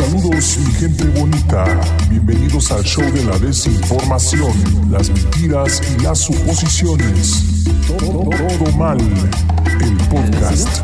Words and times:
Saludos 0.00 0.58
mi 0.64 0.72
gente 0.72 1.04
bonita, 1.20 1.64
bienvenidos 2.08 2.72
al 2.72 2.82
show 2.84 3.04
de 3.12 3.22
la 3.22 3.38
desinformación, 3.38 4.50
las 4.90 5.10
mentiras 5.10 5.82
y 5.94 6.02
las 6.02 6.20
suposiciones. 6.20 7.64
Todo, 7.86 8.30
todo 8.30 8.72
mal, 8.78 8.98
el 8.98 9.96
podcast. 10.08 10.80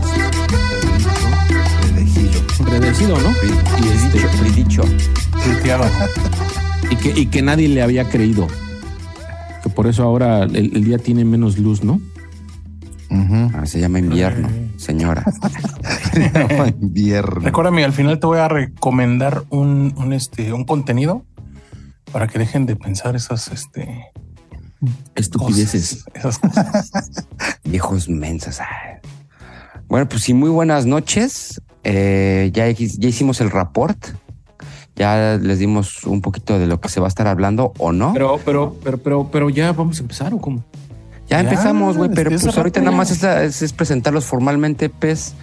Predecido, 2.63 3.19
¿no? 3.19 3.31
Y, 3.43 3.89
este, 3.89 4.29
Predicho. 4.39 4.85
y, 6.91 6.97
que, 6.97 7.19
y 7.19 7.27
que 7.27 7.41
nadie 7.41 7.69
le 7.69 7.81
había 7.81 8.07
creído. 8.11 8.47
Que 9.63 9.71
por 9.71 9.87
eso 9.87 10.03
ahora 10.03 10.43
el, 10.43 10.77
el 10.77 10.85
día 10.85 10.99
tiene 10.99 11.25
menos 11.25 11.57
luz, 11.57 11.83
¿no? 11.83 12.03
Ah, 13.55 13.65
se 13.65 13.81
llama 13.81 13.99
invierno, 13.99 14.49
señora. 14.77 15.25
Invierno. 16.81 17.41
Recuérdame, 17.41 17.85
al 17.85 17.93
final 17.93 18.19
te 18.19 18.27
voy 18.27 18.39
a 18.39 18.49
recomendar 18.49 19.45
un, 19.51 19.95
un, 19.97 20.13
este, 20.13 20.53
un 20.53 20.65
contenido 20.65 21.25
para 22.13 22.27
que 22.29 22.39
dejen 22.39 22.67
de 22.67 22.77
pensar 22.77 23.17
esas, 23.17 23.49
este, 23.49 24.07
Estupideces. 25.15 26.05
cosas, 26.05 26.15
esas 26.15 26.39
cosas. 26.39 26.91
Viejos 27.65 28.09
mensas. 28.09 28.61
Bueno, 29.89 30.09
pues 30.09 30.23
sí, 30.23 30.35
muy 30.35 30.51
buenas 30.51 30.87
noches. 30.87 31.61
Eh, 31.85 32.51
ya, 32.53 32.69
ya 32.71 33.09
hicimos 33.09 33.41
el 33.41 33.51
report. 33.51 33.99
Ya 34.97 35.39
les 35.41 35.59
dimos 35.59 36.05
un 36.05 36.21
poquito 36.23 36.59
de 36.59 36.67
lo 36.67 36.81
que 36.81 36.89
se 36.89 37.01
va 37.01 37.07
a 37.07 37.09
estar 37.09 37.27
hablando 37.27 37.73
o 37.79 37.93
no. 37.93 38.13
Pero, 38.15 38.41
pero, 38.45 38.77
pero, 38.83 38.99
pero, 38.99 39.29
pero 39.31 39.51
ya 39.51 39.73
vamos 39.73 39.99
a 39.99 40.03
empezar 40.03 40.33
o 40.33 40.39
cómo? 40.39 40.65
ya, 41.29 41.43
ya, 41.43 41.51
empezamos, 41.51 41.97
güey, 41.97 42.09
pero 42.15 42.31
pues 42.31 42.57
ahorita 42.57 42.81
nada 42.81 42.97
más 42.97 43.11
es, 43.11 43.23
es- 43.25 43.61
es 43.63 43.73
presentarlos 43.73 44.25
formalmente, 44.25 44.89
PES, 44.89 45.35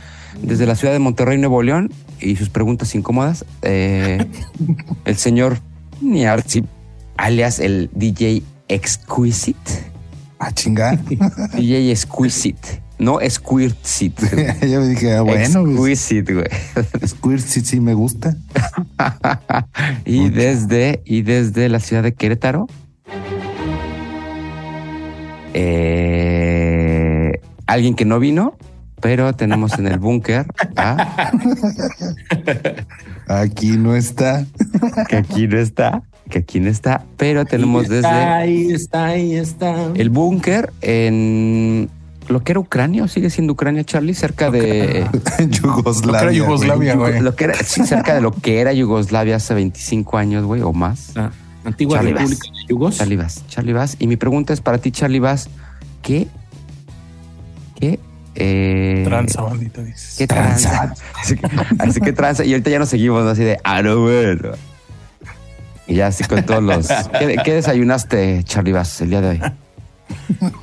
desde 0.41 0.65
la 0.65 0.75
ciudad 0.75 0.93
de 0.93 0.99
Monterrey, 0.99 1.37
Nuevo 1.37 1.61
León, 1.63 1.91
y 2.19 2.35
sus 2.35 2.49
preguntas 2.49 2.93
incómodas. 2.95 3.45
Eh, 3.61 4.25
el 5.05 5.17
señor 5.17 5.59
Niarzi, 6.01 6.63
alias 7.17 7.59
el 7.59 7.89
DJ 7.93 8.43
Exquisite. 8.67 9.91
Ah, 10.39 10.51
chinga. 10.51 10.95
DJ 11.53 11.91
Exquisite, 11.91 12.81
no 12.99 13.19
Squirtsit. 13.27 14.19
Yo 14.61 14.81
me 14.81 14.87
dije, 14.89 15.13
ah, 15.13 15.21
bueno, 15.21 15.63
pues, 15.75 16.11
Exquisite, 16.11 16.33
güey. 16.33 16.47
Squirt 17.07 17.41
sí, 17.41 17.61
sí 17.61 17.79
me 17.79 17.93
gusta. 17.93 18.35
y 20.05 20.19
Mucho. 20.21 20.35
desde 20.35 21.01
y 21.05 21.21
desde 21.21 21.69
la 21.69 21.79
ciudad 21.79 22.03
de 22.03 22.13
Querétaro. 22.13 22.67
eh, 25.53 27.39
alguien 27.67 27.95
que 27.95 28.05
no 28.05 28.19
vino, 28.19 28.55
pero 29.03 29.33
tenemos 29.33 29.77
en 29.77 29.87
el 29.87 29.99
búnker 29.99 30.45
a 30.77 31.31
Aquí 33.41 33.77
no 33.77 33.95
está. 33.95 34.45
que 35.07 35.17
aquí 35.17 35.47
no 35.47 35.57
está, 35.59 36.01
que 36.29 36.39
aquí 36.39 36.59
no 36.59 36.69
está, 36.69 37.03
pero 37.17 37.45
tenemos 37.45 37.89
Ahí 37.89 37.97
está, 37.97 38.07
desde 38.07 38.07
Ahí 38.07 38.71
está, 38.71 39.05
ahí 39.05 39.35
está. 39.35 39.75
el 39.93 40.09
búnker 40.09 40.71
en 40.81 41.89
lo 42.29 42.43
que 42.43 42.53
era 42.53 42.59
Ucrania 42.61 43.03
o 43.03 43.07
sigue 43.09 43.29
siendo 43.29 43.53
Ucrania, 43.53 43.83
Charlie, 43.83 44.13
cerca 44.13 44.49
de 44.49 45.05
Yugoslavia. 45.49 46.13
Lo 46.13 46.19
que 46.19 46.23
era. 46.23 46.31
Yugoslavia, 46.31 46.95
güey. 46.95 47.21
lo 47.21 47.35
que 47.35 47.43
era 47.43 47.55
sí, 47.55 47.85
cerca 47.85 48.15
de 48.15 48.21
lo 48.21 48.31
que 48.31 48.61
era 48.61 48.71
Yugoslavia 48.71 49.35
hace 49.35 49.53
25 49.53 50.17
años, 50.17 50.45
güey, 50.45 50.61
o 50.61 50.71
más. 50.71 51.13
Antigua 51.65 51.97
Charlie 51.97 52.13
República 52.13 52.47
de 52.47 52.65
Yugos. 52.69 52.97
Charlie 52.97 53.17
Bass, 53.17 53.43
Charlie 53.49 53.73
Bass. 53.73 53.97
Y 53.99 54.07
mi 54.07 54.15
pregunta 54.15 54.53
es 54.53 54.61
para 54.61 54.77
ti, 54.77 54.91
Charlie 54.91 55.19
Bass, 55.19 55.49
¿qué, 56.01 56.27
qué, 57.79 57.99
eh, 58.35 59.03
Tranza, 59.05 59.41
bandita, 59.41 59.81
dices. 59.83 60.15
qué 60.17 60.27
tranza? 60.27 60.93
Así 61.19 61.35
que, 61.35 61.47
así 61.79 62.01
que 62.01 62.13
tranza. 62.13 62.43
Y 62.45 62.51
ahorita 62.53 62.69
ya 62.69 62.79
nos 62.79 62.89
seguimos, 62.89 63.23
¿no? 63.23 63.29
así 63.29 63.43
de, 63.43 63.59
ah, 63.63 63.81
no, 63.81 64.01
bueno. 64.01 64.51
Y 65.87 65.95
ya 65.95 66.07
así 66.07 66.23
con 66.23 66.43
todos 66.45 66.63
los... 66.63 66.87
¿Qué, 67.19 67.35
qué 67.43 67.53
desayunaste, 67.55 68.43
Charlie 68.45 68.71
Bass, 68.71 69.01
el 69.01 69.09
día 69.09 69.21
de 69.21 69.29
hoy? 69.29 69.41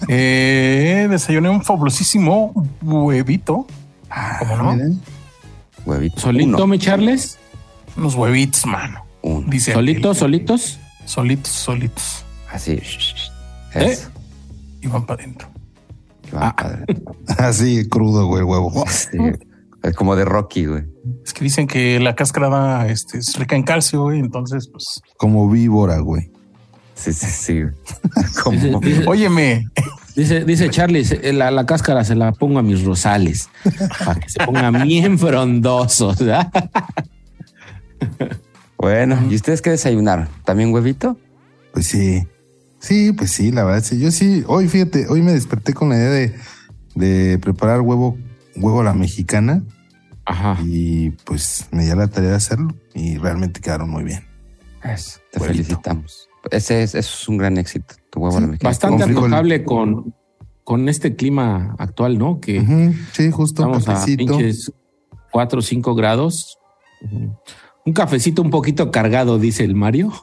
Eh, 0.09 1.07
desayuné 1.11 1.49
un 1.51 1.63
fabulosísimo 1.63 2.53
huevito. 2.83 3.67
¿Cómo 4.39 4.57
no? 4.57 4.73
Miren. 4.73 5.01
Huevito. 5.85 6.21
¿Solito, 6.21 6.57
Uno, 6.57 6.67
me 6.67 6.79
Charles? 6.79 7.39
Unos 7.97 8.15
huevitos, 8.15 8.67
mano. 8.67 9.05
uno. 9.23 9.47
Dice 9.51 9.73
¿Solitos, 9.73 10.19
solitos? 10.19 10.79
Solitos, 11.05 11.53
solitos. 11.53 12.25
Así. 12.53 12.81
¿Eh? 13.75 13.99
Y 14.83 14.87
van 14.87 15.05
para 15.07 15.23
adentro. 15.23 15.49
Va, 16.35 16.55
padre. 16.55 16.85
Así 17.39 17.89
crudo, 17.89 18.27
güey, 18.27 18.41
el 18.41 18.47
huevo. 18.47 18.85
Sí, 18.89 19.19
es 19.83 19.95
como 19.97 20.17
de 20.17 20.25
Rocky, 20.25 20.67
güey. 20.67 20.85
Es 21.25 21.33
que 21.33 21.45
dicen 21.45 21.67
que 21.67 21.99
la 22.01 22.15
cáscara 22.15 22.87
este, 22.89 23.19
es 23.19 23.37
rica 23.37 23.57
en 23.57 23.63
calcio, 23.63 24.03
güey. 24.03 24.21
Entonces, 24.21 24.69
pues, 24.69 25.01
Como 25.17 25.49
víbora, 25.51 25.99
güey. 25.99 26.31
Sí, 26.95 27.13
sí, 27.13 27.27
sí. 27.27 27.63
Como- 28.45 28.81
Dice, 28.81 28.99
dice- 28.99 29.09
óyeme, 29.09 29.67
dice, 30.15 30.45
dice 30.45 30.69
Charlie, 30.71 31.05
se- 31.05 31.33
la, 31.33 31.51
la 31.51 31.65
cáscara 31.65 32.05
se 32.05 32.15
la 32.15 32.33
pongo 32.33 32.59
a 32.59 32.63
mis 32.63 32.85
rosales 32.85 33.49
para 34.05 34.21
que 34.21 34.29
se 34.29 34.45
pongan 34.45 34.83
bien 34.87 35.19
frondosos. 35.19 36.19
¿verdad? 36.19 36.51
Bueno, 38.77 39.19
¿y 39.31 39.35
ustedes 39.35 39.61
qué 39.63 39.71
desayunaron? 39.71 40.29
¿También 40.45 40.73
huevito? 40.73 41.17
Pues 41.73 41.87
sí. 41.87 42.27
Sí, 42.81 43.13
pues 43.13 43.31
sí, 43.31 43.53
la 43.53 43.65
verdad, 43.65 43.85
sí. 43.85 43.99
Yo 44.01 44.11
sí, 44.11 44.43
hoy 44.47 44.69
fíjate, 44.69 45.07
hoy 45.09 45.23
me 45.23 45.33
desperté 45.33 45.75
con 45.75 45.91
la 45.91 45.97
idea 45.97 46.11
de, 46.11 46.35
de 46.95 47.39
preparar 47.39 47.81
huevo, 47.83 48.17
huevo 48.57 48.81
a 48.81 48.85
la 48.85 48.95
mexicana 48.95 49.63
Ajá. 50.25 50.59
y 50.65 51.11
pues 51.25 51.69
me 51.73 51.85
di 51.85 51.91
a 51.91 51.97
la 51.97 52.09
tarea 52.09 52.31
de 52.31 52.37
hacerlo 52.37 52.75
y 52.95 53.19
realmente 53.19 53.61
quedaron 53.61 53.91
muy 53.91 54.03
bien. 54.05 54.25
Eso, 54.83 55.21
te 55.31 55.39
Huevito. 55.39 55.63
felicitamos. 55.65 56.29
Ese 56.51 56.83
es, 56.83 56.95
eso 56.95 57.15
es 57.21 57.29
un 57.29 57.37
gran 57.37 57.59
éxito, 57.59 57.95
tu 58.11 58.21
huevo 58.21 58.39
a 58.39 58.41
la 58.41 58.47
mexicana. 58.47 58.71
Bastante 58.71 59.03
antojable 59.03 59.63
con, 59.63 60.15
con 60.65 60.89
este 60.89 61.15
clima 61.15 61.75
actual, 61.79 62.17
¿no? 62.17 62.41
Que 62.41 62.61
Sí, 63.13 63.31
justo, 63.31 63.63
estamos 63.77 63.89
a 63.89 64.07
pinches 64.07 64.73
4 65.33 65.59
o 65.59 65.63
5 65.63 65.95
grados. 65.95 66.57
Ujú. 67.03 67.37
Un 67.87 67.93
cafecito 67.93 68.43
un 68.43 68.51
poquito 68.51 68.91
cargado, 68.91 69.39
dice 69.39 69.65
el 69.65 69.75
Mario. 69.75 70.13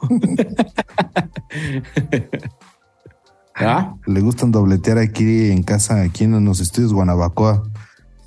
¿Ah? 3.54 3.96
Le 4.06 4.20
gustan 4.20 4.52
dobletear 4.52 4.98
aquí 4.98 5.50
en 5.50 5.62
casa, 5.64 6.02
aquí 6.02 6.24
en 6.24 6.44
los 6.44 6.60
estudios 6.60 6.92
Guanabacoa. 6.92 7.64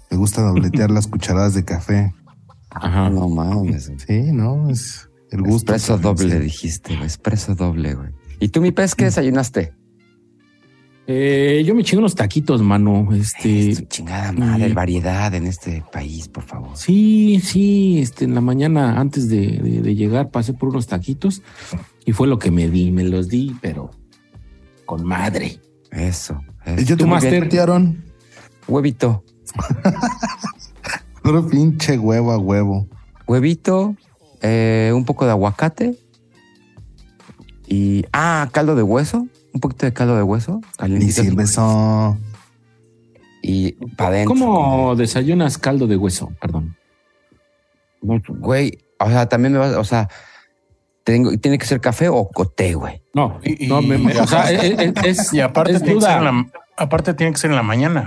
Le 0.09 0.17
gusta 0.17 0.41
dobletear 0.41 0.91
las 0.91 1.07
cucharadas 1.07 1.53
de 1.53 1.63
café. 1.63 2.13
Ajá. 2.69 3.09
No 3.09 3.29
mames. 3.29 3.91
Sí, 4.05 4.31
¿no? 4.33 4.69
Es 4.69 5.09
el 5.31 5.41
gusto. 5.41 5.73
Espresso 5.73 5.99
también, 5.99 6.29
doble, 6.29 6.39
dijiste, 6.41 6.95
güey. 6.95 7.07
Espresso 7.07 7.55
doble, 7.55 7.93
güey. 7.93 8.09
¿Y 8.39 8.49
tú, 8.49 8.61
mi 8.61 8.71
pez, 8.71 8.95
qué 8.95 9.05
desayunaste? 9.05 9.73
Eh, 11.13 11.63
yo 11.65 11.75
me 11.75 11.83
chingo 11.83 11.99
unos 11.99 12.15
taquitos, 12.15 12.61
mano. 12.61 13.09
Este, 13.13 13.85
chingada 13.87 14.31
madre, 14.31 14.69
y- 14.69 14.73
variedad 14.73 15.33
en 15.35 15.45
este 15.45 15.83
país, 15.91 16.29
por 16.29 16.43
favor. 16.43 16.77
sí, 16.77 17.41
sí, 17.43 17.99
este, 17.99 18.23
en 18.23 18.33
la 18.33 18.39
mañana 18.39 18.97
antes 18.97 19.27
de, 19.27 19.59
de- 19.59 19.81
de 19.81 19.95
llegar 19.95 20.29
pasé 20.31 20.53
por 20.53 20.69
unos 20.69 20.87
taquitos 20.87 21.41
y 22.05 22.13
fue 22.13 22.27
lo 22.27 22.39
que 22.39 22.49
me 22.49 22.69
di, 22.69 22.91
me 22.91 23.03
los 23.03 23.27
di, 23.27 23.53
pero 23.61 23.91
con 24.85 25.03
madre. 25.05 25.59
Eso. 25.91 26.39
Y 26.65 26.69
eso. 26.71 26.81
yo 26.83 26.95
¿Tú, 26.95 27.03
te 27.03 27.09
Master? 27.09 27.49
Huevito. 28.67 29.23
Puro 31.23 31.45
pinche 31.47 31.97
huevo 31.97 32.31
a 32.31 32.37
huevo. 32.37 32.87
Huevito, 33.27 33.97
eh, 34.41 34.91
un 34.95 35.03
poco 35.03 35.25
de 35.25 35.31
aguacate 35.31 35.97
y... 37.67 38.05
Ah, 38.13 38.47
caldo 38.53 38.75
de 38.75 38.83
hueso. 38.83 39.27
Un 39.53 39.59
poquito 39.59 39.85
de 39.85 39.93
caldo 39.93 40.15
de 40.15 40.23
hueso. 40.23 40.61
Ni 40.63 40.77
calientito. 40.77 41.21
sirve 41.23 41.43
eso. 41.43 42.17
Y 43.43 43.71
para 43.95 44.09
adentro. 44.11 44.35
¿Cómo 44.35 44.95
desayunas 44.95 45.57
caldo 45.57 45.87
de 45.87 45.97
hueso? 45.97 46.31
Perdón. 46.41 46.75
Güey, 48.01 48.79
o 48.99 49.09
sea, 49.09 49.27
también 49.27 49.53
me 49.53 49.59
vas... 49.59 49.75
O 49.75 49.83
sea, 49.83 50.09
tengo, 51.03 51.35
tiene 51.37 51.57
que 51.57 51.65
ser 51.65 51.81
café 51.81 52.09
o 52.09 52.29
té, 52.55 52.73
güey. 52.75 53.01
No, 53.13 53.39
Y- 53.43 53.65
y- 53.65 53.67
no, 53.67 53.81
me- 53.81 53.95
o 54.19 54.27
sea, 54.27 54.51
es, 54.51 55.33
y 55.33 55.39
aparte 55.39 55.73
es 55.73 55.81
tiene, 55.83 55.95
que 55.95 56.01
ser 56.01 56.09
duda, 56.11 56.17
en 56.17 56.23
la, 56.23 56.51
aparte 56.77 57.13
tiene 57.13 57.33
que 57.33 57.39
ser 57.39 57.49
en 57.51 57.55
la 57.55 57.63
mañana, 57.63 58.01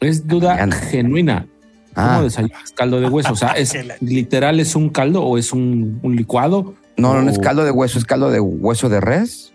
güey. 0.00 0.10
es 0.10 0.26
duda 0.26 0.50
Mañana. 0.54 0.76
genuina. 0.76 1.46
¿Cómo 1.94 2.06
Ah, 2.08 2.22
desayunas 2.22 2.72
caldo 2.72 3.00
de 3.00 3.08
hueso? 3.08 3.32
O 3.32 3.36
sea, 3.36 3.50
¿es 3.56 3.72
literal 4.00 4.58
es 4.58 4.74
un 4.74 4.88
caldo 4.90 5.22
o 5.24 5.38
es 5.38 5.52
un, 5.52 6.00
un 6.02 6.16
licuado? 6.16 6.74
no, 6.96 7.14
no, 7.14 7.22
no 7.22 7.30
es 7.30 7.38
o- 7.38 7.40
caldo 7.40 7.64
de 7.64 7.70
hueso, 7.70 7.98
es 7.98 8.04
caldo 8.04 8.30
de 8.30 8.40
hueso 8.40 8.88
de 8.88 9.00
res. 9.00 9.52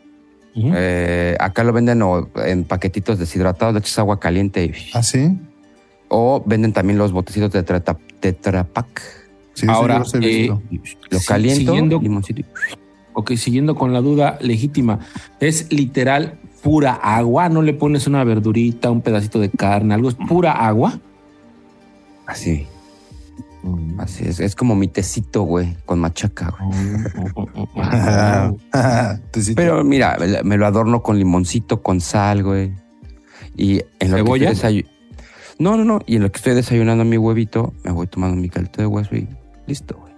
Eh, 0.56 1.36
acá 1.40 1.64
lo 1.64 1.72
venden 1.74 2.02
o 2.02 2.30
en 2.46 2.64
paquetitos 2.66 3.18
deshidratados, 3.20 3.74
le 3.74 3.80
echas 3.80 4.00
agua 4.00 4.20
caliente 4.20 4.66
y- 4.66 4.74
¿Ah, 4.94 5.04
sí? 5.04 5.38
o 6.10 6.44
venden 6.46 6.74
también 6.74 6.98
los 6.98 7.12
botecitos 7.12 7.52
de 7.52 7.64
tetra, 7.64 7.98
Tetra 8.20 8.64
Pak. 8.66 9.02
Sí, 9.54 9.66
Ahora, 9.70 10.04
sí, 10.06 10.18
eh, 10.22 10.52
visto. 10.70 11.00
Lo 11.12 11.20
caliento, 11.28 11.60
siguiendo- 11.72 12.00
limoncito 12.02 12.42
y- 12.42 12.46
Ok, 13.14 13.34
siguiendo 13.36 13.76
con 13.76 13.92
la 13.94 14.02
duda 14.02 14.38
legítima, 14.42 15.00
¿es 15.40 15.72
literal 15.72 16.40
pura 16.62 16.94
agua? 16.94 17.50
¿No 17.50 17.62
le 17.62 17.74
pones 17.74 18.08
una 18.08 18.24
verdurita, 18.24 18.90
un 18.92 19.02
pedacito 19.02 19.40
de 19.40 19.50
carne, 19.50 19.94
algo? 19.94 20.10
¿Es 20.10 20.16
pura 20.16 20.52
agua? 20.54 21.00
así. 22.26 22.68
Así 23.98 24.26
es, 24.26 24.40
es 24.40 24.56
como 24.56 24.76
mi 24.76 24.88
tecito, 24.88 25.44
güey, 25.44 25.76
con 25.86 26.00
machaca, 26.00 26.56
güey. 26.58 26.72
Tecito. 29.32 29.56
Pero 29.56 29.84
mira, 29.84 30.18
me 30.44 30.58
lo 30.58 30.66
adorno 30.66 31.04
con 31.04 31.18
limoncito, 31.18 31.82
con 31.82 32.00
sal, 32.00 32.44
güey. 32.44 32.74
Y 33.58 33.82
en 34.00 34.12
lo 34.12 34.18
¿Cebolla? 34.18 34.54
que 34.54 34.86
No, 35.60 35.76
no, 35.76 35.84
no. 35.84 36.00
Y 36.06 36.16
en 36.16 36.24
lo 36.24 36.32
que 36.32 36.38
estoy 36.38 36.54
desayunando 36.54 37.04
mi 37.04 37.18
huevito, 37.18 37.74
me 37.84 37.92
voy 37.92 38.08
tomando 38.08 38.38
mi 38.38 38.50
caldo 38.50 38.72
de 38.78 38.86
hueso 38.86 39.16
y 39.16 39.28
listo, 39.68 39.98
güey. 39.98 40.14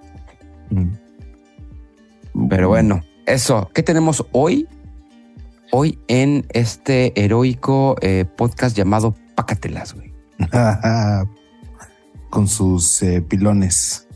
Mm. 0.70 2.48
Pero 2.50 2.70
bueno, 2.70 3.02
eso. 3.26 3.70
¿Qué 3.74 3.82
tenemos 3.82 4.26
hoy? 4.32 4.68
Hoy 5.72 5.98
en 6.08 6.46
este 6.50 7.20
heroico 7.20 7.96
eh, 8.02 8.26
podcast 8.38 8.76
llamado 8.78 9.16
Pácatelas, 9.36 9.96
güey. 9.96 10.14
Con 12.32 12.48
sus 12.48 13.04
eh, 13.04 13.22
pilones. 13.22 14.08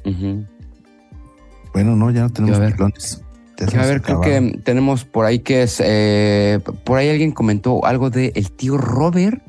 Bueno, 1.71 1.95
no, 1.95 2.09
ya 2.09 2.21
no 2.21 2.31
tenemos 2.31 2.71
pilones. 2.71 3.21
Ya 3.57 3.81
a 3.81 3.85
ver, 3.85 4.01
creo 4.01 4.17
acabaron. 4.19 4.51
que 4.53 4.57
tenemos 4.59 5.05
por 5.05 5.25
ahí 5.25 5.39
que 5.39 5.63
es. 5.63 5.81
eh, 5.83 6.59
por 6.83 6.97
ahí 6.97 7.09
alguien 7.09 7.31
comentó 7.31 7.85
algo 7.85 8.09
de 8.09 8.31
el 8.35 8.51
tío 8.51 8.77
Robert. 8.77 9.41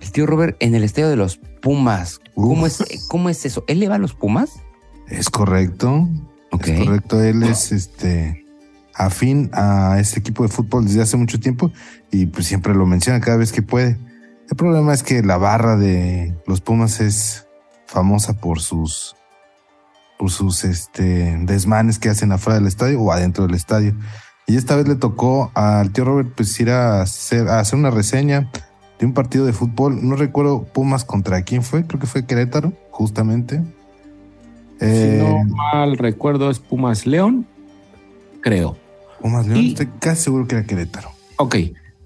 El 0.00 0.12
tío 0.12 0.24
Robert 0.26 0.56
en 0.60 0.74
el 0.74 0.82
estadio 0.82 1.10
de 1.10 1.16
los 1.16 1.36
Pumas. 1.60 2.20
¿Cómo 2.34 2.66
es, 2.66 2.82
¿Cómo 3.08 3.28
es 3.28 3.44
eso? 3.44 3.64
¿Él 3.68 3.80
le 3.80 3.88
va 3.88 3.96
a 3.96 3.98
los 3.98 4.14
Pumas? 4.14 4.50
Es 5.08 5.28
correcto. 5.28 6.08
Es 6.52 6.78
correcto. 6.78 7.22
Él 7.22 7.42
es 7.42 7.70
este 7.70 8.44
afín 8.94 9.50
a 9.52 9.98
este 10.00 10.20
equipo 10.20 10.42
de 10.42 10.48
fútbol 10.48 10.84
desde 10.86 11.02
hace 11.02 11.16
mucho 11.16 11.38
tiempo 11.40 11.70
y 12.10 12.26
pues 12.26 12.46
siempre 12.46 12.74
lo 12.74 12.86
menciona 12.86 13.20
cada 13.20 13.36
vez 13.36 13.52
que 13.52 13.62
puede. 13.62 13.98
El 14.50 14.56
problema 14.56 14.92
es 14.92 15.02
que 15.02 15.22
la 15.22 15.38
barra 15.38 15.76
de 15.76 16.34
los 16.46 16.60
Pumas 16.60 17.00
es 17.00 17.46
famosa 17.86 18.34
por 18.34 18.60
sus 18.60 19.16
por 20.18 20.30
sus 20.30 20.64
este 20.64 21.34
desmanes 21.42 21.98
que 21.98 22.10
hacen 22.10 22.30
afuera 22.32 22.58
del 22.58 22.66
estadio 22.68 23.00
o 23.00 23.10
adentro 23.12 23.46
del 23.46 23.54
estadio. 23.54 23.94
Y 24.46 24.56
esta 24.56 24.76
vez 24.76 24.86
le 24.86 24.96
tocó 24.96 25.50
al 25.54 25.92
tío 25.92 26.04
Robert 26.04 26.32
pues 26.36 26.58
ir 26.60 26.70
a 26.70 27.00
hacer, 27.00 27.48
a 27.48 27.60
hacer 27.60 27.78
una 27.78 27.90
reseña 27.90 28.50
de 28.98 29.06
un 29.06 29.14
partido 29.14 29.46
de 29.46 29.52
fútbol. 29.54 30.06
No 30.06 30.16
recuerdo 30.16 30.64
Pumas 30.64 31.04
contra 31.04 31.40
quién 31.42 31.62
fue, 31.62 31.86
creo 31.86 32.00
que 32.00 32.06
fue 32.06 32.26
Querétaro, 32.26 32.72
justamente. 32.90 33.62
Si 34.78 34.86
Eh, 34.86 35.18
no 35.22 35.54
mal 35.54 35.96
recuerdo, 35.96 36.50
es 36.50 36.58
Pumas 36.58 37.06
León, 37.06 37.46
creo. 38.42 38.76
Pumas 39.22 39.46
León, 39.46 39.58
Y- 39.60 39.68
estoy 39.70 39.88
casi 40.00 40.24
seguro 40.24 40.46
que 40.46 40.56
era 40.56 40.66
Querétaro. 40.66 41.10
Ok, 41.38 41.56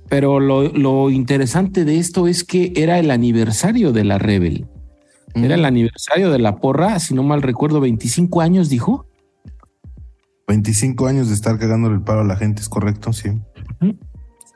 pero 0.09 0.41
lo, 0.41 0.63
lo 0.73 1.11
interesante 1.11 1.85
de 1.85 1.99
esto 1.99 2.27
es 2.27 2.45
que 2.45 2.73
era 2.77 2.99
el 2.99 3.11
aniversario 3.11 3.93
de 3.93 4.05
la 4.05 4.19
Rebel. 4.19 4.67
Era 5.35 5.57
el 5.57 5.65
aniversario 5.65 6.31
de 6.31 6.39
la 6.39 6.57
porra, 6.59 6.99
si 7.01 7.13
no 7.15 7.23
mal 7.25 7.43
recuerdo, 7.43 7.81
25 7.81 8.41
años, 8.41 8.69
dijo. 8.69 9.07
25 10.47 11.07
años 11.07 11.29
de 11.29 11.35
estar 11.35 11.59
cagándole 11.59 11.97
el 11.97 12.03
paro 12.03 12.21
a 12.21 12.25
la 12.25 12.37
gente, 12.37 12.61
es 12.63 12.69
correcto, 12.69 13.13
sí. 13.13 13.31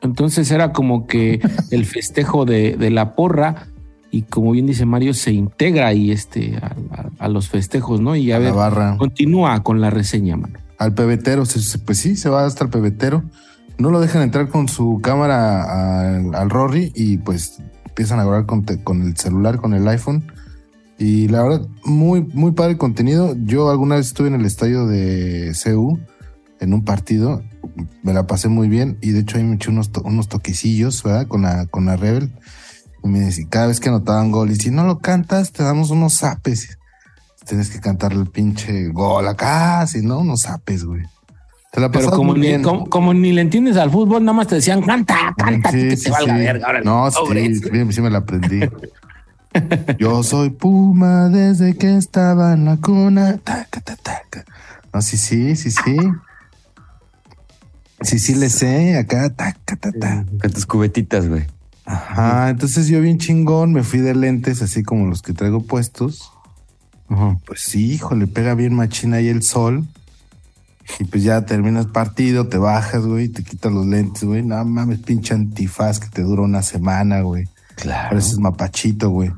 Entonces 0.01 0.49
era 0.51 0.71
como 0.71 1.07
que 1.07 1.41
el 1.71 1.85
festejo 1.85 2.45
de, 2.45 2.77
de 2.77 2.89
la 2.91 3.15
porra 3.15 3.67
y 4.11 4.23
como 4.23 4.51
bien 4.51 4.65
dice 4.65 4.85
Mario, 4.85 5.13
se 5.13 5.31
integra 5.33 5.87
ahí 5.87 6.11
este, 6.11 6.57
a, 6.57 6.75
a- 6.91 7.09
a 7.19 7.27
los 7.27 7.49
festejos, 7.49 7.99
¿no? 7.99 8.15
Y 8.15 8.31
a, 8.31 8.37
A 8.37 8.39
la 8.39 8.45
ver, 8.45 8.53
barra. 8.55 8.97
continúa 8.97 9.61
con 9.61 9.81
la 9.81 9.89
reseña, 9.89 10.37
mano. 10.37 10.57
Al 10.77 10.93
pebetero, 10.93 11.43
pues 11.85 11.97
sí, 11.99 12.15
se 12.15 12.29
va 12.29 12.45
hasta 12.45 12.63
el 12.63 12.69
pebetero. 12.69 13.23
No 13.79 13.91
lo 13.91 14.01
dejan 14.01 14.21
entrar 14.21 14.49
con 14.49 14.67
su 14.67 14.99
cámara 15.01 16.11
al, 16.11 16.49
Rory 16.49 16.91
y 16.93 17.17
pues 17.17 17.59
empiezan 17.85 18.19
a 18.19 18.25
grabar 18.25 18.45
con, 18.45 18.65
el 19.01 19.15
celular, 19.15 19.57
con 19.57 19.73
el 19.73 19.87
iPhone. 19.87 20.29
Y 20.97 21.29
la 21.29 21.43
verdad, 21.43 21.67
muy, 21.85 22.21
muy 22.21 22.51
padre 22.51 22.73
el 22.73 22.77
contenido. 22.77 23.37
Yo 23.45 23.69
alguna 23.69 23.95
vez 23.95 24.07
estuve 24.07 24.27
en 24.27 24.35
el 24.35 24.45
estadio 24.45 24.85
de 24.85 25.53
CU 25.63 25.97
en 26.59 26.73
un 26.73 26.83
partido. 26.83 27.41
Me 28.03 28.11
la 28.11 28.27
pasé 28.27 28.49
muy 28.49 28.67
bien 28.67 28.97
y 28.99 29.11
de 29.11 29.21
hecho 29.21 29.37
ahí 29.37 29.45
me 29.45 29.55
eché 29.55 29.69
unos, 29.69 29.89
unos 30.03 30.27
toquecillos, 30.27 31.01
¿verdad? 31.01 31.27
Con 31.27 31.43
la, 31.43 31.65
con 31.67 31.85
la 31.85 31.95
Rebel. 31.95 32.33
Y 33.01 33.07
me 33.07 33.21
decía, 33.21 33.47
cada 33.49 33.67
vez 33.67 33.79
que 33.79 33.87
anotaban 33.87 34.29
gol, 34.29 34.51
y 34.51 34.57
si 34.57 34.71
no 34.71 34.85
lo 34.85 34.99
cantas, 34.99 35.53
te 35.53 35.63
damos 35.63 35.89
unos 35.89 36.15
zapes. 36.15 36.77
Tienes 37.47 37.69
que 37.69 37.79
cantarle 37.79 38.19
el 38.19 38.29
pinche 38.29 38.89
gol 38.89 39.25
acá, 39.25 39.87
si 39.87 40.01
no, 40.01 40.19
unos 40.19 40.41
zapes, 40.41 40.83
güey. 40.83 41.03
Te 41.71 41.79
la 41.79 41.91
Pero 41.91 42.09
como 42.09 42.33
muy 42.33 42.39
ni, 42.57 42.61
como, 42.63 42.89
como 42.89 43.13
ni 43.13 43.31
le 43.31 43.41
entiendes 43.41 43.77
al 43.77 43.91
fútbol, 43.91 44.23
nada 44.23 44.35
más 44.35 44.47
te 44.47 44.55
decían, 44.55 44.81
canta, 44.81 45.35
canta, 45.37 45.71
Sí, 45.71 45.77
que 45.89 45.97
sí, 45.97 46.03
te 46.05 46.09
valga 46.11 46.33
sí. 46.35 46.39
verga. 46.39 46.67
órale, 46.69 46.85
No, 46.85 47.11
sobres". 47.11 47.59
sí, 47.61 47.91
sí, 47.91 48.01
me 48.01 48.09
la 48.09 48.19
aprendí. 48.19 48.61
Yo 49.99 50.23
soy 50.23 50.49
Puma 50.49 51.29
desde 51.29 51.75
que 51.77 51.95
estaba 51.97 52.53
en 52.53 52.65
la 52.65 52.77
cuna. 52.77 53.37
Taca, 53.37 53.81
ta, 53.81 53.95
taca. 53.95 54.45
No, 54.93 55.01
sí, 55.01 55.17
sí, 55.17 55.55
sí, 55.55 55.69
sí. 55.71 55.97
Sí, 58.01 58.17
sí 58.19 58.35
le 58.35 58.49
sé. 58.49 58.97
Acá, 58.97 59.29
taca, 59.29 59.75
ta, 59.75 59.91
ta. 59.91 60.25
Con 60.41 60.51
tus 60.51 60.65
cubetitas, 60.65 61.27
güey. 61.27 61.45
Ajá, 61.85 62.49
entonces 62.49 62.87
yo 62.87 63.01
bien 63.01 63.17
chingón, 63.17 63.73
me 63.73 63.81
fui 63.83 63.99
de 63.99 64.13
lentes 64.13 64.61
así 64.61 64.83
como 64.83 65.07
los 65.07 65.21
que 65.23 65.33
traigo 65.33 65.61
puestos. 65.63 66.31
Pues 67.45 67.61
sí, 67.61 67.93
hijo, 67.93 68.13
le 68.15 68.27
pega 68.27 68.53
bien 68.53 68.75
machina 68.75 69.17
ahí 69.17 69.27
el 69.29 69.41
sol. 69.41 69.87
Y 70.97 71.03
pues 71.05 71.23
ya 71.23 71.45
terminas 71.45 71.85
partido, 71.87 72.47
te 72.47 72.57
bajas, 72.57 73.05
güey, 73.05 73.29
te 73.29 73.43
quitas 73.43 73.71
los 73.71 73.85
lentes, 73.85 74.23
güey. 74.23 74.43
No 74.43 74.63
mames, 74.65 74.99
pinche 74.99 75.33
antifaz 75.33 75.99
que 75.99 76.07
te 76.07 76.23
dura 76.23 76.41
una 76.41 76.61
semana, 76.63 77.21
güey. 77.21 77.47
Claro. 77.75 78.09
Pareces 78.09 78.39
mapachito, 78.39 79.09
güey. 79.09 79.31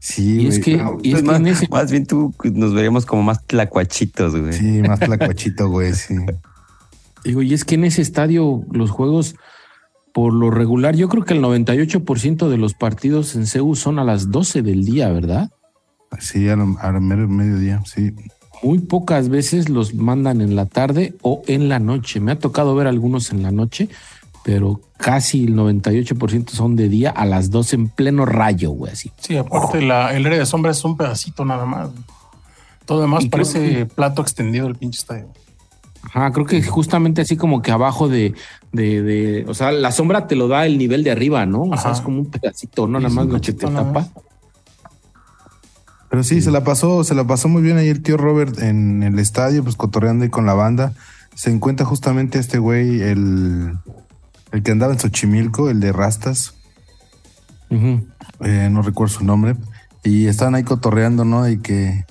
Sí, 0.00 0.40
Y 0.40 0.46
es 0.48 0.58
güey. 0.58 0.62
que, 0.62 0.76
No, 0.78 0.98
y 1.02 1.12
es 1.12 1.22
Pues 1.22 1.22
que 1.22 1.38
más, 1.38 1.40
ese, 1.46 1.68
más 1.68 1.90
bien 1.90 2.06
tú 2.06 2.34
nos 2.42 2.74
veríamos 2.74 3.06
como 3.06 3.22
más 3.22 3.44
tlacuachitos, 3.46 4.34
güey. 4.34 4.52
Sí, 4.52 4.82
más 4.82 4.98
tlacuachito, 5.00 5.68
güey, 5.68 5.92
sí. 5.94 6.16
digo, 7.24 7.42
y 7.42 7.54
es 7.54 7.64
que 7.64 7.76
en 7.76 7.84
ese 7.84 8.02
estadio 8.02 8.64
los 8.72 8.90
juegos, 8.90 9.36
por 10.12 10.32
lo 10.32 10.50
regular, 10.50 10.96
yo 10.96 11.08
creo 11.08 11.24
que 11.24 11.34
el 11.34 11.40
98% 11.42 12.48
de 12.48 12.58
los 12.58 12.74
partidos 12.74 13.36
en 13.36 13.46
CEU 13.46 13.76
son 13.76 13.98
a 13.98 14.04
las 14.04 14.30
12 14.30 14.62
del 14.62 14.84
día, 14.84 15.08
¿verdad? 15.10 15.50
Sí, 16.18 16.48
a 16.48 16.56
lo, 16.56 16.76
a 16.80 16.90
lo 16.90 17.00
mero 17.00 17.28
mediodía, 17.28 17.80
sí. 17.86 18.12
Muy 18.62 18.78
pocas 18.78 19.28
veces 19.28 19.68
los 19.68 19.94
mandan 19.94 20.40
en 20.40 20.54
la 20.54 20.66
tarde 20.66 21.14
o 21.22 21.42
en 21.46 21.68
la 21.68 21.78
noche. 21.78 22.20
Me 22.20 22.32
ha 22.32 22.38
tocado 22.38 22.74
ver 22.74 22.86
algunos 22.86 23.32
en 23.32 23.42
la 23.42 23.50
noche, 23.50 23.88
pero 24.44 24.80
casi 24.96 25.44
el 25.44 25.54
98% 25.54 26.50
son 26.50 26.76
de 26.76 26.88
día 26.88 27.10
a 27.10 27.26
las 27.26 27.50
12 27.50 27.76
en 27.76 27.88
pleno 27.88 28.24
rayo, 28.24 28.70
güey, 28.70 28.92
así. 28.92 29.10
Sí, 29.20 29.36
aparte 29.36 29.82
la, 29.82 30.14
el 30.14 30.24
área 30.26 30.38
de 30.38 30.46
sombra 30.46 30.70
es 30.70 30.84
un 30.84 30.96
pedacito 30.96 31.44
nada 31.44 31.66
más. 31.66 31.90
Todo 32.86 33.00
demás 33.00 33.26
parece 33.26 33.86
plato 33.86 34.22
extendido 34.22 34.66
del 34.66 34.76
pinche 34.76 34.98
estadio. 34.98 35.28
Ajá, 36.02 36.32
creo 36.32 36.46
que 36.46 36.62
justamente 36.62 37.22
así 37.22 37.36
como 37.36 37.62
que 37.62 37.70
abajo 37.70 38.08
de, 38.08 38.34
de, 38.72 39.02
de, 39.02 39.44
o 39.46 39.54
sea, 39.54 39.70
la 39.70 39.92
sombra 39.92 40.26
te 40.26 40.34
lo 40.34 40.48
da 40.48 40.66
el 40.66 40.76
nivel 40.76 41.04
de 41.04 41.12
arriba, 41.12 41.46
¿no? 41.46 41.62
O 41.62 41.76
sea, 41.76 41.92
es 41.92 42.00
como 42.00 42.18
un 42.18 42.30
pedacito, 42.30 42.88
no 42.88 42.98
nada 42.98 43.14
más 43.14 43.26
lo 43.26 43.40
que 43.40 43.52
te 43.52 43.66
tapa. 43.66 44.08
Pero 46.12 46.24
sí, 46.24 46.42
se 46.42 46.50
la 46.50 46.62
pasó, 46.62 47.04
se 47.04 47.14
la 47.14 47.26
pasó 47.26 47.48
muy 47.48 47.62
bien 47.62 47.78
ahí 47.78 47.88
el 47.88 48.02
tío 48.02 48.18
Robert 48.18 48.58
en 48.58 49.02
el 49.02 49.18
estadio, 49.18 49.64
pues 49.64 49.76
cotorreando 49.76 50.24
ahí 50.24 50.28
con 50.28 50.44
la 50.44 50.52
banda. 50.52 50.92
Se 51.34 51.48
encuentra 51.50 51.86
justamente 51.86 52.38
este 52.38 52.58
güey, 52.58 53.00
el, 53.00 53.72
el 54.52 54.62
que 54.62 54.72
andaba 54.72 54.92
en 54.92 55.00
Xochimilco, 55.00 55.70
el 55.70 55.80
de 55.80 55.90
Rastas, 55.90 56.52
eh, 57.70 58.68
no 58.70 58.82
recuerdo 58.82 59.14
su 59.14 59.24
nombre, 59.24 59.56
y 60.04 60.26
estaban 60.26 60.54
ahí 60.54 60.64
cotorreando, 60.64 61.24
¿no? 61.24 61.48
Y 61.48 61.60
que 61.60 62.04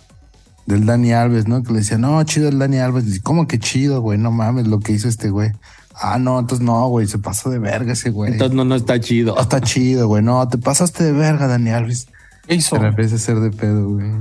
del 0.65 0.88
Dani 0.88 1.13
Alves, 1.13 1.48
¿no? 1.48 1.62
Que 1.62 1.72
le 1.72 1.79
decía, 1.81 2.00
no, 2.00 2.24
chido 2.24 2.50
el 2.50 2.58
Dani 2.58 2.79
Alves. 2.79 3.05
Dice, 3.05 3.22
¿cómo 3.22 3.48
que 3.48 3.60
chido, 3.60 4.01
güey? 4.01 4.17
No 4.17 4.31
mames 4.31 4.65
lo 4.65 4.79
que 4.79 4.93
hizo 4.93 5.10
este 5.10 5.29
güey. 5.29 5.51
Ah, 5.93 6.17
no, 6.17 6.39
entonces 6.39 6.65
no, 6.65 6.88
güey, 6.88 7.05
se 7.05 7.20
pasó 7.20 7.51
de 7.51 7.60
verga 7.60 7.93
ese 7.93 8.10
güey. 8.10 8.31
Entonces 8.31 8.55
no, 8.55 8.65
no 8.65 8.74
está 8.74 9.00
chido. 9.00 9.36
No 9.36 9.41
está 9.41 9.62
chido, 9.62 10.08
güey. 10.08 10.24
No, 10.24 10.48
te 10.48 10.58
pasaste 10.58 11.03
de 11.03 11.12
verga, 11.12 11.46
Dani 11.46 11.70
Alves. 11.70 12.08
¿Qué 12.48 12.55
hizo? 12.55 12.75
A 12.75 12.88
hacer 12.89 13.39
de 13.39 13.51
pedo, 13.51 13.89
güey. 13.89 14.12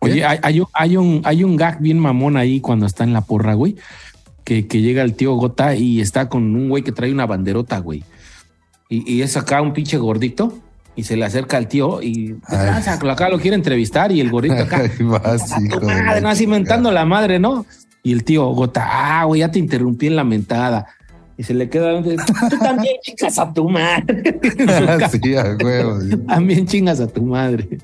Oye, 0.00 0.24
hay, 0.24 0.38
hay 0.42 0.60
un, 0.60 0.66
hay, 0.72 0.96
un, 0.96 1.22
hay 1.24 1.44
un 1.44 1.56
gag 1.56 1.80
bien 1.80 1.98
mamón 1.98 2.36
ahí 2.36 2.60
cuando 2.60 2.86
está 2.86 3.04
en 3.04 3.12
la 3.12 3.20
porra, 3.20 3.54
güey. 3.54 3.76
Que, 4.44 4.66
que 4.66 4.80
llega 4.80 5.02
el 5.02 5.14
tío 5.14 5.34
Gota 5.34 5.76
y 5.76 6.00
está 6.00 6.28
con 6.28 6.56
un 6.56 6.68
güey 6.68 6.82
que 6.82 6.90
trae 6.90 7.12
una 7.12 7.26
banderota, 7.26 7.78
güey. 7.78 8.02
Y, 8.88 9.10
y 9.10 9.22
es 9.22 9.36
acá 9.36 9.62
un 9.62 9.72
pinche 9.72 9.96
gordito 9.98 10.58
y 10.96 11.04
se 11.04 11.16
le 11.16 11.24
acerca 11.24 11.56
al 11.56 11.68
tío 11.68 12.02
y 12.02 12.36
Ay. 12.48 12.82
"Ah, 12.86 12.98
acá 13.10 13.28
lo 13.28 13.38
quiere 13.38 13.54
entrevistar 13.54 14.10
y 14.12 14.20
el 14.20 14.30
gordito 14.30 14.54
acá. 14.56 14.78
Ahí 14.98 15.04
vas, 15.04 15.52
"A 15.52 15.56
tu 15.56 15.64
hijo 15.64 15.80
de 15.80 15.86
madre, 15.86 16.04
la 16.04 16.20
no 16.20 16.28
así 16.28 16.40
chingada. 16.40 16.58
mentando 16.58 16.90
la 16.90 17.04
madre, 17.04 17.38
¿no? 17.38 17.64
Y 18.02 18.12
el 18.12 18.24
tío 18.24 18.44
Gota, 18.48 18.88
ah, 19.20 19.24
güey, 19.24 19.38
ya 19.40 19.50
te 19.52 19.60
interrumpí 19.60 20.08
en 20.08 20.16
la 20.16 20.24
mentada. 20.24 20.86
Y 21.36 21.42
se 21.44 21.54
le 21.54 21.68
queda, 21.68 22.02
tú 22.02 22.58
también 22.60 22.96
chingas 23.02 23.38
a 23.38 23.52
tu 23.52 23.68
madre. 23.68 24.38
sí, 25.10 25.34
a 25.36 25.56
huevo. 25.62 26.00
sí. 26.00 26.16
también 26.28 26.66
chingas 26.66 27.00
a 27.00 27.06
tu 27.06 27.22
madre. 27.22 27.78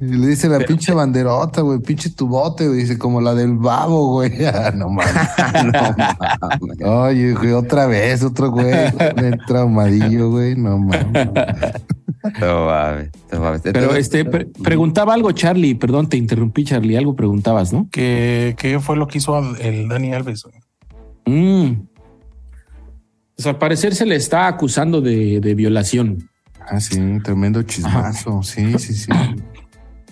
Y 0.00 0.06
le 0.06 0.28
dice 0.28 0.48
la 0.48 0.58
pinche 0.60 0.94
banderota, 0.94 1.60
güey, 1.60 1.78
pinche 1.78 2.08
tu 2.10 2.26
bote, 2.26 2.66
güey, 2.66 2.80
dice 2.80 2.98
como 2.98 3.20
la 3.20 3.34
del 3.34 3.56
babo, 3.56 4.14
güey. 4.14 4.32
Ah, 4.46 4.72
no 4.74 4.88
mames. 4.88 5.14
no 5.64 5.72
mames. 5.72 6.80
Oye, 6.82 7.34
güey, 7.34 7.52
otra 7.52 7.86
vez, 7.86 8.22
otro 8.22 8.50
güey, 8.50 8.70
de 8.70 9.38
traumadillo, 9.46 10.30
güey, 10.30 10.56
no 10.56 10.78
mames. 10.78 11.28
No 12.40 12.66
mames, 12.66 13.10
no 13.30 13.40
mames. 13.40 13.60
Pero 13.62 13.94
este 13.94 14.24
pre- 14.24 14.46
preguntaba 14.46 15.12
algo, 15.14 15.32
Charlie. 15.32 15.74
Perdón, 15.74 16.08
te 16.08 16.16
interrumpí, 16.16 16.64
Charlie. 16.64 16.96
Algo 16.96 17.14
preguntabas, 17.14 17.72
¿no? 17.72 17.88
¿Qué, 17.92 18.56
qué 18.58 18.80
fue 18.80 18.96
lo 18.96 19.06
que 19.06 19.18
hizo 19.18 19.38
el 19.58 19.88
Dani 19.88 20.14
Alves? 20.14 20.44
güey? 20.44 20.56
Mm. 21.26 21.89
Pues 23.40 23.46
al 23.46 23.56
parecer 23.56 23.94
se 23.94 24.04
le 24.04 24.16
está 24.16 24.48
acusando 24.48 25.00
de, 25.00 25.40
de 25.40 25.54
violación. 25.54 26.28
Ah, 26.60 26.78
sí, 26.78 27.00
tremendo 27.24 27.62
chismazo. 27.62 28.42
Sí, 28.42 28.78
sí, 28.78 28.92
sí. 28.92 29.10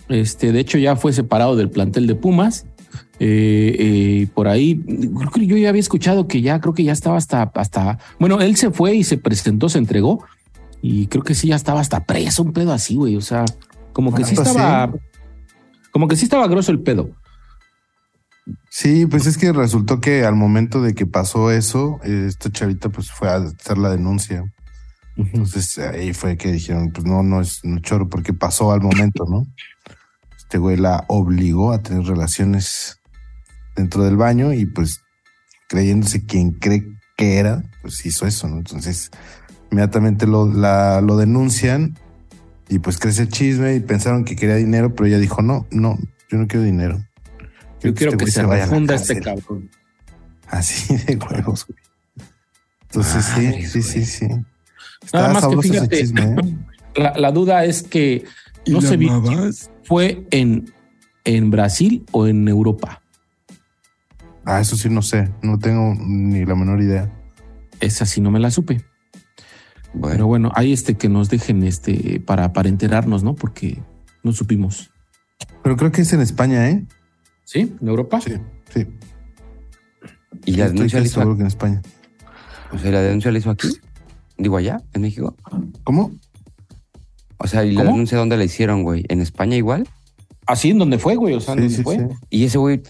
Este, 0.08 0.50
de 0.50 0.61
hecho, 0.61 0.78
ya 0.78 0.97
fue 0.97 1.12
separado 1.12 1.54
del 1.54 1.68
plantel 1.68 2.06
de 2.06 2.14
Pumas. 2.14 2.64
Eh, 3.20 3.76
eh, 3.78 4.28
por 4.32 4.49
ahí, 4.49 4.82
creo 4.82 5.30
que 5.30 5.47
yo 5.47 5.58
ya 5.58 5.68
había 5.68 5.80
escuchado 5.80 6.26
que 6.26 6.40
ya 6.40 6.58
creo 6.58 6.73
que 6.73 6.85
ya 6.85 6.92
estaba 6.92 7.18
hasta, 7.18 7.42
hasta, 7.54 7.99
bueno, 8.18 8.40
él 8.40 8.56
se 8.56 8.70
fue 8.70 8.94
y 8.94 9.04
se 9.04 9.18
presentó, 9.18 9.68
se 9.68 9.76
entregó 9.76 10.25
y 10.80 11.08
creo 11.08 11.23
que 11.23 11.35
sí 11.35 11.49
ya 11.49 11.56
estaba 11.56 11.80
hasta 11.80 12.04
preso, 12.04 12.42
un 12.42 12.54
pedo 12.54 12.73
así, 12.73 12.94
güey. 12.94 13.14
O 13.16 13.20
sea, 13.20 13.44
como 13.92 14.14
que 14.14 14.23
Ah, 14.23 14.26
sí 14.26 14.37
pues 14.37 14.49
estaba, 14.49 14.94
como 15.90 16.08
que 16.08 16.16
sí 16.16 16.25
estaba 16.25 16.49
grosso 16.49 16.73
el 16.73 16.80
pedo. 16.80 17.11
Sí, 18.71 19.07
pues 19.07 19.26
es 19.26 19.37
que 19.38 19.52
resultó 19.52 20.00
que 20.00 20.25
al 20.25 20.35
momento 20.35 20.83
de 20.83 20.95
que 20.95 21.07
pasó 21.07 21.50
eso, 21.50 22.00
esta 22.02 22.50
chavita 22.50 22.88
pues 22.88 23.11
fue 23.11 23.28
a 23.28 23.37
hacer 23.37 23.78
la 23.78 23.90
denuncia. 23.90 24.45
Entonces 25.17 25.78
ahí 25.78 26.12
fue 26.14 26.37
que 26.37 26.52
dijeron, 26.52 26.90
pues 26.93 27.05
no, 27.07 27.23
no 27.23 27.40
es 27.40 27.64
un 27.64 27.81
choro 27.81 28.09
porque 28.09 28.33
pasó 28.33 28.73
al 28.73 28.81
momento, 28.81 29.25
¿no? 29.28 29.47
Este 30.37 30.59
güey 30.59 30.76
la 30.76 31.05
obligó 31.09 31.73
a 31.73 31.83
tener 31.83 32.05
relaciones 32.05 33.00
dentro 33.75 34.05
del 34.05 34.17
baño 34.17 34.52
y 34.52 34.64
pues 34.64 35.02
creyéndose 35.69 36.25
quien 36.25 36.52
cree 36.52 36.87
que 37.17 37.38
era, 37.38 37.64
pues 37.83 38.07
hizo 38.07 38.26
eso, 38.26 38.49
¿no? 38.49 38.59
Entonces 38.59 39.11
inmediatamente 39.71 40.26
lo, 40.26 40.47
la, 40.47 41.00
lo 41.00 41.17
denuncian 41.17 41.99
y 42.69 42.78
pues 42.78 42.99
crece 42.99 43.23
el 43.23 43.28
chisme 43.28 43.75
y 43.75 43.81
pensaron 43.81 44.25
que 44.25 44.37
quería 44.37 44.55
dinero, 44.55 44.95
pero 44.95 45.07
ella 45.07 45.19
dijo, 45.19 45.43
no, 45.43 45.67
no, 45.71 45.99
yo 46.31 46.38
no 46.38 46.47
quiero 46.47 46.64
dinero. 46.64 47.05
Yo 47.82 47.94
quiero 47.94 48.16
que 48.16 48.30
se 48.30 48.42
vaya 48.42 48.64
a 48.64 48.66
la 48.66 48.73
refunda 48.73 48.94
este 48.94 49.20
cárcel". 49.20 49.44
cabrón. 49.44 49.70
Así 50.49 50.97
de 51.06 51.16
huevos, 51.16 51.66
güey. 51.66 51.78
Entonces 52.82 53.25
sí, 53.25 53.62
sí, 53.66 53.82
sí, 53.82 54.04
sí. 54.04 54.28
Nada 55.12 55.35
más 55.35 55.47
que 55.47 55.56
fíjate, 55.62 55.99
chisme, 55.99 56.23
¿eh? 56.23 56.56
la, 56.97 57.12
la 57.16 57.32
duda 57.32 57.64
es 57.64 57.82
que 57.82 58.25
no 58.66 58.80
se 58.80 58.97
vi 58.97 59.08
fue 59.85 60.26
en, 60.30 60.73
en 61.25 61.50
Brasil 61.50 62.04
o 62.12 62.26
en 62.26 62.49
Europa. 62.49 63.02
Ah, 64.44 64.61
eso 64.61 64.76
sí 64.76 64.88
no 64.88 65.02
sé, 65.02 65.30
no 65.42 65.58
tengo 65.58 65.94
ni 65.99 66.44
la 66.44 66.54
menor 66.54 66.80
idea. 66.80 67.11
Esa 67.80 68.06
sí 68.06 68.20
no 68.20 68.30
me 68.30 68.40
la 68.40 68.50
supe. 68.50 68.82
bueno, 69.92 70.14
Pero 70.14 70.26
bueno, 70.26 70.52
hay 70.54 70.73
este 70.73 70.97
que 70.97 71.08
nos 71.08 71.28
dejen 71.28 71.62
este 71.62 72.20
para, 72.20 72.52
para 72.52 72.68
enterarnos, 72.68 73.23
¿no? 73.23 73.35
Porque 73.35 73.78
no 74.23 74.32
supimos. 74.32 74.90
Pero 75.62 75.76
creo 75.76 75.92
que 75.92 76.02
es 76.02 76.12
en 76.12 76.20
España, 76.20 76.70
¿eh? 76.70 76.87
¿Sí? 77.50 77.75
¿En 77.81 77.88
Europa? 77.88 78.21
Sí, 78.21 78.33
sí. 78.75 78.87
y 80.45 80.57
la 80.57 80.69
denuncia 80.69 81.00
la 81.00 81.07
hizo, 81.07 81.35
que 81.35 81.40
en 81.40 81.47
España. 81.47 81.81
o 82.73 82.78
sea, 82.78 82.90
la 82.90 83.00
denuncia 83.00 83.33
la 83.33 83.38
hizo 83.38 83.49
aquí. 83.50 83.69
Digo, 84.37 84.59
allá, 84.59 84.83
en 84.93 85.00
México. 85.00 85.35
¿Cómo? 85.83 86.11
O 87.38 87.47
sea, 87.47 87.64
¿y 87.64 87.73
la 87.73 87.81
¿Cómo? 87.81 87.93
denuncia 87.93 88.19
dónde 88.19 88.37
la 88.37 88.45
hicieron, 88.45 88.83
güey? 88.83 89.07
¿En 89.09 89.23
España 89.23 89.57
igual? 89.57 89.88
Así 90.47 90.69
en 90.71 90.78
donde 90.78 90.99
fue, 90.99 91.17
güey. 91.17 91.35
O 91.37 91.40
sea, 91.40 91.55
en 91.55 91.61
Sí, 91.61 91.62
donde 91.62 91.76
sí, 91.78 91.83
fue. 91.85 91.97
sí. 91.97 92.05
¿Y 92.28 92.45
ese 92.45 92.59
güey, 92.59 92.83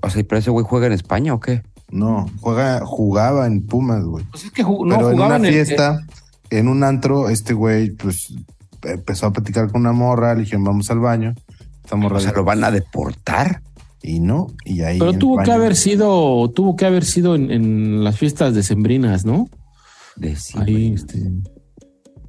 o 0.00 0.08
sea, 0.10 0.22
pero 0.22 0.38
ese 0.38 0.50
güey 0.50 0.64
juega 0.64 0.86
en 0.86 0.92
España 0.92 1.34
o 1.34 1.40
qué? 1.40 1.62
No, 1.90 2.30
juega, 2.40 2.86
jugaba 2.86 3.48
en 3.48 3.66
Pumas, 3.66 4.04
güey. 4.04 4.24
Pues 4.30 4.44
es 4.44 4.52
que 4.52 4.64
ju- 4.64 4.86
no 4.86 4.94
Pero 4.96 5.08
en 5.10 5.16
jugaba 5.16 5.36
una 5.38 5.48
en 5.48 5.54
el- 5.54 5.64
fiesta, 5.66 6.06
en 6.50 6.68
un 6.68 6.84
antro, 6.84 7.30
este 7.30 7.52
güey, 7.52 7.90
pues 7.90 8.32
empezó 8.84 9.26
a 9.26 9.32
platicar 9.32 9.72
con 9.72 9.80
una 9.80 9.92
morra, 9.92 10.34
le 10.34 10.42
dijeron, 10.42 10.62
vamos 10.62 10.88
al 10.92 11.00
baño. 11.00 11.34
Esta 11.82 11.96
morra 11.96 12.18
O 12.18 12.20
sea, 12.20 12.30
dijo, 12.30 12.40
lo 12.42 12.44
van 12.44 12.62
a 12.62 12.70
deportar. 12.70 13.60
Y 14.06 14.20
no, 14.20 14.48
y 14.66 14.82
ahí. 14.82 14.98
Pero 14.98 15.14
tuvo 15.14 15.42
que 15.42 15.50
haber 15.50 15.74
sido, 15.74 16.50
tuvo 16.50 16.76
que 16.76 16.84
haber 16.84 17.06
sido 17.06 17.34
en, 17.34 17.50
en 17.50 18.04
las 18.04 18.18
fiestas 18.18 18.54
decembrinas, 18.54 19.24
¿no? 19.24 19.48
De 20.16 20.36
sí, 20.36 20.58
Ahí, 20.58 20.92
este. 20.92 21.22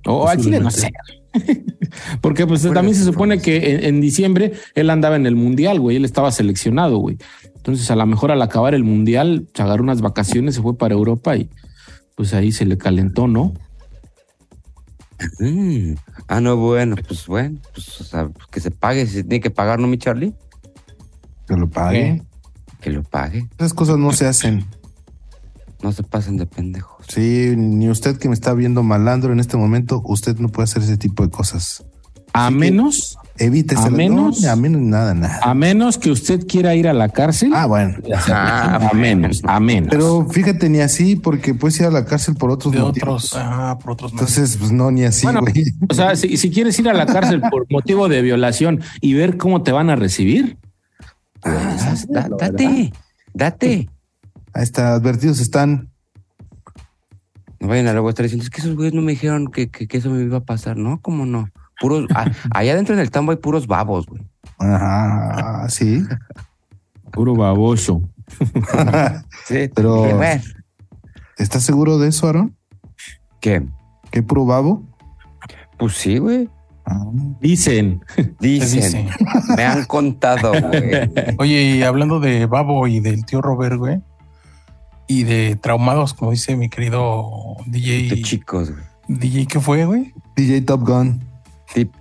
O 0.06 0.26
al 0.26 0.40
chile 0.40 0.62
no 0.62 0.72
sé. 0.72 0.90
Porque 2.22 2.48
pues 2.48 2.62
Bueno, 2.62 2.76
también 2.76 2.96
se 2.96 3.04
supone 3.04 3.36
pues. 3.36 3.44
que 3.44 3.74
en, 3.74 3.84
en 3.84 4.02
diciembre 4.02 4.54
él 4.74 4.90
andaba 4.90 5.18
en 5.18 5.26
el 5.26 5.36
mundial, 5.36 5.82
güey. 5.82 5.98
Él 5.98 6.06
estaba 6.06 6.32
seleccionado, 6.32 7.00
güey. 7.00 7.18
Entonces, 7.58 7.92
a 7.92 7.98
lo 7.98 8.06
mejor 8.06 8.32
al 8.32 8.42
acabar 8.42 8.74
el 8.74 8.86
mundial, 8.86 9.50
se 9.54 9.62
agarró 9.62 9.84
unas 9.84 10.00
vacaciones, 10.00 10.56
se 10.56 10.62
fue 10.62 10.78
para 10.78 10.94
Europa 10.94 11.36
y 11.36 11.50
pues 12.16 12.34
ahí 12.34 12.54
se 12.54 12.66
le 12.66 12.78
calentó, 12.78 13.28
¿no? 13.28 13.54
Mm. 15.40 15.96
Ah, 16.30 16.40
no, 16.40 16.56
bueno, 16.56 16.96
pues 17.06 17.28
bueno, 17.28 17.60
pues, 17.74 18.00
o 18.00 18.04
sea, 18.06 18.30
que 18.50 18.62
se 18.62 18.72
pague, 18.72 19.06
si 19.08 19.16
se 19.16 19.24
tiene 19.24 19.42
que 19.42 19.50
pagar, 19.50 19.80
¿no, 19.80 19.88
mi 19.88 19.98
Charlie? 19.98 20.34
Que 21.48 21.56
lo 21.56 21.70
pague. 21.70 22.22
Que 22.82 22.90
lo 22.92 23.04
pague. 23.04 23.48
Esas 23.58 23.74
cosas 23.74 23.98
no 23.98 24.12
se 24.12 24.26
hacen. 24.28 24.66
No 25.82 25.92
se 25.92 26.04
pasen 26.04 26.38
de 26.38 26.46
pendejos. 26.46 27.06
Sí, 27.10 27.54
ni 27.56 27.90
usted 27.90 28.18
que 28.18 28.28
me 28.28 28.34
está 28.34 28.54
viendo 28.54 28.82
malandro 28.82 29.34
en 29.34 29.40
este 29.40 29.58
momento, 29.58 30.02
usted 30.06 30.38
no 30.40 30.50
puede 30.50 30.64
hacer 30.64 30.82
ese 30.82 30.98
tipo 30.98 31.24
de 31.24 31.30
cosas. 31.30 31.84
A 32.34 32.48
Así 32.48 32.56
menos, 32.56 33.18
Evítese. 33.38 33.82
A 33.88 33.90
menos- 33.90 34.44
a 34.46 34.56
menos 34.56 34.82
nada, 34.82 35.14
nada. 35.14 35.40
a 35.44 35.54
menos 35.54 35.98
que 35.98 36.10
usted 36.10 36.48
quiera 36.48 36.74
ir 36.76 36.88
a 36.88 36.94
la 36.94 37.10
cárcel. 37.10 37.52
Ah, 37.54 37.66
bueno. 37.66 37.96
Ah, 38.30 38.90
a 38.92 38.96
menos, 38.96 39.42
a 39.44 39.60
menos. 39.60 39.90
Pero 39.90 40.26
fíjate, 40.30 40.70
ni 40.70 40.80
así, 40.80 41.16
porque 41.18 41.54
puedes 41.54 41.78
ir 41.80 41.86
a 41.86 41.92
la 41.92 42.06
cárcel 42.06 42.36
por 42.36 42.50
otros 42.52 42.74
De 42.74 42.80
motivos. 42.80 43.34
otros, 43.34 43.34
ah, 43.36 43.78
por 43.82 43.92
otros. 43.92 44.12
Entonces, 44.14 44.56
pues 44.58 44.72
no, 44.72 44.90
ni 44.92 45.04
así, 45.04 45.26
Bueno. 45.26 45.42
O 45.90 45.94
sea, 45.94 46.16
si, 46.16 46.38
si 46.38 46.50
quieres 46.50 46.80
ir 46.80 46.88
a 46.90 46.94
la 46.94 47.06
cárcel 47.06 47.42
por 47.52 47.66
motivo 47.70 48.08
de 48.08 48.22
violación 48.22 48.82
y 49.02 49.14
ver 49.14 49.38
cómo 49.38 49.62
te 49.64 49.72
van 49.74 49.90
a 49.90 49.96
recibir, 49.98 50.58
Ah, 51.46 51.96
da- 52.10 52.28
date, 52.38 52.92
date. 53.34 53.90
Ahí 54.54 54.64
está, 54.64 54.94
advertidos 54.94 55.40
están. 55.40 55.90
No 57.60 57.68
vayan 57.70 57.88
a 57.88 57.94
luego 57.94 58.10
estar 58.10 58.24
diciendo, 58.24 58.44
es 58.44 58.50
que 58.50 58.62
esos 58.62 58.76
güeyes 58.76 58.94
no 58.94 59.02
me 59.02 59.12
dijeron 59.14 59.48
que, 59.48 59.70
que, 59.70 59.88
que 59.88 59.98
eso 59.98 60.10
me 60.10 60.22
iba 60.24 60.38
a 60.38 60.44
pasar, 60.44 60.78
¿no? 60.78 61.00
¿Cómo 61.02 61.26
no? 61.26 61.50
Puros, 61.80 62.06
ah, 62.16 62.32
allá 62.52 62.74
adentro 62.74 62.94
en 62.94 63.02
el 63.02 63.12
tambo 63.12 63.32
hay 63.32 63.38
puros 63.38 63.68
babos, 63.68 64.06
güey. 64.06 64.22
Ajá, 64.60 65.68
sí. 65.70 66.04
puro 67.12 67.36
baboso. 67.36 68.02
Sí, 69.46 69.70
Pero- 69.76 70.16
bueno, 70.18 70.42
¿Estás 71.38 71.64
seguro 71.64 71.98
de 71.98 72.08
eso, 72.10 72.28
Aaron? 72.30 72.56
¿Qué? 73.42 73.66
¿Qué 74.10 74.24
puro 74.24 74.46
babo? 74.46 74.84
Pues 75.78 75.94
sí, 75.96 76.18
güey. 76.18 76.50
Dicen. 77.42 78.04
Dicen, 78.40 78.82
dice. 78.82 79.08
me 79.56 79.64
han 79.64 79.86
contado, 79.86 80.52
güey. 80.52 81.10
Oye, 81.38 81.62
y 81.78 81.84
hablando 81.84 82.20
de 82.20 82.46
Babo 82.46 82.88
y 82.88 83.00
del 83.00 83.26
tío 83.26 83.42
Robert, 83.42 83.78
güey, 83.78 84.02
y 85.08 85.24
de 85.24 85.56
traumados, 85.56 86.14
como 86.14 86.32
dice 86.32 86.56
mi 86.56 86.70
querido 86.70 87.30
De 87.66 87.80
DJ. 87.80 88.22
chicos, 88.22 88.72
güey. 88.72 88.84
DJ, 89.08 89.46
¿qué 89.48 89.60
fue, 89.60 89.86
güey? 89.86 90.14
DJ 90.36 90.62
Top 90.62 90.82
Gun. 90.88 91.24
Tip- 91.74 91.92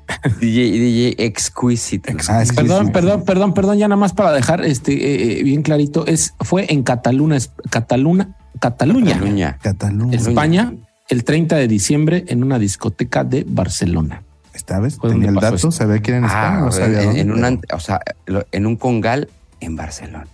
DJ, 0.41 0.71
DJ 0.73 1.15
Exquisite. 1.27 2.15
Ah, 2.29 2.45
que 2.47 2.53
Perdón, 2.55 2.93
perdón, 2.93 3.25
perdón, 3.25 3.55
perdón, 3.55 3.79
ya 3.79 3.89
nada 3.89 3.99
más 3.99 4.13
para 4.13 4.33
dejar 4.33 4.65
este 4.65 4.93
eh, 4.93 5.41
eh, 5.41 5.43
bien 5.43 5.63
clarito, 5.63 6.07
es 6.07 6.35
fue 6.41 6.67
en 6.73 6.83
Cataluña, 6.83 7.37
es- 7.37 7.51
Cataluña, 7.71 8.37
Cataluña, 8.61 9.15
Cataluña. 9.15 9.59
Cataluña. 9.63 10.17
España, 10.17 10.75
el 11.09 11.25
30 11.25 11.57
de 11.57 11.69
diciembre 11.69 12.25
en 12.29 12.43
una 12.43 12.59
discoteca 12.59 13.25
de 13.25 13.45
Barcelona. 13.49 14.23
¿Esta 14.55 14.79
vez? 14.81 14.97
Fue 14.97 15.11
Tenía 15.11 15.29
el 15.31 15.35
dato, 15.35 15.57
esto. 15.57 15.71
sabía 15.73 15.97
en 15.97 16.25
España, 16.25 16.57
Ah, 16.57 16.61
no 16.61 16.73
sabía 16.73 17.01
en, 17.03 17.05
dónde, 17.07 17.21
en 17.21 17.31
un, 17.31 17.35
pero- 17.37 17.47
an- 17.49 17.61
o 17.75 17.81
sea, 17.81 18.01
lo- 18.27 18.47
en 18.53 18.67
un 18.67 18.77
congal 18.77 19.29
en 19.61 19.77
Barcelona. 19.77 20.29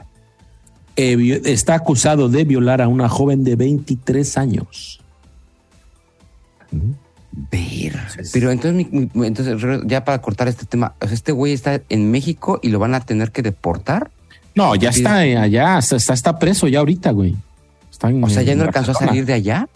Eh, 0.97 1.41
está 1.47 1.75
acusado 1.75 2.29
de 2.29 2.45
violar 2.45 2.83
a 2.83 2.89
una 2.89 3.09
joven 3.09 3.43
de 3.45 3.57
23 3.57 4.37
años. 4.37 5.01
Ver. 7.33 7.97
Pero 8.33 8.51
entonces, 8.51 8.75
mi- 8.93 9.09
mi- 9.15 9.27
entonces, 9.27 9.57
ya 9.87 10.05
para 10.05 10.21
cortar 10.21 10.49
este 10.49 10.67
tema, 10.67 10.95
o 11.01 11.07
sea, 11.07 11.15
este 11.15 11.33
güey 11.33 11.53
está 11.53 11.81
en 11.89 12.11
México 12.11 12.59
y 12.63 12.69
lo 12.69 12.79
van 12.79 12.95
a 12.95 13.01
tener 13.01 13.31
que 13.33 13.43
deportar. 13.43 14.11
No, 14.55 14.75
ya 14.75 14.91
está 14.91 15.25
eh, 15.25 15.37
allá, 15.37 15.79
está, 15.79 16.13
está, 16.13 16.39
preso 16.39 16.67
ya 16.69 16.81
ahorita, 16.81 17.13
güey. 17.13 17.37
Está 17.91 18.11
en- 18.11 18.23
O 18.23 18.29
sea, 18.29 18.43
ya 18.43 18.55
no 18.57 18.65
alcanzó 18.65 18.91
a 18.91 18.95
salir 18.95 19.25
de 19.25 19.33
allá. 19.33 19.69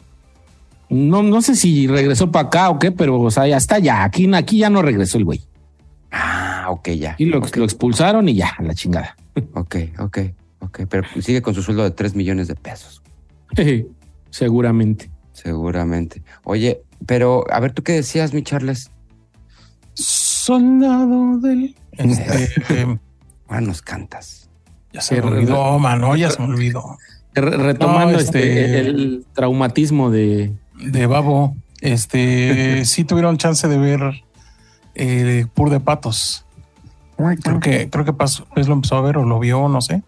No, 0.91 1.23
no 1.23 1.41
sé 1.43 1.55
si 1.57 1.87
regresó 1.87 2.31
para 2.31 2.49
acá 2.49 2.71
o 2.71 2.79
qué, 2.79 2.93
pero 2.93 3.21
o 3.21 3.31
sea, 3.31 3.47
ya 3.47 3.57
está 3.57 3.79
ya. 3.79 4.05
Aquí, 4.05 4.33
aquí 4.35 4.59
ya 4.59 4.71
no 4.71 4.83
regresó 4.83 5.19
el 5.19 5.25
güey. 5.25 5.43
Ah, 6.13 6.67
ok, 6.71 6.91
ya. 6.91 7.13
Aquí 7.13 7.25
lo, 7.25 7.41
lo 7.41 7.65
expulsaron 7.65 8.29
y 8.29 8.35
ya, 8.35 8.53
a 8.59 8.63
la 8.63 8.75
chingada. 8.75 9.17
Ok, 9.55 9.77
ok, 9.99 10.19
ok. 10.61 10.81
Pero 10.89 11.03
sigue 11.21 11.43
con 11.43 11.55
su 11.55 11.63
sueldo 11.63 11.83
de 11.83 11.91
3 11.91 12.15
millones 12.15 12.47
de 12.49 12.55
pesos, 12.55 13.03
Seguramente. 14.31 15.11
seguramente. 15.33 16.23
Oye, 16.45 16.83
pero 17.07 17.45
a 17.53 17.59
ver, 17.61 17.73
¿tú 17.73 17.83
qué 17.83 17.93
decías, 17.95 18.33
mi 18.33 18.43
Charles? 18.43 18.91
Soldado 19.95 21.39
del. 21.39 21.75
Este, 21.93 22.45
eh, 22.71 22.99
Ah, 23.49 23.61
nos 23.61 23.83
cantas. 23.83 24.49
ya 24.93 25.01
se 25.03 25.21
me 25.21 25.29
olvidó, 25.29 25.79
mano, 25.79 26.17
ya 26.17 26.31
se 26.31 26.41
me 26.41 26.49
olvidó. 26.49 26.97
Re- 27.35 27.57
retomando 27.59 28.13
No, 28.13 28.19
este, 28.19 28.65
este- 28.65 28.79
el 28.81 29.27
traumatismo 29.35 30.11
de 30.11 30.53
De 30.79 31.07
Babo. 31.07 31.57
Este, 31.81 32.85
sí 32.87 33.05
tuvieron 33.05 33.37
chance 33.39 33.67
de 33.69 33.79
ver 33.79 34.23
eh, 34.95 35.47
Pur 35.55 35.71
de 35.71 35.81
Patos. 35.81 36.45
Creo 37.43 37.61
que, 37.61 37.89
creo 37.91 38.05
que 38.05 38.13
pasó, 38.13 38.45
pues 38.55 38.67
lo 38.67 38.75
empezó 38.75 38.97
a 38.97 39.01
ver 39.01 39.17
o 39.19 39.25
lo 39.25 39.39
vio, 39.39 39.69
no 39.69 39.81
sé. 39.81 40.03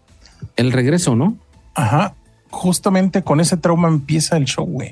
El 0.57 0.71
regreso, 0.73 1.15
¿no? 1.15 1.37
Ajá. 1.73 2.13
Justamente 2.49 3.23
con 3.23 3.39
ese 3.39 3.55
trauma 3.57 3.87
empieza 3.87 4.35
el 4.37 4.45
show, 4.45 4.65
güey. 4.65 4.91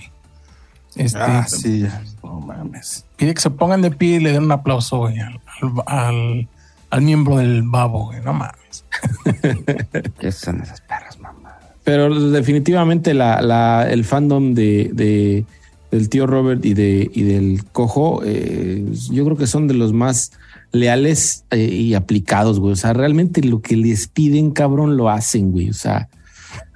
Este, 0.95 1.19
Ah, 1.19 1.45
sí. 1.47 1.85
No 2.23 2.39
mames. 2.39 3.05
Pide 3.17 3.33
que 3.33 3.41
se 3.41 3.49
pongan 3.49 3.81
de 3.81 3.91
pie 3.91 4.15
y 4.15 4.19
le 4.21 4.31
den 4.31 4.43
un 4.43 4.51
aplauso, 4.53 4.99
güey, 4.99 5.19
al, 5.19 5.41
al- 5.61 5.83
al- 5.87 6.47
al 6.89 7.01
miembro 7.01 7.35
del 7.37 7.63
babo, 7.63 8.05
güey. 8.05 8.21
No 8.21 8.31
mames. 8.33 8.85
¿Qué 10.19 10.31
son 10.31 10.61
esas 10.61 10.79
perras, 10.81 11.19
mamá? 11.19 11.57
Pero 11.83 12.29
definitivamente 12.31 13.13
la, 13.13 13.41
la- 13.41 13.87
el 13.89 14.05
fandom 14.05 14.53
de, 14.53 14.89
de- 14.93 15.45
del 15.95 16.09
tío 16.09 16.27
Robert 16.27 16.63
y, 16.65 16.73
de, 16.73 17.09
y 17.13 17.23
del 17.23 17.63
cojo, 17.71 18.21
eh, 18.25 18.85
yo 19.11 19.25
creo 19.25 19.37
que 19.37 19.47
son 19.47 19.67
de 19.67 19.73
los 19.73 19.93
más 19.93 20.31
leales 20.71 21.45
eh, 21.51 21.63
y 21.65 21.93
aplicados, 21.93 22.59
güey. 22.59 22.73
O 22.73 22.75
sea, 22.75 22.93
realmente 22.93 23.41
lo 23.43 23.61
que 23.61 23.77
les 23.77 24.07
piden, 24.07 24.51
cabrón, 24.51 24.97
lo 24.97 25.09
hacen, 25.09 25.51
güey. 25.51 25.69
O 25.69 25.73
sea, 25.73 26.09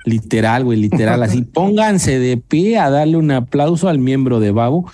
literal, 0.05 0.63
güey, 0.63 0.79
literal. 0.79 1.21
Así, 1.23 1.41
pónganse 1.53 2.17
de 2.19 2.37
pie 2.37 2.79
a 2.79 2.89
darle 2.89 3.17
un 3.17 3.31
aplauso 3.31 3.89
al 3.89 3.99
miembro 3.99 4.39
de 4.39 4.51
Babo. 4.51 4.89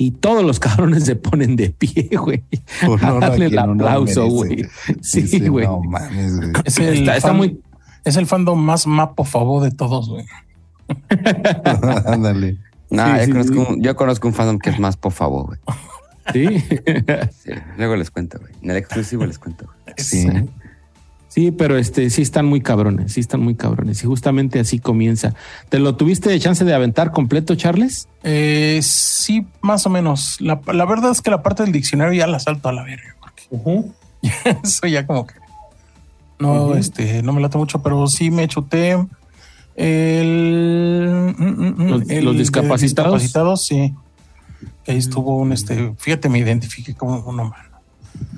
Y 0.00 0.12
todos 0.12 0.44
los 0.44 0.60
cabrones 0.60 1.04
se 1.04 1.16
ponen 1.16 1.56
de 1.56 1.70
pie, 1.70 2.08
güey. 2.20 2.44
Por 2.86 3.04
A 3.04 3.14
darle 3.14 3.46
el 3.46 3.58
aplauso, 3.58 4.26
güey. 4.28 4.64
Sí, 5.02 5.46
güey. 5.48 5.66
No 5.66 5.80
mames, 5.82 6.36
güey. 6.36 6.52
Es 6.64 6.78
el, 6.78 6.98
Está, 6.98 7.16
está 7.16 7.28
fan- 7.28 7.36
muy, 7.36 7.60
es 8.04 8.16
el 8.16 8.26
fandom 8.26 8.60
más 8.60 8.86
mapo 8.86 9.24
favor 9.24 9.62
de 9.64 9.72
todos, 9.72 10.08
güey. 10.08 10.24
Ándale. 12.06 12.58
No, 12.90 13.04
Sí, 13.04 13.12
yo, 13.18 13.24
sí, 13.24 13.30
conozco 13.32 13.52
sí. 13.54 13.72
Un, 13.72 13.82
yo 13.82 13.96
conozco 13.96 14.28
un 14.28 14.34
fandom 14.34 14.58
que 14.58 14.70
es 14.70 14.78
más 14.78 14.96
por 14.96 15.12
favor, 15.12 15.46
güey. 15.46 15.58
sí. 16.32 16.64
Sí, 17.44 17.50
luego 17.76 17.96
les 17.96 18.10
cuento, 18.10 18.38
güey. 18.38 18.52
En 18.62 18.70
el 18.70 18.76
exclusivo 18.76 19.26
les 19.26 19.38
cuento. 19.38 19.66
güey. 19.66 19.94
Sí. 19.98 20.26
Sí, 21.28 21.50
pero 21.52 21.76
este 21.76 22.08
sí 22.10 22.22
están 22.22 22.46
muy 22.46 22.60
cabrones, 22.62 23.12
sí 23.12 23.20
están 23.20 23.40
muy 23.40 23.54
cabrones. 23.54 24.02
Y 24.02 24.06
justamente 24.06 24.58
así 24.58 24.78
comienza. 24.78 25.34
¿Te 25.68 25.78
lo 25.78 25.94
tuviste 25.94 26.30
de 26.30 26.40
chance 26.40 26.64
de 26.64 26.74
aventar 26.74 27.12
completo, 27.12 27.54
Charles? 27.54 28.08
Eh, 28.24 28.80
sí, 28.82 29.46
más 29.60 29.84
o 29.86 29.90
menos. 29.90 30.40
La, 30.40 30.60
la 30.72 30.84
verdad 30.86 31.10
es 31.12 31.20
que 31.20 31.30
la 31.30 31.42
parte 31.42 31.62
del 31.62 31.72
diccionario 31.72 32.14
ya 32.14 32.26
la 32.26 32.40
salto 32.40 32.68
a 32.70 32.72
la 32.72 32.82
verga, 32.82 33.14
porque 33.20 33.90
eso 34.64 34.86
ya 34.86 35.06
como 35.06 35.26
que 35.26 35.34
no, 36.40 36.74
este, 36.76 37.22
no 37.22 37.32
me 37.32 37.40
late 37.40 37.58
mucho, 37.58 37.82
pero 37.82 38.06
sí 38.06 38.30
me 38.30 38.48
chuté 38.48 38.96
el, 39.78 41.34
mm, 41.38 41.42
mm, 41.42 41.74
mm, 41.84 41.88
Los- 41.90 42.10
el 42.10 42.24
los 42.24 42.36
discapacitados. 42.36 43.22
discapacitados, 43.22 43.64
sí. 43.66 43.94
Que 44.84 44.92
ahí 44.92 44.98
estuvo 44.98 45.36
un, 45.38 45.52
este, 45.52 45.94
fíjate, 45.98 46.28
me 46.28 46.38
identifiqué 46.38 46.94
como 46.94 47.20
un 47.20 47.40
humano. 47.40 47.80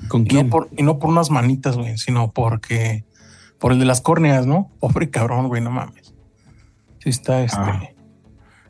¿Con 0.07 0.21
Y 0.21 0.23
no 0.25 0.29
quién? 0.29 0.49
por, 0.49 0.69
y 0.77 0.83
no 0.83 0.99
por 0.99 1.09
unas 1.09 1.31
manitas, 1.31 1.77
güey, 1.77 1.97
sino 1.97 2.31
porque, 2.31 3.03
por 3.59 3.71
el 3.71 3.79
de 3.79 3.85
las 3.85 4.01
córneas, 4.01 4.45
¿no? 4.45 4.69
Pobre 4.79 5.09
cabrón, 5.09 5.47
güey, 5.47 5.61
no 5.61 5.71
mames. 5.71 6.13
Sí 6.99 7.09
está, 7.09 7.41
este, 7.43 7.57
Ah. 7.59 7.89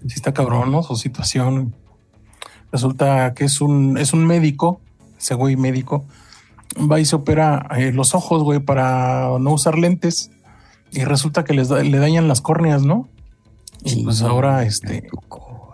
sí 0.02 0.14
está 0.16 0.34
cabrón, 0.34 0.72
¿no? 0.72 0.84
Su 0.84 0.96
situación. 0.96 1.76
Resulta 2.72 3.34
que 3.34 3.44
es 3.46 3.60
un, 3.60 3.98
es 3.98 4.14
un 4.14 4.26
médico, 4.26 4.80
ese 5.20 5.34
güey 5.36 5.58
médico, 5.58 6.06
va 6.90 7.02
y 7.02 7.06
se 7.06 7.18
opera 7.18 7.68
eh, 7.78 7.92
los 7.92 8.16
ojos, 8.16 8.44
güey, 8.44 8.60
para 8.60 9.28
no 9.40 9.52
usar 9.52 9.78
lentes. 9.78 10.32
Y 10.92 11.04
resulta 11.06 11.44
que 11.44 11.54
les 11.54 11.70
da- 11.70 11.84
le 11.84 11.98
dañan 11.98 12.28
las 12.28 12.42
córneas, 12.42 12.84
¿no? 12.84 13.08
Y 13.84 14.04
pues 14.04 14.22
ahora, 14.22 14.64
este, 14.66 15.10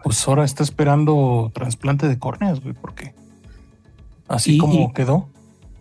pues 0.04 0.28
ahora 0.28 0.46
está 0.46 0.64
esperando 0.64 1.52
trasplante 1.54 2.08
de 2.08 2.18
córneas, 2.20 2.62
güey, 2.62 2.74
porque 2.80 3.14
así 4.28 4.56
Y- 4.56 4.58
como 4.58 4.94
quedó. 4.94 5.28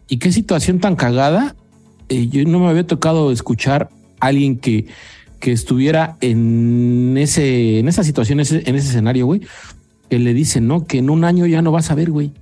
¿Y 0.09 0.19
qué 0.19 0.33
situación 0.33 0.79
tan 0.81 0.97
cagada? 0.97 1.55
Eh, 2.09 2.29
yo 2.29 2.45
no 2.45 2.59
me 2.61 2.69
había 2.69 2.87
tocado 2.87 3.31
escuchar 3.33 3.91
a 4.21 4.27
alguien 4.27 4.59
que, 4.59 4.87
que 5.41 5.53
estuviera 5.53 6.17
en 6.21 7.17
ese, 7.19 7.79
en 7.79 7.89
esa 7.89 8.03
situación, 8.05 8.41
ese- 8.41 8.63
en 8.69 8.75
ese 8.77 8.89
escenario, 8.89 9.27
güey, 9.27 9.43
que 10.09 10.19
le 10.19 10.33
dicen, 10.35 10.67
¿no? 10.67 10.85
Que 10.85 10.99
en 10.99 11.11
un 11.11 11.25
año 11.25 11.47
ya 11.47 11.63
no 11.63 11.73
vas 11.73 11.91
a 11.91 11.95
ver, 11.95 12.11
güey. 12.11 12.33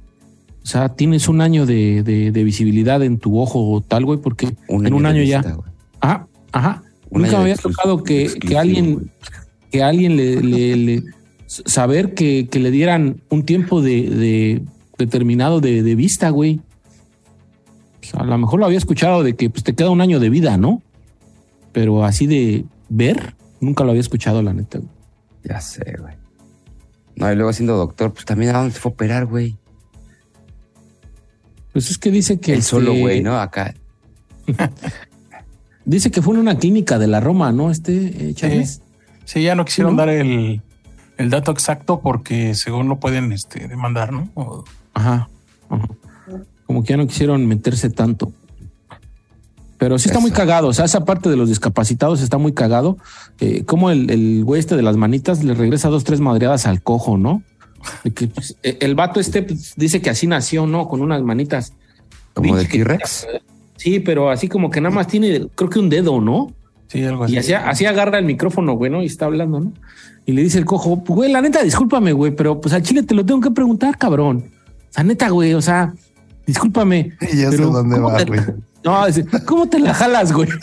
O 0.62 0.66
sea, 0.66 0.90
tienes 0.90 1.28
un 1.28 1.40
año 1.40 1.66
de, 1.66 2.02
de- 2.02 2.30
de 2.32 2.44
visibilidad 2.44 3.02
en 3.02 3.18
tu 3.18 3.38
ojo 3.38 3.70
o 3.70 3.80
tal, 3.80 4.04
güey, 4.06 4.18
porque 4.20 4.54
en 4.68 4.94
un 4.94 5.04
año 5.06 5.22
ya. 5.22 5.42
güey. 5.42 5.70
Ajá, 6.54 6.70
ajá. 6.70 6.82
Un 7.10 7.22
Nunca 7.22 7.36
me 7.36 7.42
había 7.42 7.56
tocado 7.56 8.02
que, 8.02 8.26
que 8.40 8.56
alguien, 8.58 9.10
que 9.70 9.82
alguien 9.82 10.16
le, 10.16 10.40
le- 10.42 10.76
le- 10.76 11.02
saber 11.46 12.14
que, 12.14 12.48
que 12.48 12.58
le 12.58 12.70
dieran 12.70 13.20
un 13.28 13.44
tiempo 13.44 13.82
de, 13.82 14.08
de 14.10 14.62
determinado 14.98 15.60
de, 15.60 15.82
de 15.82 15.94
vista, 15.94 16.30
güey. 16.30 16.60
O 18.02 18.06
sea, 18.06 18.20
a 18.20 18.24
lo 18.24 18.38
mejor 18.38 18.58
lo 18.60 18.66
había 18.66 18.78
escuchado 18.78 19.22
de 19.22 19.36
que 19.36 19.50
pues, 19.50 19.62
te 19.62 19.74
queda 19.74 19.90
un 19.90 20.00
año 20.00 20.18
de 20.18 20.30
vida, 20.30 20.56
¿no? 20.56 20.82
Pero 21.72 22.04
así 22.04 22.26
de 22.26 22.64
ver, 22.88 23.34
nunca 23.60 23.84
lo 23.84 23.90
había 23.90 24.00
escuchado, 24.00 24.42
la 24.42 24.52
neta. 24.52 24.78
güey. 24.78 24.90
Ya 25.44 25.60
sé, 25.60 25.96
güey. 26.00 26.14
No, 27.16 27.30
y 27.32 27.36
luego 27.36 27.52
siendo 27.52 27.76
doctor, 27.76 28.12
pues 28.12 28.24
también 28.24 28.54
a 28.54 28.58
dónde 28.58 28.74
se 28.74 28.80
fue 28.80 28.90
a 28.90 28.94
operar, 28.94 29.26
güey. 29.26 29.56
Pues 31.72 31.90
es 31.90 31.98
que 31.98 32.10
dice 32.10 32.40
que 32.40 32.52
El 32.54 32.58
este, 32.58 32.70
solo, 32.70 32.94
güey, 32.94 33.22
¿no? 33.22 33.38
Acá. 33.38 33.74
Dice 35.84 36.10
que 36.10 36.22
fue 36.22 36.34
en 36.34 36.40
una 36.40 36.58
clínica 36.58 36.98
de 36.98 37.06
la 37.06 37.20
Roma, 37.20 37.52
¿no? 37.52 37.70
Este 37.70 38.30
eh, 38.30 38.34
Charles. 38.34 38.80
Sí, 39.24 39.42
ya 39.42 39.54
no 39.54 39.64
quisieron 39.64 39.94
¿no? 39.96 39.98
dar 40.00 40.08
el, 40.08 40.62
el 41.18 41.30
dato 41.30 41.50
exacto 41.52 42.00
porque 42.00 42.54
según 42.54 42.88
lo 42.88 42.98
pueden 42.98 43.32
este, 43.32 43.68
demandar, 43.68 44.12
¿no? 44.12 44.28
O- 44.34 44.64
Ajá, 44.94 45.28
ajá. 45.68 45.88
Como 46.66 46.82
que 46.82 46.90
ya 46.90 46.96
no 46.96 47.06
quisieron 47.06 47.46
meterse 47.46 47.90
tanto. 47.90 48.32
Pero 49.76 49.98
sí 49.98 50.08
está 50.08 50.20
muy 50.20 50.30
cagado. 50.30 50.68
O 50.68 50.72
sea, 50.72 50.84
esa 50.86 51.04
parte 51.04 51.28
de 51.28 51.36
los 51.36 51.48
discapacitados 51.48 52.22
está 52.22 52.38
muy 52.38 52.52
cagado. 52.52 52.96
Eh, 53.40 53.64
como 53.64 53.90
el, 53.90 54.08
el 54.10 54.44
güey 54.44 54.60
este 54.60 54.76
de 54.76 54.82
las 54.82 54.96
manitas 54.96 55.44
le 55.44 55.52
regresa 55.52 55.88
dos, 55.88 56.04
tres 56.04 56.20
madreadas 56.20 56.66
al 56.66 56.80
cojo, 56.82 57.18
¿no? 57.18 57.42
De 58.02 58.12
que, 58.12 58.28
pues, 58.28 58.56
eh, 58.62 58.78
el 58.80 58.94
vato 58.94 59.20
este 59.20 59.42
pues, 59.42 59.74
dice 59.76 60.00
que 60.00 60.08
así 60.08 60.26
nació, 60.26 60.66
¿no? 60.66 60.88
Con 60.88 61.02
unas 61.02 61.22
manitas. 61.22 61.74
Como 62.32 62.56
de 62.56 62.64
T-Rex. 62.64 63.26
Sí, 63.84 64.00
pero 64.00 64.30
así 64.30 64.48
como 64.48 64.70
que 64.70 64.80
nada 64.80 64.94
más 64.94 65.06
tiene, 65.08 65.46
creo 65.54 65.68
que 65.68 65.78
un 65.78 65.90
dedo, 65.90 66.18
¿no? 66.22 66.54
sí, 66.86 67.04
algo 67.04 67.24
así. 67.24 67.34
Y 67.34 67.36
así, 67.36 67.52
así 67.52 67.84
agarra 67.84 68.18
el 68.18 68.24
micrófono, 68.24 68.72
güey, 68.76 68.90
¿no? 68.90 69.02
Y 69.02 69.06
está 69.06 69.26
hablando, 69.26 69.60
¿no? 69.60 69.72
Y 70.24 70.32
le 70.32 70.42
dice 70.42 70.56
el 70.56 70.64
cojo, 70.64 71.04
"Pues, 71.04 71.14
güey, 71.16 71.30
la 71.30 71.42
neta, 71.42 71.62
discúlpame, 71.62 72.12
güey, 72.12 72.34
pero 72.34 72.58
pues 72.62 72.72
al 72.74 72.80
chile 72.82 73.02
te 73.02 73.14
lo 73.14 73.26
tengo 73.26 73.42
que 73.42 73.50
preguntar, 73.50 73.98
cabrón. 73.98 74.44
O 74.88 74.92
sea, 74.92 75.04
neta, 75.04 75.28
güey, 75.28 75.52
o 75.52 75.60
sea, 75.60 75.92
discúlpame. 76.46 77.12
Y 77.20 77.36
ya 77.42 77.50
sé 77.50 77.58
dónde 77.58 77.96
¿cómo 77.96 78.08
va, 78.08 78.16
te- 78.16 78.24
güey. 78.24 78.40
No, 78.84 79.06
dice, 79.06 79.26
¿cómo 79.44 79.66
te 79.68 79.78
la 79.80 79.92
jalas, 79.92 80.32
güey? 80.32 80.48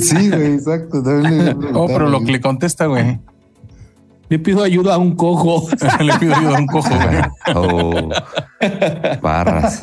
Sí, 0.00 0.30
güey, 0.30 0.54
exacto. 0.54 1.02
También 1.02 1.56
Oh, 1.74 1.86
pero 1.86 2.08
lo 2.08 2.20
que 2.24 2.32
le 2.32 2.40
contesta, 2.40 2.86
güey. 2.86 3.18
Le 4.28 4.38
pido 4.38 4.62
ayuda 4.62 4.94
a 4.94 4.98
un 4.98 5.14
cojo. 5.14 5.68
le 6.00 6.12
pido 6.18 6.34
ayuda 6.34 6.56
a 6.56 6.60
un 6.60 6.66
cojo, 6.66 6.88
güey. 6.90 7.22
Oh. 7.54 8.08
Barras. 9.20 9.82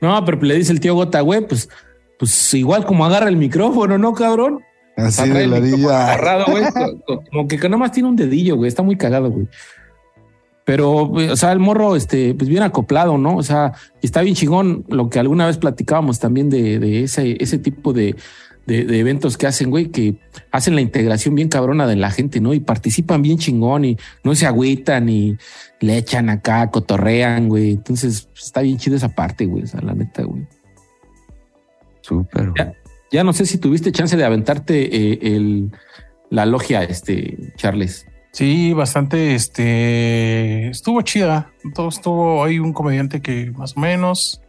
No, 0.00 0.24
pero 0.24 0.40
le 0.42 0.56
dice 0.56 0.72
el 0.72 0.80
tío 0.80 0.94
Gota, 0.94 1.20
güey, 1.20 1.46
pues, 1.46 1.68
pues 2.18 2.54
igual 2.54 2.84
como 2.84 3.04
agarra 3.06 3.28
el 3.28 3.36
micrófono, 3.36 3.96
¿no, 3.98 4.12
cabrón? 4.12 4.60
Así 4.96 5.22
Agarra 5.22 5.40
de 5.40 5.46
ladilla. 5.46 6.04
Agarrado, 6.12 6.44
güey. 6.50 6.64
co- 6.72 7.00
co- 7.06 7.22
Como 7.30 7.48
que 7.48 7.56
nada 7.56 7.76
más 7.78 7.92
tiene 7.92 8.08
un 8.08 8.16
dedillo, 8.16 8.56
güey. 8.56 8.68
Está 8.68 8.82
muy 8.82 8.96
cagado, 8.96 9.30
güey. 9.30 9.48
Pero, 10.64 11.10
o 11.10 11.36
sea, 11.36 11.52
el 11.52 11.58
morro, 11.58 11.94
este, 11.96 12.32
pues 12.34 12.48
bien 12.48 12.62
acoplado, 12.62 13.18
¿no? 13.18 13.36
O 13.36 13.42
sea, 13.42 13.72
está 14.02 14.22
bien 14.22 14.34
chingón 14.34 14.84
lo 14.88 15.10
que 15.10 15.18
alguna 15.18 15.46
vez 15.46 15.58
platicábamos 15.58 16.20
también 16.20 16.48
de, 16.48 16.78
de 16.78 17.02
ese, 17.04 17.36
ese 17.42 17.58
tipo 17.58 17.92
de, 17.92 18.16
de, 18.66 18.84
de 18.84 18.98
eventos 18.98 19.36
que 19.36 19.46
hacen, 19.46 19.70
güey, 19.70 19.90
que 19.90 20.16
hacen 20.50 20.74
la 20.74 20.80
integración 20.80 21.34
bien 21.34 21.48
cabrona 21.48 21.86
de 21.86 21.96
la 21.96 22.10
gente, 22.10 22.40
¿no? 22.40 22.54
Y 22.54 22.60
participan 22.60 23.22
bien 23.22 23.38
chingón 23.38 23.84
y 23.84 23.96
no 24.22 24.34
se 24.34 24.46
agüitan 24.46 25.08
y 25.08 25.36
le 25.80 25.98
echan 25.98 26.30
acá, 26.30 26.70
cotorrean, 26.70 27.48
güey. 27.48 27.72
Entonces, 27.72 28.28
pues, 28.32 28.46
está 28.46 28.62
bien 28.62 28.78
chido 28.78 28.96
esa 28.96 29.10
parte, 29.10 29.46
güey. 29.46 29.64
O 29.64 29.66
sea, 29.66 29.80
la 29.80 29.94
neta, 29.94 30.22
güey. 30.22 30.46
Súper. 32.00 32.52
Ya 33.10 33.24
no 33.24 33.32
sé 33.32 33.46
si 33.46 33.58
tuviste 33.58 33.92
chance 33.92 34.16
de 34.16 34.24
aventarte 34.24 34.96
eh, 34.96 35.18
el, 35.22 35.70
la 36.30 36.46
logia, 36.46 36.82
este, 36.82 37.52
Charles. 37.56 38.06
Sí, 38.32 38.72
bastante, 38.72 39.34
este, 39.34 40.68
estuvo 40.68 41.00
chida. 41.02 41.52
Todo 41.74 41.88
estuvo, 41.88 42.44
hay 42.44 42.58
un 42.58 42.72
comediante 42.72 43.22
que 43.22 43.52
más 43.52 43.76
o 43.76 43.80
menos, 43.80 44.40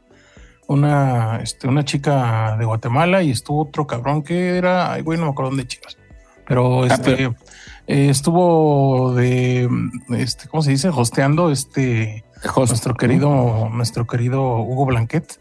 una, 0.67 1.39
este, 1.43 1.67
una 1.67 1.84
chica 1.86 2.56
de 2.58 2.65
Guatemala 2.65 3.21
y 3.23 3.32
estuvo 3.32 3.62
otro 3.63 3.86
cabrón 3.88 4.23
que 4.23 4.58
era, 4.58 4.91
ay, 4.93 5.01
güey, 5.01 5.17
no 5.19 5.25
me 5.25 5.32
acuerdo 5.32 5.51
dónde 5.51 5.67
chicas. 5.67 5.97
Pero 6.47 6.86
este, 6.86 7.15
pero- 7.15 7.36
eh, 7.88 8.10
estuvo 8.10 9.13
de, 9.13 9.69
este, 10.17 10.47
¿cómo 10.47 10.63
se 10.63 10.71
dice? 10.71 10.89
Hosteando 10.89 11.51
este, 11.51 12.23
Host, 12.56 12.71
nuestro 12.71 12.95
querido, 12.95 13.69
nuestro 13.71 14.06
querido 14.08 14.58
Hugo 14.60 14.86
Blanquet. 14.86 15.39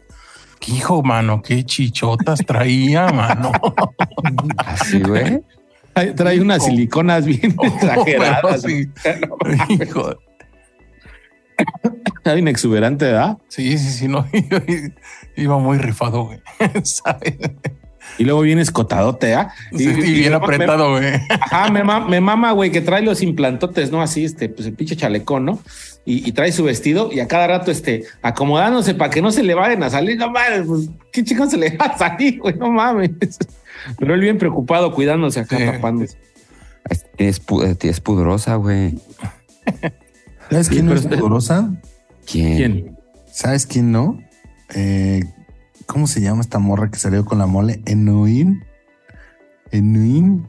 Qué 0.59 0.71
hijo, 0.71 1.03
mano, 1.03 1.41
qué 1.41 1.63
chichotas 1.63 2.39
traía, 2.45 3.07
mano. 3.13 3.51
Así, 4.57 5.01
güey. 5.01 5.41
Trae, 6.15 6.41
unas 6.41 6.61
Oh. 6.61 6.65
siliconas 6.65 7.25
bien 7.25 7.55
Oh, 7.57 7.65
exageradas. 7.65 8.61
sí. 8.63 8.87
No. 9.21 9.85
Hijo. 9.85 10.15
Está 12.29 12.33
bien 12.33 12.47
exuberante, 12.47 13.05
¿verdad? 13.05 13.37
Sí, 13.49 13.77
sí, 13.77 13.91
sí, 13.91 14.07
no. 14.07 14.25
Iba 15.35 15.59
muy 15.59 15.77
rifado, 15.77 16.23
güey. 16.25 16.39
¿Sabes? 16.83 17.35
Y 18.17 18.23
luego 18.23 18.41
viene 18.41 18.61
escotadote, 18.63 19.33
¿ah? 19.35 19.49
Sí, 19.75 19.83
y 19.89 20.13
bien 20.13 20.29
me- 20.31 20.35
apretado, 20.37 20.91
güey. 20.93 21.13
Ajá, 21.29 21.69
me, 21.69 21.83
ma- 21.83 22.07
me 22.07 22.21
mama, 22.21 22.51
güey, 22.53 22.71
que 22.71 22.81
trae 22.81 23.01
los 23.03 23.21
implantotes, 23.21 23.91
¿no? 23.91 24.01
Así, 24.01 24.25
este, 24.25 24.49
pues 24.49 24.67
el 24.67 24.73
pinche 24.73 24.95
chalecón, 24.95 25.45
¿no? 25.45 25.59
Y, 26.05 26.27
y 26.27 26.31
trae 26.31 26.51
su 26.51 26.63
vestido 26.63 27.11
y 27.11 27.19
a 27.19 27.27
cada 27.27 27.45
rato, 27.47 27.69
este, 27.71 28.05
acomodándose 28.21 28.95
para 28.95 29.09
que 29.11 29.21
no 29.21 29.31
se 29.31 29.43
le 29.43 29.53
vayan 29.53 29.83
a 29.83 29.89
salir. 29.91 30.17
No 30.17 30.31
mames, 30.31 30.63
pues, 30.67 30.89
¿qué 31.11 31.23
chingón 31.23 31.49
se 31.51 31.57
le 31.57 31.77
va 31.77 31.85
a 31.85 31.97
salir, 31.97 32.39
güey? 32.39 32.55
No 32.55 32.71
mames. 32.71 33.11
Pero 33.99 34.13
él 34.15 34.21
bien 34.21 34.37
preocupado, 34.39 34.91
cuidándose 34.93 35.41
acá, 35.41 35.57
Sí. 35.57 35.65
tapándose. 35.65 36.17
Es, 36.89 37.05
es, 37.17 37.45
pu- 37.45 37.77
es 37.83 37.99
pudorosa, 38.01 38.55
güey. 38.55 38.95
¿Sabes 40.49 40.69
quién 40.69 40.85
no 40.85 40.93
es 40.93 41.07
pudorosa? 41.07 41.71
¿Quién? 42.25 42.55
¿Quién? 42.57 42.97
¿Sabes 43.31 43.65
quién 43.65 43.91
no? 43.91 44.19
Eh, 44.73 45.23
¿Cómo 45.85 46.07
se 46.07 46.21
llama 46.21 46.41
esta 46.41 46.59
morra 46.59 46.89
que 46.89 46.97
salió 46.97 47.25
con 47.25 47.37
la 47.37 47.45
mole? 47.45 47.81
Enuin. 47.85 48.63
Enuin. 49.71 50.47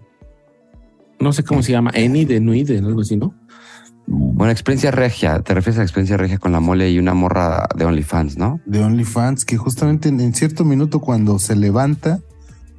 No 1.19 1.33
sé 1.33 1.43
cómo 1.43 1.63
se 1.63 1.73
llama, 1.73 1.91
Eni 1.95 2.25
de 2.25 2.41
Nui, 2.41 2.63
de 2.63 2.79
algo 2.79 3.01
así, 3.01 3.17
¿no? 3.17 3.35
Bueno, 4.07 4.53
experiencia 4.53 4.91
regia. 4.91 5.41
Te 5.41 5.55
refieres 5.55 5.81
a 5.81 5.83
experiencia 5.83 6.17
regia 6.17 6.39
con 6.39 6.53
la 6.53 6.61
mole 6.61 6.91
y 6.91 6.99
una 6.99 7.15
morra 7.15 7.67
de 7.75 7.85
OnlyFans, 7.85 8.37
¿no? 8.37 8.61
de 8.67 8.85
OnlyFans, 8.85 9.45
que 9.45 9.57
justamente 9.57 10.09
en, 10.09 10.21
en 10.21 10.35
cierto 10.35 10.65
minuto 10.65 11.01
cuando 11.01 11.39
se 11.39 11.57
levanta, 11.57 12.21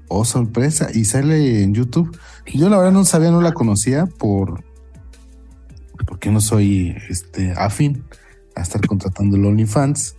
oh 0.07 0.23
sorpresa, 0.23 0.89
y 0.93 1.05
sale 1.05 1.63
en 1.63 1.73
YouTube. 1.73 2.17
Yo 2.53 2.69
la 2.69 2.77
verdad 2.77 2.93
no 2.93 3.03
sabía, 3.03 3.31
no 3.31 3.41
la 3.41 3.51
conocía 3.51 4.05
por 4.05 4.63
porque 6.05 6.31
no 6.31 6.39
soy 6.39 6.95
este 7.09 7.51
afín 7.57 8.05
a 8.57 8.63
estar 8.63 8.85
contratando 8.85 9.37
el 9.37 9.45
OnlyFans. 9.45 10.15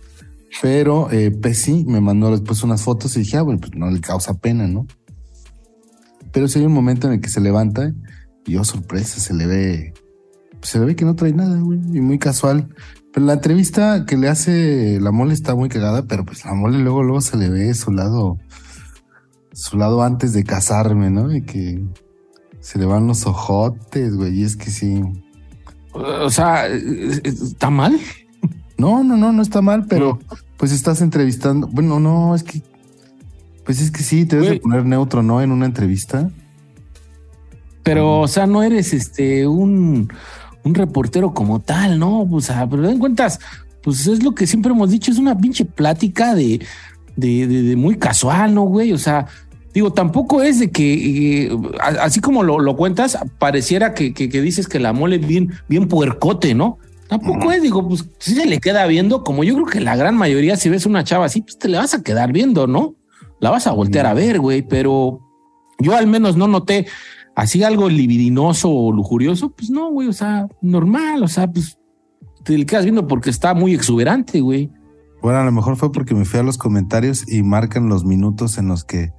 Pero 0.61 1.11
eh, 1.11 1.31
Pesi 1.31 1.85
me 1.85 2.01
mandó 2.01 2.31
después 2.31 2.63
unas 2.63 2.81
fotos 2.81 3.15
y 3.15 3.19
dije, 3.19 3.37
ah, 3.37 3.43
bueno, 3.43 3.59
pues 3.59 3.73
no 3.75 3.89
le 3.89 4.01
causa 4.01 4.33
pena, 4.33 4.67
¿no? 4.67 4.87
Pero 6.31 6.47
sí 6.47 6.59
hay 6.59 6.65
un 6.65 6.73
momento 6.73 7.07
en 7.07 7.13
el 7.13 7.21
que 7.21 7.29
se 7.29 7.39
levanta 7.39 7.93
y 8.45 8.55
oh 8.55 8.63
sorpresa, 8.63 9.19
se 9.19 9.33
le 9.33 9.45
ve, 9.45 9.93
pues, 10.59 10.71
se 10.71 10.79
le 10.79 10.85
ve 10.85 10.95
que 10.95 11.05
no 11.05 11.15
trae 11.15 11.33
nada, 11.33 11.59
güey, 11.59 11.79
y 11.93 12.01
muy 12.01 12.17
casual. 12.17 12.69
Pero 13.13 13.25
la 13.25 13.33
entrevista 13.33 14.05
que 14.05 14.17
le 14.17 14.27
hace 14.27 14.99
la 14.99 15.11
mole 15.11 15.33
está 15.33 15.55
muy 15.55 15.69
cagada, 15.69 16.03
pero 16.03 16.25
pues 16.25 16.45
la 16.45 16.53
mole 16.53 16.79
luego, 16.79 17.03
luego 17.03 17.21
se 17.21 17.37
le 17.37 17.49
ve 17.49 17.73
su 17.73 17.91
lado, 17.91 18.37
su 19.53 19.77
lado 19.77 20.03
antes 20.03 20.33
de 20.33 20.43
casarme, 20.43 21.09
¿no? 21.09 21.33
Y 21.33 21.41
que 21.41 21.83
se 22.59 22.77
le 22.77 22.85
van 22.85 23.07
los 23.07 23.25
ojotes, 23.25 24.15
güey. 24.15 24.39
Y 24.39 24.43
es 24.43 24.55
que 24.55 24.69
sí. 24.69 25.01
O 25.93 26.29
sea, 26.29 26.67
¿está 26.67 27.69
mal? 27.69 27.99
No, 28.79 29.03
no, 29.03 29.17
no, 29.17 29.31
no 29.31 29.41
está 29.41 29.61
mal, 29.61 29.85
pero 29.87 30.19
pues 30.57 30.71
estás 30.71 31.01
entrevistando. 31.01 31.67
Bueno, 31.67 31.99
no, 31.99 32.33
es 32.35 32.43
que. 32.43 32.61
Pues 33.65 33.81
es 33.81 33.91
que 33.91 34.01
sí, 34.01 34.25
te 34.25 34.37
debes 34.37 34.49
de 34.49 34.59
poner 34.61 34.85
neutro, 34.85 35.21
¿no? 35.21 35.41
En 35.41 35.51
una 35.51 35.65
entrevista. 35.67 36.29
Pero, 37.83 38.21
o 38.21 38.27
sea, 38.27 38.45
no 38.47 38.63
eres 38.63 38.93
este 38.93 39.47
un, 39.47 40.11
un 40.63 40.75
reportero 40.75 41.33
como 41.33 41.59
tal, 41.59 41.99
¿no? 41.99 42.21
O 42.21 42.41
sea, 42.41 42.67
pero 42.69 42.81
den 42.83 42.99
cuentas, 42.99 43.39
pues 43.83 44.05
es 44.07 44.23
lo 44.23 44.35
que 44.35 44.47
siempre 44.47 44.71
hemos 44.71 44.89
dicho, 44.91 45.11
es 45.11 45.17
una 45.17 45.37
pinche 45.37 45.65
plática 45.65 46.35
de, 46.35 46.59
de, 47.15 47.47
de- 47.47 47.63
de 47.63 47.75
muy 47.75 47.95
casual, 47.97 48.53
¿no, 48.53 48.63
güey? 48.63 48.91
O 48.91 48.97
sea, 48.97 49.27
digo, 49.73 49.93
tampoco 49.93 50.41
es 50.43 50.59
de 50.59 50.71
que, 50.71 51.45
eh, 51.47 51.57
así 52.01 52.19
como 52.19 52.43
lo, 52.43 52.59
lo 52.59 52.75
cuentas, 52.75 53.17
pareciera 53.39 53.93
que, 53.93 54.13
que, 54.13 54.29
que 54.29 54.41
dices 54.41 54.67
que 54.67 54.79
la 54.79 54.93
mole 54.93 55.15
es 55.17 55.27
bien, 55.27 55.51
bien 55.67 55.87
puercote, 55.87 56.53
¿no? 56.53 56.77
Tampoco 57.09 57.51
es, 57.51 57.63
digo, 57.63 57.87
pues 57.87 58.07
si 58.19 58.35
se 58.35 58.45
le 58.45 58.59
queda 58.59 58.85
viendo, 58.85 59.23
como 59.23 59.43
yo 59.43 59.55
creo 59.55 59.65
que 59.65 59.79
la 59.79 59.95
gran 59.95 60.15
mayoría, 60.15 60.55
si 60.55 60.69
ves 60.69 60.85
una 60.85 61.03
chava 61.03 61.25
así, 61.25 61.41
pues 61.41 61.57
te 61.57 61.67
le 61.67 61.79
vas 61.79 61.95
a 61.95 62.03
quedar 62.03 62.31
viendo, 62.31 62.67
¿no? 62.67 62.95
La 63.39 63.49
vas 63.49 63.65
a 63.65 63.71
voltear 63.71 64.05
a 64.05 64.13
ver, 64.13 64.39
güey, 64.39 64.61
pero 64.61 65.19
yo 65.79 65.95
al 65.95 66.05
menos 66.05 66.37
no 66.37 66.47
noté 66.47 66.85
así 67.35 67.63
algo 67.63 67.89
libidinoso 67.89 68.69
o 68.69 68.91
lujurioso, 68.91 69.49
pues 69.49 69.71
no, 69.71 69.89
güey, 69.89 70.07
o 70.07 70.13
sea, 70.13 70.47
normal, 70.61 71.23
o 71.23 71.27
sea, 71.27 71.51
pues 71.51 71.79
te 72.43 72.55
le 72.55 72.67
quedas 72.67 72.83
viendo 72.83 73.07
porque 73.07 73.31
está 73.31 73.55
muy 73.55 73.73
exuberante, 73.73 74.41
güey. 74.41 74.71
Bueno, 75.23 75.39
a 75.39 75.43
lo 75.43 75.51
mejor 75.51 75.77
fue 75.77 75.91
porque 75.91 76.13
me 76.13 76.25
fui 76.25 76.39
a 76.39 76.43
los 76.43 76.59
comentarios 76.59 77.27
y 77.27 77.41
marcan 77.41 77.89
los 77.89 78.05
minutos 78.05 78.59
en 78.59 78.67
los 78.67 78.83
que 78.83 79.11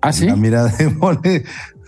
¿Ah, 0.00 0.12
sí? 0.12 0.24
la 0.26 0.36
mirada 0.36 0.70
de 0.70 0.88
mole 0.88 1.44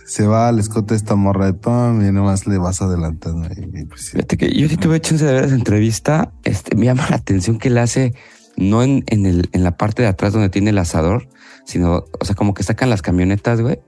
se 0.07 0.25
va 0.25 0.47
al 0.47 0.57
escote 0.57 0.95
esta 0.95 1.15
morra 1.15 1.45
de 1.47 1.53
pam 1.53 2.01
y 2.07 2.11
nomás 2.11 2.47
le 2.47 2.57
vas 2.57 2.81
adelantando. 2.81 3.47
Y, 3.55 3.81
y 3.81 3.85
pues. 3.85 4.11
Fíjate 4.11 4.37
que 4.37 4.49
yo 4.57 4.67
sí 4.69 4.77
tuve 4.77 4.99
chance 5.01 5.23
de 5.25 5.33
ver 5.33 5.43
esa 5.43 5.55
entrevista. 5.55 6.31
Este, 6.43 6.75
me 6.75 6.85
llama 6.85 7.05
la 7.09 7.17
atención 7.17 7.59
que 7.59 7.69
la 7.69 7.83
hace 7.83 8.13
no 8.55 8.81
en, 8.83 9.03
en, 9.07 9.25
el, 9.25 9.49
en 9.51 9.63
la 9.63 9.77
parte 9.77 10.01
de 10.01 10.07
atrás 10.07 10.33
donde 10.33 10.49
tiene 10.49 10.71
el 10.71 10.77
asador, 10.79 11.27
sino, 11.65 12.05
o 12.19 12.25
sea, 12.25 12.35
como 12.35 12.53
que 12.55 12.63
sacan 12.63 12.89
las 12.89 13.01
camionetas, 13.03 13.61
güey, 13.61 13.79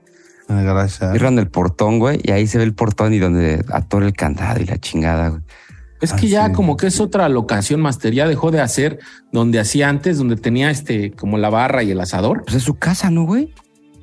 garage. 0.48 1.04
ah. 1.04 1.10
cierran 1.10 1.38
el 1.38 1.48
portón, 1.50 1.98
güey, 1.98 2.20
y 2.22 2.30
ahí 2.30 2.46
se 2.46 2.58
ve 2.58 2.64
el 2.64 2.74
portón 2.74 3.12
y 3.14 3.18
donde 3.18 3.64
atora 3.72 4.06
el 4.06 4.12
candado 4.12 4.60
y 4.60 4.66
la 4.66 4.78
chingada, 4.78 5.30
güey. 5.30 5.42
Es 6.00 6.12
Ah, 6.12 6.16
que 6.16 6.28
ya 6.28 6.46
sí. 6.46 6.52
como 6.52 6.76
que 6.76 6.86
es 6.86 7.00
otra 7.00 7.28
locación, 7.28 7.80
Master. 7.80 8.14
Ya 8.14 8.26
dejó 8.28 8.50
de 8.50 8.60
hacer 8.60 9.00
donde 9.32 9.58
hacía 9.58 9.88
antes, 9.88 10.18
donde 10.18 10.36
tenía 10.36 10.70
este 10.70 11.10
como 11.12 11.36
la 11.36 11.50
barra 11.50 11.82
y 11.82 11.90
el 11.90 12.00
asador. 12.00 12.42
Pues 12.44 12.56
es 12.56 12.62
su 12.62 12.78
casa, 12.78 13.10
¿no, 13.10 13.24
güey? 13.24 13.52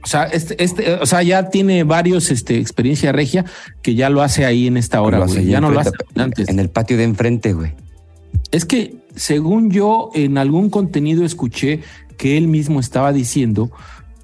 O 0.08 0.10
sea, 0.10 0.24
este, 0.24 0.64
este, 0.64 0.94
o 0.94 1.06
sea, 1.06 1.22
ya 1.22 1.50
tiene 1.50 1.84
varios 1.84 2.32
este 2.32 2.60
experiencia 2.60 3.12
regia 3.12 3.44
que 3.82 3.94
ya 3.94 4.10
lo 4.10 4.22
hace 4.22 4.46
ahí 4.46 4.66
en 4.66 4.78
esta 4.78 5.02
hora, 5.02 5.26
güey. 5.26 5.48
Ya 5.48 5.60
no 5.60 5.70
lo 5.70 5.82
hace 5.82 5.92
antes. 6.16 6.48
En 6.48 6.60
el 6.60 6.70
patio 6.70 6.96
de 6.96 7.04
enfrente, 7.04 7.52
güey. 7.52 7.74
Es 8.52 8.64
que, 8.64 9.00
según 9.18 9.70
yo, 9.70 10.10
en 10.14 10.38
algún 10.38 10.70
contenido 10.70 11.26
escuché 11.26 11.82
que 12.16 12.38
él 12.38 12.48
mismo 12.48 12.80
estaba 12.80 13.12
diciendo 13.12 13.70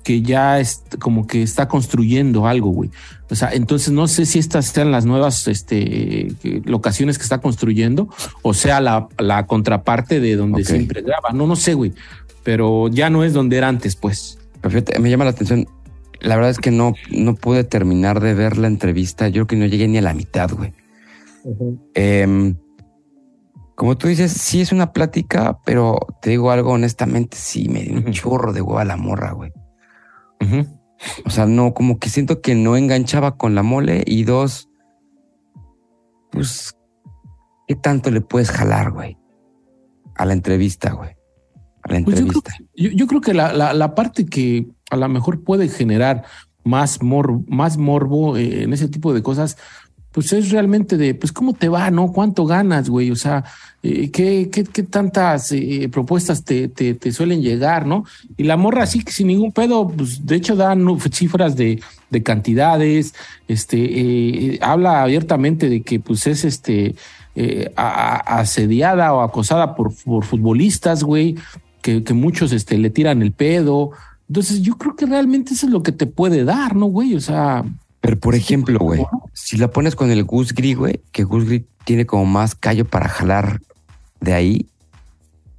que 0.06 0.22
ya 0.22 0.62
es 0.62 0.84
como 1.02 1.28
que 1.28 1.44
está 1.44 1.68
construyendo 1.68 2.48
algo, 2.48 2.70
güey. 2.70 2.90
O 3.30 3.36
sea, 3.36 3.50
entonces 3.52 3.92
no 3.92 4.08
sé 4.08 4.26
si 4.26 4.40
estas 4.40 4.68
sean 4.68 4.90
las 4.90 5.04
nuevas 5.04 5.50
este, 5.50 6.34
locaciones 6.64 7.18
que 7.18 7.24
está 7.24 7.40
construyendo 7.42 8.08
o 8.42 8.54
sea 8.54 8.80
la, 8.80 9.10
la 9.18 9.48
contraparte 9.48 10.22
de 10.22 10.38
donde 10.38 10.64
siempre 10.64 11.02
graba. 11.02 11.32
No, 11.34 11.46
no 11.46 11.58
sé, 11.58 11.74
güey. 11.74 11.92
Pero 12.42 12.88
ya 12.88 13.10
no 13.10 13.26
es 13.26 13.34
donde 13.34 13.58
era 13.58 13.68
antes, 13.68 13.98
pues. 13.98 14.40
Fíjate, 14.64 15.00
me 15.00 15.10
llama 15.10 15.26
la 15.26 15.32
atención. 15.32 15.66
La 16.22 16.36
verdad 16.36 16.52
es 16.52 16.60
que 16.60 16.72
no, 16.72 16.94
no 17.12 17.36
pude 17.36 17.64
terminar 17.64 18.22
de 18.22 18.34
ver 18.34 18.58
la 18.58 18.68
entrevista. 18.68 19.28
Yo 19.28 19.46
creo 19.46 19.48
que 19.48 19.56
no 19.58 19.66
llegué 19.66 19.88
ni 19.88 19.98
a 19.98 20.02
la 20.02 20.14
mitad, 20.14 20.50
güey. 20.52 20.74
Em, 21.94 22.56
como 23.76 23.98
tú 23.98 24.08
dices, 24.08 24.32
sí 24.32 24.62
es 24.62 24.72
una 24.72 24.94
plática, 24.94 25.60
pero 25.66 26.00
te 26.22 26.30
digo 26.30 26.52
algo 26.52 26.72
honestamente, 26.72 27.36
sí 27.38 27.68
me 27.68 27.84
dio 27.84 27.96
un 27.96 28.12
chorro 28.12 28.54
de 28.54 28.62
hueva 28.62 28.86
la 28.86 28.98
morra, 28.98 29.32
güey. 29.32 29.52
O 31.26 31.30
sea, 31.30 31.46
no, 31.46 31.74
como 31.74 32.00
que 32.00 32.10
siento 32.10 32.42
que 32.42 32.56
no 32.56 32.78
enganchaba 32.78 33.38
con 33.38 33.56
la 33.56 33.64
mole 33.64 34.04
y 34.06 34.24
dos, 34.24 34.70
pues, 36.32 36.78
¿qué 37.68 37.76
tanto 37.76 38.12
le 38.12 38.22
puedes 38.22 38.52
jalar, 38.52 38.92
güey? 38.92 39.18
A 40.16 40.26
la 40.26 40.34
entrevista, 40.34 40.94
güey. 40.94 41.16
A 41.84 41.94
la 41.94 42.04
Pues 42.04 42.20
yo 42.20 42.28
creo, 42.28 42.42
yo, 42.76 42.90
yo 42.92 43.08
creo 43.08 43.22
que 43.22 43.34
la, 43.34 43.54
la- 43.54 43.74
la 43.74 43.96
parte 43.96 44.26
que 44.26 44.68
a 44.90 44.96
lo 44.98 45.08
mejor 45.10 45.42
puede 45.44 45.68
generar 45.70 46.24
más, 46.64 47.02
mor, 47.02 47.42
más 47.48 47.78
morbo 47.78 48.38
eh, 48.38 48.64
en 48.64 48.74
ese 48.74 48.88
tipo 48.88 49.14
de 49.14 49.22
cosas, 49.22 49.58
pues 50.12 50.32
es 50.32 50.52
realmente 50.52 50.96
de, 50.96 51.16
pues, 51.16 51.32
¿cómo 51.32 51.54
te 51.54 51.68
va, 51.70 51.90
no? 51.90 52.12
¿Cuánto 52.14 52.46
ganas, 52.46 52.88
güey? 52.88 53.10
O 53.10 53.16
sea, 53.16 53.44
eh, 53.82 54.12
¿qué, 54.12 54.48
qué, 54.52 54.64
qué 54.64 54.84
tantas 54.84 55.52
eh, 55.52 55.90
propuestas 55.92 56.44
te, 56.46 56.68
te, 56.68 56.94
te 56.94 57.12
suelen 57.12 57.42
llegar, 57.42 57.88
no? 57.88 58.06
Y 58.38 58.44
la 58.44 58.56
morra 58.56 58.84
que 59.04 59.12
sin 59.12 59.26
ningún 59.28 59.52
pedo, 59.52 59.88
pues, 59.90 60.24
de 60.24 60.36
hecho 60.36 60.56
uh, 60.56 61.00
cifras 61.12 61.56
de, 61.56 61.82
de 62.12 62.22
cantidades, 62.24 63.16
este, 63.48 63.78
eh, 64.54 64.60
habla 64.62 65.02
abiertamente 65.02 65.68
de 65.68 65.82
que, 65.82 66.00
pues, 66.00 66.28
es 66.28 66.46
este, 66.46 66.94
a- 67.76 68.18
a- 68.36 68.40
asediada 68.42 69.12
o 69.16 69.22
acosada 69.22 69.76
por, 69.76 69.92
por 70.06 70.24
futbolistas, 70.26 71.04
güey, 71.04 71.36
que, 71.84 72.04
que 72.04 72.14
muchos 72.16 72.52
este, 72.52 72.80
le 72.80 72.90
tiran 72.90 73.22
el 73.22 73.34
pedo. 73.34 73.92
Entonces, 74.28 74.62
yo 74.62 74.78
creo 74.80 74.96
que 74.96 75.06
realmente 75.06 75.54
eso 75.54 75.68
es 75.68 75.72
lo 75.72 75.84
que 75.84 75.92
te 75.92 76.08
puede 76.08 76.46
dar, 76.46 76.76
¿no, 76.76 76.88
güey? 76.88 77.14
O 77.14 77.20
sea, 77.20 77.64
Pero 78.02 78.20
por 78.20 78.34
ejemplo, 78.34 78.80
güey, 78.80 79.06
si 79.34 79.58
la 79.58 79.70
pones 79.70 79.96
con 79.96 80.10
el 80.10 80.24
Gus 80.24 80.54
Gris, 80.54 80.76
güey, 80.76 81.02
que 81.12 81.24
Gus 81.24 81.46
Gris 81.46 81.64
tiene 81.84 82.08
como 82.08 82.26
más 82.26 82.56
callo 82.56 82.86
para 82.86 83.10
jalar 83.10 83.62
de 84.22 84.34
ahí, 84.34 84.68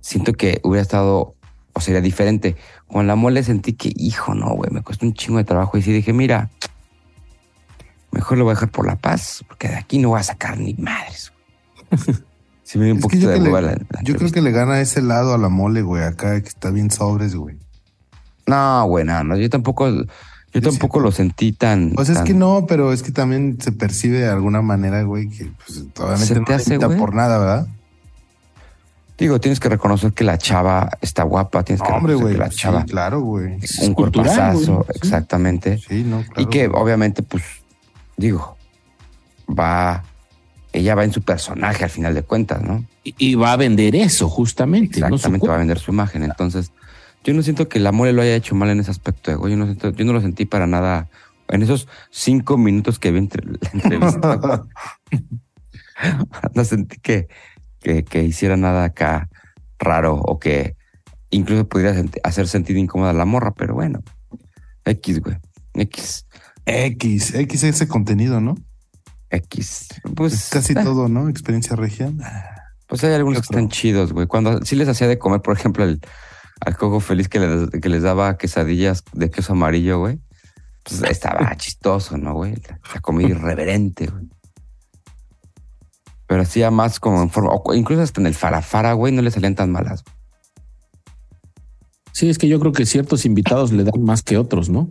siento 0.00 0.32
que 0.32 0.60
hubiera 0.64 0.82
estado, 0.82 1.34
o 1.74 1.80
sería 1.80 2.00
diferente. 2.00 2.56
Con 2.88 3.06
la 3.06 3.14
mole 3.14 3.42
sentí 3.44 3.74
que, 3.74 3.92
hijo, 3.94 4.34
no, 4.34 4.54
güey, 4.54 4.70
me 4.72 4.82
costó 4.82 5.06
un 5.06 5.14
chingo 5.14 5.38
de 5.38 5.44
trabajo 5.44 5.78
y 5.78 5.82
sí 5.82 5.92
dije, 5.92 6.12
mira, 6.12 6.50
mejor 8.10 8.38
lo 8.38 8.44
voy 8.44 8.52
a 8.52 8.54
dejar 8.54 8.70
por 8.70 8.86
la 8.86 8.96
paz, 8.96 9.44
porque 9.46 9.68
de 9.68 9.76
aquí 9.76 9.98
no 9.98 10.08
voy 10.08 10.20
a 10.20 10.24
sacar 10.24 10.58
ni 10.58 10.74
madres. 10.74 11.32
Sí 12.64 12.78
me 12.78 12.86
dio 12.86 12.94
un 12.94 12.98
Es 12.98 13.02
que 13.04 13.08
poquito 13.08 13.26
yo, 13.26 13.30
de 13.30 13.40
le- 13.40 13.50
la- 13.52 13.60
la 13.60 13.78
yo 14.02 14.16
creo 14.16 14.32
que 14.32 14.40
le 14.42 14.50
gana 14.50 14.80
ese 14.80 15.02
lado 15.02 15.34
a 15.34 15.38
la 15.38 15.48
mole, 15.48 15.82
güey, 15.82 16.02
acá 16.02 16.40
que 16.40 16.48
está 16.48 16.70
bien 16.70 16.90
sobres, 16.90 17.34
güey. 17.36 17.56
No, 18.46 18.84
güey, 18.86 19.04
no, 19.04 19.22
no, 19.22 19.36
yo 19.36 19.48
tampoco, 19.50 19.88
Yo 19.90 20.60
tampoco 20.62 21.00
lo 21.00 21.10
sentí 21.10 21.52
tan. 21.52 21.90
Pues 21.94 22.08
es 22.08 22.16
tan- 22.18 22.24
que 22.26 22.32
no, 22.34 22.64
pero 22.68 22.92
es 22.92 23.02
que 23.02 23.10
también 23.10 23.58
se 23.60 23.72
percibe 23.72 24.20
de 24.20 24.28
alguna 24.28 24.62
manera, 24.62 25.02
güey, 25.02 25.28
que 25.28 25.46
pues, 25.66 25.84
obviamente 25.98 26.26
Se 26.26 26.40
no 26.40 26.86
hace, 26.88 26.96
por 26.96 27.14
nada, 27.14 27.38
¿verdad? 27.38 27.66
Digo, 29.18 29.40
tienes 29.40 29.60
que 29.60 29.68
reconocer 29.68 30.12
que 30.12 30.24
la 30.24 30.38
chava 30.38 30.90
está 31.00 31.22
guapa, 31.22 31.62
tienes 31.64 31.80
No, 31.82 31.86
que 31.86 31.92
hombre, 31.92 32.12
reconocer 32.14 32.22
güey. 32.22 32.34
que 32.34 32.38
la 32.38 32.50
Sí, 32.50 32.56
chava 32.56 32.84
claro, 32.84 33.20
güey. 33.20 33.58
un 33.82 33.94
cuerpazazo, 33.94 34.86
exactamente. 34.94 35.78
Sí, 35.78 36.02
no, 36.04 36.22
claro. 36.22 36.40
y 36.42 36.46
que 36.46 36.66
obviamente, 36.68 37.22
pues, 37.22 37.42
digo, 38.16 38.56
va, 39.48 40.02
ella 40.78 40.94
va 40.94 41.04
en 41.04 41.12
su 41.12 41.22
personaje 41.22 41.84
al 41.84 41.90
final 41.90 42.14
de 42.14 42.22
cuentas, 42.22 42.62
¿no? 42.62 42.84
Y, 43.04 43.14
y 43.18 43.34
va 43.36 43.52
a 43.52 43.56
vender 43.56 43.94
eso, 43.96 44.28
justamente. 44.28 45.00
no 45.00 45.06
Exactamente, 45.08 45.46
va 45.48 45.54
a 45.54 45.58
vender 45.58 45.78
su 45.78 45.92
imagen. 45.92 46.22
Entonces, 46.24 46.72
yo 47.24 47.32
no 47.34 47.42
siento 47.42 47.68
que 47.68 47.78
la 47.80 47.92
mole 47.92 48.12
lo 48.12 48.22
haya 48.22 48.34
hecho 48.36 48.54
mal 48.54 48.70
en 48.70 48.80
ese 48.80 48.90
aspecto, 48.90 49.36
güey. 49.38 49.52
Yo 49.52 49.56
no, 49.58 49.64
siento- 49.66 49.90
yo 49.90 50.04
no 50.04 50.12
lo 50.12 50.20
sentí 50.20 50.44
para 50.44 50.66
nada. 50.66 51.08
En 51.48 51.62
esos 51.62 51.88
cinco 52.10 52.56
minutos 52.58 52.98
que 52.98 53.10
vi 53.12 53.18
entre 53.18 53.44
la 53.46 53.58
entrevista, 53.72 54.64
no 56.54 56.64
sentí 56.64 56.96
que, 56.98 57.28
que, 57.80 58.04
que 58.04 58.22
hiciera 58.24 58.56
nada 58.56 58.84
acá 58.84 59.28
raro 59.78 60.14
o 60.16 60.38
que 60.38 60.76
incluso 61.30 61.68
pudiera 61.68 61.94
senti- 61.94 62.20
hacer 62.24 62.48
sentir 62.48 62.76
incómoda 62.76 63.10
a 63.10 63.14
la 63.14 63.24
morra, 63.24 63.52
pero 63.52 63.74
bueno, 63.74 64.02
X, 64.84 65.20
güey, 65.20 65.36
X, 65.74 66.26
X, 66.66 67.34
X 67.34 67.62
ese 67.64 67.88
contenido, 67.88 68.40
¿no? 68.40 68.56
X. 69.36 69.88
Es 69.92 70.00
Pues 70.14 70.48
casi 70.50 70.72
eh, 70.72 70.76
todo, 70.82 71.08
¿no? 71.08 71.28
Experiencia 71.28 71.76
regia. 71.76 72.12
Pues 72.86 73.02
hay 73.04 73.14
algunos 73.14 73.40
que 73.40 73.46
están 73.46 73.68
chidos, 73.68 74.12
güey. 74.12 74.26
Cuando 74.26 74.64
sí 74.64 74.76
les 74.76 74.88
hacía 74.88 75.08
de 75.08 75.18
comer, 75.18 75.40
por 75.40 75.56
ejemplo, 75.56 75.84
el, 75.84 76.00
al 76.60 76.76
cojo 76.76 77.00
feliz 77.00 77.28
que 77.28 77.40
les, 77.40 77.70
que 77.70 77.88
les 77.88 78.02
daba 78.02 78.36
quesadillas 78.36 79.02
de 79.12 79.30
queso 79.30 79.52
amarillo, 79.52 79.98
güey. 79.98 80.20
Pues 80.84 81.02
estaba 81.02 81.54
chistoso, 81.56 82.16
¿no, 82.18 82.34
güey? 82.34 82.54
La, 82.68 82.78
la 82.94 83.00
comida 83.00 83.28
irreverente, 83.28 84.06
güey. 84.06 84.28
Pero 86.26 86.42
hacía 86.42 86.70
más 86.70 87.00
como 87.00 87.22
en 87.22 87.30
forma, 87.30 87.50
o 87.52 87.74
incluso 87.74 88.02
hasta 88.02 88.20
en 88.20 88.26
el 88.26 88.34
farafara, 88.34 88.92
güey, 88.94 89.12
no 89.12 89.22
le 89.22 89.30
salían 89.30 89.54
tan 89.54 89.70
malas. 89.70 90.04
Sí, 92.12 92.28
es 92.30 92.38
que 92.38 92.48
yo 92.48 92.60
creo 92.60 92.72
que 92.72 92.86
ciertos 92.86 93.24
invitados 93.24 93.72
le 93.72 93.84
dan 93.84 94.02
más 94.02 94.22
que 94.22 94.38
otros, 94.38 94.68
¿no? 94.70 94.90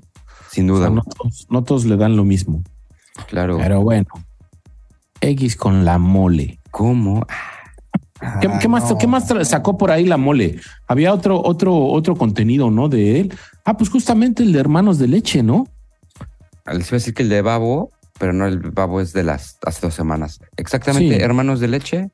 Sin 0.51 0.69
O 0.69 0.75
duda, 0.75 0.88
sea, 0.88 0.95
no, 0.95 1.01
güey. 1.03 1.15
todos, 1.17 1.47
no 1.49 1.63
todos 1.63 1.86
le 1.86 1.95
dan 1.95 2.15
lo 2.17 2.23
mismo. 2.23 2.62
claro. 3.29 3.58
Pero 3.58 3.82
bueno, 3.82 4.08
X 5.30 5.56
con 5.56 5.86
la 5.86 5.98
mole. 5.98 6.60
¿Cómo? 6.72 7.26
¿Qué, 8.42 8.48
Ah, 8.48 8.60
qué 8.62 8.68
más, 8.68 8.90
no. 8.90 8.98
¿Qué 8.98 9.08
más 9.08 9.28
sacó 9.48 9.78
por 9.78 9.92
ahí 9.92 10.06
la 10.06 10.18
mole? 10.18 10.60
Había 10.88 11.14
otro, 11.14 11.42
otro, 11.44 11.76
otro 11.76 12.16
contenido, 12.16 12.72
¿no? 12.72 12.88
De 12.88 13.20
él. 13.20 13.34
Ah, 13.66 13.76
pues 13.78 13.90
justamente 13.90 14.44
el 14.44 14.54
de 14.54 14.60
hermanos 14.60 14.98
de 15.00 15.08
leche, 15.08 15.44
¿no? 15.44 15.68
Les 16.68 16.88
iba 16.88 16.96
a 16.96 17.00
decir 17.00 17.14
que 17.14 17.24
el 17.24 17.30
de 17.30 17.42
babo, 17.42 17.90
pero 18.18 18.32
no 18.32 18.46
el 18.48 18.60
babo 18.60 19.02
es 19.02 19.12
de 19.12 19.24
las 19.24 19.58
hace 19.66 19.82
dos 19.82 19.94
semanas. 19.94 20.40
Exactamente, 20.56 21.18
Sí. 21.18 21.22
hermanos 21.22 21.60
de 21.60 21.68
leche. 21.68 22.10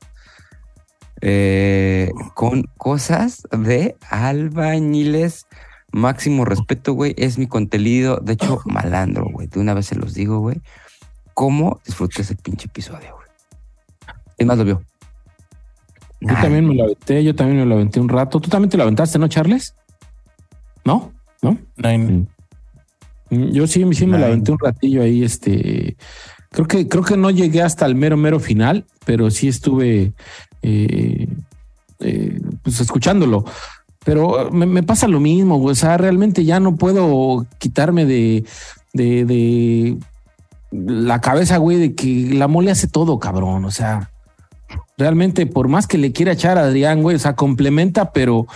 eh, 1.22 2.12
con 2.34 2.64
cosas 2.78 3.44
de 3.52 3.96
albañiles. 4.10 5.48
Máximo 5.92 6.46
respeto, 6.46 6.94
güey. 6.94 7.14
Es 7.18 7.38
mi 7.38 7.48
contenido. 7.48 8.18
De 8.24 8.34
hecho, 8.34 8.62
malandro, 8.66 9.26
güey. 9.32 9.48
De 9.48 9.60
una 9.60 9.74
vez 9.74 9.88
se 9.88 9.96
los 9.96 10.14
digo, 10.14 10.40
güey. 10.40 10.62
¿Cómo 11.40 11.80
disfruté 11.86 12.22
ese 12.22 12.36
pinche 12.36 12.66
episodio, 12.66 13.16
güey? 13.16 13.28
Es 14.38 14.46
más, 14.46 14.58
lo 14.58 14.66
vio. 14.66 14.84
Yo 16.20 16.34
también 16.34 16.68
me 16.68 16.76
lo 16.76 16.84
aventé, 16.84 17.24
yo 17.24 17.34
también 17.34 17.60
me 17.60 17.66
lo 17.66 17.76
aventé 17.76 18.02
un 18.02 18.10
rato. 18.10 18.42
Tú 18.42 18.50
también 18.50 18.70
te 18.70 18.76
lo 18.76 18.84
aventaste, 18.84 19.18
¿no, 19.18 19.30
Charles? 19.30 19.74
¿No? 20.84 21.14
¿No? 21.42 21.58
Nine. 21.78 22.28
Mm, 23.30 23.52
Yo 23.54 23.68
sí, 23.68 23.86
sí 23.94 24.06
me 24.06 24.18
lo 24.18 24.26
aventé 24.26 24.52
un 24.52 24.60
ratillo 24.60 25.02
ahí, 25.02 25.24
este. 25.24 25.96
Creo 26.50 26.68
que, 26.68 26.90
creo 26.90 27.04
que 27.04 27.16
no 27.16 27.30
llegué 27.30 27.62
hasta 27.62 27.86
el 27.86 27.96
mero, 27.96 28.18
mero 28.18 28.42
final, 28.42 28.86
pero 29.06 29.32
sí 29.32 29.48
estuve 29.48 30.12
eh, 30.62 31.26
eh, 32.02 32.42
pues 32.64 32.82
escuchándolo. 32.82 33.46
Pero 34.04 34.52
me, 34.52 34.66
me 34.66 34.84
pasa 34.84 35.08
lo 35.08 35.22
mismo, 35.22 35.58
güey. 35.58 35.72
O 35.72 35.76
sea, 35.76 35.98
realmente 35.98 36.44
ya 36.44 36.60
no 36.60 36.76
puedo 36.76 37.48
quitarme 37.60 38.06
de, 38.06 38.44
de, 38.92 39.24
de 39.24 39.98
la 40.72 41.22
cabeza, 41.22 41.58
güey, 41.58 41.78
de 41.78 41.96
que 41.96 42.30
la 42.34 42.48
mole 42.48 42.72
hace 42.72 42.88
todo, 42.88 43.20
cabrón. 43.20 43.66
O 43.66 43.72
sea, 43.72 44.12
realmente, 44.98 45.46
por 45.46 45.68
más 45.68 45.88
que 45.88 45.98
le 45.98 46.12
quiera 46.12 46.34
echar 46.34 46.58
a 46.58 46.64
Adrián, 46.64 47.02
güey, 47.02 47.16
o 47.16 47.20
sea, 47.20 47.36
complementa, 47.36 48.12
pero 48.12 48.48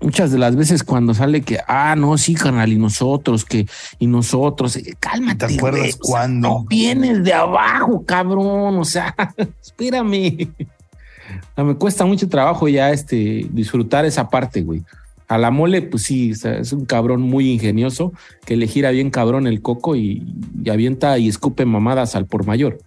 muchas 0.00 0.32
de 0.32 0.38
las 0.38 0.56
veces 0.56 0.82
cuando 0.82 1.14
sale 1.14 1.42
que, 1.42 1.58
ah, 1.66 1.94
no, 1.96 2.16
sí, 2.18 2.34
carnal, 2.34 2.72
y 2.72 2.76
nosotros, 2.76 3.44
que, 3.44 3.66
y 3.98 4.06
nosotros, 4.06 4.76
eh, 4.76 4.96
cálmate. 4.98 5.46
¿Te 5.46 5.56
acuerdas 5.56 5.80
güey, 5.80 5.90
o 5.90 5.92
sea, 5.92 6.00
cuándo? 6.00 6.48
no 6.48 6.64
vienes 6.64 7.24
de 7.24 7.34
abajo, 7.34 8.04
cabrón, 8.04 8.78
o 8.78 8.84
sea, 8.84 9.14
espérame. 9.62 10.48
Me 11.56 11.74
cuesta 11.76 12.04
mucho 12.04 12.28
trabajo 12.28 12.66
ya 12.68 12.90
este 12.90 13.46
disfrutar 13.50 14.04
esa 14.04 14.28
parte, 14.28 14.62
güey. 14.62 14.82
A 15.30 15.38
la 15.38 15.52
mole, 15.52 15.80
pues 15.82 16.02
sí, 16.02 16.32
o 16.32 16.34
sea, 16.34 16.58
es 16.58 16.72
un 16.72 16.86
cabrón 16.86 17.22
muy 17.22 17.50
ingenioso 17.52 18.12
que 18.44 18.56
le 18.56 18.66
gira 18.66 18.90
bien 18.90 19.10
cabrón 19.10 19.46
el 19.46 19.62
coco 19.62 19.94
y, 19.94 20.26
y 20.64 20.70
avienta 20.70 21.16
y 21.18 21.28
escupe 21.28 21.64
mamadas 21.64 22.16
al 22.16 22.26
por 22.26 22.46
mayor. 22.46 22.78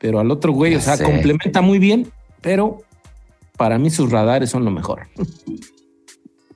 Pero 0.00 0.18
al 0.18 0.30
otro 0.30 0.52
güey, 0.52 0.72
Ya 0.72 0.78
o 0.78 0.80
sea, 0.80 0.96
sé. 0.96 1.04
complementa 1.04 1.60
muy 1.60 1.78
bien, 1.78 2.08
pero 2.40 2.78
para 3.58 3.78
mí 3.78 3.90
sus 3.90 4.10
radares 4.10 4.48
son 4.48 4.64
lo 4.64 4.70
mejor. 4.70 5.02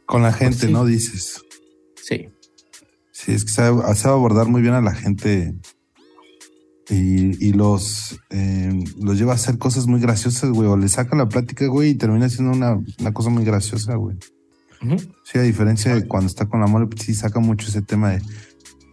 Con 0.07 0.23
la 0.23 0.33
gente, 0.33 0.57
Pues 0.57 0.67
sí. 0.69 0.73
¿no? 0.73 0.85
Dices. 0.87 1.43
Sí. 2.03 2.29
Sí, 3.13 3.33
es 3.33 3.45
que 3.45 3.51
sabe, 3.51 3.95
sabe 3.95 4.15
abordar 4.15 4.47
muy 4.49 4.63
bien 4.63 4.73
a 4.73 4.81
la 4.81 4.95
gente 4.95 5.55
y, 6.89 7.47
y 7.47 7.53
los, 7.53 8.19
eh, 8.31 8.73
los 9.01 9.19
lleva 9.19 9.33
a 9.33 9.35
hacer 9.35 9.59
cosas 9.59 9.87
muy 9.87 10.01
graciosas, 10.01 10.51
güey. 10.51 10.67
O 10.67 10.79
le 10.79 10.89
saca 10.89 11.15
la 11.15 11.29
plática, 11.29 11.67
güey, 11.67 11.91
y 11.91 11.95
termina 11.95 12.29
siendo 12.31 12.53
una, 12.57 12.81
una 13.01 13.13
cosa 13.13 13.29
muy 13.29 13.45
graciosa, 13.45 13.97
güey. 13.97 14.17
Sí, 15.23 15.39
a 15.39 15.43
diferencia 15.43 15.95
de 15.95 16.07
cuando 16.07 16.27
está 16.27 16.47
con 16.47 16.61
la 16.61 16.67
mole, 16.67 16.87
pues 16.87 17.03
sí 17.03 17.15
saca 17.15 17.41
mucho 17.41 17.69
ese 17.69 17.83
tema 17.83 18.11
de, 18.11 18.23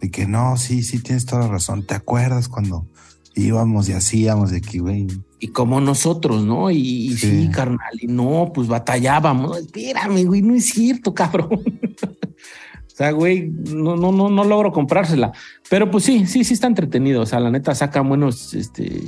de 0.00 0.10
que 0.10 0.26
no, 0.26 0.56
sí, 0.56 0.82
sí, 0.82 0.98
tienes 1.00 1.26
toda 1.26 1.42
la 1.42 1.48
razón. 1.48 1.86
¿Te 1.86 1.94
acuerdas 1.94 2.48
cuando 2.48 2.86
íbamos 3.34 3.88
y 3.88 3.92
hacíamos 3.92 4.50
de 4.50 4.58
aquí, 4.58 4.78
güey? 4.78 5.06
Y 5.38 5.48
como 5.48 5.80
nosotros, 5.80 6.44
¿no? 6.44 6.70
Y, 6.70 6.78
y 6.78 7.16
sí. 7.16 7.44
Sí. 7.44 7.50
carnal, 7.50 7.98
y 8.00 8.06
no, 8.06 8.50
pues 8.54 8.68
batallábamos. 8.68 9.58
Espérame, 9.58 10.24
güey, 10.24 10.42
no 10.42 10.54
es 10.54 10.66
cierto, 10.66 11.12
cabrón. 11.14 11.48
o 11.52 12.96
sea, 12.96 13.10
güey, 13.10 13.50
no, 13.50 13.96
no, 13.96 14.12
no, 14.12 14.30
no 14.30 14.44
logro 14.44 14.72
comprársela. 14.72 15.32
Pero 15.68 15.90
pues 15.90 16.04
sí, 16.04 16.26
sí, 16.26 16.44
sí 16.44 16.54
está 16.54 16.66
entretenido. 16.66 17.22
O 17.22 17.26
sea, 17.26 17.40
la 17.40 17.50
neta 17.50 17.74
saca 17.74 18.00
buenos, 18.00 18.54
este, 18.54 19.02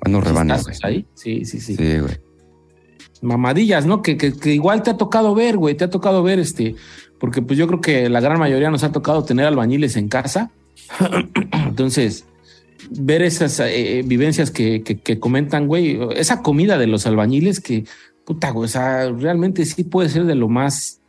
Buenos 0.00 0.24
rebanes, 0.24 0.66
ahí. 0.82 1.06
Sí, 1.14 1.44
sí, 1.44 1.60
sí. 1.60 1.76
Sí, 1.76 1.98
güey. 1.98 2.29
Mamadillas, 3.22 3.86
¿no? 3.86 4.02
Que, 4.02 4.16
que, 4.16 4.32
que 4.32 4.54
igual 4.54 4.82
te 4.82 4.90
ha 4.90 4.96
tocado 4.96 5.34
ver, 5.34 5.56
güey, 5.56 5.76
te 5.76 5.84
ha 5.84 5.90
tocado 5.90 6.22
ver, 6.22 6.38
este, 6.38 6.74
porque 7.18 7.42
pues 7.42 7.58
yo 7.58 7.66
creo 7.66 7.80
que 7.80 8.08
la 8.08 8.20
gran 8.20 8.38
mayoría 8.38 8.70
nos 8.70 8.84
ha 8.84 8.92
tocado 8.92 9.24
tener 9.24 9.46
albañiles 9.46 9.96
en 9.96 10.08
casa. 10.08 10.50
Entonces, 11.66 12.24
ver 12.90 13.22
esas 13.22 13.60
eh, 13.60 14.02
vivencias 14.04 14.50
que, 14.50 14.82
que, 14.82 14.98
que 14.98 15.18
comentan, 15.18 15.66
güey, 15.66 15.98
esa 16.16 16.42
comida 16.42 16.78
de 16.78 16.86
los 16.86 17.06
albañiles 17.06 17.60
que, 17.60 17.84
puta, 18.24 18.50
güey, 18.50 18.64
o 18.64 18.68
sea, 18.68 19.10
realmente 19.10 19.64
sí 19.64 19.84
puede 19.84 20.08
ser 20.08 20.24
de 20.24 20.34
lo 20.34 20.48
más 20.48 21.00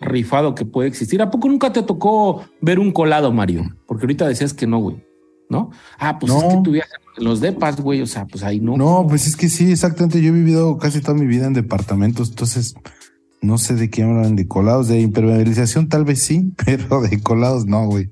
rifado 0.00 0.54
que 0.54 0.64
puede 0.64 0.88
existir. 0.88 1.20
¿A 1.22 1.30
poco 1.30 1.48
nunca 1.48 1.72
te 1.72 1.82
tocó 1.82 2.44
ver 2.60 2.78
un 2.78 2.92
colado, 2.92 3.32
Mario? 3.32 3.76
Porque 3.86 4.04
ahorita 4.04 4.26
decías 4.28 4.54
que 4.54 4.66
no, 4.66 4.78
güey, 4.78 4.96
¿no? 5.48 5.70
Ah, 5.98 6.18
pues 6.18 6.32
No. 6.32 6.38
es 6.40 6.54
que 6.54 6.60
tú 6.62 6.70
viajas 6.72 6.92
en 7.16 7.24
los 7.24 7.40
depas, 7.40 7.80
güey, 7.80 8.00
o 8.02 8.06
sea, 8.06 8.26
pues 8.26 8.42
ahí 8.44 8.60
no. 8.60 8.76
No, 8.76 9.06
pues 9.08 9.26
es 9.26 9.36
que 9.36 9.48
sí, 9.48 9.70
exactamente. 9.72 10.20
Yo 10.22 10.28
he 10.28 10.32
vivido 10.32 10.78
casi 10.78 11.00
toda 11.00 11.14
mi 11.14 11.26
vida 11.26 11.46
en 11.46 11.54
departamentos, 11.54 12.30
entonces 12.30 12.74
no 13.40 13.56
sé 13.58 13.74
de 13.76 13.88
qué 13.90 14.02
hablan 14.02 14.36
de 14.36 14.46
colados, 14.48 14.88
de 14.88 15.00
impermeabilización 15.00 15.88
tal 15.88 16.04
vez 16.04 16.22
sí, 16.22 16.52
pero 16.64 17.00
de 17.00 17.20
colados 17.22 17.66
no, 17.66 17.86
güey. 17.86 18.10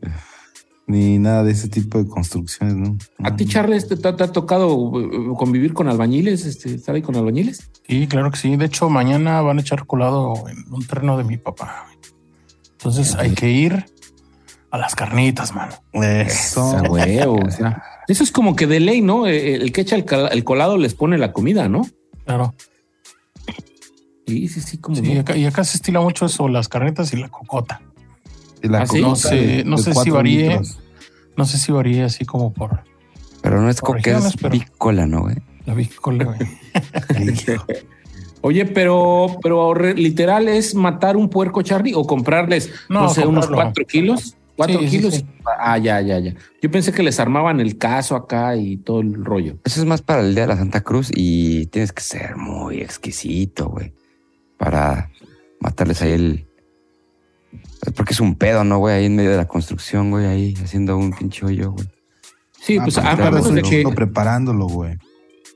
Ni 0.88 1.18
nada 1.18 1.42
de 1.42 1.50
ese 1.50 1.68
tipo 1.68 1.98
de 1.98 2.06
construcciones, 2.08 2.76
¿no? 2.76 2.96
¿A 3.24 3.34
ti, 3.34 3.44
Charles, 3.44 3.88
te, 3.88 3.96
te- 3.96 4.12
te 4.12 4.22
ha 4.22 4.30
tocado 4.30 4.92
eh, 5.00 5.08
convivir 5.36 5.74
con 5.74 5.88
albañiles? 5.88 6.46
Este, 6.46 6.76
¿Estar 6.76 6.94
ahí 6.94 7.02
con 7.02 7.16
albañiles? 7.16 7.70
Sí, 7.88 8.06
claro 8.06 8.30
que 8.30 8.36
sí. 8.38 8.54
De 8.54 8.66
hecho, 8.66 8.88
mañana 8.88 9.40
van 9.42 9.58
a 9.58 9.62
echar 9.62 9.84
colado 9.86 10.44
en 10.48 10.72
un 10.72 10.86
terreno 10.86 11.18
de 11.18 11.24
mi 11.24 11.38
papá. 11.38 11.86
Entonces 12.78 13.16
hay 13.16 13.32
que 13.32 13.50
ir 13.50 13.84
a 14.70 14.78
las 14.78 14.94
carnitas, 14.94 15.54
mano. 15.54 15.74
Eso. 15.92 16.82
Eso 18.08 18.22
es 18.24 18.30
como 18.32 18.54
que 18.56 18.66
de 18.66 18.80
ley, 18.80 19.00
¿no? 19.00 19.26
Eh, 19.26 19.54
El 19.54 19.72
que 19.72 19.80
echa 19.82 19.96
el, 19.96 20.04
cal- 20.04 20.28
el 20.32 20.44
colado 20.44 20.76
les 20.78 20.94
pone 20.94 21.18
la 21.18 21.32
comida, 21.32 21.68
¿no? 21.68 21.82
Claro. 22.24 22.54
Sí, 24.26 24.48
sí, 24.48 24.60
sí, 24.60 24.78
como 24.78 24.96
Sí, 24.96 25.14
no. 25.14 25.20
acá, 25.20 25.36
y 25.36 25.44
acá 25.46 25.62
se 25.64 25.76
estila 25.76 26.00
mucho 26.00 26.26
eso, 26.26 26.48
las 26.48 26.68
carnitas 26.68 27.12
y 27.12 27.16
la 27.16 27.28
cocota. 27.28 27.80
Y 28.62 28.68
la 28.68 28.80
¿Ah, 28.82 28.86
No 29.00 29.14
sé- 29.14 29.36
de- 29.36 29.64
no 29.64 29.76
de 29.76 29.82
sé 29.82 29.94
si 29.94 30.10
varíe. 30.10 30.48
litros. 30.48 30.78
No 31.36 31.44
sé 31.44 31.58
si 31.58 31.70
varía 31.70 32.06
así 32.06 32.24
como 32.24 32.52
por 32.52 32.82
Pero 33.42 33.60
no 33.60 33.68
es 33.70 33.80
coca, 33.80 34.18
es 34.18 34.34
bicola, 34.50 35.06
¿no, 35.06 35.20
güey? 35.22 35.36
la 35.66 35.74
bicola, 35.74 36.24
güey. 36.24 36.38
Oye, 38.40 38.64
pero, 38.66 39.38
pero 39.42 39.74
literal 39.74 40.48
es 40.48 40.74
matar 40.74 41.16
un 41.16 41.28
puerco, 41.28 41.62
Charlie, 41.62 41.94
o 41.94 42.04
comprarles, 42.06 42.70
no, 42.88 43.02
No, 43.02 43.08
sé, 43.08 43.26
unos 43.26 43.46
cuatro 43.48 43.84
kilos. 43.84 44.36
Cuatro 44.56 44.80
Sí, 44.80 44.86
kilos. 44.88 45.14
sí. 45.14 45.26
Ah, 45.58 45.78
ya, 45.78 46.00
ya, 46.00 46.18
ya. 46.18 46.34
Yo 46.62 46.70
pensé 46.70 46.92
que 46.92 47.02
les 47.02 47.20
armaban 47.20 47.60
el 47.60 47.76
caso 47.78 48.16
acá 48.16 48.56
y 48.56 48.78
todo 48.78 49.00
el 49.00 49.24
rollo. 49.24 49.58
Eso 49.64 49.80
es 49.80 49.86
más 49.86 50.02
para 50.02 50.22
el 50.22 50.34
Día 50.34 50.44
de 50.44 50.48
la 50.48 50.56
Santa 50.56 50.80
Cruz 50.82 51.10
y 51.14 51.66
tienes 51.66 51.92
que 51.92 52.02
ser 52.02 52.36
muy 52.36 52.80
exquisito, 52.80 53.68
güey, 53.68 53.92
para 54.58 55.10
matarles 55.60 56.00
ahí 56.02 56.12
el... 56.12 56.46
Porque 57.94 58.12
es 58.14 58.20
un 58.20 58.34
pedo, 58.34 58.64
¿no, 58.64 58.78
güey? 58.78 58.96
Ahí 58.96 59.04
en 59.06 59.16
medio 59.16 59.30
de 59.30 59.36
la 59.36 59.46
construcción, 59.48 60.10
güey, 60.10 60.26
ahí 60.26 60.54
haciendo 60.62 60.96
un 60.96 61.12
pinche 61.12 61.44
hoyo, 61.46 61.72
güey. 61.72 61.86
Sí, 62.60 62.78
Ah, 62.78 62.82
pues 62.84 62.94
porque 62.96 63.08
a, 63.08 63.12
a 63.12 63.16
tardas 63.16 63.32
menos 63.32 63.48
un 63.48 63.54
de 63.56 63.62
que, 63.62 63.92
preparándolo, 63.94 64.66
güey. 64.66 64.96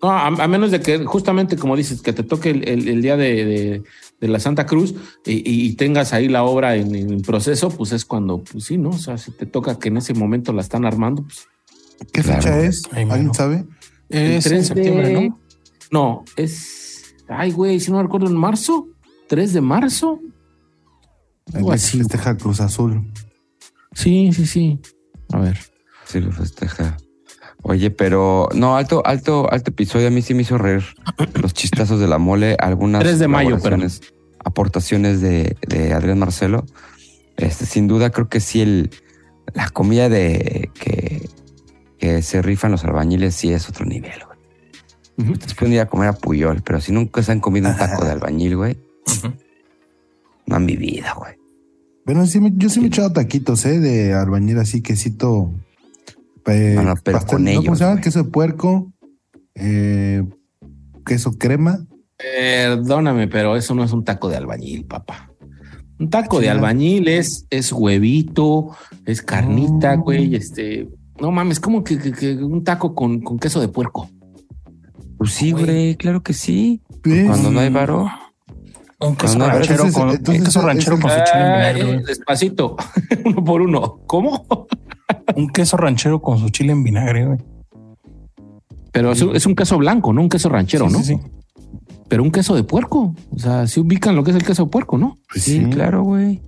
No, 0.03 0.11
a, 0.11 0.27
a 0.27 0.49
menos 0.49 0.71
de 0.71 0.81
que 0.81 1.05
justamente 1.05 1.57
como 1.57 1.77
dices, 1.77 2.01
que 2.03 2.13
te 2.13 2.23
toque 2.23 2.51
el, 2.51 2.69
el- 2.69 2.89
el 2.89 3.03
día 3.03 3.17
de, 3.17 3.45
de- 3.45 3.83
de 4.21 4.29
la 4.29 4.39
Santa 4.41 4.67
Cruz 4.67 4.95
y, 5.25 5.43
y 5.51 5.75
tengas 5.77 6.13
ahí 6.13 6.29
la 6.29 6.45
obra 6.45 6.77
en, 6.77 6.95
en 6.95 7.23
proceso, 7.23 7.71
pues 7.71 7.93
es 7.93 8.05
cuando, 8.05 8.43
pues 8.45 8.65
sí, 8.65 8.77
¿no? 8.79 8.91
O 8.91 8.99
sea, 8.99 9.17
si 9.19 9.31
te 9.31 9.47
toca 9.47 9.79
que 9.79 9.89
en 9.89 9.97
ese 9.97 10.13
momento 10.15 10.53
la 10.53 10.61
están 10.63 10.85
armando, 10.85 11.23
pues 11.23 11.47
¿Qué 12.13 12.23
Claro. 12.23 12.41
fecha 12.43 12.61
es? 12.61 12.83
Ay, 12.93 13.03
¿Alguien 13.03 13.19
mano. 13.27 13.35
sabe? 13.35 13.65
Es 14.09 14.47
El 14.47 14.53
en 14.53 14.59
3 14.59 14.67
septiembre, 14.67 15.09
de- 15.09 15.29
¿no? 15.29 15.41
No, 15.91 16.25
es. 16.37 17.15
Ay, 17.29 17.53
güey, 17.53 17.79
si 17.81 17.91
no 17.93 18.03
recuerdo, 18.03 18.27
en 18.27 18.37
marzo. 18.37 18.89
3 19.29 19.53
de 19.53 19.61
marzo. 19.61 20.19
Así. 21.71 21.99
que 21.99 22.05
festeja 22.05 22.37
Cruz 22.37 22.61
Azul. 22.61 23.13
Sí, 23.93 24.33
sí, 24.33 24.47
sí. 24.47 24.79
A 25.33 25.39
ver. 25.41 25.59
Sí, 26.07 26.21
lo 26.21 26.33
festeja. 26.33 26.97
Oye, 27.63 27.91
pero 27.91 28.49
no, 28.55 28.77
alto, 28.77 29.03
alto, 29.05 29.51
alto 29.53 29.71
episodio. 29.71 30.09
A 30.09 30.11
mí 30.11 30.23
sí 30.23 30.35
me 30.35 30.43
hizo 30.43 30.59
reír 30.59 30.83
los 31.41 31.55
chistazos 31.55 32.01
de 32.01 32.09
la 32.09 32.19
mole. 32.19 32.57
Algunas 32.59 33.03
3 33.03 33.19
de 33.19 33.29
mayo, 33.29 33.51
colaboraciones, 33.59 34.01
aportaciones 34.45 35.21
de, 35.21 35.57
de 35.69 35.93
Adrián 35.93 36.19
Marcelo. 36.19 36.65
Este, 37.37 37.67
sin 37.67 37.87
duda, 37.87 38.11
creo 38.11 38.29
que 38.29 38.41
sí, 38.41 38.61
el, 38.61 38.91
la 39.55 39.69
comida 39.71 40.09
de 40.09 40.71
que, 40.75 41.29
que 41.99 42.23
se 42.23 42.43
rifan 42.43 42.71
los 42.71 42.85
albañiles 42.85 43.35
sí 43.35 43.53
es 43.53 43.69
otro 43.69 43.87
nivel, 43.87 44.13
güey. 44.27 44.39
Ujú. 45.19 45.33
Ustedes 45.33 45.55
pueden 45.55 45.75
ir 45.75 45.81
a 45.81 45.87
comer 45.87 46.09
a 46.09 46.13
Puyol, 46.15 46.63
pero 46.63 46.81
si 46.81 46.93
nunca 46.93 47.23
se 47.23 47.33
han 47.33 47.41
comido 47.41 47.69
un 47.69 47.77
taco 47.77 48.05
de 48.05 48.11
albañil, 48.11 48.57
güey, 48.57 48.79
Ujú. 49.07 49.33
no 50.47 50.57
han 50.57 50.67
vivido, 50.67 51.07
güey. 51.17 51.35
Bueno, 52.07 52.27
sí 52.27 52.41
yo 52.57 52.69
sí 52.71 52.81
me 52.81 52.87
he 52.87 52.89
echado 52.89 53.13
taquitos, 53.13 53.65
¿eh? 53.67 53.79
De 53.79 54.15
albañil 54.15 54.59
así, 54.59 54.81
quesito. 54.83 55.51
Eh, 56.47 56.73
No, 56.77 56.83
no, 56.83 56.95
pero 57.05 57.21
con 57.27 57.45
¿no? 57.45 57.51
ellos, 57.51 57.65
¿Cómo 57.65 57.77
se 57.77 57.85
llama? 57.85 58.01
Queso 58.01 58.23
de 58.25 58.31
puerco, 58.31 58.93
eh, 59.55 60.25
queso 61.05 61.33
crema. 61.33 61.87
Perdóname, 62.17 63.29
pero 63.29 63.57
eso 63.57 63.75
no 63.75 63.83
es 63.85 63.93
un 63.93 64.05
taco 64.05 64.29
de 64.29 64.37
albañil, 64.37 64.85
papá. 64.85 65.31
Un 65.99 66.09
taco 66.11 66.41
de 66.41 66.49
albañil 66.51 67.09
es, 67.09 67.47
es 67.51 67.73
huevito, 67.73 68.71
es 69.07 69.23
carnita, 69.23 69.97
No. 69.97 70.03
güey. 70.03 70.35
Este. 70.35 70.89
No 71.21 71.31
mames, 71.31 71.61
como 71.61 71.85
que, 71.85 71.99
que- 71.99 72.13
que 72.13 72.35
un 72.37 72.65
taco 72.65 72.95
con, 72.95 73.21
con 73.21 73.39
queso 73.39 73.61
de 73.61 73.69
puerco. 73.69 74.09
Pues 75.19 75.33
sí, 75.33 75.53
Güey. 75.53 75.65
güey, 75.65 75.97
claro 75.97 76.23
que 76.23 76.33
sí. 76.33 76.81
¿Ves? 77.03 77.27
Cuando 77.27 77.51
no 77.51 77.61
hay 77.61 77.69
varo. 77.69 78.09
Un 78.99 79.17
queso 79.17 79.39
No, 79.39 79.47
ranchero 79.47 79.85
entonces- 79.87 79.95
con, 79.99 80.11
entonces 80.11 80.39
un 80.41 80.45
queso 80.47 80.59
ese- 80.61 80.67
ranchero 80.69 80.95
ese- 80.97 81.03
con 81.03 81.11
su 81.11 81.17
chile 81.17 81.41
en 81.41 81.47
Ah, 81.47 81.57
vinagre, 81.57 81.81
eh, 81.81 81.85
güey. 81.95 82.05
despacito, 82.07 82.77
uno 83.27 83.45
por 83.45 83.61
uno. 83.63 84.01
¿Cómo? 84.07 84.47
Un 85.37 85.49
queso 85.49 85.77
ranchero 85.77 86.21
con 86.21 86.39
su 86.39 86.49
chile 86.51 86.73
en 86.73 86.83
vinagre, 86.83 87.27
güey. 87.27 87.39
Pero 88.93 89.13
es, 89.13 89.23
un- 89.23 89.37
es 89.37 89.47
un 89.47 89.55
queso 89.55 89.79
blanco, 89.79 90.13
no 90.13 90.21
un 90.23 90.29
queso 90.29 90.49
ranchero, 90.49 90.89
Sí, 90.89 90.93
¿no? 90.93 90.99
sí, 91.03 91.15
sí. 91.17 91.21
Pero 92.09 92.23
un 92.25 92.31
queso 92.33 92.55
de 92.57 92.65
puerco. 92.65 93.15
O 93.31 93.39
sea, 93.39 93.67
si 93.69 93.79
ubican 93.81 94.17
lo 94.17 94.25
que 94.25 94.31
es 94.33 94.37
el 94.37 94.43
queso 94.45 94.65
de 94.65 94.71
puerco, 94.71 94.99
¿no? 94.99 95.17
Pues 95.33 95.45
Sí, 95.45 95.61
sí, 95.61 95.65
claro, 95.67 96.03
güey. 96.03 96.43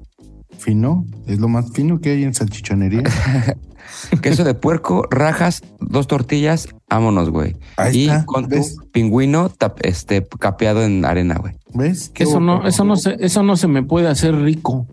Fino. 0.59 1.05
Es 1.27 1.39
lo 1.39 1.49
más 1.49 1.71
fino 1.73 2.01
que 2.01 2.11
hay 2.11 2.25
en 2.25 2.35
salchichonería. 2.35 3.03
Queso 4.23 4.43
de 4.45 4.55
puerco, 4.55 5.07
rajas, 5.11 5.63
dos 5.81 6.07
tortillas, 6.07 6.69
vámonos, 6.89 7.31
güey. 7.31 7.57
Ahí 7.77 7.97
y 7.97 8.03
está, 8.05 8.25
con 8.25 8.49
tu 8.49 8.57
pingüino 8.93 9.51
tap- 9.51 9.79
este, 9.83 10.27
capeado 10.39 10.83
en 10.83 11.05
arena, 11.05 11.37
güey. 11.39 11.55
¿Ves? 11.75 12.11
Qué 12.15 12.25
Eso 12.25 12.41
no, 12.41 12.67
eso 12.67 12.85
no 12.85 12.97
se, 12.97 13.17
eso 13.21 13.43
no 13.43 13.57
se 13.57 13.69
me 13.69 13.83
puede 13.83 14.09
hacer 14.09 14.35
rico. 14.37 14.87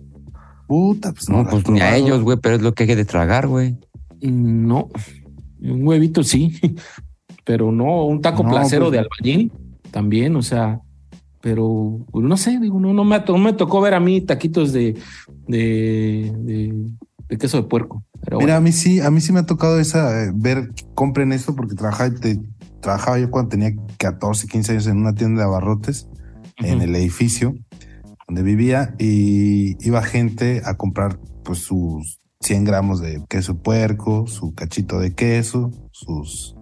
Puta, 0.70 1.12
pues 1.14 1.28
No, 1.30 1.44
no. 1.44 1.50
pues 1.50 1.68
ni 1.68 1.82
a 1.82 1.98
ellos, 1.98 2.22
güey, 2.22 2.38
pero 2.40 2.56
es 2.56 2.62
lo 2.62 2.74
que 2.74 2.84
hay 2.84 2.90
que 2.96 3.04
tragar, 3.06 3.48
güey. 3.48 3.76
No, 4.22 4.88
un 5.62 5.88
huevito 5.88 6.24
sí, 6.24 6.58
pero 7.44 7.72
no 7.72 8.06
un 8.06 8.22
taco 8.22 8.44
No, 8.44 8.52
placero 8.52 8.86
pues- 8.86 8.92
de 8.94 9.00
albañil 9.00 9.52
también, 9.90 10.36
o 10.36 10.44
sea, 10.44 10.80
pero 11.42 11.98
pues, 12.12 12.24
no 12.24 12.38
sé, 12.38 12.60
digo, 12.60 12.80
no, 12.80 12.94
no 12.94 13.04
me, 13.04 13.20
no 13.28 13.38
me 13.40 13.54
tocó 13.54 13.82
ver 13.82 13.96
a 13.96 14.00
mí 14.00 14.22
taquitos 14.22 14.72
de, 14.72 14.96
de, 15.48 16.32
de, 16.38 16.86
de 17.28 17.38
queso 17.40 17.58
de 17.58 17.64
puerco. 17.64 18.04
Pero 18.22 18.38
Mira, 18.38 18.54
bueno. 18.54 18.58
a 18.58 18.62
mí 18.62 18.72
sí, 18.72 19.00
a 19.00 19.10
mí 19.10 19.22
sí 19.22 19.34
me 19.34 19.40
ha 19.40 19.46
tocado 19.48 19.80
esa, 19.80 20.26
eh, 20.26 20.32
ver, 20.36 20.70
compren 20.94 21.32
esto 21.32 21.56
porque 21.56 21.74
trabajaba, 21.74 22.14
te- 22.14 22.40
trabajaba 22.82 23.18
yo 23.18 23.32
cuando 23.32 23.50
tenía 23.50 23.72
14, 23.98 24.48
15 24.48 24.72
años 24.74 24.86
en 24.88 24.98
una 24.98 25.16
tienda 25.16 25.42
de 25.42 25.48
abarrotes 25.48 26.08
en 26.58 26.82
el 26.82 26.96
edificio 26.96 27.56
donde 28.30 28.44
vivía 28.44 28.94
y 29.00 29.76
iba 29.84 30.04
gente 30.04 30.62
a 30.64 30.76
comprar 30.76 31.18
pues 31.44 31.60
sus 31.60 32.20
100 32.42 32.64
gramos 32.64 33.02
de 33.02 33.24
queso 33.28 33.58
puerco, 33.58 34.28
su 34.28 34.54
cachito 34.54 35.00
de 35.00 35.16
queso, 35.16 35.72
sus, 35.92 36.56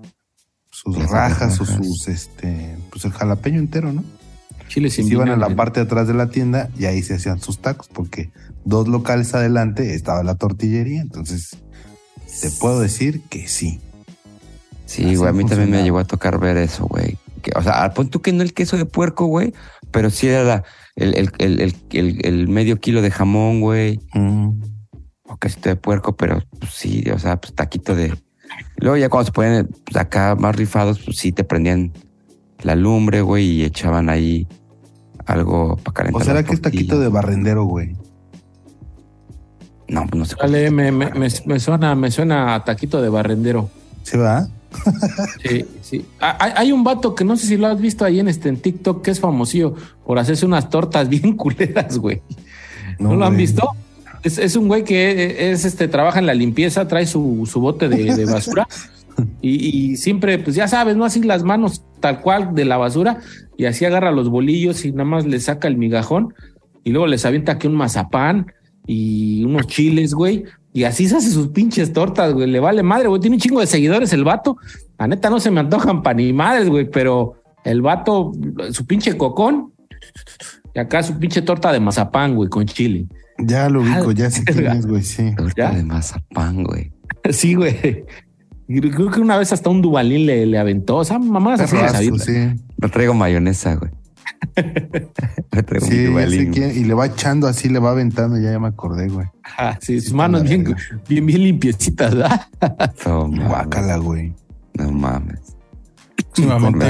sus 0.71 0.97
rajas 1.09 1.59
o 1.59 1.65
sus, 1.65 2.07
este, 2.07 2.77
pues 2.89 3.03
el 3.03 3.11
jalapeño 3.11 3.59
entero, 3.59 3.91
¿no? 3.91 4.05
Chile 4.69 4.87
Y 4.87 4.91
sin 4.91 5.07
se 5.07 5.13
iban 5.13 5.27
a 5.27 5.35
la 5.35 5.55
parte 5.57 5.81
de 5.81 5.87
atrás 5.87 6.07
de 6.07 6.13
la 6.13 6.29
tienda 6.29 6.69
y 6.79 6.85
ahí 6.85 7.03
se 7.03 7.15
hacían 7.15 7.41
sus 7.41 7.59
tacos 7.59 7.89
porque 7.89 8.31
dos 8.63 8.87
locales 8.87 9.33
adelante 9.33 9.93
estaba 9.93 10.23
la 10.23 10.35
tortillería, 10.35 11.01
entonces 11.01 11.57
te 12.41 12.49
puedo 12.49 12.79
decir 12.79 13.23
que 13.29 13.49
sí. 13.49 13.81
Sí, 14.85 15.03
Así 15.03 15.15
güey, 15.17 15.29
a 15.29 15.33
mí 15.33 15.43
también 15.43 15.69
me 15.69 15.83
llegó 15.83 15.99
a 15.99 16.05
tocar 16.05 16.39
ver 16.39 16.55
eso, 16.55 16.85
güey. 16.87 17.17
Que, 17.41 17.51
O 17.57 17.61
sea, 17.61 17.93
pon 17.93 18.07
tú 18.09 18.21
que 18.21 18.31
no 18.31 18.41
el 18.41 18.53
queso 18.53 18.77
de 18.77 18.85
puerco, 18.85 19.25
güey, 19.25 19.53
pero 19.91 20.09
sí 20.09 20.27
era 20.27 20.43
la- 20.45 20.63
el, 20.97 21.15
el, 21.15 21.31
el, 21.37 21.59
el, 21.61 21.75
el- 21.91 22.25
el 22.25 22.47
medio 22.49 22.79
kilo 22.81 23.01
de 23.01 23.09
jamón, 23.11 23.61
güey, 23.61 23.99
o 25.23 25.37
quesito 25.37 25.69
de 25.69 25.75
puerco, 25.77 26.15
pero 26.17 26.41
pues, 26.59 26.73
sí, 26.73 27.03
o 27.13 27.17
sea, 27.19 27.39
pues 27.39 27.53
taquito 27.53 27.95
de... 27.95 28.13
Luego 28.77 28.97
ya 28.97 29.09
cuando 29.09 29.25
se 29.27 29.31
ponen 29.31 29.69
pues, 29.85 29.95
acá 29.97 30.35
más 30.35 30.55
rifados, 30.55 30.99
pues 30.99 31.17
sí 31.17 31.31
te 31.31 31.43
prendían 31.43 31.93
la 32.63 32.75
lumbre, 32.75 33.21
güey, 33.21 33.45
y 33.45 33.63
echaban 33.63 34.09
ahí 34.09 34.47
algo 35.25 35.77
para 35.77 35.93
calentar. 35.93 36.21
¿O 36.21 36.25
será 36.25 36.43
que 36.43 36.53
es 36.53 36.61
taquito 36.61 36.99
de 36.99 37.07
barrendero, 37.09 37.65
güey? 37.65 37.95
No, 39.89 40.05
pues 40.07 40.15
no 40.19 40.25
sé 40.25 40.35
Dale, 40.39 40.69
me, 40.71 40.91
me, 40.91 41.11
me, 41.11 41.27
me 41.45 41.59
suena, 41.59 41.95
me 41.95 42.11
suena 42.11 42.55
a 42.55 42.63
taquito 42.63 43.01
de 43.01 43.09
barrendero. 43.09 43.69
¿Se 44.03 44.17
va? 44.17 44.47
Sí, 45.43 45.65
sí. 45.81 46.05
Ah, 46.19 46.37
Hay, 46.39 46.51
hay 46.55 46.71
un 46.71 46.83
vato 46.83 47.15
que 47.15 47.23
no 47.23 47.35
sé 47.37 47.47
si 47.47 47.57
lo 47.57 47.67
has 47.67 47.79
visto 47.79 48.05
ahí 48.05 48.19
en 48.19 48.27
este 48.27 48.49
en 48.49 48.57
TikTok 48.57 49.03
que 49.03 49.11
es 49.11 49.19
famosillo 49.19 49.75
por 50.05 50.19
hacerse 50.19 50.45
unas 50.45 50.69
tortas 50.69 51.09
bien 51.15 51.35
culeras, 51.35 51.97
güey. 51.97 52.21
¿No, 52.99 53.15
lo 53.15 53.25
han 53.25 53.33
güey. 53.33 53.45
visto? 53.45 53.69
Es, 54.23 54.37
es 54.37 54.55
un 54.55 54.67
güey 54.67 54.83
que 54.83 55.51
es 55.51 55.65
este, 55.65 55.87
trabaja 55.87 56.19
en 56.19 56.25
la 56.25 56.33
limpieza, 56.33 56.87
trae 56.87 57.05
su, 57.05 57.47
su 57.49 57.61
bote 57.61 57.87
de, 57.87 58.15
de 58.15 58.25
basura 58.25 58.67
y, 59.41 59.91
y 59.91 59.97
siempre, 59.97 60.39
pues 60.39 60.55
ya 60.55 60.67
sabes, 60.67 60.95
no 60.97 61.05
así 61.05 61.21
las 61.21 61.43
manos 61.43 61.83
tal 61.99 62.21
cual 62.21 62.53
de 62.55 62.65
la 62.65 62.77
basura 62.77 63.19
y 63.57 63.65
así 63.65 63.85
agarra 63.85 64.11
los 64.11 64.29
bolillos 64.29 64.85
y 64.85 64.91
nada 64.91 65.05
más 65.05 65.25
le 65.25 65.39
saca 65.39 65.67
el 65.67 65.77
migajón 65.77 66.33
y 66.83 66.91
luego 66.91 67.07
les 67.07 67.25
avienta 67.25 67.53
aquí 67.53 67.67
un 67.67 67.75
mazapán 67.75 68.51
y 68.85 69.43
unos 69.43 69.67
chiles, 69.67 70.13
güey. 70.13 70.45
Y 70.77 70.83
así 70.83 71.09
se 71.09 71.17
hace 71.17 71.31
sus 71.31 71.47
pinches 71.47 71.91
tortas, 71.91 72.33
güey. 72.33 72.45
Le 72.47 72.59
vale 72.59 72.83
madre, 72.83 73.07
güey. 73.07 73.19
Tiene 73.19 73.37
un 73.37 73.39
chingo 73.39 73.59
de 73.61 73.65
seguidores 73.65 74.13
el 74.13 74.23
vato. 74.23 74.57
La 74.99 75.07
neta 75.07 75.27
no 75.31 75.39
se 75.39 75.49
me 75.49 75.59
antojan 75.59 76.03
pa' 76.03 76.13
ni 76.13 76.31
madres, 76.33 76.69
güey, 76.69 76.87
pero 76.87 77.41
el 77.63 77.81
vato, 77.81 78.31
su 78.71 78.85
pinche 78.85 79.17
cocón 79.17 79.73
y 80.75 80.79
acá 80.79 81.01
su 81.01 81.17
pinche 81.17 81.41
torta 81.41 81.71
de 81.71 81.79
mazapán, 81.79 82.35
güey, 82.35 82.47
con 82.47 82.67
chile. 82.67 83.07
Ya 83.39 83.69
lo 83.69 83.81
ubico, 83.81 84.11
Ah, 84.11 84.13
ya 84.13 84.29
sé 84.29 84.43
quién 84.43 84.67
es, 84.67 84.85
güey, 84.85 85.01
sí. 85.01 85.33
Torta 85.35 85.71
¿Ya? 85.71 85.71
de 85.71 85.83
mazapán, 85.83 86.63
güey. 86.63 86.91
Sí, 87.31 87.55
güey. 87.55 88.05
Y 88.67 88.79
Creo 88.79 89.09
que 89.09 89.19
una 89.19 89.35
vez 89.39 89.51
hasta 89.51 89.71
un 89.71 89.81
Dubalín 89.81 90.27
le, 90.27 90.45
le 90.45 90.59
aventó. 90.59 90.97
O 90.97 91.03
sea, 91.03 91.17
mamás 91.17 91.59
así 91.59 91.75
sabitas. 91.75 92.23
sí. 92.23 92.33
No 92.79 92.91
traigo 92.91 93.15
mayonesa, 93.15 93.73
güey. 93.77 93.89
Sí, 95.81 96.13
ya 96.13 96.29
sé 96.29 96.49
quién. 96.49 96.71
Y 96.75 96.83
le 96.83 96.93
va 96.93 97.07
echando 97.07 97.47
así, 97.47 97.69
le 97.69 97.79
va 97.79 97.91
aventando, 97.91 98.37
ya, 98.39 98.51
ya 98.51 98.59
me 98.59 98.67
acordé, 98.67 99.07
güey. 99.07 99.27
Ajá, 99.43 99.79
sí, 99.81 99.99
sus 99.99 100.09
Sí, 100.09 100.15
manos 100.15 100.43
bien, 100.43 100.75
bien, 101.07 101.25
bien 101.25 101.43
limpiecitas, 101.43 102.15
¿verdad? 102.15 102.47
No 103.05 103.27
mames. 103.27 103.47
Guácala, 103.47 103.97
güey. 103.97 104.33
No 104.73 104.91
mames. 104.91 105.39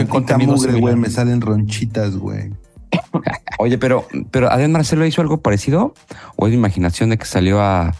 Con 0.10 0.26
mugre, 0.46 0.80
güey, 0.80 0.96
me 0.96 1.10
salen 1.10 1.42
ronchitas, 1.42 2.18
güey. 2.18 2.52
Oye, 3.60 3.78
pero, 3.78 4.08
pero 4.32 4.52
Adrián 4.52 4.72
Marcelo 4.72 5.06
hizo 5.06 5.22
algo 5.22 5.42
parecido 5.42 5.94
o 6.36 6.48
es 6.48 6.52
mi 6.52 6.58
imaginación 6.58 7.10
de 7.10 7.18
que 7.18 7.26
salió 7.26 7.62
a 7.62 7.96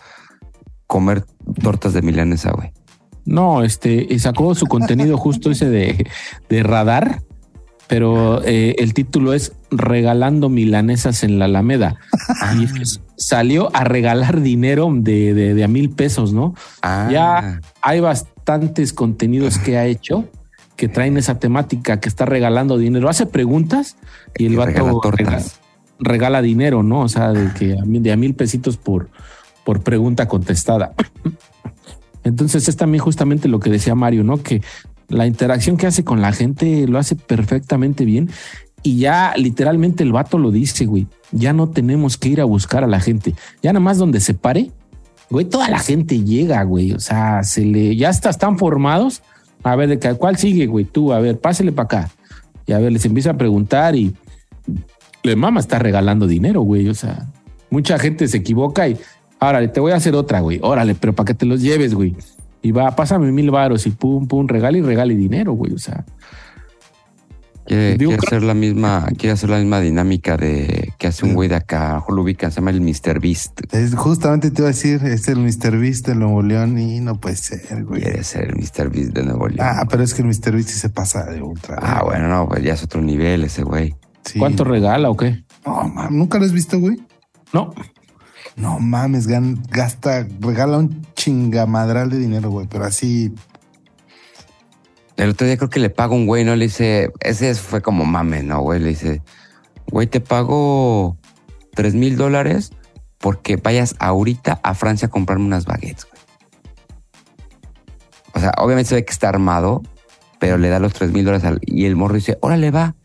comer 0.88 1.26
tortas 1.62 1.94
de 1.94 2.02
milanesa, 2.02 2.52
güey. 2.52 2.72
No, 3.26 3.64
este 3.64 4.18
sacó 4.20 4.56
su 4.56 4.68
contenido 4.68 5.18
justo 5.18 5.52
ese 5.52 5.70
de, 5.70 6.08
de 6.50 6.64
radar, 6.64 7.22
pero 7.88 8.44
eh, 8.44 8.76
el 8.80 8.94
título 8.94 9.34
es 9.34 9.54
Regalando 9.72 10.50
milanesas 10.50 11.24
en 11.24 11.40
la 11.40 11.46
Alameda. 11.46 11.98
Y 12.58 12.68
que 12.68 12.84
es, 12.84 13.02
salió 13.16 13.76
a 13.76 13.84
regalar 13.84 14.42
dinero 14.42 14.90
de, 14.94 15.34
de, 15.34 15.54
de 15.54 15.64
a 15.64 15.68
mil 15.68 15.90
pesos, 15.90 16.34
¿no? 16.34 16.54
Ah, 16.82 17.10
Ya 17.12 17.62
hay 17.82 18.00
bastantes 18.00 18.94
contenidos 18.94 19.58
que 19.58 19.78
ha 19.78 19.86
hecho 19.86 20.26
que 20.78 20.88
traen 20.88 21.18
esa 21.18 21.40
temática, 21.40 22.00
que 22.00 22.08
está 22.08 22.26
regalando 22.26 22.78
dinero. 22.78 23.10
Hace 23.10 23.26
preguntas 23.26 23.98
y 24.38 24.46
el 24.46 24.54
Y 24.54 24.56
vato 24.58 25.02
regala 26.00 26.42
dinero, 26.42 26.84
¿no? 26.84 27.02
O 27.02 27.10
sea, 27.10 27.34
de 27.34 27.52
que 27.54 27.78
a 27.80 27.84
mil, 27.84 28.04
de 28.04 28.12
a 28.12 28.16
mil 28.16 28.36
pesitos 28.36 28.78
por, 28.78 29.10
por 29.66 29.82
pregunta 29.82 30.28
contestada. 30.28 30.94
Entonces 32.24 32.68
es 32.68 32.78
también 32.78 33.04
justamente 33.04 33.48
lo 33.48 33.60
que 33.60 33.70
decía 33.72 33.96
Mario, 33.96 34.24
¿no? 34.24 34.38
Que 34.44 34.62
la 35.10 35.26
interacción 35.26 35.78
que 35.78 35.88
hace 35.88 36.03
con 36.03 36.22
la 36.22 36.32
gente 36.32 36.88
lo 36.88 36.99
hace 36.99 37.16
perfectamente 37.16 38.05
bien 38.05 38.30
y 38.84 38.99
ya 38.99 39.34
literalmente 39.36 40.03
el 40.03 40.12
vato 40.12 40.38
lo 40.38 40.51
dice, 40.51 40.86
güey. 40.86 41.08
Ya 41.32 41.53
no 41.53 41.70
tenemos 41.70 42.18
que 42.18 42.30
ir 42.30 42.41
a 42.41 42.45
buscar 42.45 42.84
a 42.84 42.88
la 42.88 42.99
gente. 42.99 43.34
Ya 43.62 43.74
nada 43.74 43.84
más 43.84 43.97
donde 43.97 44.20
se 44.20 44.34
pare, 44.34 44.72
güey, 45.30 45.45
toda 45.45 45.70
la 45.70 45.80
gente 45.80 46.24
llega, 46.24 46.64
güey. 46.64 46.93
O 46.93 46.99
sea, 46.99 47.43
se 47.43 47.66
le, 47.66 47.95
ya 47.95 48.10
está, 48.10 48.30
están 48.30 48.58
formados. 48.58 49.24
A 49.64 49.76
ver, 49.76 49.89
de 49.89 50.16
cuál 50.16 50.38
sigue, 50.38 50.68
güey. 50.68 50.86
Tú, 50.86 51.12
a 51.12 51.20
ver, 51.20 51.39
pásele 51.39 51.72
para 51.72 51.86
acá. 51.86 52.12
Y 52.66 52.74
a 52.74 52.80
ver, 52.80 52.91
les 52.91 53.03
empieza 53.05 53.32
a 53.32 53.38
preguntar 53.38 53.95
y 53.95 54.14
le 55.24 55.36
mama 55.36 55.60
está 55.60 55.80
regalando 55.80 56.28
dinero, 56.28 56.62
güey. 56.62 56.88
O 56.88 56.93
sea, 56.93 57.28
mucha 57.70 57.97
gente 57.99 58.28
se 58.28 58.38
equivoca 58.38 58.88
y 58.88 58.97
órale, 59.39 59.68
te 59.68 59.80
voy 59.80 59.91
a 59.91 59.95
hacer 59.95 60.16
otra, 60.16 60.39
güey. 60.39 60.60
Órale, 60.62 60.95
pero 60.95 61.14
para 61.14 61.26
que 61.26 61.34
te 61.34 61.45
los 61.45 61.62
lleves, 61.62 61.93
güey. 61.93 62.16
Y 62.68 62.72
va, 62.72 62.95
pásame 62.95 63.32
mil 63.32 63.49
varos 63.51 63.86
y 63.88 63.91
pum, 63.91 64.28
pum, 64.28 64.47
regale 64.47 64.80
y 64.80 64.82
regale 64.82 65.15
dinero, 65.15 65.53
güey. 65.53 65.74
O 65.74 65.78
sea, 65.80 66.05
Quiere, 67.65 67.97
Digo, 67.97 68.11
quiere 68.11 68.18
creo- 68.20 68.38
hacer 68.38 68.43
la 68.47 68.53
misma, 68.53 69.07
quiere 69.18 69.32
hacer 69.34 69.49
la 69.49 69.57
misma 69.57 69.82
dinámica 69.82 70.38
de 70.38 70.93
que 70.97 71.07
hace 71.07 71.26
un 71.26 71.34
güey 71.34 71.49
de 71.49 71.55
acá, 71.55 71.88
a 71.88 71.89
lo 71.89 71.95
mejor 71.95 72.15
lo 72.15 72.22
ubican, 72.22 72.49
se 72.49 72.61
llama 72.61 72.72
el 72.72 72.80
Mr. 72.80 73.20
Beast. 73.20 73.59
Es, 73.74 73.93
justamente 73.93 74.51
te 74.51 74.61
iba 74.61 74.70
a 74.70 74.72
decir, 74.72 75.01
es 75.03 75.28
el 75.28 75.39
Mr. 75.39 75.78
Beast 75.78 76.07
de 76.07 76.15
Nuevo 76.15 76.41
León 76.43 76.78
y 76.78 77.01
no 77.01 77.20
puede 77.20 77.36
ser, 77.36 77.84
güey. 77.84 78.01
Quiere 78.03 78.24
ser 78.24 78.45
el 78.45 78.55
Mr. 78.55 78.89
Beast 78.89 79.11
de 79.11 79.24
Nuevo 79.24 79.49
León. 79.49 79.59
Ah, 79.70 79.86
pero 79.89 80.01
es 80.03 80.13
que 80.13 80.22
el 80.22 80.30
Mr. 80.30 80.53
Beast 80.53 80.70
sí 80.70 80.80
se 80.80 80.89
pasa 80.89 81.26
de 81.26 81.41
ultra. 81.41 81.78
Ah, 81.82 82.03
bueno, 82.05 82.30
no, 82.30 82.47
pues 82.47 82.63
ya 82.63 82.74
es 82.74 82.84
otro 82.84 83.01
nivel 83.01 83.43
ese 83.43 83.63
güey. 83.63 83.93
Sí. 84.24 84.39
¿cuánto 84.39 84.63
regala 84.63 85.09
o 85.09 85.18
qué? 85.18 85.43
No, 85.65 85.89
mames, 85.89 86.11
¿nunca 86.11 86.38
lo 86.39 86.45
has 86.45 86.53
visto, 86.53 86.80
güey? 86.80 86.97
No, 87.53 87.74
No 88.58 88.80
mames, 88.80 89.28
gasta, 89.28 90.28
regala 90.39 90.80
un 90.80 91.05
chingamadral 91.14 92.10
de 92.10 92.18
dinero, 92.18 92.49
güey, 92.49 92.68
pero 92.68 92.86
así, 92.86 93.34
El 95.16 95.30
otro 95.30 95.45
día 95.45 95.58
creo 95.58 95.70
que 95.70 95.80
le 95.80 95.91
paga 95.91 96.14
un 96.14 96.26
güey, 96.26 96.43
¿no? 96.43 96.55
Le 96.55 96.66
dice, 96.66 97.12
ese 97.20 97.53
fue 97.55 97.82
como 97.82 98.05
mame, 98.05 98.41
¿no, 98.41 98.62
güey? 98.62 98.80
Le 98.80 98.89
dice, 98.89 99.22
güey, 99.91 100.08
te 100.08 100.22
pago 100.22 101.18
tres 101.76 101.93
mil 101.93 102.18
dólares 102.18 102.72
porque 103.20 103.58
vayas 103.58 103.95
ahorita 103.99 104.60
a 104.64 104.74
Francia 104.74 105.08
a 105.08 105.12
comprarme 105.12 105.45
unas 105.45 105.66
baguettes, 105.66 106.05
güey. 106.05 106.22
O 108.34 108.39
sea, 108.39 108.53
obviamente 108.58 108.89
se 108.89 108.95
ve 108.95 109.05
que 109.05 109.14
está 109.14 109.30
armado, 109.30 109.84
pero 110.39 110.58
le 110.58 110.70
da 110.70 110.80
los 110.80 110.93
tres 110.93 111.12
mil 111.12 111.26
dólares 111.26 111.60
y 111.62 111.86
el 111.86 111.95
morro 111.95 112.16
dice, 112.16 112.38
órale, 112.41 112.72
va. 112.72 112.95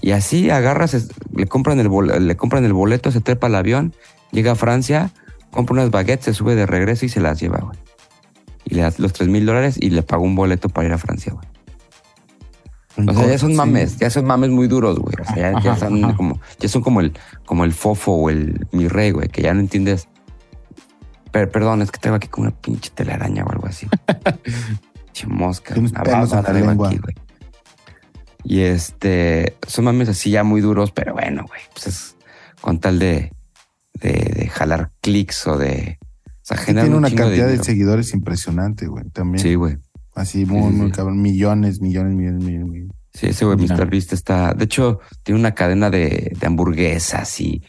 Y 0.00 0.10
así 0.10 0.50
agarras, 0.50 1.08
le 1.34 1.46
compran 1.46 1.78
el, 1.80 2.26
le 2.26 2.36
compran 2.36 2.64
el 2.64 2.72
boleto, 2.72 3.10
se 3.10 3.20
trepa 3.20 3.46
al 3.46 3.54
avión, 3.56 3.94
llega 4.32 4.52
a 4.52 4.54
Francia, 4.54 5.10
compra 5.50 5.74
unas 5.74 5.90
baguettes, 5.90 6.24
se 6.26 6.34
sube 6.34 6.54
de 6.54 6.66
regreso 6.66 7.06
y 7.06 7.08
se 7.08 7.20
las 7.20 7.40
lleva, 7.40 7.58
güey. 7.58 7.78
Y 8.64 8.74
le 8.74 8.82
das 8.82 8.98
los 8.98 9.12
tres 9.12 9.28
mil 9.28 9.46
dólares 9.46 9.76
y 9.80 9.90
le 9.90 10.02
pagó 10.02 10.24
un 10.24 10.34
boleto 10.34 10.68
para 10.68 10.88
ir 10.88 10.92
a 10.92 10.98
Francia, 10.98 11.32
güey. 11.32 11.46
O 13.08 13.12
sea, 13.12 13.26
ya 13.26 13.38
son 13.38 13.50
Sí. 13.50 13.56
mames, 13.56 13.98
ya 13.98 14.08
son 14.08 14.24
mames 14.24 14.48
muy 14.50 14.68
duros, 14.68 14.98
güey. 14.98 15.14
O 15.20 15.24
sea, 15.34 15.60
ya, 15.62 15.76
son 15.76 16.02
ajá. 16.02 16.16
como, 16.16 16.40
ya 16.58 16.68
son 16.68 16.82
como 16.82 17.00
el, 17.00 17.12
como 17.44 17.64
el 17.64 17.72
fofo 17.74 18.12
o 18.12 18.30
el 18.30 18.66
mi 18.72 18.88
rey, 18.88 19.10
güey, 19.10 19.28
que 19.28 19.42
ya 19.42 19.52
no 19.52 19.60
entiendes. 19.60 20.08
Per- 21.30 21.50
perdón, 21.50 21.82
es 21.82 21.90
que 21.90 21.98
tengo 22.00 22.16
aquí 22.16 22.28
como 22.28 22.46
una 22.48 22.56
pinche 22.56 22.90
telaraña 22.90 23.44
o 23.44 23.50
algo 23.52 23.66
así. 23.66 23.86
Pinche 25.06 25.26
mosca. 25.26 25.74
Una 25.78 26.02
baba 26.02 26.42
traigo 26.42 26.68
lengua. 26.68 26.88
aquí, 26.88 26.98
güey. 26.98 27.14
Y 28.44 28.60
este, 28.62 29.56
son 29.66 29.84
mames 29.84 30.08
así 30.08 30.30
ya 30.30 30.42
muy 30.44 30.60
duros, 30.62 30.90
pero 30.92 31.12
bueno, 31.12 31.44
güey, 31.46 31.60
pues 31.74 31.86
es 31.88 32.16
con 32.62 32.78
tal 32.80 32.98
de, 32.98 33.32
de, 34.00 34.12
de 34.12 34.48
jalar 34.48 34.90
clics 35.00 35.46
o 35.46 35.56
de. 35.58 35.98
O 36.02 36.48
sea, 36.48 36.56
Sí, 36.58 36.64
generar 36.66 36.84
tiene 36.84 36.96
un 36.96 37.04
una 37.04 37.14
cantidad 37.14 37.48
de, 37.48 37.62
seguidores 37.62 38.14
impresionante, 38.14 38.86
güey, 38.86 39.04
también. 39.10 39.42
Sí, 39.42 39.54
güey. 39.56 39.76
Así 40.14 40.46
muy, 40.46 40.62
Sí, 40.62 40.68
sí, 40.68 40.74
muy 40.76 40.86
sí. 40.86 40.92
cabrón. 40.92 41.20
Millones, 41.20 41.80
millones, 41.80 42.14
millones, 42.14 42.42
millones. 42.44 42.68
millones. 42.68 42.92
Sí, 43.12 43.26
ese 43.26 43.44
güey. 43.44 43.56
Mr. 43.58 43.88
Beast 43.90 44.12
está. 44.12 44.54
De 44.54 44.64
hecho, 44.64 45.00
tiene 45.22 45.40
una 45.40 45.54
cadena 45.54 45.90
de, 45.90 46.32
de 46.38 46.46
hamburguesas 46.46 47.40
y 47.40 47.62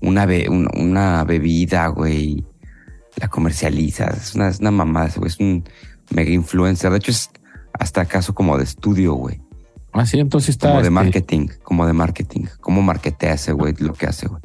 una, 0.00 0.26
be- 0.26 0.48
un- 0.48 0.68
una 0.80 1.24
bebida, 1.24 1.86
güey. 1.88 2.44
La 3.16 3.28
comercializa. 3.28 4.06
Es 4.06 4.34
una, 4.34 4.48
es 4.48 4.60
una 4.60 4.70
mamada, 4.70 5.06
ese 5.08 5.18
güey. 5.18 5.30
Es 5.30 5.38
un 5.38 5.64
mega 6.14 6.30
influencer. 6.30 6.90
De 6.90 6.96
hecho, 6.98 7.10
es 7.10 7.30
hasta 7.78 8.04
caso 8.06 8.34
como 8.34 8.56
de 8.56 8.64
estudio, 8.64 9.14
güey. 9.14 9.40
así 9.92 10.18
entonces 10.18 10.50
está, 10.50 10.68
Como 10.68 10.78
de 10.80 10.84
este, 10.84 10.90
marketing. 10.90 11.48
Como 11.62 11.86
de 11.86 11.92
marketing. 11.92 12.44
Cómo 12.60 12.80
marketea 12.82 13.34
ese 13.34 13.52
güey 13.52 13.74
lo 13.78 13.92
que 13.92 14.06
hace, 14.06 14.28
güey. 14.28 14.40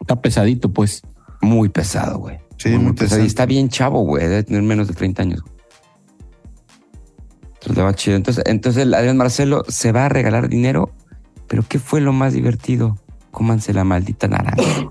Está 0.00 0.20
pesadito, 0.20 0.72
pues. 0.72 1.02
Muy 1.42 1.68
pesado, 1.70 2.18
güey. 2.18 2.38
Sí, 2.58 2.70
muy 2.70 2.92
pesado. 2.92 2.94
pesado. 2.94 3.22
Y 3.22 3.26
está 3.26 3.46
bien 3.46 3.68
chavo, 3.68 4.02
güey. 4.02 4.24
Debe 4.24 4.42
tener 4.42 4.62
menos 4.62 4.88
de 4.88 4.94
30 4.94 5.22
años. 5.22 5.42
güey. 5.42 5.54
Entonces 7.44 7.76
le 7.76 7.82
va 7.82 7.94
chido. 7.94 8.16
Entonces, 8.16 8.44
entonces 8.46 8.82
el 8.82 8.94
Adrián 8.94 9.16
Marcelo 9.16 9.64
se 9.68 9.92
va 9.92 10.06
a 10.06 10.08
regalar 10.08 10.48
dinero. 10.48 10.92
Pero 11.46 11.64
¿qué 11.68 11.78
fue 11.78 12.00
lo 12.00 12.12
más 12.12 12.32
divertido? 12.32 12.98
Cómanse 13.30 13.72
la 13.72 13.84
maldita 13.84 14.28
naranja. 14.28 14.62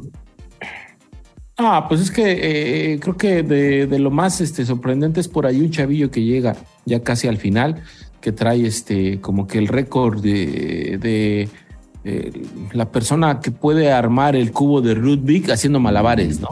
Ah, 1.61 1.87
pues 1.89 1.99
es 1.99 2.09
que 2.09 2.93
eh, 2.93 2.99
creo 3.01 3.17
que 3.17 3.43
de, 3.43 3.85
de 3.85 3.99
lo 3.99 4.11
más 4.11 4.39
este, 4.39 4.65
sorprendente 4.65 5.19
es 5.19 5.27
por 5.27 5.45
ahí 5.45 5.59
un 5.59 5.71
chavillo 5.71 6.09
que 6.09 6.23
llega 6.23 6.55
ya 6.85 7.03
casi 7.03 7.27
al 7.27 7.35
final, 7.35 7.83
que 8.21 8.31
trae 8.31 8.65
este 8.65 9.19
como 9.19 9.45
que 9.45 9.57
el 9.57 9.67
récord 9.67 10.21
de, 10.21 10.97
de, 11.01 11.49
eh, 12.03 12.31
la 12.73 12.85
persona 12.91 13.39
que 13.41 13.51
puede 13.51 13.91
armar 13.91 14.35
el 14.35 14.51
cubo 14.51 14.81
de 14.81 14.95
Rubik 14.95 15.49
haciendo 15.49 15.79
malabares, 15.79 16.39
¿no? 16.39 16.49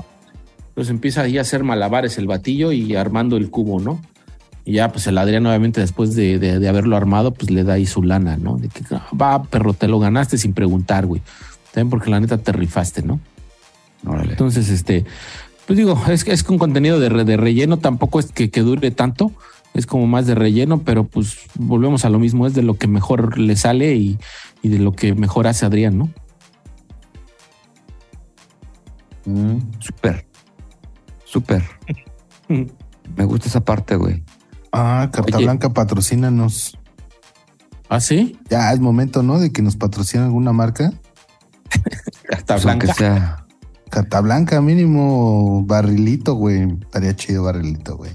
Entonces 0.70 0.92
empieza 0.92 1.22
ahí 1.22 1.38
a 1.38 1.42
hacer 1.42 1.64
malabares 1.64 2.18
el 2.18 2.28
batillo 2.28 2.72
y 2.72 2.96
armando 2.96 3.38
el 3.38 3.50
cubo, 3.50 3.80
¿no? 3.80 4.00
Y 4.66 4.74
ya, 4.74 4.92
pues 4.92 5.08
el 5.08 5.18
Adrián, 5.18 5.46
obviamente, 5.46 5.80
después 5.80 6.14
de, 6.16 6.40
de- 6.40 6.60
de 6.60 6.68
haberlo 6.70 6.98
armado, 6.98 7.34
pues 7.34 7.50
le 7.50 7.64
da 7.64 7.74
ahí 7.76 7.86
su 7.86 8.04
lana, 8.04 8.36
¿no? 8.38 8.58
De 8.58 8.68
que 8.68 8.84
va, 9.20 9.42
perro, 9.44 9.74
te 9.74 9.88
lo 9.88 9.98
ganaste 10.00 10.38
sin 10.38 10.54
preguntar, 10.54 11.06
güey. 11.06 11.22
También 11.74 11.90
porque 11.90 12.10
la 12.12 12.20
neta 12.20 12.38
te 12.38 12.52
rifaste, 12.52 13.02
¿no? 13.02 13.20
Órale. 14.06 14.32
Entonces, 14.32 14.70
este, 14.70 15.06
pues 15.66 15.78
digo, 15.78 16.00
es 16.10 16.24
que 16.26 16.34
es 16.34 16.44
un 16.50 16.58
contenido 16.58 17.00
de, 17.00 17.10
de 17.24 17.38
relleno, 17.38 17.78
tampoco 17.78 18.20
es 18.20 18.32
que, 18.32 18.50
que 18.50 18.62
dure 18.62 18.92
tanto, 18.92 19.32
es 19.74 19.86
como 19.86 20.06
más 20.06 20.28
de 20.28 20.36
relleno, 20.36 20.80
pero 20.80 21.06
pues 21.06 21.38
volvemos 21.56 22.04
a 22.06 22.10
lo 22.10 22.20
mismo, 22.20 22.46
es 22.46 22.54
de 22.54 22.62
lo 22.64 22.76
que 22.76 22.88
mejor 22.88 23.38
le 23.40 23.56
sale 23.56 23.96
y, 23.96 24.18
y 24.68 24.70
de 24.70 24.80
lo 24.80 24.92
que 24.92 25.16
mejor 25.16 25.48
hace 25.48 25.66
Adrián, 25.66 25.98
¿no? 25.98 26.10
Súper. 29.80 30.26
Súper. 31.26 31.64
Me 32.48 33.26
gusta 33.26 33.48
esa 33.48 33.64
parte, 33.64 33.96
güey. 33.96 34.24
Ah, 34.72 35.10
Carta 35.12 35.38
Oye. 35.38 35.46
Blanca, 35.46 35.70
patrocínanos. 35.70 36.78
¿Ah, 37.90 38.00
sí? 38.02 38.38
Ya 38.50 38.72
es 38.74 38.80
momento, 38.80 39.24
¿no? 39.24 39.40
De 39.40 39.52
que 39.52 39.62
nos 39.62 39.78
patrocine 39.78 40.24
alguna 40.26 40.52
marca. 40.52 40.92
Hasta 42.32 42.56
Pues 42.56 42.64
blanca. 42.64 42.94
sea. 42.94 43.44
Carta 43.90 44.20
Blanca, 44.20 44.60
mínimo 44.60 45.64
barrilito, 45.66 46.34
güey. 46.36 46.70
Estaría 46.82 47.16
chido 47.16 47.44
barrilito, 47.44 47.96
güey. 47.96 48.12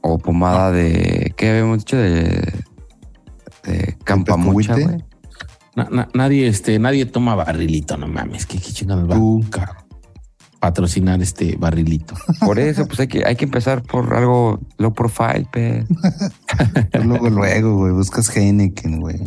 O 0.00 0.18
pomada 0.18 0.72
de. 0.72 1.32
¿Qué 1.36 1.50
habíamos 1.50 1.78
dicho? 1.78 1.96
De. 1.96 2.64
De 3.62 3.96
campamucha, 4.02 4.74
güey. 4.74 5.04
Na- 5.74 5.88
na- 5.90 6.08
nadie, 6.14 6.46
este, 6.48 6.78
nadie 6.78 7.06
toma 7.06 7.34
barrilito, 7.34 7.96
no 7.96 8.06
mames, 8.08 8.44
qué, 8.46 8.58
qué 8.58 8.72
chingados 8.72 9.08
va 9.10 9.14
a 9.16 9.84
patrocinar 10.60 11.20
este 11.22 11.56
barrilito. 11.56 12.14
Por 12.40 12.58
eso, 12.58 12.86
pues 12.86 13.00
hay 13.00 13.08
que, 13.08 13.24
hay 13.24 13.36
que 13.36 13.46
empezar 13.46 13.82
por 13.82 14.14
algo 14.14 14.60
low 14.78 14.92
profile, 14.92 15.46
pues. 15.52 15.86
luego, 17.04 17.30
luego, 17.30 17.76
güey. 17.78 17.92
Buscas 17.92 18.34
Heineken, 18.36 19.00
güey. 19.00 19.18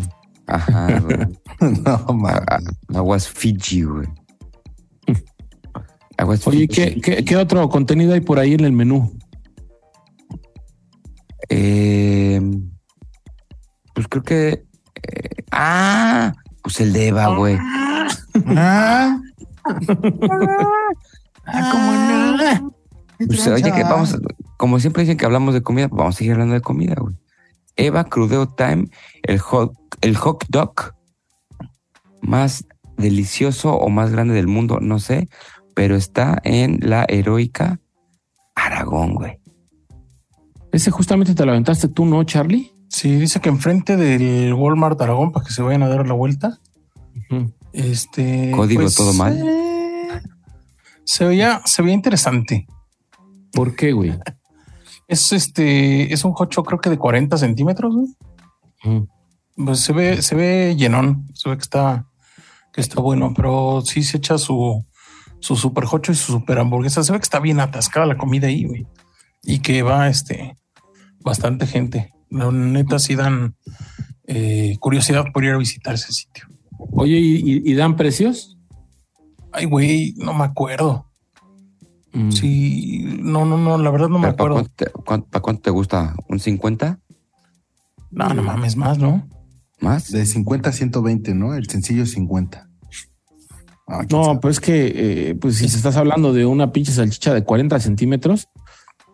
Ajá, 0.48 1.00
güey. 1.00 1.18
no, 1.84 2.14
mames. 2.14 2.44
Aguas 2.94 3.28
Fiji, 3.28 3.82
güey. 3.82 4.08
Aguas 6.18 6.48
Oye, 6.48 6.68
Fiji. 6.68 6.68
¿qué, 6.68 7.02
qué, 7.02 7.26
qué 7.26 7.36
otro 7.38 7.68
contenido 7.70 8.14
hay 8.14 8.22
por 8.22 8.40
ahí 8.40 8.54
en 8.54 8.64
el 8.64 8.72
menú? 8.72 9.18
Eh, 11.50 12.40
pues 13.94 14.08
creo 14.08 14.24
que. 14.24 14.66
Eh, 15.08 15.44
ah, 15.52 16.34
pues 16.62 16.80
el 16.82 16.94
de 16.94 17.08
Eva, 17.08 17.36
güey. 17.36 17.58
Ah, 18.58 19.20
Ah, 21.48 21.70
¿cómo 21.72 21.92
no? 22.62 22.76
Pues, 23.28 23.48
oye, 23.48 23.72
que 23.72 23.84
vamos, 23.84 24.14
a- 24.14 24.20
como 24.58 24.80
siempre 24.80 25.04
dicen 25.04 25.18
que 25.18 25.26
hablamos 25.26 25.54
de 25.54 25.62
comida, 25.64 25.88
pues 25.88 25.98
vamos 25.98 26.16
a 26.16 26.18
seguir 26.18 26.34
hablando 26.34 26.54
de 26.56 26.62
comida, 26.62 26.96
güey. 27.00 27.16
Eva 27.76 28.06
Crudeo 28.06 28.48
Time, 28.48 28.88
el 29.24 29.40
hot, 29.40 29.74
el 30.02 30.16
hot 30.18 30.46
dog 30.50 30.74
más 32.22 32.66
delicioso 32.98 33.74
o 33.76 33.90
más 33.90 34.12
grande 34.12 34.34
del 34.34 34.48
mundo, 34.48 34.80
no 34.82 35.00
sé, 35.00 35.30
pero 35.76 35.96
está 35.96 36.40
en 36.44 36.80
la 36.82 37.06
heroica 37.08 37.80
Aragón, 38.56 39.16
güey. 39.16 39.40
Ese 40.72 40.92
justamente 40.92 41.36
te 41.36 41.46
lo 41.46 41.52
aventaste 41.52 41.88
tú, 41.90 42.06
¿no, 42.06 42.24
Charlie? 42.24 42.72
Sí, 42.96 43.14
dice 43.18 43.42
que 43.42 43.50
enfrente 43.50 43.98
del 43.98 44.54
Walmart 44.54 45.02
Aragón 45.02 45.34
para 45.34 45.46
que 45.46 45.52
se 45.52 45.62
vayan 45.62 45.84
a 45.84 45.90
dar 45.90 46.08
la 46.08 46.14
vuelta. 46.14 46.62
Este. 47.74 48.52
Código 48.56 48.90
todo 48.90 49.12
mal. 49.12 49.38
eh, 49.38 50.22
se 51.04 51.26
veía, 51.26 51.62
se 51.66 51.82
veía 51.82 51.94
interesante. 51.94 52.66
¿Por 53.52 53.76
qué, 53.76 53.92
güey? 53.92 54.18
Es 55.10 55.34
este, 55.34 56.14
es 56.14 56.24
un 56.24 56.34
hocho, 56.36 56.64
creo 56.64 56.80
que 56.80 56.90
de 56.90 56.98
40 56.98 57.38
centímetros, 57.38 57.94
güey. 57.94 59.08
Pues 59.58 59.82
se 59.82 59.92
ve, 59.92 60.22
se 60.22 60.34
ve 60.34 60.76
llenón, 60.78 61.28
se 61.34 61.50
ve 61.50 61.58
que 61.58 61.64
está, 61.64 62.08
que 62.72 62.80
está 62.80 63.02
bueno, 63.02 63.34
pero 63.36 63.84
sí 63.86 64.04
se 64.04 64.18
echa 64.18 64.38
su, 64.38 64.84
su 65.42 65.58
super 65.58 65.84
hocho 65.92 66.14
y 66.14 66.16
su 66.16 66.32
super 66.32 66.60
hamburguesa. 66.60 67.04
Se 67.04 67.12
ve 67.12 67.20
que 67.20 67.24
está 67.24 67.40
bien 67.40 67.60
atascada 67.60 68.06
la 68.06 68.18
comida 68.18 68.48
ahí, 68.48 68.64
güey. 68.64 68.88
Y 69.44 69.60
que 69.60 69.84
va, 69.84 70.08
este, 70.08 70.56
bastante 71.20 71.68
gente. 71.68 72.15
La 72.30 72.52
neta 72.52 73.00
sí 73.00 73.16
dan 73.16 73.56
eh, 74.28 74.78
curiosidad 74.80 75.26
por 75.34 75.44
ir 75.44 75.52
a 75.52 75.58
visitar 75.58 75.96
ese 75.96 76.12
sitio. 76.12 76.46
Oye, 76.92 77.18
¿y, 77.20 77.74
dan 77.74 77.96
precios? 77.96 78.58
Ay, 79.52 79.66
güey, 79.66 80.14
no 80.18 80.34
me 80.34 80.44
acuerdo. 80.44 81.06
Mm. 82.14 82.32
Sí, 82.32 83.04
no, 83.22 83.46
no, 83.46 83.58
no, 83.58 83.78
la 83.78 83.90
verdad 83.92 84.08
no 84.10 84.18
me 84.20 84.24
¿Para 84.24 84.34
acuerdo. 84.34 84.56
cuánto, 84.56 84.72
te- 84.76 84.92
cuán- 84.92 85.24
pa' 85.24 85.42
cuánto 85.42 85.62
te 85.64 85.70
gusta? 85.72 86.16
¿Un 86.30 86.40
50? 86.40 87.00
No, 88.12 88.34
no 88.34 88.44
mames 88.44 88.76
más, 88.78 88.98
¿no? 88.98 89.28
¿Más? 89.80 90.10
De 90.12 90.26
50 90.26 90.70
a 90.70 90.74
120, 90.74 91.34
¿no? 91.36 91.54
El 91.54 91.68
sencillo 91.70 92.04
es 92.04 92.12
50. 92.12 92.70
Ah, 93.88 94.02
No, 94.10 94.24
sabe. 94.26 94.40
pues 94.40 94.56
es 94.56 94.60
que, 94.62 94.94
eh, 95.30 95.36
pues 95.36 95.58
si 95.58 95.66
estás 95.66 95.96
hablando 95.98 96.34
de 96.34 96.46
una 96.46 96.72
pinche 96.72 96.92
salchicha 96.92 97.34
de 97.34 97.44
40 97.44 97.80
centímetros, 97.80 98.48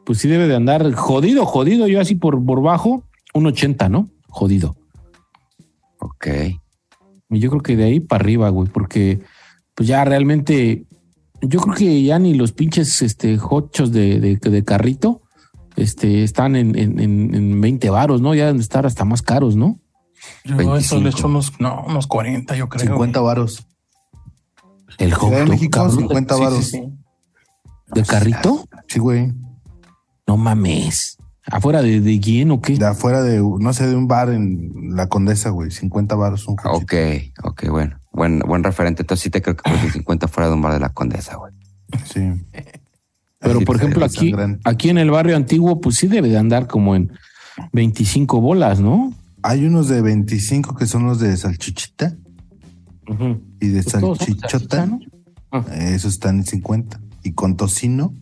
pues 0.05 0.19
sí 0.19 0.27
debe 0.27 0.47
de 0.47 0.55
andar 0.55 0.91
jodido, 0.93 1.45
jodido. 1.45 1.87
Yo 1.87 2.01
así 2.01 2.15
por, 2.15 2.43
por 2.43 2.61
bajo, 2.61 3.03
un 3.33 3.45
80, 3.45 3.89
¿no? 3.89 4.09
Jodido. 4.27 4.75
Ok. 5.99 6.27
Y 7.29 7.39
yo 7.39 7.49
creo 7.49 7.61
que 7.61 7.75
de 7.75 7.85
ahí 7.85 7.99
para 7.99 8.23
arriba, 8.23 8.49
güey, 8.49 8.69
porque 8.69 9.21
pues 9.75 9.87
ya 9.87 10.03
realmente, 10.03 10.85
yo 11.41 11.61
creo 11.61 11.75
que 11.75 12.03
ya 12.03 12.19
ni 12.19 12.33
los 12.33 12.51
pinches 12.51 13.01
este, 13.01 13.39
hochos 13.41 13.91
de, 13.91 14.19
de, 14.19 14.35
de 14.37 14.63
carrito 14.63 15.21
este, 15.77 16.23
están 16.23 16.55
en, 16.55 16.77
en, 16.77 16.99
en, 16.99 17.33
en 17.33 17.61
20 17.61 17.89
varos, 17.89 18.21
¿no? 18.21 18.35
Ya 18.35 18.45
deben 18.45 18.57
de 18.57 18.63
estar 18.63 18.85
hasta 18.85 19.05
más 19.05 19.21
caros, 19.21 19.55
¿no? 19.55 19.79
Yo 20.43 20.55
eso 20.55 20.97
25. 20.97 21.01
le 21.01 21.09
echo 21.09 21.27
unos, 21.27 21.59
no, 21.59 21.83
unos 21.87 22.07
40, 22.07 22.55
yo 22.55 22.69
creo. 22.69 22.85
50 22.85 23.21
varos. 23.21 23.65
El 24.97 25.13
hot 25.13 25.29
Ciudad 25.29 25.39
de 25.39 25.45
dog, 25.45 25.53
México, 25.53 25.71
cabrón, 25.79 25.97
50 25.97 26.35
Sí, 26.35 26.39
sí, 26.39 26.43
varos. 26.45 26.65
sí. 26.65 26.83
de 27.93 28.03
carrito. 28.03 28.65
Sí, 28.87 28.99
güey. 28.99 29.33
No 30.31 30.37
mames. 30.37 31.17
¿Afuera 31.47 31.81
de, 31.81 31.99
de 31.99 32.19
quién 32.21 32.51
o 32.51 32.61
qué? 32.61 32.77
De 32.77 32.85
afuera 32.85 33.21
de, 33.21 33.39
no 33.59 33.73
sé, 33.73 33.85
de 33.85 33.97
un 33.97 34.07
bar 34.07 34.29
en 34.29 34.95
La 34.95 35.09
Condesa, 35.09 35.49
güey. 35.49 35.71
50 35.71 36.15
varos 36.15 36.47
un. 36.47 36.55
Ok, 36.63 36.93
ok, 37.43 37.67
bueno. 37.69 37.97
Buen, 38.13 38.39
buen 38.39 38.63
referente. 38.63 39.01
Entonces 39.01 39.23
sí 39.23 39.29
te 39.29 39.41
creo 39.41 39.57
que 39.57 39.63
cuesta 39.69 39.91
50 39.91 40.27
fuera 40.29 40.47
de 40.47 40.55
un 40.55 40.61
bar 40.61 40.71
de 40.71 40.79
la 40.79 40.87
condesa, 40.87 41.35
güey. 41.35 41.51
Sí. 42.05 42.21
Pero 43.39 43.57
Así 43.57 43.65
por 43.65 43.75
ejemplo 43.75 44.05
aquí, 44.05 44.33
aquí 44.63 44.89
en 44.89 44.99
el 44.99 45.11
barrio 45.11 45.35
antiguo, 45.35 45.81
pues 45.81 45.97
sí 45.97 46.07
debe 46.07 46.29
de 46.29 46.37
andar 46.37 46.67
como 46.67 46.95
en 46.95 47.11
25 47.73 48.39
bolas, 48.39 48.79
¿no? 48.79 49.13
Hay 49.43 49.65
unos 49.65 49.89
de 49.89 49.99
25 50.01 50.77
que 50.77 50.85
son 50.85 51.05
los 51.07 51.19
de 51.19 51.35
salchichita 51.35 52.15
y 53.59 53.67
de 53.67 53.83
Pues 53.83 53.91
salchichota. 53.91 54.47
salchicha, 54.49 54.85
¿no? 54.85 54.99
Ah. 55.51 55.65
Esos 55.73 56.13
están 56.13 56.37
en 56.37 56.45
50. 56.45 57.01
Y 57.23 57.33
con 57.33 57.57
tocino, 57.57 58.13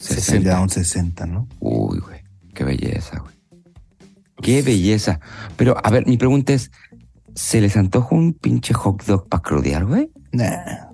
60. 0.00 0.22
sería 0.22 0.60
un 0.60 0.68
60, 0.70 1.26
¿no? 1.26 1.46
Uy, 1.60 1.98
güey. 1.98 2.20
Qué 2.54 2.64
belleza, 2.64 3.18
güey. 3.20 3.34
Qué 4.42 4.62
belleza. 4.62 5.20
Pero, 5.56 5.76
a 5.82 5.90
ver, 5.90 6.06
mi 6.06 6.16
pregunta 6.16 6.52
es: 6.52 6.70
¿se 7.34 7.60
les 7.60 7.76
antoja 7.76 8.14
un 8.14 8.32
pinche 8.32 8.74
hot 8.74 9.04
dog 9.04 9.28
para 9.28 9.42
crudear, 9.42 9.84
güey? 9.84 10.10
Nah. 10.32 10.88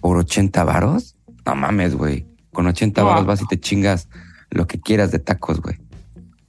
¿Por 0.00 0.16
80 0.16 0.62
varos? 0.64 1.16
No 1.44 1.54
mames, 1.56 1.94
güey. 1.94 2.26
Con 2.52 2.66
80 2.66 3.00
No. 3.00 3.06
varos 3.08 3.26
vas 3.26 3.42
y 3.42 3.46
te 3.46 3.58
chingas 3.58 4.08
lo 4.50 4.66
que 4.66 4.80
quieras 4.80 5.10
de 5.10 5.18
tacos, 5.18 5.60
güey. 5.60 5.76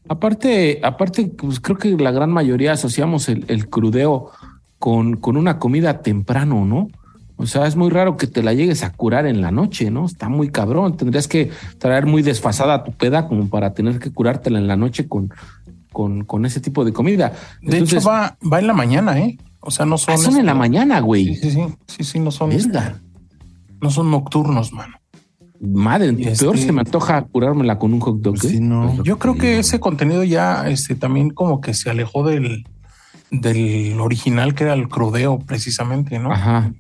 Aparte, 0.08 0.80
aparte, 0.84 1.26
pues 1.28 1.60
creo 1.60 1.78
que 1.78 1.92
la 1.98 2.12
gran 2.12 2.32
mayoría 2.32 2.72
asociamos 2.74 3.30
el, 3.30 3.46
el 3.48 3.70
crudeo 3.70 4.32
con, 4.80 5.18
con 5.18 5.38
una 5.38 5.60
comida 5.60 6.02
temprano, 6.02 6.66
¿no? 6.66 6.88
O 7.42 7.46
sea, 7.48 7.66
es 7.68 7.78
muy 7.78 7.90
raro 7.90 8.18
que 8.18 8.28
te 8.28 8.44
la 8.44 8.54
llegues 8.54 8.84
a 8.84 8.92
curar 8.92 9.26
en 9.26 9.40
la 9.42 9.50
noche, 9.50 9.90
¿no? 9.90 10.06
Está 10.06 10.28
muy 10.28 10.50
cabrón. 10.50 10.98
Tendrías 10.98 11.26
que 11.30 11.52
traer 11.78 12.06
muy 12.06 12.22
desfasada 12.22 12.84
tu 12.84 12.92
peda 12.92 13.30
como 13.30 13.48
para 13.48 13.74
tener 13.74 13.98
que 13.98 14.12
curártela 14.12 14.60
en 14.60 14.68
la 14.68 14.76
noche 14.76 15.08
con, 15.08 15.30
con, 15.94 16.26
con 16.26 16.46
ese 16.46 16.60
tipo 16.60 16.84
de 16.84 16.92
comida. 16.92 17.32
De 17.62 17.78
Entonces, 17.78 18.00
hecho, 18.00 18.10
va, 18.10 18.38
va 18.52 18.60
en 18.60 18.68
la 18.68 18.74
mañana, 18.74 19.18
¿eh? 19.20 19.38
O 19.62 19.72
sea, 19.72 19.86
no 19.86 19.98
son. 19.98 20.16
ah, 20.16 20.18
son 20.18 20.36
en 20.36 20.48
la 20.48 20.52
este, 20.52 20.60
mañana, 20.60 21.00
güey. 21.00 21.34
sí, 21.36 21.52
sí, 21.52 21.62
sí, 21.88 22.04
sí, 22.04 22.20
no 22.20 22.30
son, 22.32 22.50
Verga. 22.50 23.00
no 23.80 23.90
son 23.90 24.12
nocturnos, 24.12 24.74
mano. 24.74 24.96
Madre, 25.62 26.12
peor 26.12 26.56
este- 26.56 26.58
se 26.68 26.72
me 26.74 26.82
antoja 26.82 27.22
curármela 27.22 27.80
con 27.80 27.94
un 27.94 28.02
hot 28.02 28.20
dog. 28.20 28.34
Pues 28.36 28.52
¿eh? 28.52 28.58
sí, 28.58 28.60
no. 28.60 29.02
Yo 29.04 29.18
creo 29.18 29.36
que 29.36 29.60
ese 29.60 29.80
contenido 29.80 30.26
ya 30.26 30.68
este, 30.70 30.94
también 30.96 31.30
como 31.30 31.62
que 31.62 31.74
se 31.74 31.90
alejó 31.90 32.26
del, 32.26 32.66
del 33.32 33.98
original 34.02 34.56
que 34.56 34.66
era 34.66 34.74
el 34.74 34.90
crudeo 34.90 35.40
precisamente, 35.40 36.20
¿no? 36.20 36.34
Ajá. 36.34 36.74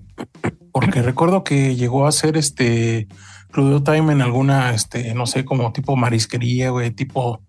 Porque 0.71 1.01
recuerdo 1.01 1.43
que 1.43 1.75
llegó 1.75 2.05
a 2.07 2.11
ser 2.11 2.37
este 2.37 3.07
crudeo 3.51 3.81
time 3.83 4.13
en 4.13 4.21
alguna, 4.21 4.73
este, 4.73 5.13
no 5.15 5.25
sé, 5.25 5.43
como 5.45 5.71
tipo 5.73 5.95
marisquería, 5.95 6.69
güey, 6.69 6.91
tipo 6.91 7.41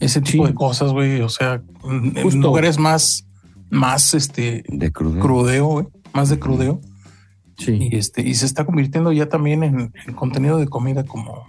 ese 0.00 0.20
tipo 0.20 0.44
Sí. 0.44 0.50
de 0.50 0.54
cosas, 0.54 0.92
güey. 0.92 1.20
O 1.20 1.28
sea, 1.28 1.62
en 1.84 2.14
Justo. 2.22 2.40
lugares 2.40 2.78
más, 2.78 3.26
más 3.70 4.14
este 4.14 4.64
De 4.68 4.90
crudo. 4.90 5.20
crudeo, 5.20 5.66
güey, 5.66 5.86
más 6.12 6.28
de 6.30 6.38
crudeo. 6.38 6.80
Sí. 7.58 7.78
Y 7.90 7.96
este, 7.96 8.22
y 8.22 8.34
se 8.34 8.46
está 8.46 8.64
convirtiendo 8.64 9.12
ya 9.12 9.28
también 9.28 9.62
en, 9.62 9.92
en 10.06 10.14
contenido 10.14 10.58
de 10.58 10.66
comida 10.66 11.04
como, 11.04 11.46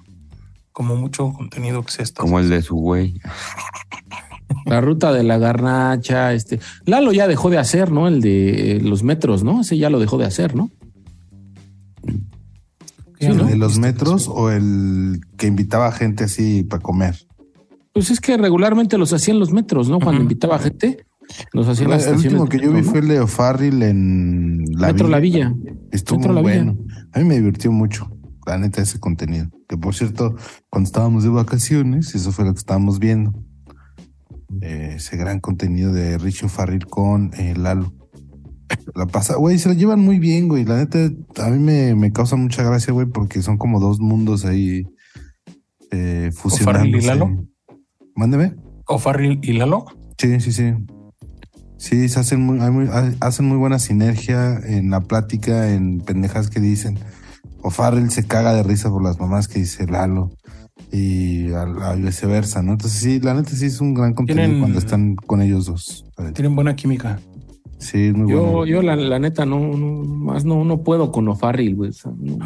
como 0.71 0.95
mucho 0.95 1.33
contenido 1.33 1.81
que 1.83 1.91
se 1.91 2.03
está. 2.03 2.21
Como 2.21 2.37
el 2.39 2.49
de 2.49 2.61
su 2.61 2.75
güey. 2.75 3.19
La 4.65 4.81
ruta 4.81 5.11
de 5.13 5.23
la 5.23 5.37
garnacha, 5.37 6.33
este. 6.33 6.59
Lalo 6.85 7.11
ya 7.13 7.27
dejó 7.27 7.49
de 7.49 7.57
hacer, 7.57 7.91
¿no? 7.91 8.07
El 8.07 8.21
de 8.21 8.77
eh, 8.77 8.79
los 8.81 9.03
metros, 9.03 9.43
¿no? 9.43 9.61
Ese 9.61 9.77
ya 9.77 9.89
lo 9.89 9.99
dejó 9.99 10.17
de 10.17 10.25
hacer, 10.25 10.55
¿no? 10.55 10.69
¿El 13.19 13.37
¿no? 13.37 13.45
de 13.45 13.55
los 13.55 13.73
Este, 13.73 13.81
metros 13.81 14.27
o 14.27 14.51
el 14.51 15.21
que 15.37 15.47
invitaba 15.47 15.91
gente 15.91 16.25
así 16.25 16.63
para 16.63 16.81
comer? 16.81 17.15
Pues 17.93 18.11
es 18.11 18.19
que 18.19 18.37
regularmente 18.37 18.97
los 18.97 19.13
hacían 19.13 19.39
los 19.39 19.51
metros, 19.51 19.89
¿no? 19.89 19.99
Cuando 19.99 20.15
Ujú. 20.21 20.23
invitaba 20.23 20.59
gente, 20.59 21.05
los 21.53 21.67
hacían 21.67 21.85
El, 21.85 21.91
las 21.91 22.01
estaciones. 22.05 22.33
último 22.41 22.49
que 22.49 22.57
yo 22.59 22.69
vi 22.71 22.75
metro, 22.77 22.91
fue 22.91 22.99
el 22.99 23.07
de 23.07 23.19
O'Farrill 23.21 23.81
en. 23.83 24.65
La 24.77 24.87
Metro 24.87 25.07
La 25.07 25.19
Villa. 25.19 25.55
Estuvo 25.91 26.19
Metro 26.19 26.33
muy 26.33 26.43
La 26.43 26.49
Villa. 26.51 26.63
bueno. 26.73 26.85
A 27.13 27.19
mí 27.19 27.25
me 27.25 27.35
divirtió 27.35 27.71
mucho, 27.71 28.11
la 28.45 28.57
neta, 28.57 28.81
ese 28.81 28.99
contenido. 28.99 29.47
Que 29.69 29.77
por 29.77 29.95
cierto, 29.95 30.35
cuando 30.69 30.87
estábamos 30.87 31.23
de 31.23 31.29
vacaciones, 31.29 32.13
eso 32.13 32.31
fue 32.33 32.45
lo 32.45 32.53
que 32.53 32.59
estábamos 32.59 32.99
viendo. 32.99 33.33
Eh, 34.61 34.93
ese 34.97 35.17
gran 35.17 35.39
contenido 35.39 35.91
de 35.93 36.17
Richie 36.17 36.49
Farril 36.49 36.85
con 36.85 37.31
eh, 37.37 37.53
Lalo. 37.57 37.93
La 38.95 39.05
pasa, 39.05 39.35
güey, 39.35 39.59
se 39.59 39.69
la 39.69 39.75
llevan 39.75 39.99
muy 39.99 40.17
bien, 40.19 40.47
güey. 40.47 40.65
La 40.65 40.77
neta, 40.77 40.99
a 41.43 41.49
mí 41.49 41.59
me, 41.59 41.93
me 41.95 42.11
causa 42.11 42.35
mucha 42.35 42.63
gracia, 42.63 42.93
güey, 42.93 43.05
porque 43.07 43.41
son 43.41 43.57
como 43.57 43.79
dos 43.79 43.99
mundos 43.99 44.43
ahí 44.45 44.83
eh, 45.91 46.31
O'Farrill 46.43 46.95
y. 46.95 47.01
Lalo? 47.01 47.47
Mándeme. 48.15 48.55
O 48.87 48.97
Farril 48.97 49.39
y 49.43 49.53
Lalo. 49.53 49.85
Sí, 50.17 50.39
sí, 50.39 50.51
sí. 50.51 50.73
Sí, 51.77 52.09
se 52.09 52.19
hacen 52.19 52.41
muy, 52.41 52.57
muy- 52.71 52.87
ha- 52.87 53.13
hacen 53.19 53.45
muy 53.47 53.57
buena 53.57 53.79
sinergia 53.79 54.57
en 54.63 54.89
la 54.89 55.01
plática, 55.01 55.71
en 55.71 55.99
pendejas 55.99 56.49
que 56.49 56.59
dicen. 56.59 56.97
O 57.61 57.69
Farrell 57.69 58.09
se 58.11 58.25
caga 58.25 58.53
de 58.53 58.63
risa 58.63 58.89
por 58.89 59.03
las 59.03 59.19
mamás 59.19 59.47
que 59.47 59.59
dice 59.59 59.85
Lalo. 59.85 60.31
Y 60.95 61.51
a, 61.51 61.63
a 61.63 61.95
viceversa, 61.95 62.61
¿no? 62.61 62.71
Entonces 62.73 62.99
sí, 63.01 63.19
la 63.19 63.33
neta 63.33 63.49
sí 63.49 63.65
es 63.65 63.81
un 63.81 63.93
gran 63.93 64.13
contenido 64.13 64.45
Tienen- 64.45 64.59
cuando 64.61 64.79
están 64.79 65.15
con 65.15 65.41
ellos 65.41 65.65
dos. 65.65 66.05
Tienen 66.33 66.55
buena 66.55 66.75
química. 66.75 67.19
Sí, 67.79 68.11
muy 68.13 68.31
Yo, 68.31 68.43
bueno. 68.45 68.65
yo 68.65 68.81
la, 68.81 68.95
la 68.95 69.19
neta, 69.19 69.45
no, 69.45 69.59
no, 69.75 70.03
más 70.05 70.45
no, 70.45 70.63
no 70.63 70.81
puedo 70.83 71.11
con 71.11 71.27
O'Farrill, 71.27 71.75
güey. 71.75 71.89
O 71.89 71.93
sea, 71.93 72.11
no, 72.17 72.37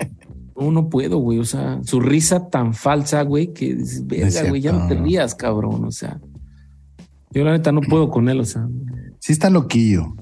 no, 0.58 0.70
no 0.72 0.88
puedo, 0.88 1.18
güey. 1.18 1.38
O 1.38 1.44
sea, 1.44 1.80
su 1.84 2.00
risa 2.00 2.48
tan 2.48 2.72
falsa, 2.72 3.22
güey, 3.22 3.52
que 3.52 3.74
dices, 3.74 4.06
verga, 4.06 4.48
güey, 4.48 4.62
ya 4.62 4.72
no 4.72 4.86
te 4.88 4.94
rías, 4.94 5.34
cabrón. 5.34 5.84
O 5.84 5.90
sea, 5.92 6.18
yo 7.32 7.44
la 7.44 7.52
neta 7.52 7.70
no 7.72 7.82
puedo 7.82 8.08
con 8.10 8.28
él, 8.30 8.40
o 8.40 8.44
sea, 8.46 8.66
Sí 9.18 9.32
está 9.32 9.50
loquillo. 9.50 10.14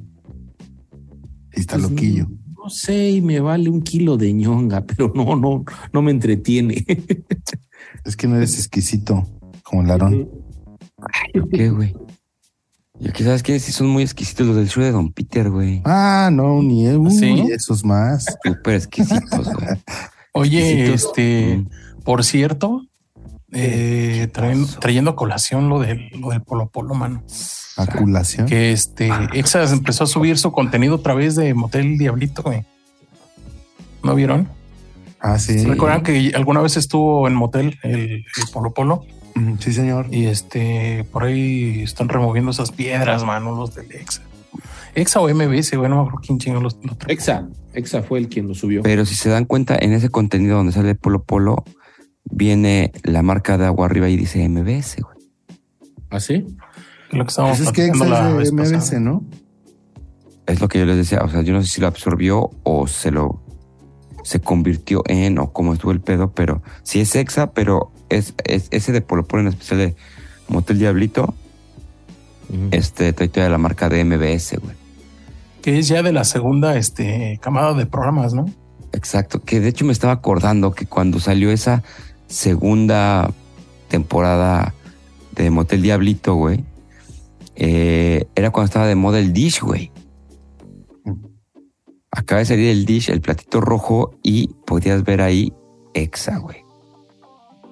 Sí 1.53 1.61
está 1.61 1.77
Pues, 1.77 1.89
loquillo. 1.91 2.27
no 2.57 2.69
sé, 2.69 3.11
y 3.13 3.21
me 3.23 3.39
vale 3.39 3.71
un 3.71 3.81
kilo 3.83 4.17
de 4.17 4.33
ñonga, 4.33 4.85
pero 4.85 5.13
no, 5.15 5.37
no, 5.37 5.65
no 5.93 6.03
me 6.03 6.11
entretiene. 6.11 6.85
Es 8.09 8.17
que 8.17 8.27
no 8.27 8.37
eres 8.37 8.55
exquisito 8.57 9.27
como 9.63 9.83
el 9.83 9.91
Aarón. 9.91 10.29
¿Qué, 11.53 11.69
güey? 11.69 11.95
Y 12.99 13.09
aquí, 13.09 13.23
¿sabes 13.23 13.43
qué? 13.43 13.61
Sí 13.61 13.71
son 13.71 13.89
muy 13.89 14.03
exquisitos 14.03 14.47
los 14.47 14.57
del 14.57 14.69
show 14.69 14.83
de 14.83 14.91
Don 14.93 15.13
Peter, 15.13 15.51
güey. 15.51 15.83
Ah, 15.85 16.31
no, 16.33 16.63
ni 16.63 16.87
¿Sí? 17.11 17.47
esos 17.53 17.85
más. 17.85 18.25
Súper 18.43 18.75
exquisitos, 18.77 19.53
güey. 19.55 19.69
Oye, 20.33 20.87
Exquisitos. 20.87 21.11
este, 21.11 21.57
Mm. 21.59 21.69
por 22.03 22.25
cierto, 22.25 22.83
eh, 23.53 24.29
traen- 24.33 24.67
trayendo 24.81 25.11
a 25.13 25.17
colación 25.17 25.69
lo 25.69 25.79
del, 25.81 26.09
lo 26.19 26.31
del 26.31 26.43
Polo 26.43 26.71
Polo, 26.71 26.95
mano. 26.95 27.23
Aculación. 27.77 28.47
Que 28.47 28.73
este, 28.73 29.11
Exas 29.35 29.71
empezó 29.73 30.05
a 30.05 30.07
subir 30.09 30.39
su 30.39 30.51
contenido 30.51 30.97
a 30.97 31.03
través 31.03 31.37
de 31.37 31.55
Motel 31.55 31.99
Diablito, 31.99 32.43
güey. 32.43 32.65
¿No 34.03 34.15
vieron? 34.15 34.49
Ah, 35.21 35.39
sí. 35.39 35.65
¿Recuerdan 35.65 36.03
que 36.03 36.33
alguna 36.35 36.61
vez 36.61 36.77
estuvo 36.77 37.27
en 37.27 37.35
Motel 37.35 37.79
el, 37.83 38.25
el 38.25 38.25
Polo 38.53 38.73
Polo? 38.73 39.05
Mm, 39.35 39.55
Sí, 39.59 39.73
señor. 39.73 40.07
Y 40.11 40.27
este, 40.27 41.05
por 41.13 41.25
ahí 41.25 41.83
están 41.83 42.09
removiendo 42.09 42.51
esas 42.51 42.71
piedras, 42.73 43.25
mano, 43.25 43.55
los 43.55 43.75
del 43.75 43.91
Exa. 43.93 44.23
Exa 44.95 45.21
o 45.21 45.29
MBS, 45.29 45.77
güey, 45.77 45.89
no 45.91 45.97
me 45.97 46.01
acuerdo 46.03 46.21
quién 46.25 46.39
chingó 46.39 46.61
los, 46.61 46.77
los. 46.83 46.97
Exa, 47.09 47.49
Exa 47.73 48.03
fue 48.03 48.19
el 48.19 48.29
quien 48.29 48.49
lo 48.49 48.55
subió. 48.55 48.83
Pero 48.83 49.05
si 49.05 49.15
se 49.15 49.29
dan 49.29 49.45
cuenta, 49.45 49.77
en 49.79 49.93
ese 49.93 50.09
contenido 50.09 50.57
donde 50.57 50.73
sale 50.73 50.95
Polo 50.95 51.23
Polo, 51.23 51.65
viene 52.25 52.93
la 53.05 53.23
marca 53.23 53.59
de 53.59 53.67
agua 53.67 53.87
arriba 53.87 54.09
y 54.09 54.17
dice 54.17 54.49
MBS, 54.49 54.97
güey. 55.03 55.19
¿Ah, 56.11 56.21
sí? 56.21 56.45
lo 57.11 57.25
que 57.27 57.33
Pues 57.35 57.61
es 57.61 57.71
que 57.73 57.89
platicando 57.89 58.05
Exa 58.05 58.23
la 58.23 58.31
es 58.31 58.37
vez 58.37 58.49
de 58.51 58.53
MBS, 58.55 58.73
pasada. 58.73 59.01
¿no? 59.01 59.25
Es 60.47 60.61
lo 60.61 60.69
que 60.69 60.79
yo 60.79 60.87
les 60.87 60.97
decía. 60.97 61.21
O 61.23 61.29
sea, 61.29 61.43
yo 61.43 61.53
no 61.53 61.63
sé 61.63 61.69
si 61.69 61.81
lo 61.81 61.87
absorbió 61.87 62.51
o 62.63 62.87
se 62.87 63.11
lo 63.11 63.43
se 64.29 64.41
convirtió 64.41 65.03
en 65.07 65.39
o 65.39 65.53
cómo 65.53 65.73
estuvo 65.73 65.91
el 65.91 66.01
pedo, 66.01 66.31
pero 66.33 66.61
sí 66.83 67.01
es 67.01 67.15
Exa, 67.17 67.53
pero 67.53 67.91
es, 68.11 68.35
es- 68.45 68.69
ese 68.71 68.93
de 68.93 69.01
Polo 69.01 69.25
Polo 69.27 69.43
en 69.43 69.49
especial 69.49 69.79
de 69.79 69.97
Motel 70.49 70.79
Diablito, 70.79 71.35
Ujú. 72.51 72.69
este 72.73 73.13
trae 73.15 73.29
toda 73.29 73.49
la 73.49 73.57
marca 73.57 73.89
de 73.89 74.05
MBS, 74.05 74.59
güey. 74.59 74.77
Que 75.63 75.79
es 75.79 75.89
ya 75.89 76.03
de 76.03 76.13
la 76.13 76.25
segunda 76.25 76.77
este, 76.77 77.39
camada 77.41 77.73
de 77.73 77.87
programas, 77.87 78.35
¿no? 78.35 78.45
Exacto, 78.93 79.43
que 79.43 79.61
de 79.61 79.69
hecho 79.69 79.85
me 79.87 79.93
estaba 79.93 80.13
acordando 80.13 80.73
que 80.73 80.85
cuando 80.87 81.21
salió 81.21 81.51
esa 81.51 81.83
segunda 82.27 83.31
temporada 83.89 84.75
de 85.33 85.51
Motel 85.51 85.81
Diablito, 85.83 86.35
güey, 86.35 86.65
eh, 87.57 88.27
era 88.35 88.51
cuando 88.51 88.67
estaba 88.67 88.87
de 88.87 88.95
moda 88.95 89.19
el 89.19 89.33
Dish, 89.33 89.61
güey. 89.63 89.91
Acaba 92.19 92.41
de 92.41 92.47
salir 92.47 92.69
el 92.71 92.85
Dish, 92.85 93.11
el 93.11 93.21
platito 93.21 93.61
rojo, 93.61 94.11
y 94.25 94.49
podías 94.67 95.05
ver 95.05 95.21
ahí 95.21 95.53
Exa, 95.95 96.39
güey. 96.39 96.57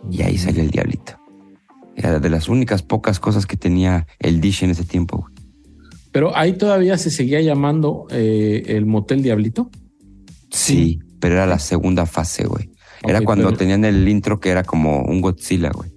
Y 0.09 0.23
ahí 0.23 0.39
salió 0.39 0.63
el 0.63 0.71
Diablito. 0.71 1.15
Era 1.97 2.21
de 2.21 2.31
las 2.31 2.49
únicas 2.49 2.83
pocas 2.83 3.19
cosas 3.19 3.45
que 3.45 3.57
tenía 3.57 4.07
el 4.21 4.41
Dish 4.41 4.63
en 4.63 4.71
ese 4.71 4.85
tiempo, 4.85 5.19
güey. 5.19 5.35
Pero 6.13 6.37
ahí 6.37 6.53
todavía 6.53 6.97
se 6.97 7.11
seguía 7.11 7.41
llamando 7.41 8.07
eh, 8.11 8.63
el 8.67 8.87
Motel 8.87 9.21
Diablito. 9.21 9.69
Sí, 10.51 11.01
pero 11.19 11.35
era 11.35 11.47
la 11.47 11.59
segunda 11.59 12.07
fase, 12.07 12.47
güey. 12.47 12.71
Era 13.03 13.21
cuando 13.23 13.47
pero- 13.47 13.57
tenían 13.59 13.85
el 13.85 14.09
intro 14.09 14.39
que 14.39 14.51
era 14.51 14.63
como 14.63 15.03
un 15.03 15.21
Godzilla, 15.23 15.71
güey. 15.75 15.91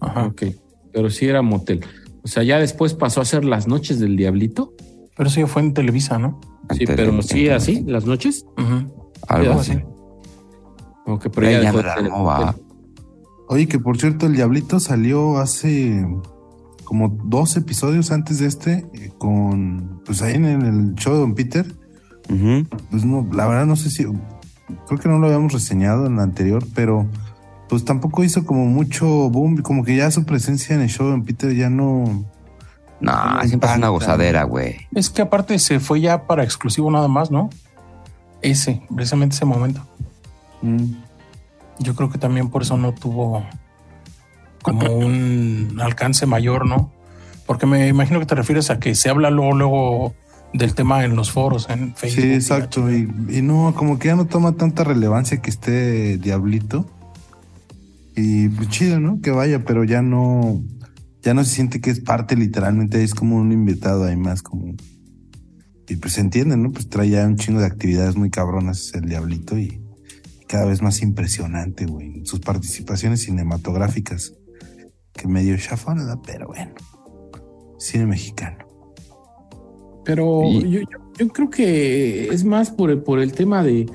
Ajá. 0.00 0.26
Ok, 0.26 0.44
pero 0.92 1.10
sí 1.10 1.26
era 1.26 1.42
motel. 1.42 1.84
O 2.22 2.28
sea, 2.28 2.44
ya 2.44 2.60
después 2.60 2.94
pasó 2.94 3.20
a 3.20 3.24
ser 3.24 3.44
las 3.44 3.66
noches 3.66 3.98
del 3.98 4.16
Diablito. 4.16 4.74
Pero 5.16 5.28
eso 5.28 5.40
ya 5.40 5.46
fue 5.48 5.62
en 5.62 5.74
Televisa, 5.74 6.18
¿no? 6.18 6.40
Sí, 6.74 6.84
pero 6.86 7.22
sí, 7.22 7.48
así, 7.48 7.82
las 7.86 8.06
noches. 8.06 8.46
Ujú. 8.56 9.12
Algo 9.28 9.60
así. 9.60 9.72
sí. 9.72 9.78
Ok, 11.06 11.28
pero 11.32 11.50
Ya, 11.50 11.72
dejó 12.02 12.24
va. 12.24 12.54
Oye, 13.48 13.68
que 13.68 13.78
por 13.78 13.98
cierto, 13.98 14.26
el 14.26 14.34
Diablito 14.34 14.80
salió 14.80 15.38
hace 15.38 16.04
como 16.84 17.08
dos 17.24 17.56
episodios 17.56 18.10
antes 18.10 18.38
de 18.40 18.46
este, 18.46 18.86
eh, 18.94 19.12
con, 19.18 20.02
pues 20.04 20.22
ahí 20.22 20.34
en 20.34 20.44
el 20.44 20.94
show 20.94 21.14
de 21.14 21.20
Don 21.20 21.34
Peter. 21.34 21.66
Pues 22.90 23.04
no, 23.04 23.28
la 23.32 23.46
verdad 23.46 23.66
no 23.66 23.76
sé 23.76 23.90
si, 23.90 24.04
creo 24.04 24.98
que 25.00 25.08
no 25.08 25.18
lo 25.18 25.26
habíamos 25.26 25.52
reseñado 25.52 26.06
en 26.06 26.16
la 26.16 26.24
anterior, 26.24 26.64
pero 26.74 27.06
pues 27.68 27.84
tampoco 27.84 28.24
hizo 28.24 28.44
como 28.44 28.66
mucho 28.66 29.06
boom, 29.30 29.58
como 29.58 29.84
que 29.84 29.96
ya 29.96 30.10
su 30.10 30.24
presencia 30.24 30.74
en 30.74 30.82
el 30.82 30.88
show 30.88 31.06
de 31.06 31.12
Don 31.12 31.24
Peter 31.24 31.54
ya 31.54 31.70
no... 31.70 32.24
No, 33.00 33.12
siempre 33.44 33.70
es 33.70 33.76
una 33.76 33.88
gozadera, 33.88 34.44
güey. 34.44 34.76
Es 34.94 35.10
que 35.10 35.22
aparte 35.22 35.58
se 35.58 35.80
fue 35.80 36.00
ya 36.00 36.26
para 36.26 36.44
exclusivo 36.44 36.90
nada 36.90 37.08
más, 37.08 37.30
¿no? 37.30 37.50
Ese, 38.42 38.82
precisamente 38.94 39.36
ese 39.36 39.44
momento. 39.44 39.86
Mm, 40.62 40.94
Yo 41.78 41.94
creo 41.94 42.10
que 42.10 42.18
también 42.18 42.48
por 42.48 42.62
eso 42.62 42.76
no 42.76 42.92
tuvo 42.92 43.44
como 44.62 44.90
un 44.92 45.78
alcance 45.82 46.26
mayor, 46.26 46.66
¿no? 46.66 46.90
Porque 47.46 47.66
me 47.66 47.86
imagino 47.88 48.18
que 48.18 48.26
te 48.26 48.34
refieres 48.34 48.70
a 48.70 48.80
que 48.80 48.94
se 48.94 49.10
habla 49.10 49.30
luego, 49.30 49.52
luego 49.52 50.14
del 50.52 50.74
tema 50.74 51.04
en 51.04 51.14
los 51.14 51.30
foros, 51.30 51.68
en 51.68 51.94
Facebook. 51.94 52.22
Sí, 52.22 52.32
exacto. 52.32 52.90
Y, 52.90 53.08
y 53.28 53.42
no, 53.42 53.74
como 53.76 53.98
que 53.98 54.08
ya 54.08 54.16
no 54.16 54.26
toma 54.26 54.52
tanta 54.52 54.84
relevancia 54.84 55.40
que 55.40 55.50
esté 55.50 56.18
Diablito. 56.18 56.86
Y 58.16 58.48
pues 58.48 58.70
chido, 58.70 58.98
¿no? 58.98 59.20
Que 59.20 59.30
vaya, 59.30 59.62
pero 59.64 59.84
ya 59.84 60.00
no, 60.00 60.62
ya 61.26 61.34
no 61.34 61.42
se 61.44 61.54
siente 61.56 61.80
que 61.80 61.90
es 61.90 61.98
parte 62.00 62.36
literalmente, 62.36 63.02
es 63.02 63.12
como 63.12 63.36
un 63.36 63.50
invitado 63.50 64.04
ahí 64.04 64.16
más 64.16 64.42
como... 64.42 64.74
Y 65.88 65.96
pues 65.96 66.14
se 66.14 66.20
entiende, 66.20 66.56
¿no? 66.56 66.70
Pues 66.70 66.88
trae 66.88 67.10
ya 67.10 67.26
un 67.26 67.36
chingo 67.36 67.58
de 67.60 67.66
actividades 67.66 68.16
muy 68.16 68.30
cabronas 68.30 68.92
el 68.94 69.08
Diablito 69.08 69.58
y 69.58 69.80
cada 70.48 70.66
vez 70.66 70.82
más 70.82 71.02
impresionante, 71.02 71.86
güey. 71.86 72.24
Sus 72.24 72.38
participaciones 72.40 73.22
cinematográficas, 73.22 74.34
que 75.12 75.26
medio 75.26 75.56
chafón, 75.56 75.98
¿verdad? 75.98 76.18
Pero 76.24 76.46
bueno, 76.46 76.72
cine 77.78 78.06
mexicano. 78.06 78.58
Pero 80.04 80.42
Y- 80.44 80.62
yo, 80.70 80.80
yo- 80.80 81.12
yo 81.18 81.28
creo 81.28 81.50
que 81.50 82.28
es 82.28 82.44
más 82.44 82.70
por 82.70 82.90
el, 82.90 83.02
por 83.02 83.18
el 83.18 83.32
tema 83.32 83.62
de, 83.64 83.86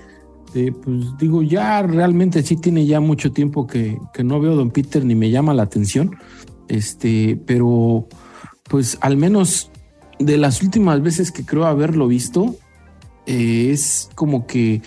de, 0.53 0.71
pues 0.73 1.05
digo, 1.19 1.41
ya 1.43 1.81
realmente 1.83 2.43
sí 2.43 2.57
tiene 2.57 2.85
ya 2.85 2.99
mucho 2.99 3.31
tiempo 3.31 3.67
que, 3.67 3.97
que 4.13 4.23
no 4.23 4.39
veo 4.41 4.51
a 4.53 4.55
Don 4.55 4.71
Peter 4.71 5.05
ni 5.05 5.15
me 5.15 5.29
llama 5.29 5.53
la 5.53 5.63
atención. 5.63 6.11
Este, 6.71 7.37
pero 7.45 8.07
pues 8.69 8.97
al 9.01 9.17
menos 9.17 9.69
de 10.19 10.37
las 10.37 10.61
últimas 10.61 11.01
veces 11.01 11.33
que 11.33 11.43
creo 11.43 11.65
haberlo 11.65 12.07
visto, 12.07 12.55
eh, 13.25 13.71
es 13.71 14.09
como 14.15 14.47
que 14.47 14.81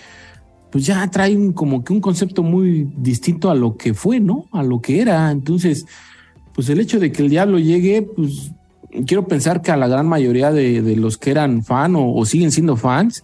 pues 0.71 0.87
ya 0.87 1.07
trae 1.11 1.37
un, 1.37 1.53
como 1.53 1.83
que 1.83 1.93
un 1.93 2.01
concepto 2.01 2.41
muy 2.41 2.91
distinto 2.97 3.51
a 3.51 3.55
lo 3.55 3.77
que 3.77 3.93
fue, 3.93 4.19
¿no? 4.19 4.47
A 4.51 4.63
lo 4.63 4.81
que 4.81 4.99
era. 4.99 5.29
Entonces, 5.29 5.85
pues 6.55 6.67
el 6.69 6.79
hecho 6.79 6.99
de 6.99 7.11
que 7.11 7.21
el 7.21 7.29
diablo 7.29 7.59
llegue, 7.59 8.01
pues 8.01 8.51
quiero 9.05 9.27
pensar 9.27 9.61
que 9.61 9.69
a 9.69 9.77
la 9.77 9.87
gran 9.87 10.07
mayoría 10.07 10.51
de, 10.51 10.95
los 10.95 11.19
que 11.19 11.29
eran 11.29 11.63
fan 11.63 11.95
o, 11.95 12.15
o 12.15 12.25
siguen 12.25 12.51
siendo 12.51 12.77
fans 12.77 13.23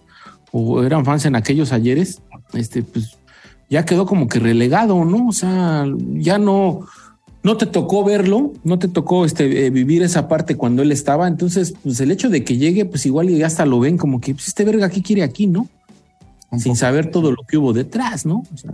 o 0.52 0.84
eran 0.84 1.04
fans 1.04 1.24
en 1.24 1.34
aquellos 1.34 1.72
ayeres, 1.72 2.22
este, 2.52 2.84
pues 2.84 3.18
ya 3.68 3.84
quedó 3.84 4.06
como 4.06 4.28
que 4.28 4.38
relegado, 4.38 5.04
¿no? 5.04 5.26
O 5.26 5.32
sea, 5.32 5.84
ya 6.14 6.38
no, 6.38 6.86
no 7.42 7.56
te 7.56 7.66
tocó 7.66 8.04
verlo, 8.04 8.52
no 8.64 8.78
te 8.78 8.88
tocó 8.88 9.24
este, 9.24 9.66
eh, 9.66 9.70
vivir 9.70 10.02
esa 10.02 10.28
parte 10.28 10.56
cuando 10.56 10.82
él 10.82 10.92
estaba. 10.92 11.26
Entonces, 11.26 11.74
pues 11.82 12.00
el 12.00 12.10
hecho 12.10 12.28
de 12.30 12.44
que 12.44 12.56
llegue, 12.56 12.84
pues 12.84 13.04
igual 13.06 13.30
y 13.30 13.42
hasta 13.42 13.66
lo 13.66 13.80
ven 13.80 13.96
como 13.98 14.20
que, 14.20 14.34
pues 14.34 14.48
este 14.48 14.64
verga, 14.64 14.88
¿qué 14.90 15.02
quiere 15.02 15.22
aquí, 15.22 15.46
no? 15.46 15.68
Un 16.50 16.60
Sin 16.60 16.76
saber 16.76 17.10
todo 17.10 17.30
lo 17.32 17.42
que 17.48 17.56
hubo 17.58 17.72
detrás, 17.72 18.24
¿no? 18.26 18.42
O 18.52 18.56
sea, 18.56 18.72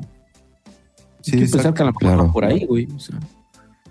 Sí, 1.20 1.32
hay 1.32 1.38
que 1.40 1.44
pensar 1.50 1.60
exacto. 1.60 1.74
que 1.74 1.82
a 1.82 1.86
lo 1.86 1.92
mejor 1.92 2.00
claro. 2.02 2.26
va 2.26 2.32
por 2.32 2.44
ahí, 2.44 2.64
güey. 2.66 2.88
O 2.94 2.98
sea, 3.00 3.18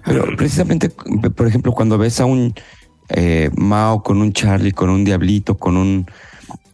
Pero 0.05 0.25
precisamente, 0.37 0.89
por 0.89 1.47
ejemplo, 1.47 1.71
cuando 1.73 1.97
ves 1.97 2.19
a 2.19 2.25
un 2.25 2.53
eh, 3.09 3.49
Mao 3.55 4.01
con 4.03 4.21
un 4.21 4.31
Charlie, 4.33 4.71
con 4.71 4.89
un 4.89 5.03
Diablito, 5.03 5.57
con 5.57 5.75
un 5.77 6.05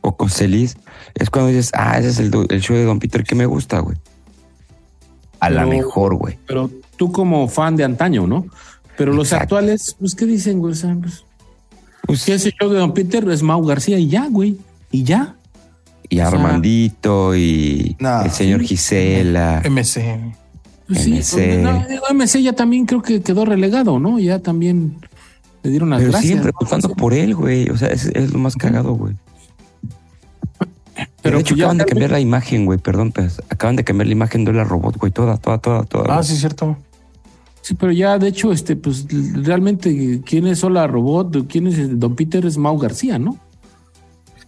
Coco 0.02 0.28
Celis, 0.30 0.78
es 1.16 1.30
cuando 1.30 1.50
dices, 1.50 1.72
ah, 1.74 1.98
ese 2.00 2.10
es 2.10 2.20
el, 2.20 2.32
el 2.50 2.62
show 2.62 2.76
de 2.76 2.84
Don 2.86 3.00
Peter 3.00 3.24
que 3.24 3.36
me 3.36 3.46
gusta, 3.46 3.80
güey. 3.80 3.98
A 5.40 5.50
la 5.50 5.62
Pero- 5.66 5.70
mejor, 5.70 6.16
güey. 6.16 6.38
pero 6.46 6.70
tú 7.04 7.12
como 7.12 7.48
fan 7.50 7.76
de 7.76 7.84
antaño, 7.84 8.26
¿no? 8.28 8.46
Pero 8.98 9.12
los 9.14 9.34
actuales, 9.34 9.96
pues, 10.00 10.16
¿qué 10.16 10.26
dicen, 10.26 10.60
güey? 10.60 10.74
Pues, 11.02 11.26
Pues, 12.06 12.24
que 12.26 12.34
ese 12.36 12.52
show 12.52 12.70
de 12.70 12.80
Don 12.80 12.94
Peter 12.94 13.28
es 13.30 13.42
Mau 13.44 13.64
García 13.66 13.98
y 14.00 14.08
ya, 14.08 14.28
güey. 14.30 14.58
Y 14.92 15.04
ya. 15.04 15.36
y 16.10 16.20
o 16.20 16.20
sea- 16.20 16.28
Armandito 16.28 17.36
y 17.36 17.96
No. 18.00 18.22
el 18.24 18.32
señor 18.32 18.62
Gisela. 18.62 19.62
MC. 19.66 20.20
Pues 20.88 21.00
sí, 21.02 21.14
MC. 21.14 21.62
no, 21.64 21.86
digo, 21.88 22.04
MC 22.14 22.42
ya 22.44 22.54
también 22.54 22.86
creo 22.86 23.02
que 23.02 23.22
quedó 23.22 23.46
relegado, 23.46 24.00
¿no? 24.00 24.20
Ya 24.20 24.40
también 24.40 24.98
le 25.64 25.72
dieron 25.72 25.90
las 25.90 26.00
Pero 26.00 26.12
gracias. 26.12 26.30
siguen 26.30 26.46
¿no? 26.46 26.52
preguntando 26.52 26.90
por 26.96 27.14
él, 27.14 27.34
güey. 27.36 27.70
O 27.70 27.78
sea, 27.78 27.88
es, 27.88 28.06
es 28.06 28.32
lo 28.32 28.38
más 28.40 28.56
cagado, 28.56 28.94
güey. 28.94 29.16
Pero 31.24 31.38
de 31.38 31.42
hecho, 31.42 31.56
pues 31.56 31.62
acaban 31.62 31.78
de 31.80 31.86
cambiar 31.86 32.12
la 32.12 32.20
imagen, 32.20 32.66
güey. 32.66 32.78
Perdón, 32.78 33.12
pues. 33.12 33.42
Acaban 33.50 33.76
de 33.76 33.84
cambiar 33.84 34.08
la 34.08 34.14
imagen 34.14 34.46
de 34.46 34.54
la 34.54 34.64
robot, 34.66 34.98
güey. 34.98 35.12
Toda, 35.12 35.38
toda, 35.38 35.58
toda, 35.58 35.84
toda. 35.84 36.18
Ah, 36.18 36.22
sí, 36.24 36.36
cierto. 36.36 36.78
Sí, 37.64 37.76
pero 37.76 37.94
ya 37.94 38.20
de 38.20 38.28
hecho, 38.28 38.52
este, 38.52 38.76
pues 38.76 39.08
realmente, 39.10 40.22
¿quién 40.26 40.48
es 40.48 40.66
Hola 40.66 40.86
Robot? 40.86 41.48
¿Quién 41.48 41.68
es 41.68 41.98
Don 41.98 42.14
Peter? 42.14 42.46
Es 42.46 42.58
Mau 42.58 42.78
García, 42.78 43.18
¿no? 43.18 43.40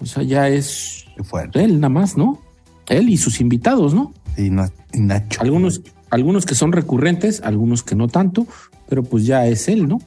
O 0.02 0.06
sea, 0.06 0.22
ya 0.22 0.50
es 0.50 1.06
fuerte. 1.24 1.64
él 1.64 1.80
nada 1.80 1.88
más, 1.88 2.18
¿no? 2.18 2.42
Él 2.88 3.10
y 3.10 3.16
sus 3.16 3.40
invitados, 3.40 3.94
¿no? 3.94 4.14
Y 4.36 4.50
Nacho. 4.50 5.42
Algunos, 5.42 5.82
algunos 6.10 6.46
que 6.46 6.56
son 6.56 6.74
recurrentes, 6.74 7.40
algunos 7.40 7.84
que 7.84 7.96
no 7.96 8.10
tanto, 8.10 8.48
pero 8.90 9.02
pues 9.02 9.26
ya 9.26 9.48
es 9.48 9.70
él, 9.70 9.88
¿no? 9.88 10.02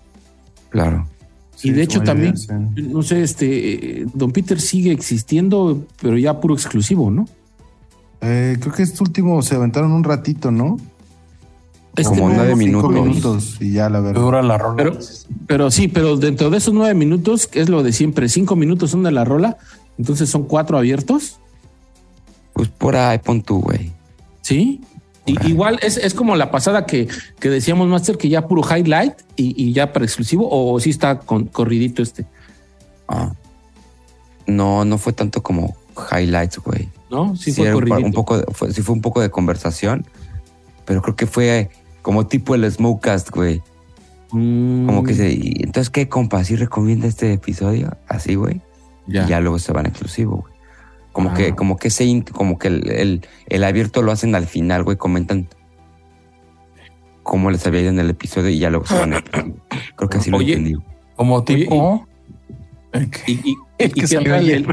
Claro. 0.68 1.08
y 1.62 1.70
de 1.70 1.82
hecho 1.82 2.02
también, 2.02 2.36
sí. 2.36 2.48
no 2.76 3.02
sé, 3.02 3.22
este, 3.22 4.04
Don 4.12 4.32
Peter 4.32 4.60
sigue 4.60 4.92
existiendo, 4.92 5.86
pero 6.02 6.18
ya 6.18 6.40
puro 6.40 6.52
exclusivo, 6.52 7.10
¿no? 7.10 7.26
Eh, 8.20 8.58
creo 8.60 8.74
que 8.74 8.82
este 8.82 9.02
último 9.02 9.40
se 9.40 9.54
aventaron 9.54 9.92
un 9.92 10.04
ratito, 10.04 10.50
¿no? 10.50 10.76
Este 11.96 12.08
Como 12.14 12.28
no, 12.28 12.36
nueve 12.36 12.54
Cinco 12.56 12.88
minutos. 12.88 12.92
minutos 13.06 13.56
y 13.60 13.72
ya 13.72 13.88
la 13.90 14.00
verdad. 14.00 14.20
Dura 14.20 14.42
la 14.42 14.56
rola. 14.58 14.76
Pero, 14.76 14.98
pero 15.46 15.70
sí, 15.70 15.88
pero 15.88 16.16
dentro 16.16 16.50
de 16.50 16.58
esos 16.58 16.72
nueve 16.74 16.94
minutos, 16.94 17.46
que 17.46 17.60
es 17.60 17.68
lo 17.68 17.82
de 17.82 17.92
siempre, 17.92 18.28
cinco 18.28 18.54
minutos 18.56 18.90
son 18.90 19.02
de 19.02 19.10
la 19.10 19.24
rola, 19.24 19.56
entonces 19.98 20.28
son 20.30 20.44
cuatro 20.44 20.78
abiertos, 20.78 21.38
Pues 22.52 22.68
por 22.68 22.94
ahí 22.96 23.18
pon 23.18 23.42
tú, 23.42 23.60
güey. 23.60 23.92
¿sí? 24.42 24.80
Y, 25.26 25.46
igual 25.48 25.78
es, 25.82 25.96
es 25.98 26.14
como 26.14 26.36
la 26.36 26.50
pasada 26.50 26.86
que, 26.86 27.08
que 27.38 27.50
decíamos, 27.50 27.86
Master, 27.88 28.16
que 28.16 28.28
ya 28.28 28.46
puro 28.46 28.62
highlight 28.62 29.14
y, 29.36 29.60
y 29.62 29.72
ya 29.72 29.92
para 29.92 30.04
exclusivo, 30.04 30.48
o 30.50 30.78
sí 30.80 30.90
está 30.90 31.18
con, 31.18 31.46
corridito 31.46 32.02
este, 32.02 32.24
Ah. 33.08 33.32
No, 34.46 34.84
no 34.84 34.96
fue 34.98 35.12
tanto 35.12 35.42
como 35.42 35.76
highlights, 36.12 36.58
güey. 36.58 36.88
¿no? 37.10 37.36
Sí, 37.36 37.52
Sí, 37.52 37.60
fue 37.62 37.72
corridito. 37.72 38.06
un 38.06 38.12
poco, 38.12 38.40
fue, 38.52 38.72
sí 38.72 38.82
fue 38.82 38.94
un 38.94 39.00
poco 39.02 39.20
de 39.20 39.30
conversación, 39.30 40.06
pero 40.88 41.02
creo 41.02 41.14
que 41.16 41.26
fue 41.26 41.68
como 42.00 42.26
tipo 42.26 42.54
el 42.54 42.68
Smokecast, 42.70 43.28
güey. 43.30 43.62
Como 44.30 45.02
Mm, 45.02 45.04
que 45.04 45.14
se, 45.14 45.30
y 45.32 45.52
entonces, 45.58 45.90
¿qué, 45.90 46.08
compa? 46.08 46.42
¿Sí 46.44 46.56
recomienda 46.56 47.06
este 47.06 47.30
episodio? 47.34 47.96
Así, 48.08 48.34
güey. 48.34 48.62
ya. 49.06 49.24
Y 49.24 49.28
ya 49.28 49.40
luego 49.40 49.58
se 49.58 49.72
van 49.72 49.84
exclusivo, 49.86 50.38
güey. 50.38 50.54
Como 51.12 51.30
Ah. 51.30 51.34
que, 51.34 51.54
como 51.54 51.76
que 51.76 51.88
ese, 51.88 52.04
int- 52.06 52.30
como 52.30 52.58
que 52.58 52.68
el, 52.68 52.90
el, 52.90 53.26
el 53.48 53.64
abierto 53.64 54.02
lo 54.02 54.12
hacen 54.12 54.34
al 54.34 54.46
final, 54.46 54.82
güey. 54.84 54.96
Comentan 54.96 55.48
cómo 57.22 57.50
les 57.50 57.66
había 57.66 57.80
ido 57.82 57.90
en 57.90 57.98
el 57.98 58.10
episodio 58.10 58.48
y 58.50 58.58
ya 58.58 58.70
luego 58.70 58.86
se 58.86 58.98
van 58.98 59.14
a 59.14 59.22
Creo 59.22 60.08
que 60.08 60.16
así 60.18 60.30
lo 60.30 60.40
entendí. 60.40 60.74
Como 61.16 61.44
tipo. 61.44 62.06
Y, 63.26 63.32
y- 63.50 63.56
el 63.78 63.90
y 63.90 64.00
que 64.00 64.06
salió 64.06 64.34
el- 64.34 64.66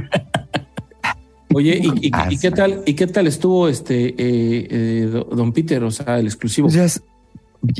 Oye, 1.58 1.80
y, 1.82 2.08
y- 2.08 2.12
Ah, 2.14 2.28
y 2.30 2.38
qué 2.38 2.52
tal, 2.52 2.84
y 2.86 2.94
qué 2.96 3.08
tal 3.08 3.28
estuvo 3.28 3.70
este 3.70 4.08
eh, 4.10 4.68
eh, 4.70 5.10
do- 5.10 5.24
Don 5.24 5.54
Peter, 5.54 5.82
o 5.86 5.90
sea, 5.92 6.20
el 6.20 6.26
exclusivo. 6.26 6.68
O 6.68 6.70
sea, 6.72 6.84
es- 6.84 7.02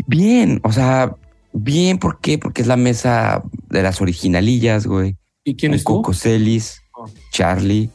bien, 0.08 0.62
o 0.64 0.72
sea, 0.72 1.14
bien, 1.52 1.98
¿por 1.98 2.20
qué? 2.22 2.38
Porque 2.38 2.62
es 2.62 2.68
la 2.70 2.78
mesa 2.78 3.44
de 3.70 3.84
las 3.84 4.00
originalillas, 4.00 4.88
güey. 4.88 5.18
¿Y 5.44 5.56
quién 5.58 5.74
estuvo? 5.74 5.98
Coco 6.02 6.14
Celis, 6.14 6.80
Oh. 6.98 7.06
Charlie, 7.32 7.90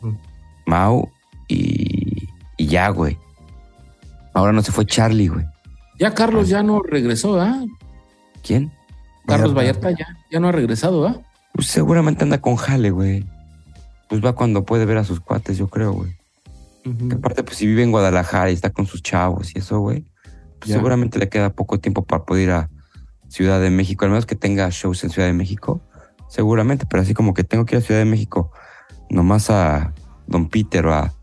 Mm. 0.00 0.10
Mau 0.66 1.08
y, 1.46 2.28
y 2.56 2.66
ya, 2.66 2.88
güey. 2.88 3.16
Ahora 4.34 4.50
no 4.52 4.62
se 4.62 4.72
fue 4.72 4.84
Charlie, 4.86 5.28
güey. 5.28 5.44
Ya 6.00 6.12
Carlos 6.14 6.48
ya 6.48 6.64
no 6.64 6.80
regresó, 6.82 7.40
¿ah? 7.40 7.62
¿Quién? 8.42 8.72
Carlos 9.26 9.54
Vallarta. 9.54 9.86
Vallarta 9.88 10.04
ya, 10.04 10.18
ya 10.32 10.40
no 10.40 10.48
ha 10.48 10.52
regresado, 10.52 11.06
¿ah? 11.06 11.20
Pues 11.54 11.68
seguramente 11.68 12.24
anda 12.24 12.40
con 12.40 12.56
Jale, 12.56 12.90
güey. 12.90 13.24
Pues 14.12 14.22
va 14.22 14.34
cuando 14.34 14.66
puede 14.66 14.84
ver 14.84 14.98
a 14.98 15.04
sus 15.04 15.20
cuates, 15.20 15.56
yo 15.56 15.68
creo, 15.68 15.94
güey. 15.94 16.14
Aparte, 17.14 17.44
pues 17.44 17.56
si 17.56 17.66
vive 17.66 17.82
en 17.82 17.90
Guadalajara 17.90 18.50
y 18.50 18.52
está 18.52 18.68
con 18.68 18.84
sus 18.84 19.02
chavos 19.02 19.56
y 19.56 19.60
eso, 19.60 19.80
güey, 19.80 20.04
pues 20.58 20.70
seguramente 20.70 21.18
le 21.18 21.30
queda 21.30 21.54
poco 21.54 21.80
tiempo 21.80 22.04
para 22.04 22.26
poder 22.26 22.42
ir 22.42 22.50
a 22.50 22.68
Ciudad 23.28 23.58
de 23.58 23.70
México, 23.70 24.04
al 24.04 24.10
menos 24.10 24.26
que 24.26 24.36
tenga 24.36 24.68
shows 24.68 25.02
en 25.02 25.08
Ciudad 25.08 25.28
de 25.28 25.32
México, 25.32 25.80
seguramente, 26.28 26.84
pero 26.84 27.02
así 27.02 27.14
como 27.14 27.32
que 27.32 27.42
tengo 27.42 27.64
que 27.64 27.76
ir 27.76 27.82
a 27.82 27.86
Ciudad 27.86 28.00
de 28.00 28.04
México 28.04 28.52
nomás 29.08 29.48
a 29.48 29.94
Don 30.26 30.50
Peter 30.50 30.84
o 30.84 30.92
a 30.92 31.14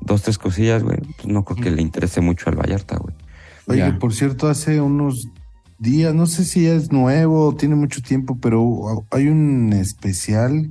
dos, 0.00 0.22
tres 0.22 0.38
cosillas, 0.38 0.82
güey, 0.82 1.00
pues 1.18 1.26
no 1.26 1.44
creo 1.44 1.62
que 1.62 1.70
le 1.70 1.82
interese 1.82 2.22
mucho 2.22 2.48
al 2.48 2.56
Vallarta, 2.56 2.96
güey. 2.96 3.14
Oye, 3.66 3.92
por 3.92 4.14
cierto, 4.14 4.48
hace 4.48 4.80
unos 4.80 5.28
días, 5.78 6.14
no 6.14 6.24
sé 6.24 6.46
si 6.46 6.66
es 6.66 6.92
nuevo 6.92 7.48
o 7.48 7.54
tiene 7.54 7.74
mucho 7.74 8.00
tiempo, 8.00 8.38
pero 8.40 9.06
hay 9.10 9.28
un 9.28 9.74
especial 9.74 10.70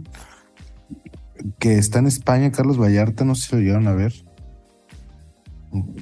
que 1.59 1.77
está 1.77 1.99
en 1.99 2.07
España, 2.07 2.51
Carlos 2.51 2.79
Vallarta, 2.79 3.25
no 3.25 3.35
sé 3.35 3.47
si 3.47 3.55
lo 3.55 3.61
llegaron 3.61 3.87
a 3.87 3.93
ver, 3.93 4.13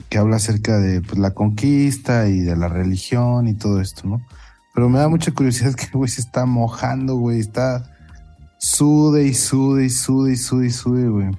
que 0.09 0.17
habla 0.17 0.38
acerca 0.38 0.79
de 0.79 1.01
pues, 1.01 1.17
la 1.17 1.33
conquista 1.33 2.27
y 2.27 2.39
de 2.39 2.55
la 2.55 2.67
religión 2.67 3.47
y 3.47 3.53
todo 3.53 3.81
esto, 3.81 4.07
¿no? 4.07 4.21
Pero 4.73 4.89
me 4.89 4.99
da 4.99 5.07
mucha 5.07 5.31
curiosidad 5.31 5.73
que 5.73 5.88
güey 5.93 6.09
se 6.09 6.21
está 6.21 6.45
mojando, 6.45 7.15
güey, 7.15 7.39
está 7.39 7.91
sude 8.57 9.25
y 9.25 9.33
sude 9.33 9.86
y 9.86 9.89
sude 9.89 10.33
y 10.33 10.38
sude 10.38 10.67
y 10.67 10.71
sude, 10.71 11.07
güey. 11.07 11.31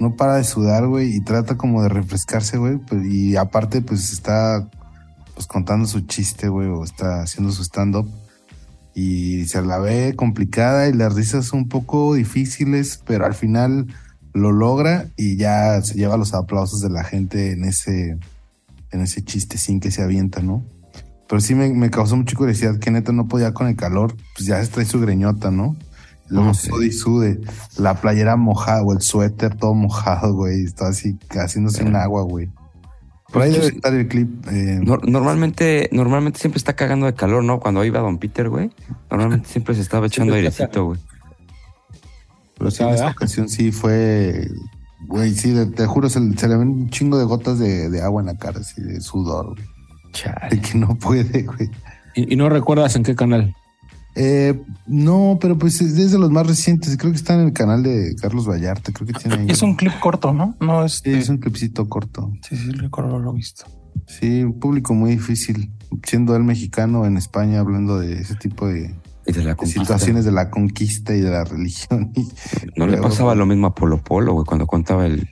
No 0.00 0.16
para 0.16 0.36
de 0.36 0.44
sudar, 0.44 0.86
güey, 0.88 1.14
y 1.14 1.20
trata 1.20 1.56
como 1.56 1.82
de 1.82 1.88
refrescarse, 1.88 2.58
güey, 2.58 2.78
pues, 2.78 3.06
y 3.06 3.36
aparte 3.36 3.80
pues 3.80 4.12
está 4.12 4.68
pues 5.34 5.46
contando 5.46 5.86
su 5.86 6.00
chiste, 6.02 6.48
güey, 6.48 6.68
o 6.68 6.84
está 6.84 7.22
haciendo 7.22 7.52
su 7.52 7.62
stand-up. 7.62 8.08
Y 8.94 9.46
se 9.46 9.60
la 9.62 9.78
ve 9.78 10.14
complicada 10.16 10.88
y 10.88 10.92
las 10.92 11.14
risas 11.14 11.52
un 11.52 11.68
poco 11.68 12.14
difíciles, 12.14 13.00
pero 13.04 13.26
al 13.26 13.34
final 13.34 13.88
lo 14.32 14.52
logra 14.52 15.06
y 15.16 15.36
ya 15.36 15.80
se 15.82 15.94
lleva 15.94 16.16
los 16.16 16.34
aplausos 16.34 16.80
de 16.80 16.90
la 16.90 17.04
gente 17.04 17.52
en 17.52 17.64
ese, 17.64 18.18
en 18.90 19.00
ese 19.00 19.22
chiste 19.24 19.58
sin 19.58 19.80
que 19.80 19.90
se 19.90 20.02
avienta, 20.02 20.40
¿no? 20.40 20.64
Pero 21.28 21.40
sí 21.40 21.54
me, 21.54 21.68
me 21.72 21.90
causó 21.90 22.16
mucha 22.16 22.36
curiosidad 22.36 22.78
que 22.78 22.90
neta 22.90 23.12
no 23.12 23.26
podía 23.26 23.52
con 23.54 23.66
el 23.66 23.76
calor, 23.76 24.14
pues 24.36 24.46
ya 24.46 24.62
trae 24.66 24.84
su 24.84 25.00
greñota, 25.00 25.50
¿no? 25.50 25.76
Luego 26.28 26.50
Ah, 26.50 26.54
sí. 26.54 26.68
sude 26.68 26.86
y 26.86 26.92
sude, 26.92 27.40
la 27.76 28.00
playera 28.00 28.36
mojada 28.36 28.82
o 28.82 28.92
el 28.92 29.00
suéter 29.02 29.54
todo 29.56 29.74
mojado, 29.74 30.34
güey, 30.34 30.64
está 30.64 30.88
así 30.88 31.18
haciéndose 31.30 31.84
un 31.84 31.96
agua, 31.96 32.22
güey. 32.22 32.48
Por 33.34 33.42
ahí 33.42 33.52
debe 33.52 33.66
estar 33.66 33.92
el 33.94 34.08
clip. 34.08 34.46
eh, 34.48 34.80
Nor- 34.82 35.06
normalmente, 35.06 35.88
normalmente 35.92 36.38
siempre 36.38 36.56
está 36.58 36.74
cagando 36.74 37.04
de 37.06 37.14
calor, 37.14 37.44
¿no? 37.44 37.60
Cuando 37.60 37.84
iba 37.84 38.00
Don 38.00 38.18
Peter, 38.18 38.48
güey, 38.48 38.70
normalmente 39.10 39.48
siempre 39.48 39.74
se 39.74 39.82
estaba 39.82 40.06
echando 40.06 40.32
airecito, 40.34 40.84
güey. 40.86 41.00
Pero 42.56 42.70
sí, 42.70 42.82
en 42.82 42.90
esta 42.90 43.10
ocasión 43.10 43.48
sí 43.48 43.72
fue. 43.72 44.48
Güey, 45.06 45.34
sí, 45.34 45.52
te, 45.52 45.66
te 45.66 45.86
juro, 45.86 46.08
se, 46.08 46.20
se 46.38 46.48
le 46.48 46.56
ven 46.56 46.68
un 46.68 46.90
chingo 46.90 47.18
de 47.18 47.24
gotas 47.24 47.58
de, 47.58 47.90
de 47.90 48.00
agua 48.00 48.22
en 48.22 48.26
la 48.28 48.36
cara, 48.38 48.60
así 48.60 48.80
de 48.80 49.00
sudor, 49.00 49.54
güey. 49.54 49.66
Chale. 50.12 50.48
De 50.56 50.60
que 50.62 50.78
no 50.78 50.94
puede, 50.94 51.42
güey. 51.42 51.68
¿Y, 52.14 52.32
y 52.32 52.36
no 52.36 52.48
recuerdas 52.48 52.94
en 52.96 53.02
qué 53.02 53.14
canal? 53.14 53.54
Eh, 54.16 54.62
no, 54.86 55.38
pero 55.40 55.58
pues 55.58 55.80
es 55.80 56.12
de 56.12 56.18
los 56.18 56.30
más 56.30 56.46
recientes. 56.46 56.96
Creo 56.96 57.10
que 57.10 57.16
está 57.18 57.34
en 57.34 57.40
el 57.40 57.52
canal 57.52 57.82
de 57.82 58.14
Carlos 58.20 58.48
Vallarta. 58.48 58.92
Creo 58.92 59.06
que 59.08 59.12
tiene 59.14 59.36
ahí. 59.38 59.46
Es 59.48 59.62
un 59.62 59.74
clip 59.74 59.92
corto, 60.00 60.32
¿no? 60.32 60.54
No 60.60 60.84
es. 60.84 61.00
Sí, 61.02 61.10
es 61.12 61.28
un 61.28 61.38
clipcito 61.38 61.88
corto. 61.88 62.32
Sí, 62.48 62.56
sí, 62.56 62.70
recuerdo 62.72 63.18
lo 63.18 63.32
visto. 63.32 63.64
Sí, 64.06 64.44
un 64.44 64.58
público 64.60 64.94
muy 64.94 65.10
difícil. 65.12 65.72
Siendo 66.06 66.34
él 66.36 66.44
mexicano 66.44 67.06
en 67.06 67.16
España, 67.16 67.60
hablando 67.60 67.98
de 67.98 68.20
ese 68.20 68.34
tipo 68.36 68.66
de, 68.66 68.94
Y 69.26 69.32
de 69.32 69.42
la 69.44 69.50
de 69.50 69.56
conquista. 69.56 69.80
situaciones 69.80 70.24
de 70.24 70.32
la 70.32 70.50
conquista 70.50 71.14
y 71.14 71.20
de 71.20 71.30
la 71.30 71.44
religión. 71.44 72.12
Y- 72.14 72.28
No 72.76 72.86
le 72.86 72.98
pasaba 72.98 73.34
lo 73.34 73.46
mismo 73.46 73.66
a 73.68 73.74
Polo 73.74 74.02
Polo, 74.02 74.32
güey, 74.34 74.44
cuando 74.46 74.66
contaba 74.66 75.06
el 75.06 75.28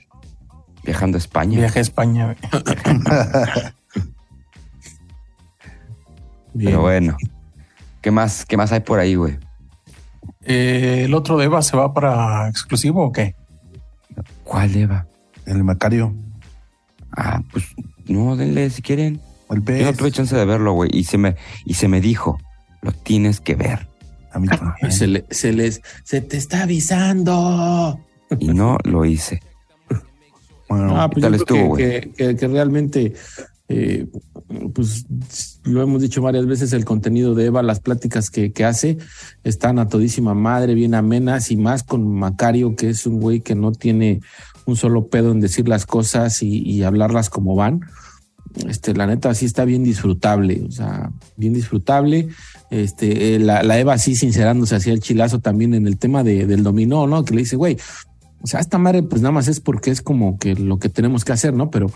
viajando 0.85 1.15
a 1.17 1.19
España. 1.19 1.57
Viaje 1.59 1.79
a 1.79 1.81
España. 1.81 2.25
güey. 2.25 2.63
Pero 6.57 6.81
bueno. 6.81 7.17
¿Qué 8.03 8.11
más, 8.11 8.45
¿Qué 8.45 8.57
más 8.57 8.71
hay 8.71 8.81
por 8.81 8.99
ahí, 8.99 9.15
güey? 9.15 9.39
Eh, 10.43 11.03
¿El 11.05 11.13
otro 11.15 11.37
de 11.37 11.45
Eva 11.45 11.61
se 11.61 11.75
va 11.77 11.93
para 11.93 12.47
exclusivo 12.49 13.05
o 13.05 13.11
qué? 13.11 13.35
¿Cuál 14.43 14.75
Eva? 14.75 15.07
el 15.45 15.63
Macario, 15.63 16.13
Ah, 17.15 17.41
pues 17.51 17.65
no, 18.07 18.35
denle 18.35 18.69
si 18.69 18.81
quieren. 18.81 19.19
el 19.49 19.63
Yo 19.63 19.85
no 19.85 19.93
tuve 19.93 20.11
chance 20.11 20.35
de 20.35 20.45
verlo, 20.45 20.73
güey. 20.73 20.89
Y 20.93 21.03
se 21.05 21.17
me, 21.17 21.35
y 21.65 21.73
se 21.75 21.87
me 21.87 21.99
dijo, 22.01 22.37
lo 22.81 22.91
tienes 22.91 23.39
que 23.39 23.55
ver. 23.55 23.87
A 24.31 24.39
mí 24.39 24.47
también. 24.47 24.91
Se, 24.91 25.07
le- 25.07 25.25
se 25.29 25.53
les, 25.53 25.81
se 26.03 26.21
te 26.21 26.37
está 26.37 26.63
avisando. 26.63 27.99
Y 28.39 28.47
no 28.49 28.77
lo 28.83 29.05
hice. 29.05 29.41
Bueno, 30.69 30.99
Ah, 30.99 31.09
pues 31.09 31.21
tal 31.23 31.37
yo 31.37 31.45
creo 31.45 31.57
estuvo, 31.59 31.75
que, 31.77 32.01
que- 32.01 32.11
que- 32.29 32.35
que 32.35 32.47
realmente, 32.47 33.13
eh, 33.69 34.07
pues 34.73 35.05
lo 35.63 35.81
hemos 35.81 36.01
dicho 36.01 36.21
varias 36.21 36.45
veces, 36.45 36.73
el 36.73 36.85
contenido 36.85 37.33
de 37.33 37.45
Eva, 37.45 37.63
las 37.63 37.79
pláticas 37.79 38.29
que, 38.29 38.51
que 38.51 38.65
hace, 38.65 38.97
están 39.43 39.79
a 39.79 39.87
todísima 39.87 40.33
madre, 40.33 40.75
bien 40.75 40.95
amenas 40.95 41.49
y 41.51 41.57
más 41.57 41.83
con 41.83 42.13
Macario, 42.13 42.75
que 42.75 42.89
es 42.89 43.05
un 43.05 43.19
güey 43.19 43.41
que 43.41 43.55
no 43.55 43.71
tiene 43.71 44.21
un 44.65 44.75
solo 44.75 45.07
pedo 45.07 45.31
en 45.31 45.39
decir 45.39 45.67
las 45.67 45.85
cosas 45.85 46.41
y, 46.43 46.59
y 46.59 46.83
hablarlas 46.83 47.29
como 47.29 47.55
van. 47.55 47.81
Este, 48.67 48.93
la 48.93 49.07
neta 49.07 49.33
sí 49.33 49.45
está 49.45 49.65
bien 49.65 49.83
disfrutable, 49.83 50.63
o 50.67 50.71
sea, 50.71 51.11
bien 51.37 51.53
disfrutable. 51.53 52.29
Este, 52.69 53.35
eh, 53.35 53.39
la, 53.39 53.63
la 53.63 53.79
Eva 53.79 53.97
sí 53.97 54.15
sincerándose 54.15 54.75
hacia 54.75 54.93
el 54.93 54.99
chilazo 54.99 55.39
también 55.39 55.73
en 55.73 55.87
el 55.87 55.97
tema 55.97 56.23
de, 56.23 56.45
del 56.45 56.63
dominó, 56.63 57.07
¿no? 57.07 57.25
Que 57.25 57.33
le 57.33 57.41
dice, 57.41 57.55
güey, 57.55 57.77
o 58.43 58.47
sea, 58.47 58.59
esta 58.59 58.77
madre, 58.77 59.03
pues 59.03 59.21
nada 59.21 59.31
más 59.31 59.47
es 59.47 59.59
porque 59.59 59.89
es 59.89 60.01
como 60.01 60.37
que 60.37 60.53
lo 60.53 60.77
que 60.77 60.89
tenemos 60.89 61.23
que 61.23 61.31
hacer, 61.31 61.53
¿no? 61.53 61.71
Pero, 61.71 61.91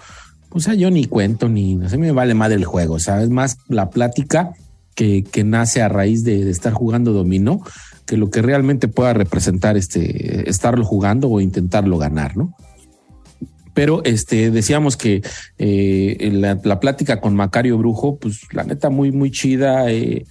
o 0.49 0.59
sea, 0.59 0.73
yo 0.73 0.89
ni 0.89 1.05
cuento, 1.05 1.49
ni, 1.49 1.75
no 1.75 1.89
sé, 1.89 1.97
me 1.97 2.11
vale 2.11 2.33
madre 2.33 2.55
el 2.55 2.65
juego, 2.65 2.95
o 2.95 2.99
sea, 2.99 3.21
es 3.21 3.29
más 3.29 3.57
la 3.67 3.89
plática 3.89 4.53
que, 4.95 5.23
que 5.23 5.43
nace 5.43 5.81
a 5.81 5.89
raíz 5.89 6.23
de, 6.23 6.49
estar 6.49 6.73
jugando 6.73 7.13
dominó 7.13 7.61
que 8.05 8.17
lo 8.17 8.29
que 8.29 8.41
realmente 8.41 8.87
pueda 8.87 9.13
representar 9.13 9.77
este, 9.77 10.49
estarlo 10.49 10.83
jugando 10.83 11.29
o 11.29 11.41
intentarlo 11.41 11.97
ganar, 11.97 12.37
¿no? 12.37 12.53
Pero 13.73 14.03
este, 14.05 14.49
decíamos 14.49 14.97
que 14.97 15.21
eh, 15.59 16.29
la, 16.33 16.59
la 16.63 16.79
plática 16.79 17.21
con 17.21 17.35
Macario 17.35 17.77
Brujo, 17.77 18.17
pues 18.17 18.41
la 18.51 18.63
neta 18.63 18.89
muy, 18.89 19.11
muy 19.11 19.29
chida. 19.29 19.91
eh, 19.91 20.25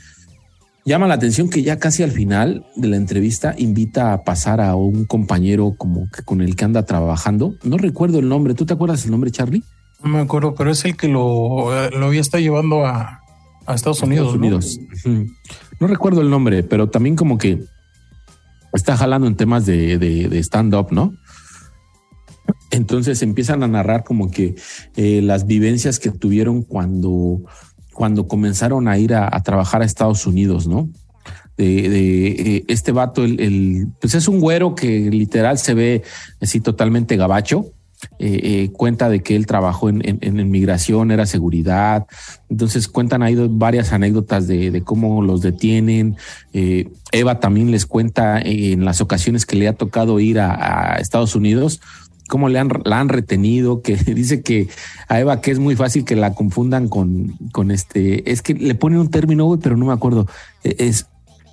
llama 0.85 1.07
la 1.07 1.15
atención 1.15 1.49
que 1.49 1.63
ya 1.63 1.79
casi 1.79 2.03
al 2.03 2.11
final 2.11 2.67
de 2.75 2.89
la 2.89 2.97
entrevista 2.97 3.55
invita 3.57 4.13
a 4.13 4.25
pasar 4.25 4.61
a 4.61 4.75
un 4.75 5.05
compañero 5.05 5.75
como 5.79 6.09
que 6.11 6.23
con 6.25 6.41
el 6.41 6.57
que 6.57 6.65
anda 6.65 6.85
trabajando. 6.87 7.55
No 7.63 7.77
recuerdo 7.77 8.19
el 8.19 8.29
nombre. 8.29 8.55
¿Tú 8.55 8.67
te 8.67 8.73
acuerdas 8.73 9.05
el 9.05 9.13
nombre, 9.13 9.31
Charlie? 9.31 9.63
No 10.03 10.11
me 10.11 10.21
acuerdo, 10.21 10.55
pero 10.55 10.71
es 10.71 10.85
el 10.85 10.97
que 10.97 11.09
lo, 11.09 11.91
lo 11.91 12.07
había 12.07 12.21
está 12.21 12.39
llevando 12.39 12.87
a, 12.87 13.23
a 13.67 13.75
Estados 13.75 14.03
Unidos. 14.03 14.35
Estados 14.35 14.77
Unidos. 14.77 14.79
¿no? 15.05 15.27
no 15.81 15.87
recuerdo 15.87 16.21
el 16.21 16.31
nombre, 16.31 16.63
pero 16.63 16.89
también 16.89 17.17
como 17.17 17.39
que 17.39 17.65
está 18.73 18.97
jalando 18.97 19.27
en 19.27 19.37
temas 19.37 19.67
de, 19.67 19.99
de, 19.99 20.29
de 20.29 20.39
stand-up, 20.39 20.89
¿no? 20.91 21.15
Entonces 22.71 23.23
empiezan 23.23 23.63
a 23.63 23.69
narrar 23.69 24.05
como 24.05 24.31
que 24.31 24.55
eh, 24.97 25.21
las 25.23 25.47
vivencias 25.47 25.99
que 25.99 26.11
tuvieron 26.11 26.63
cuando, 26.63 27.41
cuando 27.93 28.29
comenzaron 28.29 28.89
a 28.89 28.99
ir 28.99 29.15
a, 29.15 29.29
a 29.35 29.43
trabajar 29.43 29.83
a 29.83 29.85
Estados 29.85 30.27
Unidos, 30.27 30.67
¿no? 30.67 30.89
De, 31.57 31.89
de 31.89 32.27
eh, 32.29 32.65
este 32.69 32.93
vato, 32.93 33.25
el, 33.25 33.41
el, 33.41 33.89
pues 34.01 34.15
es 34.15 34.29
un 34.29 34.41
güero 34.41 34.75
que 34.75 35.11
literal 35.11 35.59
se 35.59 35.75
ve 35.75 36.03
así 36.41 36.61
totalmente 36.61 37.17
gabacho. 37.17 37.73
Eh, 38.19 38.41
eh, 38.43 38.71
cuenta 38.73 39.09
de 39.09 39.23
que 39.23 39.37
él 39.37 39.47
trabajó 39.47 39.89
en, 39.89 40.01
en, 40.07 40.19
en, 40.21 40.51
migración, 40.51 41.11
era 41.11 41.27
seguridad. 41.27 42.07
Entonces 42.49 42.89
cuentan 42.89 43.23
ahí 43.23 43.37
varias 43.51 43.93
anécdotas 43.93 44.47
de, 44.47 44.71
de 44.71 44.83
cómo 44.83 45.23
los 45.23 45.41
detienen. 45.41 46.17
Eh, 46.53 46.89
Eva 47.13 47.41
también 47.41 47.71
les 47.71 47.87
cuenta 47.87 48.41
en 48.41 48.85
las 48.85 49.01
ocasiones 49.01 49.47
que 49.47 49.57
le 49.57 49.69
ha 49.69 49.73
tocado 49.75 50.21
ir 50.21 50.41
a, 50.41 50.95
a 50.95 50.97
Estados 50.97 51.35
Unidos, 51.35 51.81
cómo 52.29 52.49
le 52.49 52.59
han, 52.59 52.71
la 52.85 53.01
han 53.01 53.09
retenido, 53.09 53.83
que 53.83 53.97
dice 54.15 54.43
que 54.43 54.69
a 55.09 55.21
Eva 55.21 55.41
que 55.41 55.51
es 55.51 55.59
muy 55.59 55.77
fácil 55.77 56.05
que 56.05 56.17
la 56.17 56.35
confundan 56.35 56.89
con, 56.89 57.37
con 57.53 57.71
este, 57.71 58.31
es 58.31 58.43
que 58.43 58.55
le 58.55 58.75
ponen 58.75 58.99
un 58.99 59.11
término, 59.11 59.59
pero 59.63 59.77
no 59.77 59.87
me 59.87 59.93
acuerdo, 59.93 60.27
e, 60.65 60.77
es 60.79 61.07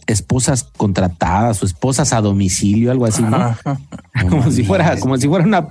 esposas 0.07 0.65
contratadas 0.75 1.63
o 1.63 1.65
esposas 1.65 2.13
a 2.13 2.21
domicilio, 2.21 2.91
algo 2.91 3.05
así, 3.05 3.23
¿no? 3.23 3.55
como 4.29 4.51
si 4.51 4.63
fuera, 4.63 4.97
como 4.99 5.17
si 5.17 5.27
fuera 5.27 5.45
una 5.45 5.67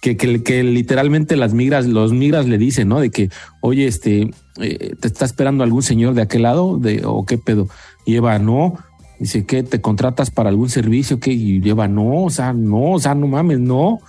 Que, 0.00 0.16
que, 0.16 0.62
literalmente 0.62 1.34
las 1.34 1.54
migras, 1.54 1.86
los 1.86 2.12
migras 2.12 2.46
le 2.46 2.58
dicen, 2.58 2.88
¿no? 2.88 3.00
De 3.00 3.10
que, 3.10 3.30
oye, 3.62 3.86
este, 3.86 4.30
eh, 4.60 4.94
te 5.00 5.08
está 5.08 5.24
esperando 5.24 5.64
algún 5.64 5.82
señor 5.82 6.12
de 6.12 6.22
aquel 6.22 6.42
lado, 6.42 6.78
de, 6.78 7.02
o 7.06 7.24
qué 7.24 7.38
pedo. 7.38 7.68
Y 8.04 8.16
Eva, 8.16 8.38
no. 8.38 8.74
Dice 9.18 9.46
que 9.46 9.62
te 9.62 9.80
contratas 9.80 10.30
para 10.30 10.50
algún 10.50 10.68
servicio, 10.68 11.20
que 11.20 11.32
y 11.32 11.66
Eva, 11.66 11.88
no, 11.88 12.24
o 12.24 12.30
sea, 12.30 12.52
no, 12.52 12.92
o 12.92 13.00
sea, 13.00 13.14
no 13.14 13.28
mames, 13.28 13.60
no. 13.60 14.00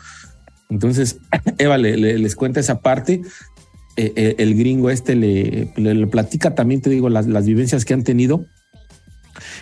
Entonces, 0.69 1.19
Eva 1.57 1.77
le, 1.77 1.95
le, 1.95 2.19
les 2.19 2.35
cuenta 2.35 2.59
esa 2.59 2.81
parte. 2.81 3.21
Eh, 3.97 4.11
eh, 4.17 4.35
el 4.39 4.55
gringo 4.55 4.89
este 4.89 5.15
le, 5.15 5.71
le, 5.77 6.07
platica 6.07 6.53
también, 6.53 6.81
te 6.81 6.89
digo, 6.89 7.07
las, 7.07 7.27
las 7.27 7.45
vivencias 7.45 7.85
que 7.85 7.93
han 7.93 8.03
tenido 8.03 8.45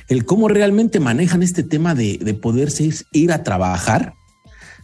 el 0.08 0.26
cómo 0.26 0.48
realmente 0.48 1.00
manejan 1.00 1.44
este 1.44 1.64
tema 1.64 1.96
de, 1.96 2.18
de 2.18 2.34
poderse 2.34 2.90
ir, 3.12 3.32
a 3.32 3.44
trabajar 3.44 4.14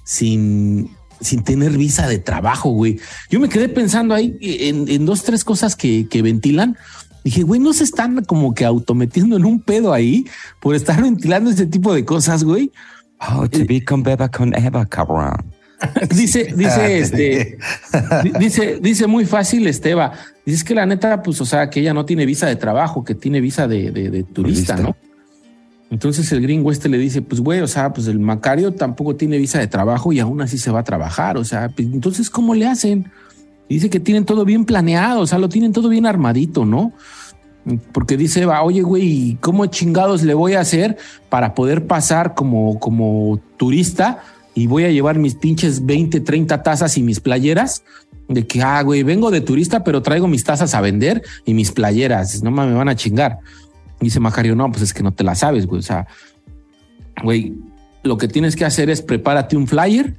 sin, 0.10 0.90
sin 1.22 1.44
tener 1.44 1.78
visa 1.78 2.08
de 2.08 2.18
trabajo, 2.18 2.72
güey. 2.72 3.00
Yo 3.30 3.40
me 3.40 3.48
quedé 3.48 3.70
pensando 3.70 4.16
ahí 4.16 4.36
en, 4.42 4.90
en 4.90 5.06
dos, 5.06 5.24
tres 5.24 5.44
cosas 5.44 5.76
que, 5.76 6.08
que 6.10 6.24
ventilan. 6.24 6.78
Dije, 7.24 7.44
güey, 7.44 7.60
no 7.60 7.74
se 7.74 7.84
están 7.84 8.24
como 8.26 8.56
que 8.56 8.66
autometiendo 8.66 9.38
en 9.38 9.46
un 9.46 9.62
pedo 9.62 9.94
ahí 9.94 10.26
por 10.60 10.74
estar 10.74 11.00
ventilando 11.00 11.52
este 11.52 11.68
tipo 11.68 11.94
de 11.94 12.06
cosas, 12.06 12.44
güey. 12.44 12.72
Oh, 13.20 13.48
to 13.48 13.60
be 13.68 13.86
con 13.86 14.02
beba 14.02 14.30
con 14.30 14.56
Eva, 14.56 14.84
cabrón. 14.88 15.54
dice, 16.10 16.52
dice, 16.56 17.00
este, 17.00 17.60
dice, 18.40 18.80
dice 18.82 19.06
muy 19.06 19.26
fácil, 19.26 19.68
Esteba. 19.68 20.14
Dice 20.44 20.66
que 20.66 20.74
la 20.74 20.88
neta, 20.88 21.22
pues, 21.22 21.40
o 21.40 21.46
sea, 21.46 21.70
que 21.70 21.82
ella 21.82 21.94
no 21.94 22.06
tiene 22.06 22.26
visa 22.26 22.48
de 22.48 22.56
trabajo, 22.56 23.04
que 23.04 23.14
tiene 23.14 23.42
visa 23.42 23.68
de, 23.68 23.92
de, 23.92 24.10
de 24.10 24.24
turista, 24.24 24.76
¿no? 24.76 24.96
Entonces 25.92 26.32
el 26.32 26.42
gringo 26.42 26.72
este 26.72 26.88
le 26.88 26.98
dice, 26.98 27.22
pues 27.22 27.42
güey, 27.42 27.62
o 27.62 27.68
sea, 27.68 27.92
pues 27.94 28.08
el 28.08 28.20
Macario 28.20 28.74
tampoco 28.74 29.16
tiene 29.16 29.38
visa 29.38 29.60
de 29.60 29.68
trabajo 29.68 30.14
y 30.14 30.20
aún 30.20 30.42
así 30.42 30.58
se 30.58 30.70
va 30.70 30.80
a 30.80 30.84
trabajar, 30.84 31.38
o 31.38 31.44
sea, 31.44 31.70
pues, 31.70 31.88
entonces 31.92 32.30
¿cómo 32.30 32.54
le 32.54 32.68
hacen? 32.68 33.12
Dice 33.68 33.90
que 33.90 34.00
tienen 34.00 34.26
todo 34.26 34.46
bien 34.46 34.66
planeado, 34.66 35.22
o 35.22 35.28
sea, 35.28 35.40
lo 35.40 35.50
tienen 35.50 35.74
todo 35.74 35.90
bien 35.90 36.06
armadito, 36.06 36.66
¿no? 36.66 36.94
Porque 37.92 38.18
dice, 38.18 38.46
va, 38.46 38.64
oye, 38.64 38.82
güey, 38.82 39.38
¿cómo 39.42 39.66
chingados 39.68 40.24
le 40.24 40.34
voy 40.34 40.54
a 40.54 40.62
hacer 40.62 40.98
para 41.30 41.54
poder 41.54 41.86
pasar 41.86 42.34
como, 42.34 42.80
como 42.80 43.40
turista 43.58 44.24
y 44.56 44.68
voy 44.68 44.86
a 44.86 44.92
llevar 44.92 45.20
mis 45.20 45.36
pinches 45.36 45.86
20, 45.86 46.22
30 46.22 46.64
tazas 46.64 46.98
y 46.98 47.04
mis 47.04 47.20
playeras? 47.20 47.84
De 48.28 48.46
que, 48.48 48.62
ah, 48.62 48.82
güey, 48.82 49.04
vengo 49.04 49.30
de 49.30 49.42
turista, 49.42 49.84
pero 49.84 50.02
traigo 50.02 50.28
mis 50.28 50.44
tazas 50.44 50.74
a 50.74 50.82
vender 50.82 51.22
y 51.46 51.54
mis 51.54 51.72
playeras, 51.72 52.42
no 52.44 52.50
me 52.52 52.74
van 52.74 52.90
a 52.90 52.96
chingar. 52.96 53.40
Dice 54.00 54.20
Macario, 54.20 54.56
no, 54.56 54.72
pues 54.72 54.84
es 54.84 54.94
que 54.94 55.04
no 55.04 55.12
te 55.12 55.24
la 55.24 55.36
sabes, 55.36 55.66
güey. 55.66 55.80
O 55.80 55.84
sea, 55.84 56.08
güey, 57.24 57.56
lo 58.04 58.18
que 58.18 58.28
tienes 58.28 58.56
que 58.56 58.66
hacer 58.66 58.90
es 58.90 59.02
prepárate 59.02 59.58
un 59.58 59.68
flyer 59.68 60.16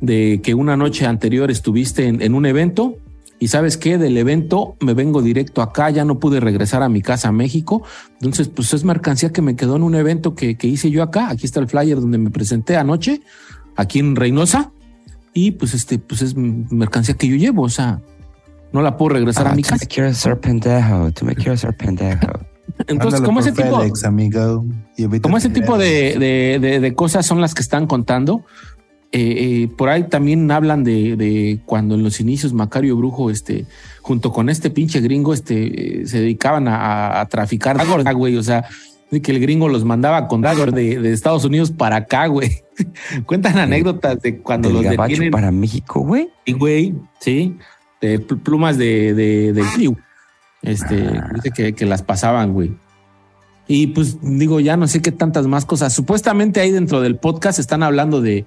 de 0.00 0.40
que 0.42 0.54
una 0.54 0.76
noche 0.76 1.06
anterior 1.06 1.50
estuviste 1.50 2.06
en, 2.06 2.22
en, 2.22 2.34
un 2.34 2.46
evento 2.46 2.98
y 3.40 3.48
sabes 3.48 3.76
qué, 3.76 3.98
del 3.98 4.16
evento 4.16 4.76
me 4.80 4.94
vengo 4.94 5.22
directo 5.22 5.62
acá, 5.62 5.90
ya 5.90 6.04
no 6.04 6.18
pude 6.18 6.40
regresar 6.40 6.82
a 6.82 6.88
mi 6.88 7.02
casa 7.02 7.28
a 7.28 7.32
México. 7.32 7.82
Entonces, 8.14 8.48
pues 8.48 8.74
es 8.74 8.84
mercancía 8.84 9.32
que 9.32 9.42
me 9.42 9.54
quedó 9.54 9.76
en 9.76 9.82
un 9.82 9.94
evento 9.94 10.34
que, 10.34 10.56
que 10.56 10.66
hice 10.66 10.90
yo 10.90 11.02
acá. 11.02 11.28
Aquí 11.30 11.46
está 11.46 11.60
el 11.60 11.68
flyer 11.68 12.00
donde 12.00 12.18
me 12.18 12.30
presenté 12.30 12.76
anoche, 12.76 13.20
aquí 13.76 14.00
en 14.00 14.16
Reynosa. 14.16 14.72
Y 15.34 15.52
pues 15.52 15.74
este, 15.74 15.98
pues 15.98 16.22
es 16.22 16.34
mercancía 16.34 17.14
que 17.14 17.28
yo 17.28 17.36
llevo. 17.36 17.62
O 17.62 17.68
sea, 17.68 18.00
no 18.72 18.82
la 18.82 18.96
puedo 18.96 19.10
regresar 19.10 19.46
ah, 19.46 19.52
a 19.52 19.54
mi 19.54 19.62
tú 19.62 19.68
casa. 19.68 19.86
Pendejo. 21.72 22.40
Entonces, 22.86 23.20
como 23.20 23.40
ese 23.40 23.52
tipo, 23.52 23.80
Félix, 23.80 24.04
amigo. 24.04 24.64
como 25.22 25.36
ese 25.36 25.50
tipo 25.50 25.76
de, 25.78 26.18
de, 26.18 26.58
de, 26.60 26.80
de, 26.80 26.94
cosas 26.94 27.26
son 27.26 27.40
las 27.40 27.54
que 27.54 27.62
están 27.62 27.86
contando. 27.86 28.44
Eh, 29.10 29.62
eh, 29.62 29.68
por 29.68 29.88
ahí 29.88 30.04
también 30.04 30.50
hablan 30.50 30.84
de, 30.84 31.16
de, 31.16 31.60
cuando 31.64 31.94
en 31.94 32.02
los 32.02 32.20
inicios 32.20 32.52
Macario 32.52 32.94
Brujo, 32.96 33.30
este, 33.30 33.64
junto 34.02 34.32
con 34.32 34.50
este 34.50 34.70
pinche 34.70 35.00
gringo, 35.00 35.32
este, 35.32 36.02
eh, 36.02 36.06
se 36.06 36.20
dedicaban 36.20 36.68
a, 36.68 37.20
a 37.20 37.26
traficar 37.26 37.78
Dagor, 37.78 38.04
güey. 38.14 38.36
O 38.36 38.42
sea, 38.42 38.66
de 39.10 39.22
que 39.22 39.32
el 39.32 39.40
gringo 39.40 39.68
los 39.68 39.84
mandaba 39.84 40.28
con 40.28 40.42
Dagor 40.42 40.72
de, 40.72 41.00
de 41.00 41.12
Estados 41.12 41.44
Unidos 41.44 41.70
para 41.70 41.96
acá, 41.96 42.26
güey. 42.26 42.62
Cuentan 43.26 43.58
anécdotas 43.58 44.20
de 44.20 44.38
cuando 44.38 44.68
los 44.70 44.82
detienen 44.82 45.30
para 45.30 45.50
México, 45.50 46.00
güey. 46.00 46.28
Y 46.44 46.52
güey, 46.52 46.94
sí, 47.18 47.56
de 48.00 48.18
plumas 48.18 48.76
de, 48.76 49.14
de, 49.14 49.52
de 49.52 49.62
este, 50.62 51.06
ah. 51.06 51.30
dice 51.34 51.50
que, 51.50 51.74
que, 51.74 51.86
las 51.86 52.02
pasaban, 52.02 52.52
güey. 52.52 52.76
Y 53.66 53.88
pues 53.88 54.18
digo, 54.22 54.60
ya 54.60 54.76
no 54.76 54.88
sé 54.88 55.02
qué 55.02 55.12
tantas 55.12 55.46
más 55.46 55.64
cosas. 55.64 55.92
Supuestamente 55.92 56.60
ahí 56.60 56.70
dentro 56.70 57.00
del 57.00 57.16
podcast 57.16 57.58
están 57.58 57.82
hablando 57.82 58.20
de 58.20 58.38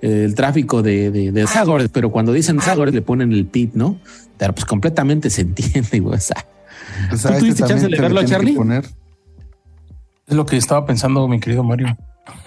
eh, 0.00 0.24
el 0.24 0.34
tráfico 0.34 0.82
de, 0.82 1.10
de, 1.10 1.32
de 1.32 1.46
Zagores, 1.46 1.88
pero 1.92 2.10
cuando 2.10 2.32
dicen 2.32 2.60
Zagores 2.60 2.94
le 2.94 3.02
ponen 3.02 3.32
el 3.32 3.46
pit, 3.46 3.74
¿no? 3.74 4.00
Pero 4.36 4.54
pues 4.54 4.64
completamente 4.64 5.30
se 5.30 5.40
entiende, 5.42 6.00
güey. 6.00 6.16
O 6.16 6.20
sea, 6.20 6.46
Pues 7.08 7.22
¿Tú 7.22 7.28
tuviste 7.38 7.64
chance 7.64 7.88
de 7.88 8.00
verlo, 8.00 8.24
Charlie? 8.24 8.54
Poner 8.54 8.84
Es 10.26 10.36
lo 10.36 10.46
que 10.46 10.56
estaba 10.56 10.86
pensando, 10.86 11.26
mi 11.26 11.40
querido 11.40 11.64
Mario. 11.64 11.96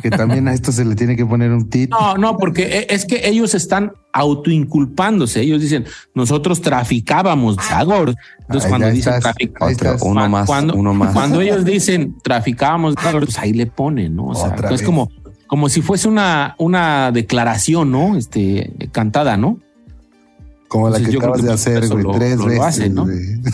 Que 0.02 0.10
también 0.10 0.48
a 0.48 0.54
esto 0.54 0.72
se 0.72 0.86
le 0.86 0.96
tiene 0.96 1.16
que 1.16 1.26
poner 1.26 1.52
un 1.52 1.70
tit. 1.70 1.90
No, 1.90 2.16
no, 2.18 2.38
porque 2.38 2.88
es 2.90 3.06
que 3.06 3.28
ellos 3.28 3.54
están 3.54 3.94
autoinculpándose. 4.14 5.42
Ellos 5.42 5.62
dicen, 5.62 5.86
nosotros 6.14 6.62
traficábamos 6.62 7.58
Zagor. 7.58 8.16
Entonces, 8.42 8.66
Ahí 8.66 8.70
cuando 8.70 8.90
dicen 8.92 9.14
estás. 9.14 10.02
Uno 10.02 10.30
más, 10.30 10.48
cuando, 10.48 10.76
uno 10.76 10.94
más. 10.94 11.14
cuando 11.14 11.42
ellos 11.42 11.64
dicen 11.66 12.16
traficábamos 12.22 12.96
Zagor, 12.96 13.26
pues 13.26 13.38
ahí 13.40 13.54
le 13.54 13.68
ponen, 13.68 14.16
¿no? 14.16 14.28
O 14.28 14.36
sea, 14.36 14.56
es 14.72 14.82
como, 14.82 15.10
como 15.48 15.70
si 15.70 15.82
fuese 15.82 16.08
una, 16.08 16.56
una 16.58 17.12
declaración, 17.12 17.92
¿no? 17.92 18.18
Este, 18.18 18.74
cantada, 18.92 19.38
¿no? 19.38 19.60
Como 20.72 20.90
la 20.90 21.00
Entonces, 21.00 21.20
que 21.20 21.26
acabas 21.26 21.42
que 21.42 21.48
de 21.48 21.54
hacer, 21.54 21.88
güey, 21.90 22.06
tres 22.18 22.38
lo 22.38 22.46
veces. 22.46 22.62
hacen, 22.64 22.96
¿no? 22.96 23.06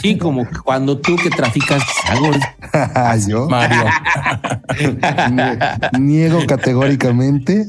Sí, 0.03 0.20
como 0.20 0.47
cuando 0.63 0.99
tú 0.99 1.15
que 1.15 1.32
traficas 1.32 1.82
Zagor. 2.05 2.36
Yo 3.28 3.49
Mario. 3.49 3.86
nie- 5.32 5.99
niego 5.99 6.39
categóricamente, 6.47 7.65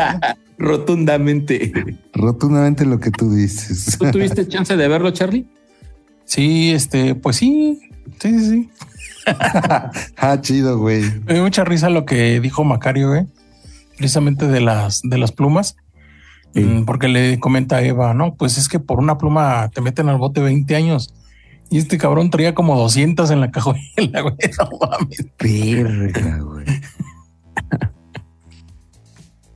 Rotundamente. 0.58 1.72
rotundamente 2.12 2.84
lo 2.84 3.00
que 3.00 3.10
tú 3.10 3.32
dices. 3.34 3.96
¿Tú 3.98 4.10
tuviste 4.10 4.46
chance 4.46 4.76
de 4.76 4.88
verlo, 4.88 5.10
Charlie? 5.10 5.46
Sí, 6.26 6.72
este, 6.72 7.14
pues 7.14 7.36
sí, 7.36 7.80
sí, 8.20 8.38
sí, 8.38 8.50
sí. 8.50 8.70
ah, 10.18 10.38
chido, 10.42 10.78
güey. 10.78 11.02
Me 11.24 11.34
dio 11.34 11.42
mucha 11.44 11.64
risa 11.64 11.88
lo 11.88 12.04
que 12.04 12.40
dijo 12.40 12.62
Macario, 12.62 13.08
güey, 13.08 13.26
precisamente 13.96 14.46
de 14.48 14.60
las, 14.60 15.00
de 15.02 15.16
las 15.18 15.32
plumas. 15.32 15.76
Sí. 16.54 16.60
Mm, 16.60 16.84
Porque 16.84 17.08
le 17.08 17.38
comenta 17.40 17.76
a 17.76 17.82
Eva, 17.82 18.12
no, 18.14 18.34
pues 18.34 18.58
es 18.58 18.68
que 18.68 18.78
por 18.78 18.98
una 18.98 19.16
pluma 19.18 19.70
te 19.74 19.80
meten 19.80 20.08
al 20.08 20.18
bote 20.18 20.40
20 20.40 20.74
años. 20.76 21.14
Y 21.70 21.78
este 21.78 21.96
cabrón 21.96 22.28
traía 22.30 22.54
como 22.54 22.76
200 22.78 23.30
en 23.30 23.40
la 23.40 23.50
cajuela, 23.50 23.80
güey. 24.22 24.34
No 24.58 24.78
mames. 24.78 25.26
Verga, 25.38 26.38
güey. 26.40 26.66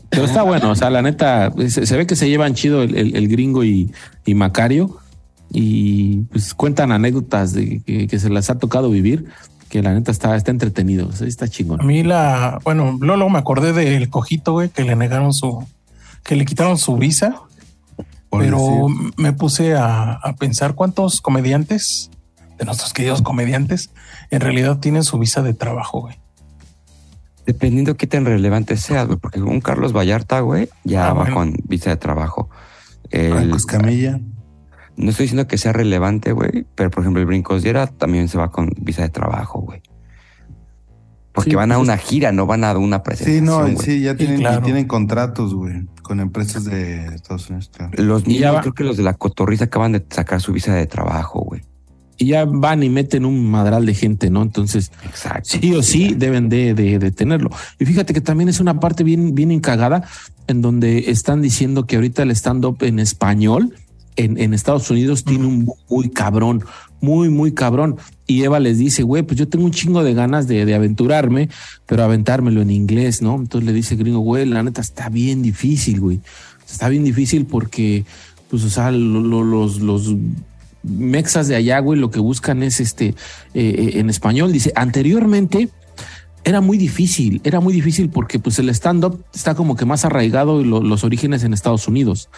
Pero 0.08 0.24
está 0.24 0.42
bueno, 0.42 0.70
o 0.70 0.74
sea, 0.74 0.88
la 0.88 1.02
neta, 1.02 1.52
se, 1.68 1.84
se 1.84 1.96
ve 1.96 2.06
que 2.06 2.16
se 2.16 2.28
llevan 2.28 2.54
chido 2.54 2.82
el, 2.82 2.94
el- 2.96 3.16
el 3.16 3.28
gringo 3.28 3.64
y, 3.64 3.92
y 4.24 4.34
Macario 4.34 4.96
y 5.50 6.18
pues 6.32 6.54
cuentan 6.54 6.92
anécdotas 6.92 7.52
de 7.52 7.82
que, 7.84 8.06
que 8.06 8.18
se 8.18 8.30
las 8.30 8.48
ha 8.48 8.58
tocado 8.58 8.88
vivir. 8.90 9.26
que 9.68 9.82
la 9.82 9.92
neta 9.92 10.12
está, 10.12 10.34
está 10.36 10.50
entretenido, 10.52 11.08
o 11.08 11.12
sea, 11.12 11.26
está 11.26 11.46
A 11.46 11.48
chingón. 11.48 11.84
mí 11.86 12.02
la, 12.02 12.60
bueno, 12.64 12.96
luego 13.00 13.28
me 13.28 13.38
acordé 13.38 13.72
del 13.72 14.08
cojito, 14.08 14.52
güey, 14.52 14.68
que 14.70 14.84
le 14.84 14.94
negaron 14.96 15.34
su, 15.34 15.66
que 16.26 16.36
le 16.36 16.44
quitaron 16.44 16.76
su 16.78 16.96
visa, 16.96 17.40
Por 18.28 18.42
pero 18.42 18.58
decir. 18.58 19.12
me 19.16 19.32
puse 19.32 19.74
a, 19.74 20.12
a 20.14 20.34
pensar 20.36 20.74
cuántos 20.74 21.20
comediantes, 21.20 22.10
de 22.58 22.64
nuestros 22.64 22.92
queridos 22.92 23.22
comediantes, 23.22 23.90
en 24.30 24.40
realidad 24.40 24.78
tienen 24.78 25.04
su 25.04 25.18
visa 25.18 25.42
de 25.42 25.54
trabajo, 25.54 26.00
güey. 26.00 26.16
Dependiendo 27.46 27.96
qué 27.96 28.06
tan 28.08 28.24
relevante 28.24 28.76
sea, 28.76 29.04
güey, 29.04 29.18
porque 29.18 29.40
un 29.40 29.60
Carlos 29.60 29.92
Vallarta, 29.92 30.40
güey, 30.40 30.68
ya 30.82 31.04
Ah, 31.08 31.12
va 31.12 31.20
bueno. 31.22 31.34
con 31.36 31.54
visa 31.64 31.90
de 31.90 31.96
trabajo. 31.96 32.50
El- 33.10 33.30
Franco 33.32 33.56
Escamilla. 33.56 34.18
no 34.96 35.10
estoy 35.10 35.24
diciendo 35.24 35.46
que 35.46 35.58
sea 35.58 35.72
relevante, 35.72 36.32
güey, 36.32 36.66
pero 36.74 36.90
por 36.90 37.02
ejemplo 37.04 37.20
el 37.20 37.26
Brincos 37.26 37.62
Diera 37.62 37.86
también 37.86 38.28
se 38.28 38.36
va 38.38 38.50
con 38.50 38.70
visa 38.78 39.02
de 39.02 39.10
trabajo, 39.10 39.60
güey. 39.60 39.80
Porque 41.36 41.50
Sí, 41.50 41.56
van 41.56 41.70
a 41.70 41.76
pues 41.76 41.86
una 41.86 41.96
gira, 41.98 42.32
no 42.32 42.46
van 42.46 42.64
a 42.64 42.76
una 42.76 42.96
Sí, 42.96 43.02
presentación. 43.04 43.44
no, 43.44 43.60
güey. 43.60 43.76
sí, 43.76 44.00
ya 44.00 44.16
tienen, 44.16 44.38
y 44.38 44.40
claro. 44.40 44.62
tienen 44.62 44.86
contratos, 44.86 45.54
güey, 45.54 45.86
con 46.02 46.18
empresas 46.20 46.64
de 46.64 47.04
Estados 47.14 47.48
Unidos. 47.50 47.70
claro. 47.76 47.92
Los 48.02 48.26
niños, 48.26 48.54
va- 48.54 48.60
creo 48.62 48.72
que 48.72 48.84
los 48.84 48.96
de 48.96 49.02
la 49.02 49.12
cotorriza 49.14 49.64
acaban 49.66 49.92
de 49.92 50.04
sacar 50.10 50.40
su 50.40 50.52
visa 50.54 50.74
de 50.74 50.86
trabajo, 50.86 51.40
güey. 51.40 51.60
Y 52.18 52.28
ya 52.28 52.46
van 52.46 52.82
y 52.82 52.88
meten 52.88 53.26
un 53.26 53.50
madral 53.50 53.84
de 53.84 53.92
gente, 53.92 54.30
¿no? 54.30 54.40
Entonces, 54.40 54.90
Exacto. 55.04 55.50
sí 55.60 55.74
o 55.74 55.82
sí 55.82 56.14
deben 56.16 56.48
de, 56.48 56.72
de- 56.72 56.98
de 56.98 57.10
tenerlo. 57.10 57.50
Y 57.78 57.84
fíjate 57.84 58.14
que 58.14 58.22
también 58.22 58.48
es 58.48 58.58
una 58.58 58.80
parte 58.80 59.04
bien, 59.04 59.34
bien 59.34 59.50
encagada 59.50 60.04
en 60.46 60.62
donde 60.62 61.10
están 61.10 61.42
diciendo 61.42 61.86
que 61.86 61.96
ahorita 61.96 62.22
el 62.22 62.30
stand-up 62.30 62.78
en 62.80 62.98
español 62.98 63.74
en, 64.16 64.38
en 64.38 64.54
Estados 64.54 64.90
Unidos 64.90 65.24
tiene 65.24 65.44
un 65.44 65.70
muy 65.90 66.08
cabrón, 66.08 66.64
muy, 67.00 67.28
muy 67.28 67.52
cabrón. 67.52 67.96
Y 68.26 68.42
Eva 68.42 68.58
les 68.60 68.78
dice, 68.78 69.02
güey, 69.02 69.22
pues 69.22 69.38
yo 69.38 69.48
tengo 69.48 69.64
un 69.64 69.70
chingo 69.70 70.02
de 70.02 70.14
ganas 70.14 70.48
de, 70.48 70.74
aventurarme, 70.74 71.48
pero 71.86 72.02
aventármelo 72.02 72.60
en 72.62 72.70
inglés, 72.70 73.22
¿no? 73.22 73.36
Entonces 73.36 73.66
le 73.66 73.72
dice 73.72 73.96
gringo, 73.96 74.20
güey, 74.20 74.46
la 74.46 74.62
neta 74.62 74.80
está 74.80 75.08
bien 75.08 75.42
difícil, 75.42 76.00
güey. 76.00 76.20
Está 76.68 76.88
bien 76.88 77.04
difícil 77.04 77.46
porque, 77.46 78.04
pues, 78.50 78.64
o 78.64 78.70
sea, 78.70 78.90
lo- 78.90 79.20
lo- 79.20 79.44
los, 79.44 79.80
los 79.80 80.14
mexas 80.82 81.48
de 81.48 81.56
allá, 81.56 81.78
güey, 81.80 81.98
lo 81.98 82.10
que 82.10 82.20
buscan 82.20 82.62
es 82.62 82.80
este, 82.80 83.08
eh, 83.08 83.14
eh, 83.54 83.90
en 84.00 84.08
español, 84.10 84.52
dice, 84.52 84.72
anteriormente 84.76 85.68
era 86.44 86.60
muy 86.60 86.78
difícil, 86.78 87.40
era 87.42 87.58
muy 87.58 87.72
difícil 87.72 88.08
porque 88.08 88.38
pues 88.38 88.60
el 88.60 88.68
stand-up 88.68 89.24
está 89.34 89.56
como 89.56 89.74
que 89.74 89.84
más 89.84 90.04
arraigado 90.04 90.60
y 90.60 90.64
lo- 90.64 90.80
los 90.80 91.02
orígenes 91.02 91.42
en 91.42 91.52
Estados 91.52 91.88
Unidos. 91.88 92.28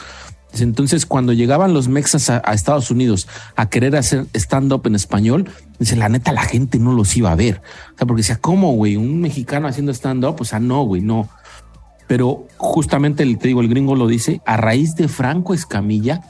Entonces, 0.59 1.07
cuando 1.07 1.32
llegaban 1.32 1.74
los 1.74 1.88
mexas 1.88 2.30
a, 2.30 2.42
a 2.44 2.55
Estados 2.55 2.90
Unidos 2.90 3.28
a 3.55 3.68
querer 3.68 3.96
hacer 3.96 4.26
stand-up 4.34 4.86
en 4.86 4.94
español, 4.94 5.49
dice, 5.78 5.96
la 5.96 6.09
neta, 6.09 6.32
la 6.32 6.42
gente 6.42 6.78
no 6.78 6.92
los 6.92 7.16
iba 7.16 7.30
a 7.30 7.36
ver. 7.36 7.61
O 7.94 7.99
sea, 7.99 8.07
porque 8.07 8.22
decía, 8.22 8.38
¿cómo, 8.40 8.72
güey? 8.72 8.96
Un 8.96 9.20
mexicano 9.20 9.68
haciendo 9.68 9.92
stand-up, 9.92 10.36
o 10.40 10.44
sea, 10.44 10.59
no, 10.59 10.82
güey, 10.82 11.03
no. 11.03 11.28
Pero 12.07 12.49
justamente, 12.57 13.22
el, 13.22 13.38
te 13.38 13.49
digo, 13.49 13.61
el 13.61 13.68
gringo 13.68 13.94
lo 13.94 14.07
dice, 14.07 14.40
a 14.46 14.57
raíz 14.57 14.96
de 14.96 15.09
Franco 15.09 15.53
Escamilla, 15.53 16.22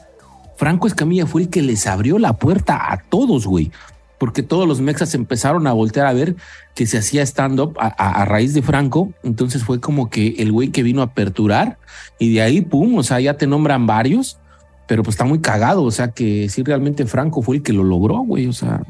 Franco 0.56 0.88
Escamilla 0.88 1.24
fue 1.24 1.42
el 1.42 1.50
que 1.50 1.62
les 1.62 1.86
abrió 1.86 2.18
la 2.18 2.32
puerta 2.32 2.92
a 2.92 2.98
todos, 2.98 3.46
güey. 3.46 3.70
Porque 4.18 4.42
todos 4.42 4.66
los 4.66 4.80
mexas 4.80 5.14
empezaron 5.14 5.66
a 5.68 5.72
voltear 5.72 6.06
a 6.06 6.12
ver 6.12 6.34
que 6.74 6.86
se 6.86 6.98
hacía 6.98 7.22
stand-up 7.22 7.76
a, 7.80 7.86
a- 7.86 8.22
a 8.22 8.24
raíz 8.24 8.52
de 8.52 8.62
Franco. 8.62 9.12
Entonces 9.22 9.62
fue 9.62 9.80
como 9.80 10.10
que 10.10 10.34
el 10.38 10.50
güey 10.52 10.68
que 10.70 10.82
vino 10.82 11.02
a 11.02 11.04
aperturar 11.06 11.78
y 12.18 12.34
de 12.34 12.42
ahí, 12.42 12.60
pum, 12.60 12.96
o 12.98 13.02
sea, 13.04 13.20
ya 13.20 13.34
te 13.34 13.46
nombran 13.46 13.86
varios, 13.86 14.38
pero 14.88 15.04
pues 15.04 15.14
está 15.14 15.24
muy 15.24 15.38
cagado. 15.40 15.84
O 15.84 15.90
sea, 15.92 16.08
que 16.10 16.48
sí, 16.48 16.64
realmente 16.64 17.06
Franco 17.06 17.42
fue 17.42 17.56
el 17.56 17.62
que 17.62 17.72
lo 17.72 17.84
logró, 17.84 18.18
güey. 18.18 18.48
O 18.48 18.52
sea, 18.52 18.82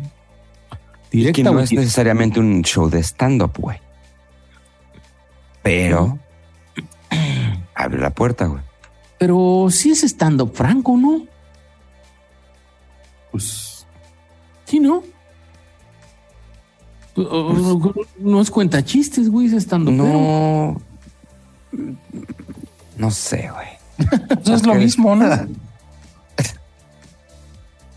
Y 1.11 1.19
que 1.25 1.33
directa, 1.33 1.51
no 1.53 1.61
es 1.61 1.73
necesariamente 1.73 2.41
un 2.41 2.63
show 2.63 2.89
de 2.89 3.01
stand-up, 3.03 3.53
güey. 3.59 3.79
Pero 5.63 6.19
abre 7.75 7.99
la 8.01 8.11
puerta, 8.11 8.47
güey. 8.47 8.63
Pero 9.19 9.67
sí 9.71 9.91
es 9.91 10.05
stand-up 10.05 10.53
Franco, 10.55 10.97
¿no? 10.97 11.27
Pues 13.31 13.87
Sí, 14.65 14.81
¿no? 14.81 15.03
No 18.19 18.41
es 18.41 18.51
cuenta 18.51 18.85
chistes, 18.85 19.29
güey, 19.31 19.47
es 19.47 19.53
stand-up. 19.65 19.93
No. 19.95 20.81
No 22.97 23.11
sé, 23.11 23.51
güey. 23.53 23.69
Pues 24.29 24.49
es 24.49 24.65
lo 24.67 24.75
mismo, 24.75 25.17
¿no? 25.17 25.27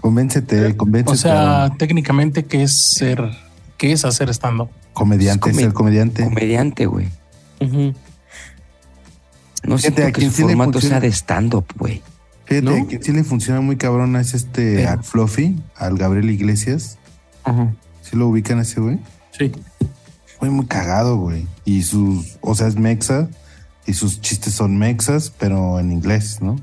convéncete, 0.01 0.76
convéncete. 0.76 1.11
O 1.11 1.15
sea, 1.15 1.72
técnicamente, 1.78 2.45
¿qué 2.45 2.63
es 2.63 2.74
ser, 2.95 3.32
qué 3.78 3.91
es 3.91 4.03
hacer 4.05 4.30
stand-up? 4.30 4.69
comediante, 4.93 5.49
es 5.51 5.55
comi- 5.55 5.59
ser 5.61 5.74
comediante. 5.74 6.24
Comediante, 6.24 6.86
güey. 6.86 7.07
No 9.63 9.78
sé 9.78 9.93
que 9.93 10.11
quién 10.11 10.32
su 10.32 10.38
sí 10.38 10.41
formato 10.43 10.74
funciona. 10.74 10.95
sea 10.95 10.99
de 11.01 11.11
stand-up, 11.11 11.65
güey. 11.78 12.01
Fíjate, 12.45 12.80
¿No? 12.82 12.88
que 12.88 13.01
sí 13.01 13.11
le 13.13 13.24
funciona 13.24 13.61
muy 13.61 13.78
cabrón 13.78 14.15
es 14.15 14.34
este 14.34 14.88
al 14.88 15.03
Fluffy, 15.03 15.55
al 15.76 15.97
Gabriel 15.97 16.30
Iglesias. 16.32 16.97
Ajá. 17.43 17.72
¿Sí 18.02 18.16
lo 18.16 18.28
ubican 18.28 18.60
ese 18.60 18.80
güey? 18.82 18.99
Sí. 19.38 19.52
Fue 20.39 20.49
muy 20.49 20.66
cagado, 20.66 21.18
güey. 21.18 21.45
Y 21.66 21.84
sus, 21.84 22.38
o 22.41 22.56
sea, 22.56 22.68
es 22.68 22.76
mexa 22.76 23.30
y 23.86 23.93
sus 23.93 24.22
chistes 24.22 24.54
son 24.54 24.78
mexas, 24.78 25.32
pero 25.38 25.80
en 25.80 25.91
inglés, 25.91 26.39
¿no? 26.41 26.60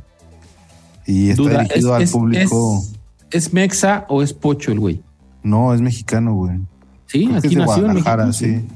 Y 1.07 1.31
está 1.31 1.43
Duda, 1.43 1.63
dirigido 1.63 1.91
¿es- 1.91 1.97
al 1.97 2.03
es- 2.03 2.11
público. 2.13 2.79
es- 2.83 2.95
¿Es 3.31 3.53
mexa 3.53 4.07
o 4.09 4.23
es 4.23 4.33
pocho 4.33 4.73
el 4.73 4.81
güey? 4.81 5.03
No, 5.43 5.75
es 5.75 5.81
mexicano, 5.81 6.35
güey. 6.35 6.59
Sí, 7.07 7.27
Creo 7.27 7.31
que 7.33 7.37
aquí 7.39 7.47
es 7.49 7.53
de 7.55 7.59
nació 7.59 7.75
en 7.77 7.83
Guadalajara, 7.83 8.27
México. 8.27 8.47
sí. 8.47 8.69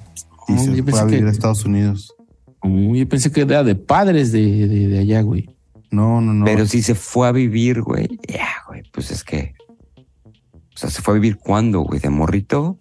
Y 0.48 0.52
Oh, 0.52 0.58
se 0.58 0.82
fue 0.82 1.00
a 1.00 1.04
vivir 1.04 1.20
que- 1.22 1.26
a 1.28 1.30
Estados 1.30 1.64
Unidos. 1.64 2.14
Oh, 2.60 2.94
yo 2.94 3.08
pensé 3.08 3.30
que 3.32 3.40
era 3.42 3.64
de 3.64 3.74
padres 3.74 4.30
de, 4.32 4.68
de, 4.68 4.88
de 4.88 4.98
allá, 4.98 5.22
güey. 5.22 5.48
No, 5.90 6.20
no, 6.20 6.32
no. 6.32 6.44
Pero 6.44 6.66
si 6.66 6.80
se 6.82 6.94
fue 6.94 7.28
a 7.28 7.32
vivir, 7.32 7.82
güey. 7.82 8.08
Ya, 8.28 8.48
güey. 8.68 8.82
Pues 8.92 9.10
es 9.10 9.24
que. 9.24 9.51
Sea, 10.82 10.90
se 10.90 11.02
fue 11.02 11.14
a 11.14 11.18
vivir 11.18 11.36
cuándo, 11.38 11.80
güey. 11.80 12.00
De 12.00 12.10
morrito. 12.10 12.78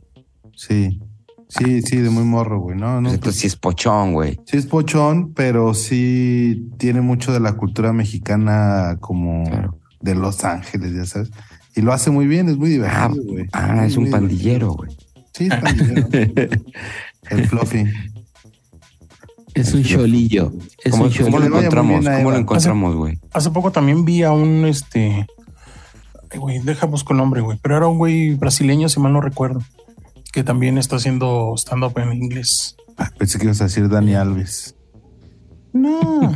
Sí. 0.56 1.00
Sí, 1.48 1.82
sí, 1.82 1.98
de 1.98 2.10
muy 2.10 2.24
morro, 2.24 2.60
güey. 2.62 2.78
No, 2.78 2.96
no. 3.02 3.10
Pues 3.10 3.16
entonces 3.16 3.42
sí 3.42 3.48
es 3.48 3.56
pochón, 3.58 4.14
güey. 4.14 4.40
Sí 4.46 4.58
es 4.58 4.66
pochón, 4.66 5.34
pero 5.34 5.74
sí 5.74 6.70
tiene 6.78 7.02
mucho 7.02 7.34
de 7.34 7.40
la 7.42 7.54
cultura 7.54 7.92
mexicana 7.94 8.98
como 9.02 9.44
Claro. 9.44 9.78
de 10.00 10.16
Los 10.16 10.44
Ángeles, 10.46 10.94
ya 10.96 11.06
sabes. 11.06 11.30
Y 11.76 11.82
lo 11.82 11.92
hace 11.94 12.10
muy 12.10 12.26
bien, 12.28 12.48
es 12.50 12.58
muy 12.58 12.70
Ah, 12.84 13.10
divertido, 13.10 13.24
güey. 13.34 13.46
ah, 13.54 13.74
Muy, 13.76 13.86
es 13.86 13.98
un 13.98 14.04
muy 14.04 14.12
pandillero, 14.12 14.72
güey. 14.74 14.92
Sí, 15.34 15.48
es 15.52 15.56
pandillero. 15.58 16.08
El 17.30 17.48
Fluffy. 17.48 17.84
Es 19.54 19.74
un 19.74 19.84
cholillo. 19.84 20.54
Es 20.84 20.92
¿Cómo, 20.92 21.04
un 21.06 21.10
cómo 21.12 21.30
cholillo. 21.32 21.50
lo 21.50 21.56
vaya 21.56 21.70
muy 21.72 21.96
encontramos? 21.96 22.06
¿Cómo 22.18 22.32
lo 22.32 22.38
encontramos, 22.38 22.96
güey? 22.96 23.20
Hace 23.34 23.50
poco 23.52 23.72
también 23.72 24.06
vi 24.06 24.24
a 24.24 24.32
un 24.32 24.66
este. 24.66 25.28
Ay, 26.32 26.40
güey, 26.40 26.60
deja 26.60 26.86
busco 26.86 27.14
el 27.14 27.18
nombre, 27.18 27.42
güey. 27.42 27.58
Pero 27.62 27.78
era 27.78 27.88
un 27.88 27.98
güey 27.98 28.36
brasileño, 28.36 28.90
si 28.90 29.00
mal 29.00 29.14
no 29.14 29.22
recuerdo. 29.22 29.62
Que 30.34 30.44
también 30.44 30.78
está 30.78 30.96
haciendo 30.96 31.54
stand-up 31.58 31.98
en 32.00 32.14
inglés. 32.14 32.76
Ah, 32.98 33.10
Pensé 33.18 33.38
que 33.38 33.46
ibas 33.46 33.62
a 33.62 33.66
decir 33.66 33.90
Dani 33.90 34.16
Alves. 34.16 34.76
No. 35.74 36.32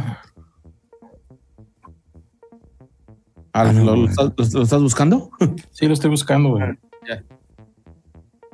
Ah, 3.53 3.71
¿lo, 3.71 3.95
lo 3.95 4.09
estás, 4.09 4.25
lo- 4.37 4.59
lo 4.59 4.63
estás 4.63 4.81
buscando? 4.81 5.29
Sí, 5.71 5.87
lo 5.87 5.93
estoy 5.93 6.09
buscando, 6.09 6.49
güey. 6.51 6.63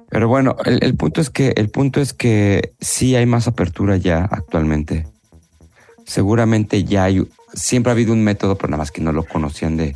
Pero 0.09 0.27
bueno, 0.27 0.55
el, 0.65 0.83
el 0.83 0.95
punto 0.95 1.21
es 1.21 1.29
que 1.29 1.53
el 1.55 1.69
punto 1.69 2.01
es 2.01 2.13
que 2.13 2.73
sí 2.81 3.15
hay 3.15 3.25
más 3.25 3.47
apertura 3.47 3.95
ya 3.97 4.25
actualmente. 4.25 5.07
Seguramente 6.05 6.83
ya 6.83 7.05
hay, 7.05 7.25
siempre 7.53 7.91
ha 7.91 7.93
habido 7.93 8.11
un 8.13 8.21
método, 8.23 8.57
pero 8.57 8.69
nada 8.69 8.79
más 8.79 8.91
que 8.91 9.01
no 9.01 9.13
lo 9.13 9.23
conocían 9.23 9.77
de 9.77 9.95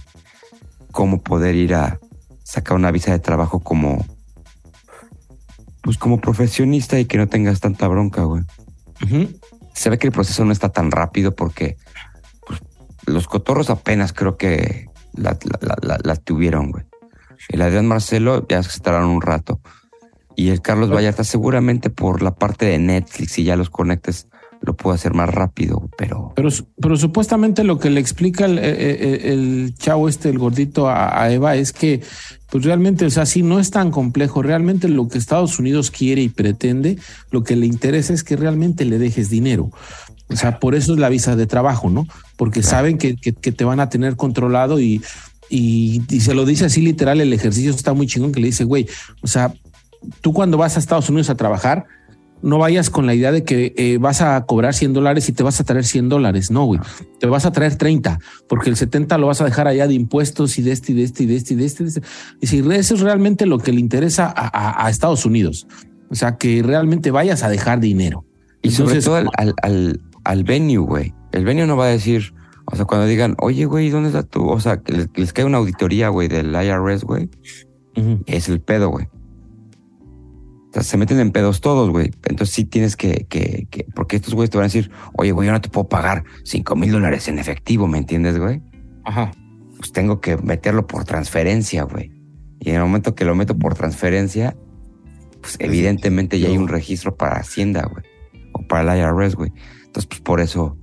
cómo 0.96 1.22
poder 1.22 1.56
ir 1.56 1.76
a 1.76 2.00
sacar 2.44 2.78
una 2.78 2.90
visa 2.90 3.12
de 3.12 3.20
trabajo 3.20 3.60
como, 3.60 4.06
pues 5.82 5.98
como 5.98 6.20
profesionista 6.22 6.98
y 7.00 7.06
que 7.06 7.18
no 7.18 7.28
tengas 7.28 7.60
tanta 7.60 7.88
bronca, 7.90 8.24
güey. 8.24 8.44
Se 9.74 9.90
ve 9.90 9.98
que 9.98 10.08
el 10.08 10.14
proceso 10.14 10.46
no 10.46 10.54
está 10.54 10.70
tan 10.70 10.90
rápido 10.90 11.36
porque 11.36 11.76
pues, 12.48 12.62
los 13.06 13.28
cotorros 13.28 13.70
apenas 13.70 14.14
creo 14.14 14.38
que 14.38 14.86
la, 15.14 15.38
la- 15.44 15.60
la- 15.62 15.78
la- 15.82 16.00
la 16.02 16.16
tuvieron, 16.16 16.72
güey. 16.72 16.86
El 17.50 17.62
Adrián 17.62 17.88
Marcelo 17.88 18.48
ya 18.48 18.64
se 18.64 18.80
tardaron 18.80 19.10
un 19.10 19.22
rato. 19.22 19.60
Y 20.38 20.50
el 20.50 20.62
Carlos 20.62 20.90
Vallarta 20.94 21.24
seguramente 21.26 21.90
por 21.90 22.22
la 22.22 22.34
parte 22.36 22.66
de 22.66 22.80
Netflix 22.80 23.38
y 23.38 23.44
ya 23.44 23.56
los 23.58 23.70
conectes 23.70 24.28
lo 24.66 24.76
puedo 24.76 24.94
hacer 24.96 25.14
más 25.14 25.30
rápido, 25.30 25.90
pero 25.98 26.34
Pero, 26.36 26.50
pero 26.82 26.98
supuestamente 26.98 27.64
lo 27.64 27.80
que 27.80 27.90
le 27.90 28.00
explica 28.00 28.46
el, 28.46 28.58
eh, 28.58 28.62
eh, 28.66 29.34
el 29.34 29.76
chavo 29.78 30.10
este, 30.10 30.30
el 30.30 30.40
gordito 30.40 30.90
a, 30.90 31.22
a 31.22 31.32
Eva, 31.32 31.56
es 31.56 31.72
que 31.72 32.02
pues 32.50 32.64
realmente, 32.64 33.06
o 33.06 33.10
sea, 33.10 33.26
sí, 33.26 33.42
no 33.44 33.60
es 33.60 33.70
tan 33.72 33.92
complejo. 33.92 34.42
Realmente 34.42 34.88
lo 34.88 35.08
que 35.10 35.18
Estados 35.18 35.60
Unidos 35.60 35.92
quiere 35.92 36.22
y 36.22 36.30
pretende, 36.30 36.98
lo 37.32 37.44
que 37.44 37.56
le 37.56 37.66
interesa 37.66 38.14
es 38.14 38.24
que 38.24 38.36
realmente 38.38 38.86
le 38.86 38.98
dejes 38.98 39.30
dinero. 39.30 39.72
O 40.30 40.36
sea, 40.36 40.60
por 40.60 40.74
eso 40.74 40.94
es 40.94 41.00
la 41.00 41.10
visa 41.10 41.36
de 41.36 41.48
trabajo, 41.48 41.90
¿no? 41.90 42.08
Porque 42.38 42.64
saben 42.64 42.98
que, 42.98 43.16
que- 43.16 43.34
que 43.34 43.52
te 43.52 43.64
van 43.66 43.80
a 43.80 43.90
tener 43.90 44.16
controlado 44.16 44.80
y, 44.80 45.02
y, 45.50 46.02
y 46.10 46.20
se 46.22 46.34
lo 46.34 46.46
dice 46.46 46.66
así 46.66 46.82
literal, 46.82 47.20
el 47.20 47.34
ejercicio 47.34 47.72
está 47.72 47.94
muy 47.94 48.08
chingón 48.08 48.32
que 48.32 48.40
le 48.40 48.48
dice, 48.48 48.64
güey, 48.64 48.88
o 49.22 49.28
sea, 49.28 49.54
tú 50.22 50.32
cuando 50.34 50.58
vas 50.58 50.78
a 50.78 50.80
Estados 50.80 51.10
Unidos 51.10 51.30
a 51.30 51.36
trabajar, 51.36 51.86
no 52.42 52.60
vayas 52.60 52.90
con 52.90 53.06
la 53.06 53.16
idea 53.16 53.32
de 53.32 53.44
que 53.44 53.74
eh, 53.78 53.98
vas 54.00 54.22
a 54.22 54.46
cobrar 54.46 54.74
100 54.74 54.94
dólares 54.94 55.28
y 55.30 55.34
te 55.34 55.44
vas 55.44 55.60
a 55.60 55.64
traer 55.64 55.86
100 55.86 56.10
dólares. 56.10 56.52
No, 56.52 56.66
güey. 56.66 56.80
Te 57.20 57.28
vas 57.28 57.46
a 57.46 57.52
traer 57.52 57.76
30 57.76 58.20
porque 58.48 58.70
el 58.70 58.76
70 58.76 59.18
lo 59.18 59.28
vas 59.28 59.42
a 59.42 59.46
dejar 59.46 59.68
allá 59.68 59.88
de 59.88 59.94
impuestos 59.94 60.58
y 60.60 60.62
de 60.62 60.72
este 60.72 60.92
y 60.92 60.96
de 60.96 61.04
este 61.04 61.24
y 61.24 61.26
de 61.26 61.36
este 61.36 61.54
y 61.54 61.58
de 61.58 61.66
este. 61.66 61.84
Y, 61.84 61.86
de 61.86 61.90
este. 61.90 62.02
y 62.42 62.48
si 62.48 62.60
eso 62.60 62.96
es 62.96 63.02
realmente 63.02 63.46
lo 63.46 63.58
que 63.58 63.72
le 63.72 63.80
interesa 63.80 64.26
a, 64.36 64.48
a, 64.48 64.86
a, 64.86 64.90
Estados 64.90 65.26
Unidos. 65.26 65.68
O 66.10 66.16
sea, 66.16 66.38
que 66.38 66.62
realmente 66.62 67.12
vayas 67.12 67.44
a 67.44 67.50
dejar 67.50 67.80
dinero. 67.80 68.26
Y 68.62 68.70
Entonces, 68.70 69.04
sobre 69.04 69.24
todo 69.24 69.32
al, 69.38 69.54
al, 69.62 70.02
al 70.24 70.44
venue, 70.44 70.78
güey. 70.78 71.14
El 71.32 71.46
venue 71.46 71.66
no 71.66 71.78
va 71.78 71.86
a 71.86 71.90
decir, 71.90 72.34
o 72.66 72.76
sea, 72.76 72.86
cuando 72.86 73.08
digan, 73.08 73.36
oye, 73.40 73.66
güey, 73.66 73.90
¿dónde 73.90 74.10
está 74.10 74.24
tu? 74.24 74.48
O 74.48 74.60
sea, 74.60 74.78
que 74.78 74.94
les, 74.94 75.10
les 75.16 75.34
cae 75.34 75.46
una 75.46 75.58
auditoría, 75.58 76.10
güey, 76.10 76.28
del 76.28 76.54
IRS, 76.54 77.04
güey. 77.04 77.30
Uh 77.96 78.02
-huh. 78.02 78.24
Es 78.28 78.50
el 78.50 78.60
pedo, 78.60 78.90
güey. 78.90 79.08
Se 80.82 80.98
meten 80.98 81.20
en 81.20 81.32
pedos 81.32 81.62
todos, 81.62 81.90
güey. 81.90 82.12
Entonces 82.26 82.54
sí 82.54 82.66
tienes 82.66 82.98
que, 82.98 83.26
que, 83.30 83.68
que, 83.70 83.86
porque 83.96 84.18
estos 84.18 84.34
güeyes 84.34 84.50
te 84.50 84.58
van 84.58 84.66
a 84.66 84.68
decir, 84.68 84.92
oye, 85.14 85.32
güey, 85.32 85.48
yo 85.48 85.54
no 85.54 85.62
te 85.62 85.70
puedo 85.70 85.88
pagar 85.88 86.26
cinco 86.44 86.76
mil 86.76 86.92
dólares 86.92 87.28
en 87.28 87.40
efectivo, 87.40 87.88
¿me 87.88 87.98
entiendes, 87.98 88.38
güey? 88.38 88.62
Ajá. 89.06 89.32
Pues 89.78 89.92
tengo 89.94 90.20
que 90.20 90.38
meterlo 90.38 90.86
por 90.86 91.06
transferencia, 91.06 91.84
güey. 91.84 92.12
Y 92.60 92.70
en 92.70 92.76
el 92.76 92.82
momento 92.82 93.16
que 93.16 93.26
lo 93.26 93.36
meto 93.36 93.58
por 93.58 93.76
transferencia, 93.76 94.58
pues 95.42 95.56
evidentemente 95.60 96.40
ya 96.40 96.50
hay 96.50 96.58
un 96.58 96.68
registro 96.68 97.16
para 97.16 97.38
Hacienda, 97.38 97.88
güey. 97.90 98.04
O 98.54 98.68
para 98.68 98.96
el 98.96 99.00
IRS, 99.00 99.36
güey. 99.36 99.52
Entonces, 99.86 100.08
pues 100.08 100.22
por 100.22 100.42
eso, 100.42 100.78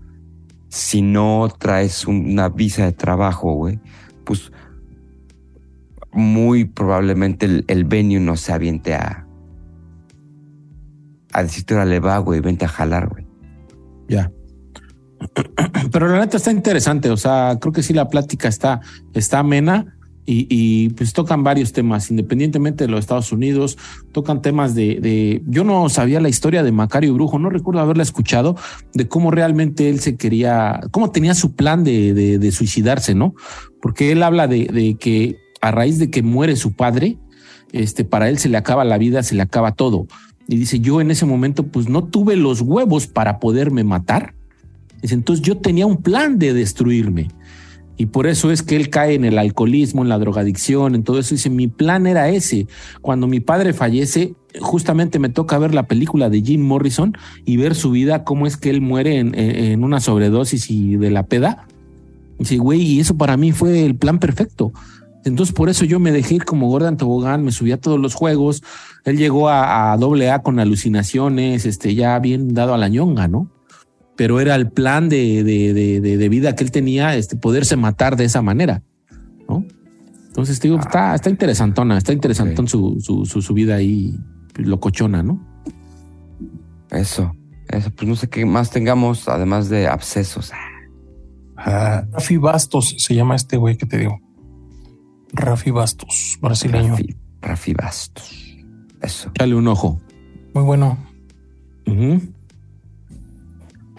si 0.69 1.03
no 1.03 1.49
traes 1.59 2.07
una 2.07 2.49
visa 2.49 2.85
de 2.85 2.93
trabajo, 2.93 3.53
güey, 3.53 3.81
pues 4.25 4.53
muy 6.13 6.65
probablemente 6.65 7.47
el, 7.47 7.65
el 7.69 7.85
venue 7.85 8.21
no 8.21 8.37
se 8.37 8.53
aviente 8.53 8.95
a, 8.95 9.22
a 11.33 11.43
decirte, 11.43 11.75
ahora 11.75 11.87
le 11.87 12.01
va, 12.01 12.19
güey, 12.19 12.41
vente 12.41 12.65
a 12.65 12.69
jalar, 12.69 13.09
güey. 13.09 13.27
Ya. 14.09 14.31
Pero 15.93 16.09
la 16.09 16.21
neta 16.21 16.37
está 16.37 16.51
interesante, 16.51 17.11
o 17.11 17.17
sea, 17.17 17.59
creo 17.61 17.73
que 17.73 17.83
sí 17.83 17.93
la 17.93 18.09
plática 18.09 18.49
está, 18.49 18.81
está 19.15 19.39
amena 19.39 19.97
y, 20.25 20.91
pues 20.91 21.13
tocan 21.13 21.43
varios 21.43 21.73
temas, 21.73 22.09
independientemente 22.11 22.85
de 22.85 22.91
los 22.91 23.01
Estados 23.01 23.33
Unidos, 23.33 23.77
tocan 24.13 24.41
temas 24.41 24.75
de, 24.75 25.43
yo 25.47 25.65
no 25.65 25.89
sabía 25.89 26.21
la 26.21 26.29
historia 26.29 26.63
de 26.63 26.71
Macario 26.71 27.15
Brujo, 27.15 27.41
no 27.41 27.51
recuerdo 27.51 27.81
haberla 27.81 28.05
escuchado, 28.05 28.57
de 28.95 29.09
cómo 29.09 29.33
realmente 29.33 29.91
él 29.91 29.99
se 29.99 30.17
quería, 30.17 30.81
cómo 30.93 31.11
tenía 31.11 31.35
su 31.35 31.57
plan 31.57 31.83
de, 31.83 32.15
de, 32.15 32.53
suicidarse, 32.53 33.17
¿no? 33.17 33.35
Porque 33.81 34.13
él 34.13 34.23
habla 34.23 34.47
de 34.47 34.97
que 35.01 35.39
a 35.61 35.71
raíz 35.71 35.99
de 35.99 36.11
que 36.11 36.23
muere 36.23 36.57
su 36.57 36.73
padre, 36.73 37.19
este, 37.73 38.05
para 38.05 38.29
él 38.29 38.39
se 38.39 38.49
le 38.49 38.59
acaba 38.59 38.85
la 38.85 38.99
vida, 38.99 39.23
se 39.23 39.35
le 39.35 39.43
acaba 39.43 39.73
todo. 39.73 40.07
Y 40.49 40.57
dice, 40.57 40.81
yo 40.81 41.01
en 41.01 41.11
ese 41.11 41.27
momento 41.27 41.65
pues 41.65 41.89
no 41.89 42.05
tuve 42.05 42.37
los 42.37 42.61
huevos 42.61 43.07
para 43.07 43.39
poderme 43.39 43.85
matar. 43.85 44.35
Entonces 45.03 45.45
yo 45.45 45.59
tenía 45.59 45.87
un 45.87 45.99
plan 45.99 46.39
de 46.39 46.53
destruirme. 46.55 47.29
Y 47.97 48.07
por 48.07 48.27
eso 48.27 48.51
es 48.51 48.63
que 48.63 48.77
él 48.77 48.91
cae 48.91 49.15
en 49.15 49.25
el 49.25 49.39
alcoholismo, 49.39 50.03
en 50.03 50.09
la 50.09 50.19
drogadicción, 50.19 50.95
en 50.95 51.05
todo 51.05 51.19
eso. 51.19 51.35
Dice, 51.35 51.51
mi 51.51 51.69
plan 51.69 52.07
era 52.07 52.29
ese. 52.31 52.67
Cuando 53.01 53.27
mi 53.27 53.41
padre 53.41 53.73
fallece, 53.73 54.35
justamente 54.61 55.19
me 55.19 55.29
toca 55.29 55.59
ver 55.59 55.75
la 55.75 55.87
película 55.87 56.31
de 56.31 56.43
Jim 56.43 56.63
Morrison 56.63 57.17
y 57.45 57.59
ver 57.59 57.75
su 57.75 57.91
vida, 57.91 58.25
cómo 58.25 58.47
es 58.47 58.57
que 58.57 58.71
él 58.71 58.81
muere 58.81 59.19
en, 59.19 59.39
en 59.39 59.85
una 59.85 60.01
sobredosis 60.01 60.71
y 60.71 60.97
de 60.97 61.11
la 61.11 61.27
peda. 61.27 61.67
Dice, 62.39 62.57
güey, 62.57 62.83
y 62.83 63.01
eso 63.01 63.17
para 63.17 63.37
mí 63.37 63.53
fue 63.53 63.85
el 63.85 63.95
plan 63.95 64.19
perfecto. 64.19 64.73
Entonces 65.25 65.55
por 65.55 65.69
eso 65.69 65.85
yo 65.85 66.01
me 66.01 66.11
dejé 66.13 66.37
ir 66.37 66.45
como 66.45 66.69
Gordon 66.69 66.97
Tobogán, 66.97 67.45
me 67.45 67.53
subí 67.53 67.73
a 67.73 67.81
todos 67.81 68.01
los 68.01 68.15
juegos. 68.15 68.63
Él 69.05 69.17
llegó 69.17 69.49
a, 69.49 69.93
a 69.93 69.97
doble 69.97 70.31
A 70.31 70.41
con 70.41 70.59
alucinaciones, 70.61 71.67
este, 71.67 71.95
ya 71.95 72.19
bien 72.19 72.55
dado 72.55 72.75
a 72.75 72.79
la 72.79 72.89
ñonga, 72.89 73.29
¿no? 73.29 73.51
Pero 74.17 74.41
era 74.41 74.55
el 74.55 74.71
plan 74.71 75.09
de, 75.09 75.43
de, 75.43 75.73
de, 75.75 76.01
de 76.01 76.29
vida 76.29 76.55
que 76.55 76.63
él 76.63 76.71
tenía, 76.71 77.17
este, 77.17 77.37
poderse 77.37 77.77
matar 77.77 78.17
de 78.17 78.25
esa 78.25 78.43
manera, 78.43 78.83
¿no? 79.49 79.65
Entonces, 80.33 80.61
digo, 80.61 80.77
ah, 80.79 80.83
está, 80.87 81.15
está 81.15 81.31
interesantona, 81.31 81.99
está 81.99 82.13
interesantón 82.13 82.67
su, 82.69 82.99
su, 83.01 83.27
su, 83.27 83.55
vida 83.55 83.75
ahí 83.75 84.19
locochona, 84.55 85.23
¿no? 85.23 85.39
Eso, 86.91 87.35
eso, 87.69 87.91
pues 87.91 88.09
no 88.09 88.17
sé 88.17 88.29
qué 88.29 88.47
más 88.47 88.71
tengamos, 88.71 89.29
además 89.29 89.69
de 89.69 89.89
abscesos. 89.89 90.53
Ah, 91.57 92.07
Rafi 92.13 92.39
Bastos 92.39 92.95
se 92.99 93.15
llama 93.15 93.37
este 93.37 93.57
güey 93.57 93.77
que 93.77 93.85
te 93.85 93.99
digo. 93.99 94.21
Rafi 95.33 95.71
Bastos, 95.71 96.39
brasileño. 96.41 96.93
Rafi, 96.93 97.17
Rafi 97.41 97.75
Bastos. 97.75 98.52
Eso. 99.03 99.31
Dale 99.35 99.55
un 99.55 99.69
ojo. 99.69 100.01
Muy 100.55 100.65
bueno. 100.65 100.99
Uh 101.87 101.91
-huh. 101.91 102.33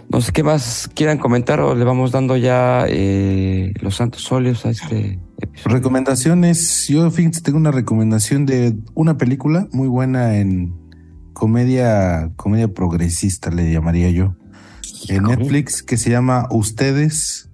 No 0.10 0.22
sé 0.22 0.32
qué 0.32 0.44
más 0.44 0.90
quieran 0.94 1.18
comentar 1.18 1.60
o 1.60 1.74
le 1.74 1.84
vamos 1.84 2.12
dando 2.12 2.38
ya 2.38 2.86
eh, 2.88 3.74
los 3.82 3.96
santos 3.96 4.32
óleos 4.32 4.64
a 4.66 4.70
este 4.70 5.20
episodio. 5.40 5.76
Recomendaciones. 5.76 6.88
Yo, 6.88 7.10
fíjense, 7.10 7.42
tengo 7.42 7.58
una 7.58 7.72
recomendación 7.72 8.46
de 8.46 8.78
una 8.94 9.18
película 9.18 9.68
muy 9.72 9.88
buena 9.88 10.38
en 10.38 10.76
comedia, 11.34 12.32
comedia 12.36 12.68
progresista, 12.68 13.50
le 13.50 13.74
llamaría 13.74 14.12
yo. 14.12 14.36
En 15.10 15.24
Netflix, 15.24 15.82
que 15.82 15.98
se 15.98 16.12
llama 16.12 16.48
Ustedes. 16.52 17.50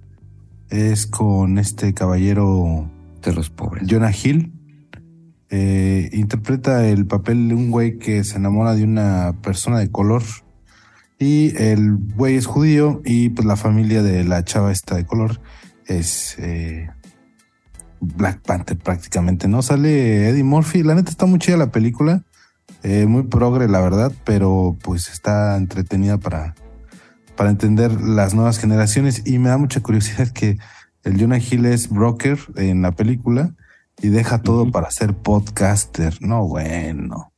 Es 0.68 1.06
con 1.06 1.58
este 1.58 1.94
caballero 1.94 2.90
de 3.22 3.32
los 3.32 3.48
pobres. 3.48 3.88
Jonah 3.88 4.12
Hill 4.12 4.52
eh, 5.50 6.08
interpreta 6.12 6.86
el 6.86 7.06
papel 7.06 7.48
de 7.48 7.54
un 7.54 7.70
güey 7.70 7.98
que 7.98 8.22
se 8.22 8.36
enamora 8.36 8.74
de 8.74 8.84
una 8.84 9.34
persona 9.42 9.80
de 9.80 9.90
color. 9.90 10.22
Y 11.18 11.54
el 11.60 11.96
güey 11.96 12.36
es 12.36 12.46
judío 12.46 13.02
y 13.04 13.30
pues 13.30 13.46
la 13.46 13.56
familia 13.56 14.02
de 14.02 14.24
la 14.24 14.44
chava 14.44 14.72
esta 14.72 14.96
de 14.96 15.04
color 15.04 15.40
es 15.86 16.36
eh, 16.38 16.88
Black 18.00 18.40
Panther 18.40 18.78
prácticamente, 18.78 19.48
¿no? 19.48 19.60
Sale 19.60 20.30
Eddie 20.30 20.44
Murphy, 20.44 20.82
la 20.82 20.94
neta 20.94 21.10
está 21.10 21.26
muy 21.26 21.38
chida 21.38 21.58
la 21.58 21.72
película, 21.72 22.22
eh, 22.82 23.04
muy 23.06 23.24
progre 23.24 23.68
la 23.68 23.80
verdad, 23.80 24.12
pero 24.24 24.78
pues 24.82 25.08
está 25.08 25.56
entretenida 25.56 26.16
para, 26.16 26.54
para 27.36 27.50
entender 27.50 28.00
las 28.00 28.32
nuevas 28.34 28.58
generaciones. 28.58 29.22
Y 29.26 29.38
me 29.38 29.50
da 29.50 29.58
mucha 29.58 29.80
curiosidad 29.80 30.28
que 30.28 30.58
el 31.02 31.20
Jonah 31.20 31.38
Hill 31.38 31.66
es 31.66 31.90
broker 31.90 32.38
en 32.56 32.82
la 32.82 32.92
película 32.92 33.54
y 34.02 34.08
deja 34.08 34.42
todo 34.42 34.62
uh 34.62 34.66
-huh. 34.66 34.72
para 34.72 34.90
ser 34.90 35.14
podcaster. 35.14 36.20
No, 36.20 36.46
bueno. 36.46 37.32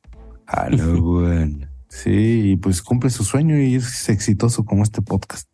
A 0.47 0.69
lo 0.69 1.01
bueno. 1.21 1.69
Sí, 1.89 2.53
y 2.53 2.57
pues 2.57 2.81
cumple 2.83 3.11
su 3.11 3.23
sueño 3.23 3.59
y 3.59 3.75
es 3.75 4.09
exitoso 4.09 4.65
como 4.65 4.83
este 4.83 5.03
podcast. 5.03 5.49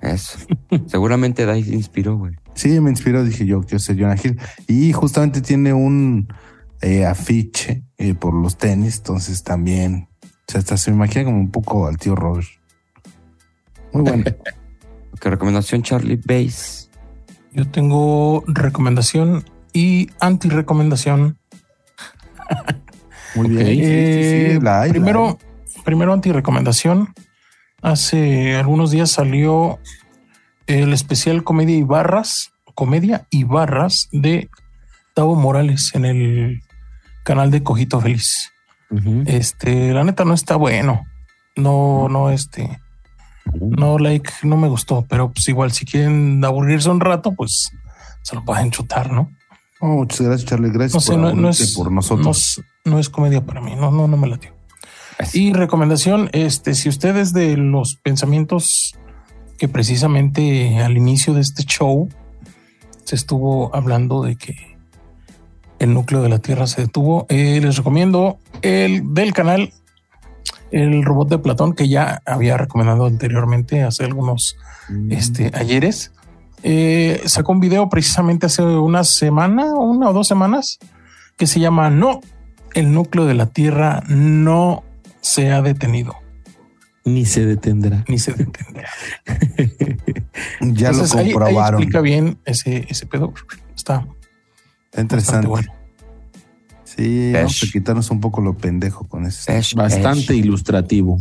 Eso. 0.00 0.38
Seguramente 0.86 1.46
Dai 1.46 1.62
se 1.62 1.74
inspiró, 1.74 2.16
güey. 2.16 2.34
Sí, 2.54 2.80
me 2.80 2.90
inspiró, 2.90 3.24
dije 3.24 3.46
yo, 3.46 3.60
quiero 3.62 3.78
ser 3.78 3.96
Jonah 3.96 4.16
Hill. 4.22 4.38
Y 4.66 4.92
justamente 4.92 5.40
tiene 5.40 5.72
un 5.72 6.28
eh, 6.80 7.04
afiche 7.04 7.84
eh, 7.96 8.14
por 8.14 8.34
los 8.34 8.56
tenis, 8.56 8.98
entonces 8.98 9.42
también, 9.42 10.08
o 10.22 10.26
sea, 10.46 10.60
hasta 10.60 10.76
se 10.76 10.90
me 10.90 10.96
imagina 10.96 11.24
como 11.24 11.38
un 11.38 11.50
poco 11.50 11.86
al 11.86 11.96
tío 11.96 12.14
Robert. 12.14 12.48
Muy 13.92 14.02
bueno. 14.02 14.24
¿Qué 15.20 15.30
recomendación, 15.30 15.82
Charlie 15.82 16.20
Base? 16.24 16.88
Yo 17.52 17.68
tengo 17.68 18.44
recomendación 18.46 19.44
y 19.78 20.10
anti-recomendación. 20.18 21.38
Muy 23.36 23.48
bien. 23.50 23.62
Okay. 23.62 23.80
Eh, 23.80 23.84
sí, 23.84 24.48
sí, 24.48 24.54
sí. 24.54 24.60
La 24.60 24.80
hay, 24.80 24.90
primero, 24.90 25.38
la 25.76 25.82
primero 25.84 26.12
anti-recomendación. 26.12 27.14
Hace 27.80 28.56
algunos 28.56 28.90
días 28.90 29.12
salió 29.12 29.78
el 30.66 30.92
especial 30.92 31.44
Comedia 31.44 31.76
y 31.76 31.82
Barras, 31.84 32.50
Comedia 32.74 33.28
y 33.30 33.44
Barras 33.44 34.08
de 34.10 34.48
Tavo 35.14 35.36
Morales 35.36 35.92
en 35.94 36.04
el 36.04 36.60
canal 37.24 37.52
de 37.52 37.62
Cojito 37.62 38.00
Feliz. 38.00 38.50
Uh 38.90 38.96
-huh. 38.96 39.28
Este, 39.28 39.92
la 39.92 40.02
neta 40.02 40.24
no 40.24 40.34
está 40.34 40.56
bueno. 40.56 41.04
No, 41.54 42.08
no, 42.08 42.30
este 42.30 42.80
no, 43.60 43.96
like, 43.98 44.30
no 44.42 44.56
me 44.56 44.68
gustó, 44.68 45.06
pero 45.08 45.30
pues 45.30 45.48
igual 45.48 45.70
si 45.70 45.84
quieren 45.84 46.44
aburrirse 46.44 46.90
un 46.90 47.00
rato, 47.00 47.32
pues 47.32 47.70
se 48.22 48.34
lo 48.34 48.44
pueden 48.44 48.70
chutar, 48.70 49.12
¿no? 49.12 49.30
Oh, 49.80 49.98
muchas 49.98 50.20
gracias, 50.22 50.48
Charlie. 50.48 50.70
Gracias 50.70 50.94
no 50.94 51.00
sé, 51.00 51.12
por, 51.12 51.20
no, 51.20 51.34
no 51.34 51.48
es, 51.50 51.74
por 51.74 51.92
nosotros. 51.92 52.62
No, 52.84 52.92
no, 52.92 52.98
es 52.98 53.08
comedia 53.08 53.44
para 53.44 53.60
mí, 53.60 53.74
no, 53.76 53.90
no, 53.90 54.08
no 54.08 54.16
me 54.16 54.28
latió. 54.28 54.52
Y 55.32 55.52
recomendación, 55.52 56.30
este, 56.32 56.74
si 56.74 56.88
ustedes 56.88 57.32
de 57.32 57.56
los 57.56 57.96
pensamientos 57.96 58.96
que 59.58 59.68
precisamente 59.68 60.78
al 60.78 60.96
inicio 60.96 61.34
de 61.34 61.40
este 61.40 61.64
show 61.64 62.08
se 63.04 63.16
estuvo 63.16 63.74
hablando 63.74 64.22
de 64.22 64.36
que 64.36 64.76
el 65.80 65.94
núcleo 65.94 66.22
de 66.22 66.28
la 66.28 66.38
Tierra 66.38 66.66
se 66.66 66.82
detuvo, 66.82 67.26
eh, 67.28 67.60
les 67.60 67.76
recomiendo 67.76 68.38
el 68.62 69.14
del 69.14 69.32
canal 69.32 69.72
el 70.70 71.04
robot 71.04 71.28
de 71.28 71.38
Platón 71.38 71.74
que 71.74 71.88
ya 71.88 72.22
había 72.26 72.56
recomendado 72.56 73.06
anteriormente 73.06 73.82
hace 73.82 74.04
algunos 74.04 74.56
mm. 74.88 75.12
este, 75.12 75.50
ayeres. 75.54 76.12
Eh, 76.62 77.22
sacó 77.26 77.52
un 77.52 77.60
video 77.60 77.88
precisamente 77.88 78.46
hace 78.46 78.62
una 78.62 79.04
semana, 79.04 79.74
una 79.74 80.10
o 80.10 80.12
dos 80.12 80.26
semanas, 80.28 80.78
que 81.36 81.46
se 81.46 81.60
llama 81.60 81.90
No, 81.90 82.20
el 82.74 82.92
núcleo 82.92 83.26
de 83.26 83.34
la 83.34 83.46
Tierra 83.46 84.02
no 84.08 84.82
se 85.20 85.50
ha 85.52 85.62
detenido. 85.62 86.14
Ni 87.04 87.24
se 87.24 87.46
detendrá. 87.46 88.04
Ni 88.08 88.18
se 88.18 88.32
detendrá. 88.34 88.88
ya 90.60 90.88
Entonces, 90.90 91.14
lo 91.14 91.20
ahí- 91.20 91.26
ahí 91.26 91.32
comprobaron. 91.32 91.80
explica 91.82 92.00
bien 92.00 92.38
ese, 92.44 92.86
ese 92.88 93.06
pedo. 93.06 93.32
Está 93.74 94.06
Está 94.90 95.00
interesante. 95.00 95.46
bueno. 95.46 95.72
Sí, 96.84 97.32
vamos 97.32 97.60
Pesh. 97.60 97.68
a 97.68 97.72
quitarnos 97.72 98.10
un 98.10 98.20
poco 98.20 98.40
lo 98.40 98.56
pendejo 98.56 99.06
con 99.06 99.24
eso. 99.26 99.52
Bastante 99.76 100.26
pesh. 100.28 100.36
ilustrativo. 100.38 101.18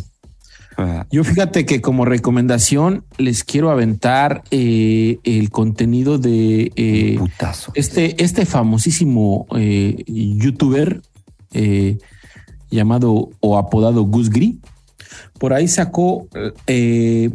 Yo 1.10 1.24
fíjate 1.24 1.66
que 1.66 1.82
como 1.82 2.06
recomendación 2.06 3.04
les 3.18 3.44
quiero 3.44 3.72
aventar 3.72 4.44
eh, 4.52 5.18
el 5.24 5.50
contenido 5.50 6.20
de 6.20 6.72
eh, 6.76 7.20
este, 7.74 8.24
este 8.24 8.46
famosísimo 8.46 9.48
eh, 9.56 10.04
youtuber 10.06 11.02
llamado 12.70 13.30
o 13.40 13.58
apodado 13.58 14.04
Gus 14.04 14.30
Gris. 14.30 14.56
Por 15.40 15.54
ahí 15.54 15.68
sacó 15.68 16.28
eh, 16.68 17.32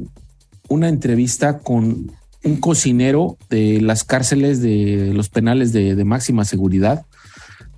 una 0.68 0.88
entrevista 0.88 1.58
con 1.58 2.12
un 2.44 2.56
cocinero 2.56 3.38
de 3.50 3.80
las 3.80 4.04
cárceles 4.04 4.60
de 4.60 5.12
los 5.14 5.28
penales 5.28 5.72
de, 5.72 5.96
de 5.96 6.04
máxima 6.04 6.44
seguridad. 6.44 7.06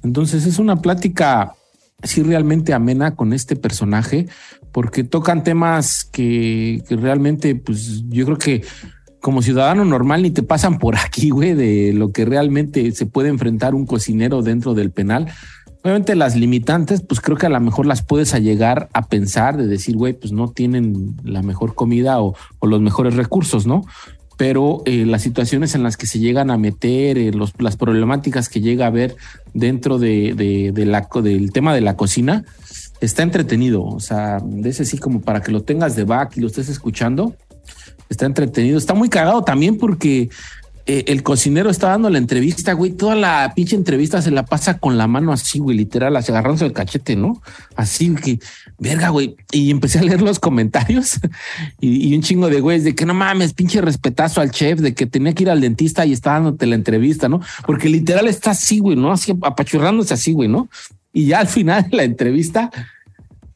Entonces 0.02 0.44
es 0.44 0.58
una 0.58 0.82
plática 0.82 1.54
sí 2.02 2.22
realmente 2.22 2.74
amena 2.74 3.16
con 3.16 3.32
este 3.32 3.56
personaje 3.56 4.26
porque 4.74 5.04
tocan 5.04 5.44
temas 5.44 6.02
que, 6.04 6.82
realmente 6.90 7.54
pues 7.54 8.02
yo 8.08 8.24
creo 8.24 8.38
que 8.38 8.64
como 9.20 9.40
ciudadano 9.40 9.84
normal 9.84 10.22
ni 10.22 10.32
te 10.32 10.42
pasan 10.42 10.80
por 10.80 10.96
aquí, 10.96 11.30
güey, 11.30 11.54
de 11.54 11.92
lo 11.92 12.10
que 12.10 12.24
realmente 12.24 12.90
se 12.90 13.06
puede 13.06 13.28
enfrentar 13.28 13.76
un 13.76 13.86
cocinero 13.86 14.42
dentro 14.42 14.74
del 14.74 14.90
penal. 14.90 15.28
Obviamente 15.84 16.16
las 16.16 16.34
limitantes, 16.34 17.02
pues 17.02 17.20
creo 17.20 17.36
que 17.36 17.46
a 17.46 17.50
lo 17.50 17.60
mejor 17.60 17.86
las 17.86 18.02
puedes 18.02 18.34
llegar 18.42 18.88
a 18.92 19.06
pensar 19.06 19.56
de 19.56 19.68
decir, 19.68 19.96
güey, 19.96 20.12
pues 20.12 20.32
no 20.32 20.48
tienen 20.48 21.14
la 21.22 21.42
mejor 21.42 21.76
comida 21.76 22.20
o, 22.20 22.34
o 22.58 22.66
los 22.66 22.80
mejores 22.80 23.14
recursos, 23.14 23.68
¿no? 23.68 23.84
Pero 24.36 24.82
eh, 24.86 25.06
las 25.06 25.22
situaciones 25.22 25.76
en 25.76 25.84
las 25.84 25.96
que 25.96 26.08
se 26.08 26.18
llegan 26.18 26.50
a 26.50 26.58
meter, 26.58 27.16
eh, 27.16 27.30
los, 27.30 27.52
las 27.60 27.76
problemáticas 27.76 28.48
que 28.48 28.60
llega 28.60 28.86
a 28.86 28.88
haber 28.88 29.14
dentro 29.52 30.00
de, 30.00 30.72
la, 30.74 31.08
del 31.22 31.52
tema 31.52 31.72
de 31.72 31.80
la 31.80 31.96
cocina, 31.96 32.44
está 33.00 33.22
entretenido. 33.22 33.84
O 33.84 34.00
sea, 34.00 34.40
de 34.42 34.68
ese 34.68 34.84
sí 34.84 34.98
como 34.98 35.20
para 35.20 35.42
que 35.42 35.52
lo 35.52 35.62
tengas 35.62 35.96
de 35.96 36.04
back 36.04 36.36
y 36.36 36.40
lo 36.40 36.46
estés 36.46 36.68
escuchando, 36.68 37.34
está 38.08 38.26
entretenido. 38.26 38.78
Está 38.78 38.94
muy 38.94 39.08
cagado 39.08 39.44
también 39.44 39.78
porque 39.78 40.30
eh, 40.86 41.04
el 41.06 41.22
cocinero 41.22 41.70
está 41.70 41.88
dando 41.88 42.10
la 42.10 42.18
entrevista, 42.18 42.74
güey. 42.74 42.92
Toda 42.92 43.14
la 43.14 43.52
pinche 43.54 43.74
entrevista 43.74 44.20
se 44.20 44.30
la 44.30 44.44
pasa 44.44 44.78
con 44.78 44.98
la 44.98 45.06
mano 45.06 45.32
así, 45.32 45.58
güey, 45.58 45.76
literal, 45.78 46.14
así 46.14 46.30
agarrándose 46.30 46.66
el 46.66 46.74
cachete, 46.74 47.16
¿no? 47.16 47.40
Así 47.74 48.14
que, 48.14 48.38
verga, 48.78 49.08
güey. 49.08 49.34
Y 49.50 49.70
empecé 49.70 50.00
a 50.00 50.02
leer 50.02 50.20
los 50.20 50.38
comentarios 50.38 51.20
y, 51.80 52.08
y 52.08 52.14
un 52.14 52.22
chingo 52.22 52.50
de 52.50 52.60
güeyes 52.60 52.84
de 52.84 52.94
que 52.94 53.06
no 53.06 53.14
mames, 53.14 53.54
pinche 53.54 53.80
respetazo 53.80 54.42
al 54.42 54.50
chef, 54.50 54.80
de 54.80 54.94
que 54.94 55.06
tenía 55.06 55.32
que 55.32 55.44
ir 55.44 55.50
al 55.50 55.62
dentista 55.62 56.04
y 56.04 56.12
está 56.12 56.32
dándote 56.32 56.66
la 56.66 56.74
entrevista, 56.74 57.30
¿no? 57.30 57.40
Porque 57.64 57.88
literal 57.88 58.28
está 58.28 58.50
así, 58.50 58.78
güey, 58.78 58.96
¿no? 58.96 59.10
Así 59.10 59.34
apachurrándose 59.42 60.12
así, 60.12 60.32
güey, 60.32 60.50
¿no? 60.50 60.68
Y 61.14 61.26
ya 61.26 61.38
al 61.38 61.46
final 61.48 61.88
de 61.88 61.96
la 61.96 62.02
entrevista, 62.02 62.70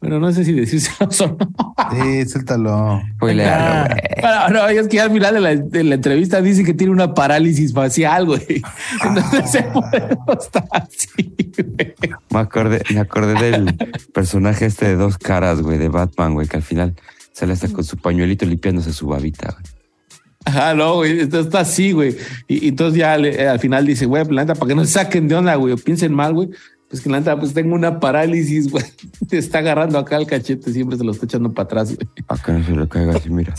bueno, 0.01 0.21
no 0.21 0.33
sé 0.33 0.45
si 0.45 0.53
decírselo 0.53 1.11
o 1.21 1.37
no. 1.37 1.75
Sí, 1.91 2.25
suéltalo. 2.29 3.03
Güey. 3.21 3.37
Bueno, 3.37 4.49
no, 4.51 4.69
es 4.69 4.87
que 4.89 5.01
al 5.01 5.11
final 5.11 5.35
de 5.35 5.41
la, 5.41 5.57
de 5.57 5.85
la 5.85 5.95
entrevista 5.97 6.41
dice 6.41 6.63
que 6.65 6.73
tiene 6.73 6.93
una 6.93 7.15
parálisis 7.15 7.73
facial, 7.75 8.27
güey. 8.27 8.63
Entonces 9.05 9.51
se 9.51 9.63
puede 9.65 10.09
estar 10.41 10.65
así, 10.71 11.53
güey. 11.57 11.95
Me 12.31 12.39
acordé, 12.39 12.83
me 12.95 13.01
acordé 13.01 13.51
del 13.51 13.75
personaje 14.15 14.67
este 14.67 14.87
de 14.87 14.95
dos 14.97 15.19
caras, 15.19 15.61
güey, 15.61 15.79
de 15.79 15.89
Batman, 15.89 16.35
güey, 16.35 16.47
que 16.47 16.57
al 16.59 16.63
final 16.63 16.95
sale 17.33 17.53
hasta 17.55 17.69
con 17.69 17.83
su 17.85 17.97
pañuelito 17.97 18.47
limpiándose 18.47 18.93
su 18.93 19.09
babita, 19.09 19.51
güey. 19.53 19.65
Ajá, 20.45 20.75
no, 20.75 20.95
güey, 20.95 21.21
esto 21.21 21.41
está 21.41 21.61
así, 21.61 21.91
güey. 21.93 22.17
Y, 22.47 22.67
y 22.67 22.69
entonces 22.69 22.99
ya 23.01 23.19
le- 23.19 23.35
eh, 23.43 23.49
al 23.49 23.59
final 23.59 23.85
dice, 23.85 24.07
güey, 24.07 24.25
la 24.31 24.43
neta, 24.43 24.55
para 24.55 24.69
que 24.69 24.75
no 24.77 24.85
se 24.85 24.93
saquen 24.93 25.27
de 25.29 25.35
onda, 25.35 25.55
güey, 25.57 25.75
o 25.75 25.77
piensen 25.77 26.15
mal, 26.15 26.33
güey. 26.33 26.49
Pues 26.89 27.03
que 27.03 27.11
la 27.11 27.19
neta, 27.19 27.39
pues 27.39 27.53
tengo 27.53 27.75
una 27.75 28.01
parálisis, 28.01 28.71
güey. 28.71 28.85
Te 29.29 29.37
está 29.39 29.59
agarrando 29.59 29.99
acá 29.99 30.17
el 30.17 30.27
cachete, 30.27 30.73
siempre 30.73 30.97
se 30.97 31.05
lo 31.05 31.13
está 31.13 31.27
echando 31.27 31.53
para 31.53 31.65
atrás, 31.65 31.95
güey. 31.95 32.09
Para 32.27 32.43
que 32.43 32.53
no 32.53 32.65
se 32.65 32.73
le 32.73 32.89
caiga 32.89 33.17
así, 33.17 33.31
mira. 33.31 33.55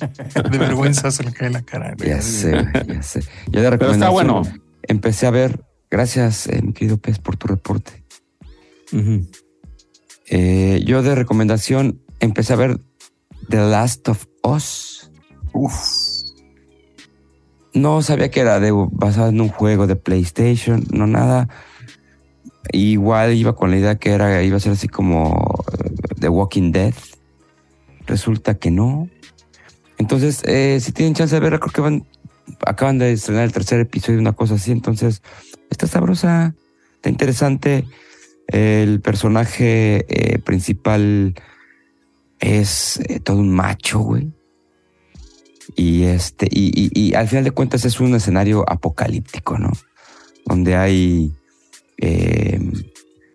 De 0.50 0.58
vergüenza 0.58 1.10
se 1.10 1.24
le 1.24 1.32
cae 1.32 1.50
la 1.50 1.62
cara. 1.62 1.94
güey. 1.96 2.10
Ya 2.10 2.20
sé, 2.20 2.52
ya 2.86 3.02
sé. 3.02 3.22
Yo 3.50 3.62
de 3.62 3.78
Pero 3.78 3.92
está 3.92 4.10
bueno. 4.10 4.42
empecé 4.82 5.26
a 5.26 5.30
ver, 5.30 5.64
gracias, 5.90 6.46
eh, 6.46 6.60
mi 6.62 6.72
querido 6.72 6.98
Pez, 6.98 7.18
por 7.18 7.36
tu 7.36 7.46
reporte. 7.46 8.04
Eh, 10.26 10.82
yo 10.86 11.02
de 11.02 11.14
recomendación 11.14 12.00
empecé 12.20 12.52
a 12.52 12.56
ver 12.56 12.80
The 13.48 13.56
Last 13.56 14.08
of 14.08 14.26
Us. 14.42 15.10
Uf. 15.52 15.74
No 17.72 18.02
sabía 18.02 18.30
que 18.30 18.40
era 18.40 18.60
de, 18.60 18.70
basado 18.72 19.30
en 19.30 19.40
un 19.40 19.48
juego 19.48 19.86
de 19.86 19.96
PlayStation, 19.96 20.84
no 20.92 21.06
nada. 21.06 21.48
Igual 22.72 23.34
iba 23.34 23.54
con 23.54 23.70
la 23.70 23.76
idea 23.76 23.96
que 23.96 24.10
era, 24.10 24.42
iba 24.42 24.56
a 24.56 24.60
ser 24.60 24.72
así 24.72 24.88
como 24.88 25.64
eh, 25.82 25.90
The 26.18 26.28
Walking 26.28 26.72
Dead. 26.72 26.94
Resulta 28.06 28.54
que 28.54 28.70
no. 28.70 29.08
Entonces, 29.98 30.42
eh, 30.44 30.78
si 30.80 30.92
tienen 30.92 31.14
chance 31.14 31.34
de 31.34 31.40
verla, 31.40 31.58
creo 31.58 31.72
que 31.72 31.80
van, 31.80 32.06
acaban 32.66 32.98
de 32.98 33.12
estrenar 33.12 33.44
el 33.44 33.52
tercer 33.52 33.80
episodio, 33.80 34.18
una 34.18 34.32
cosa 34.32 34.54
así. 34.54 34.72
Entonces, 34.72 35.22
está 35.70 35.86
sabrosa, 35.86 36.54
está 36.96 37.08
interesante. 37.08 37.86
El 38.46 39.00
personaje 39.00 40.04
eh, 40.08 40.38
principal 40.38 41.34
es 42.40 43.00
todo 43.22 43.38
un 43.38 43.50
macho, 43.50 44.00
güey. 44.00 44.32
Y 45.76 46.04
este, 46.04 46.46
y 46.50 47.14
al 47.14 47.26
final 47.26 47.44
de 47.44 47.50
cuentas 47.50 47.84
es 47.86 47.98
un 47.98 48.14
escenario 48.14 48.64
apocalíptico, 48.68 49.58
¿no? 49.58 49.72
Donde 50.44 50.76
hay 50.76 51.32
eh, 51.98 52.60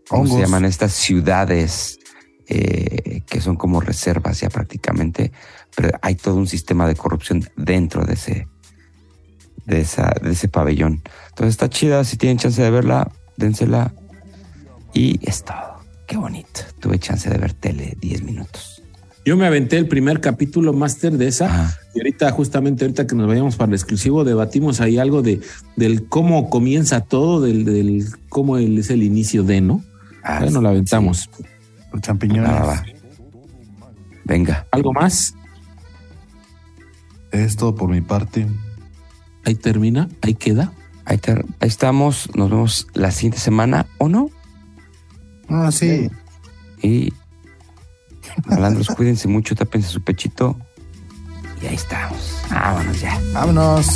¿cómo 0.07 0.27
se 0.27 0.41
llaman 0.41 0.65
estas 0.65 0.93
ciudades 0.93 1.99
eh, 2.47 3.21
que 3.27 3.41
son 3.41 3.55
como 3.55 3.81
reservas 3.81 4.39
ya 4.41 4.49
prácticamente? 4.49 5.31
Pero 5.75 5.97
hay 6.01 6.15
todo 6.15 6.35
un 6.35 6.47
sistema 6.47 6.87
de 6.87 6.95
corrupción 6.95 7.47
dentro 7.55 8.05
de 8.05 8.13
ese, 8.13 8.47
de 9.65 9.81
esa, 9.81 10.13
de 10.21 10.31
ese 10.31 10.47
pabellón. 10.47 11.03
Entonces 11.29 11.51
está 11.51 11.69
chida, 11.69 12.03
si 12.03 12.17
tienen 12.17 12.37
chance 12.37 12.61
de 12.61 12.71
verla, 12.71 13.11
dénsela. 13.37 13.93
Y 14.93 15.19
es 15.27 15.43
todo. 15.43 15.79
Qué 16.07 16.17
bonito. 16.17 16.61
Tuve 16.79 16.97
chance 16.97 17.29
de 17.29 17.37
ver 17.37 17.53
tele 17.53 17.95
10 18.01 18.23
minutos. 18.23 18.78
Yo 19.25 19.37
me 19.37 19.45
aventé 19.45 19.77
el 19.77 19.87
primer 19.87 20.21
capítulo 20.21 20.73
máster 20.73 21.17
de 21.17 21.27
esa. 21.27 21.45
Ajá. 21.45 21.77
Y 21.93 21.99
ahorita, 21.99 22.31
justamente 22.31 22.85
ahorita 22.85 23.05
que 23.05 23.15
nos 23.15 23.27
vayamos 23.27 23.55
para 23.57 23.69
el 23.69 23.75
exclusivo, 23.75 24.23
debatimos 24.23 24.79
ahí 24.81 24.97
algo 24.97 25.21
de 25.21 25.41
del 25.75 26.07
cómo 26.07 26.49
comienza 26.49 27.01
todo, 27.01 27.41
del, 27.41 27.65
del 27.65 28.05
cómo 28.29 28.57
el- 28.57 28.77
es 28.79 28.89
el 28.89 29.03
inicio 29.03 29.43
de, 29.43 29.61
¿no? 29.61 29.83
Ah, 30.23 30.39
bueno, 30.41 30.61
la 30.61 30.69
aventamos. 30.69 31.29
Los 31.91 32.01
champiñones. 32.01 32.49
Va, 32.49 32.59
va, 32.59 32.65
va. 32.67 32.85
Venga. 34.25 34.67
¿Algo 34.71 34.93
más? 34.93 35.33
Es 37.31 37.55
todo 37.55 37.75
por 37.75 37.89
mi 37.89 38.01
parte. 38.01 38.47
Ahí 39.45 39.55
termina, 39.55 40.09
ahí 40.21 40.33
queda. 40.33 40.71
Ahí, 41.05 41.17
te- 41.17 41.33
ahí 41.33 41.67
estamos. 41.67 42.29
Nos 42.35 42.49
vemos 42.49 42.87
la 42.93 43.11
siguiente 43.11 43.39
semana 43.39 43.87
o 43.97 44.09
no. 44.09 44.29
Ah, 45.47 45.71
sí. 45.71 46.09
Y 46.81 47.13
malandros, 48.45 48.87
cuídense 48.87 49.27
mucho, 49.27 49.55
tápense 49.55 49.89
su 49.89 50.01
pechito. 50.01 50.57
Y 51.61 51.67
ahí 51.67 51.75
estamos. 51.75 52.37
Vámonos 52.49 53.01
ya. 53.01 53.19
Vámonos. 53.33 53.87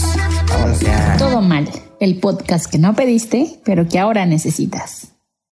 Vámonos 0.50 0.80
ya. 0.82 1.16
Todo 1.18 1.42
mal, 1.42 1.70
el 2.00 2.20
podcast 2.20 2.70
que 2.70 2.78
no 2.78 2.94
pediste, 2.94 3.60
pero 3.64 3.88
que 3.88 4.00
ahora 4.00 4.26
necesitas. 4.26 5.13